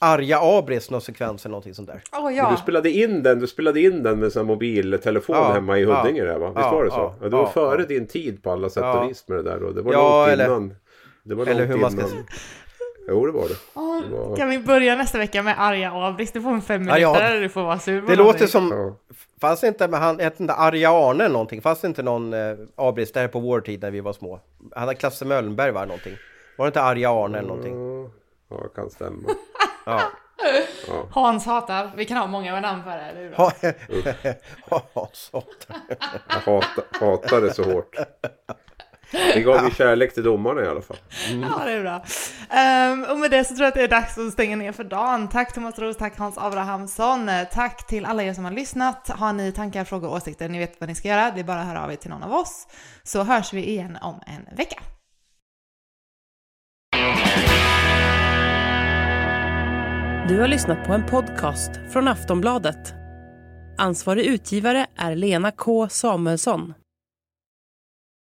arga 0.00 0.38
Abris, 0.42 0.90
någon 0.90 1.00
sekvens 1.00 1.44
eller 1.44 1.50
någonting 1.50 1.74
sånt 1.74 1.88
där. 1.88 2.02
Åh 2.12 2.24
Men 2.24 2.34
ja. 2.36 2.50
Du 2.50 2.56
spelade 2.56 2.90
in 2.90 3.22
den, 3.22 3.38
du 3.40 3.46
spelade 3.46 3.80
in 3.80 4.02
den 4.02 4.18
med 4.20 4.36
en 4.36 4.46
mobiltelefon 4.46 5.36
Ja, 5.36 5.52
hemma 5.52 5.78
i 5.78 5.84
Huddinge 5.84 6.18
ja, 6.18 6.24
där 6.24 6.38
va? 6.38 6.46
Visst 6.48 6.58
ja, 6.60 6.70
var 6.74 6.84
det 6.84 6.90
så? 6.90 6.96
ja, 6.96 7.14
Ja, 7.20 7.28
det 7.28 7.36
var 7.36 7.42
ja, 7.42 7.50
före 7.50 7.80
ja. 7.80 7.86
din 7.86 8.06
tid 8.06 8.42
på 8.42 8.50
alla 8.50 8.70
sätt 8.70 8.84
och 8.84 9.10
vis 9.10 9.28
med 9.28 9.38
det 9.38 9.42
där. 9.42 9.62
Och 9.62 9.74
det 9.74 9.82
var 9.82 9.92
Ja, 9.92 10.18
långt 10.18 10.32
eller- 10.32 10.46
innan. 10.46 10.74
Det 11.22 11.34
var 11.34 11.46
eller 11.46 11.60
långt 11.60 11.70
hur 11.70 11.80
man 11.80 11.90
ska 11.90 12.00
innan. 12.00 12.26
Jo, 13.08 13.26
det 13.26 13.32
var 13.32 13.48
det. 13.48 13.54
Åh, 13.74 14.00
Det 14.02 14.08
var- 14.16 14.36
Kan 14.36 14.50
vi 14.50 14.58
börja 14.58 14.96
nästa 14.96 15.18
vecka 15.18 15.42
med 15.42 15.54
arga 15.62 15.92
Abris? 15.92 16.32
Du 16.32 16.42
får 16.42 16.50
en 16.50 16.62
fem 16.62 16.82
Arga 16.88 16.94
minuter 17.08 17.26
Ab- 17.26 17.32
där 17.32 17.40
du 17.40 17.48
får 17.48 17.62
vara 17.62 17.78
sur 17.78 18.02
Det 18.06 18.16
låter 18.16 18.46
som, 18.46 18.70
Ja. 18.70 19.14
fanns 19.40 19.60
det 19.60 19.68
inte, 19.68 19.88
men 19.88 20.02
han 20.02 20.20
hette 20.20 20.42
inte 20.42 20.54
Arja 20.54 20.90
Arne 21.10 21.28
någonting? 21.28 21.62
Fanns 21.62 21.80
det 21.80 21.86
inte 21.88 22.02
någon 22.02 22.32
eh, 22.32 22.56
Abris 22.76 23.12
där 23.12 23.28
på 23.28 23.40
vår 23.40 23.60
tid 23.60 23.82
när 23.82 23.90
vi 23.90 24.00
var 24.00 24.12
små? 24.12 24.40
Han 24.74 24.80
hade 24.82 24.94
Klasse 24.94 25.24
Möllenberg 25.24 25.70
var 25.70 25.86
någonting? 25.86 26.16
Var 26.58 26.66
det 26.66 26.68
inte 26.68 26.82
Arja 26.82 27.10
Arne 27.24 27.38
eller 27.38 27.48
någonting? 27.48 28.02
Ja, 28.02 28.10
Ja, 28.50 28.56
det 28.62 28.68
kan 28.80 28.90
stämma. 28.90 29.28
Ja. 29.86 30.00
Hans 31.10 31.46
hatar. 31.46 31.90
Vi 31.96 32.04
kan 32.04 32.16
ha 32.16 32.26
många 32.26 32.60
namn 32.60 32.82
för 32.84 32.90
det. 32.90 33.12
det 33.14 33.20
är 33.20 33.30
bra. 33.30 33.50
Ha, 34.70 34.82
ha, 34.94 35.08
sånt. 35.12 35.66
Jag 36.28 36.36
hatar, 36.36 36.84
hatar 37.06 37.40
det 37.40 37.54
så 37.54 37.62
hårt. 37.72 37.96
Vi 39.10 39.42
gav 39.42 39.64
ju 39.64 39.70
kärlek 39.70 40.14
till 40.14 40.22
domarna 40.22 40.62
i 40.62 40.66
alla 40.66 40.82
fall. 40.82 40.96
Ja, 41.42 41.64
det 41.64 41.72
är 41.72 41.80
bra. 41.80 42.04
Ehm, 42.50 43.04
och 43.04 43.18
med 43.18 43.30
det 43.30 43.44
så 43.44 43.54
tror 43.54 43.64
jag 43.64 43.68
att 43.68 43.74
det 43.74 43.82
är 43.82 43.88
dags 43.88 44.18
att 44.18 44.32
stänga 44.32 44.56
ner 44.56 44.72
för 44.72 44.84
dagen. 44.84 45.28
Tack 45.28 45.54
Thomas 45.54 45.78
Roos, 45.78 45.96
tack 45.96 46.18
Hans 46.18 46.38
Abrahamsson. 46.38 47.30
Tack 47.52 47.86
till 47.86 48.04
alla 48.04 48.22
er 48.22 48.34
som 48.34 48.44
har 48.44 48.52
lyssnat. 48.52 49.08
Har 49.08 49.32
ni 49.32 49.52
tankar, 49.52 49.84
frågor, 49.84 50.12
åsikter, 50.12 50.48
ni 50.48 50.58
vet 50.58 50.80
vad 50.80 50.88
ni 50.88 50.94
ska 50.94 51.08
göra. 51.08 51.30
Det 51.30 51.40
är 51.40 51.44
bara 51.44 51.60
att 51.60 51.66
höra 51.66 51.84
av 51.84 51.92
er 51.92 51.96
till 51.96 52.10
någon 52.10 52.22
av 52.22 52.34
oss. 52.34 52.66
Så 53.02 53.22
hörs 53.22 53.52
vi 53.52 53.68
igen 53.68 53.98
om 54.02 54.20
en 54.26 54.56
vecka. 54.56 54.80
Du 60.28 60.40
har 60.40 60.48
lyssnat 60.48 60.86
på 60.86 60.92
en 60.92 61.06
podcast 61.06 61.70
från 61.92 62.08
Aftonbladet. 62.08 62.94
Ansvarig 63.78 64.24
utgivare 64.24 64.86
är 64.96 65.14
Lena 65.14 65.50
K 65.50 65.88
Samuelsson. 65.88 66.74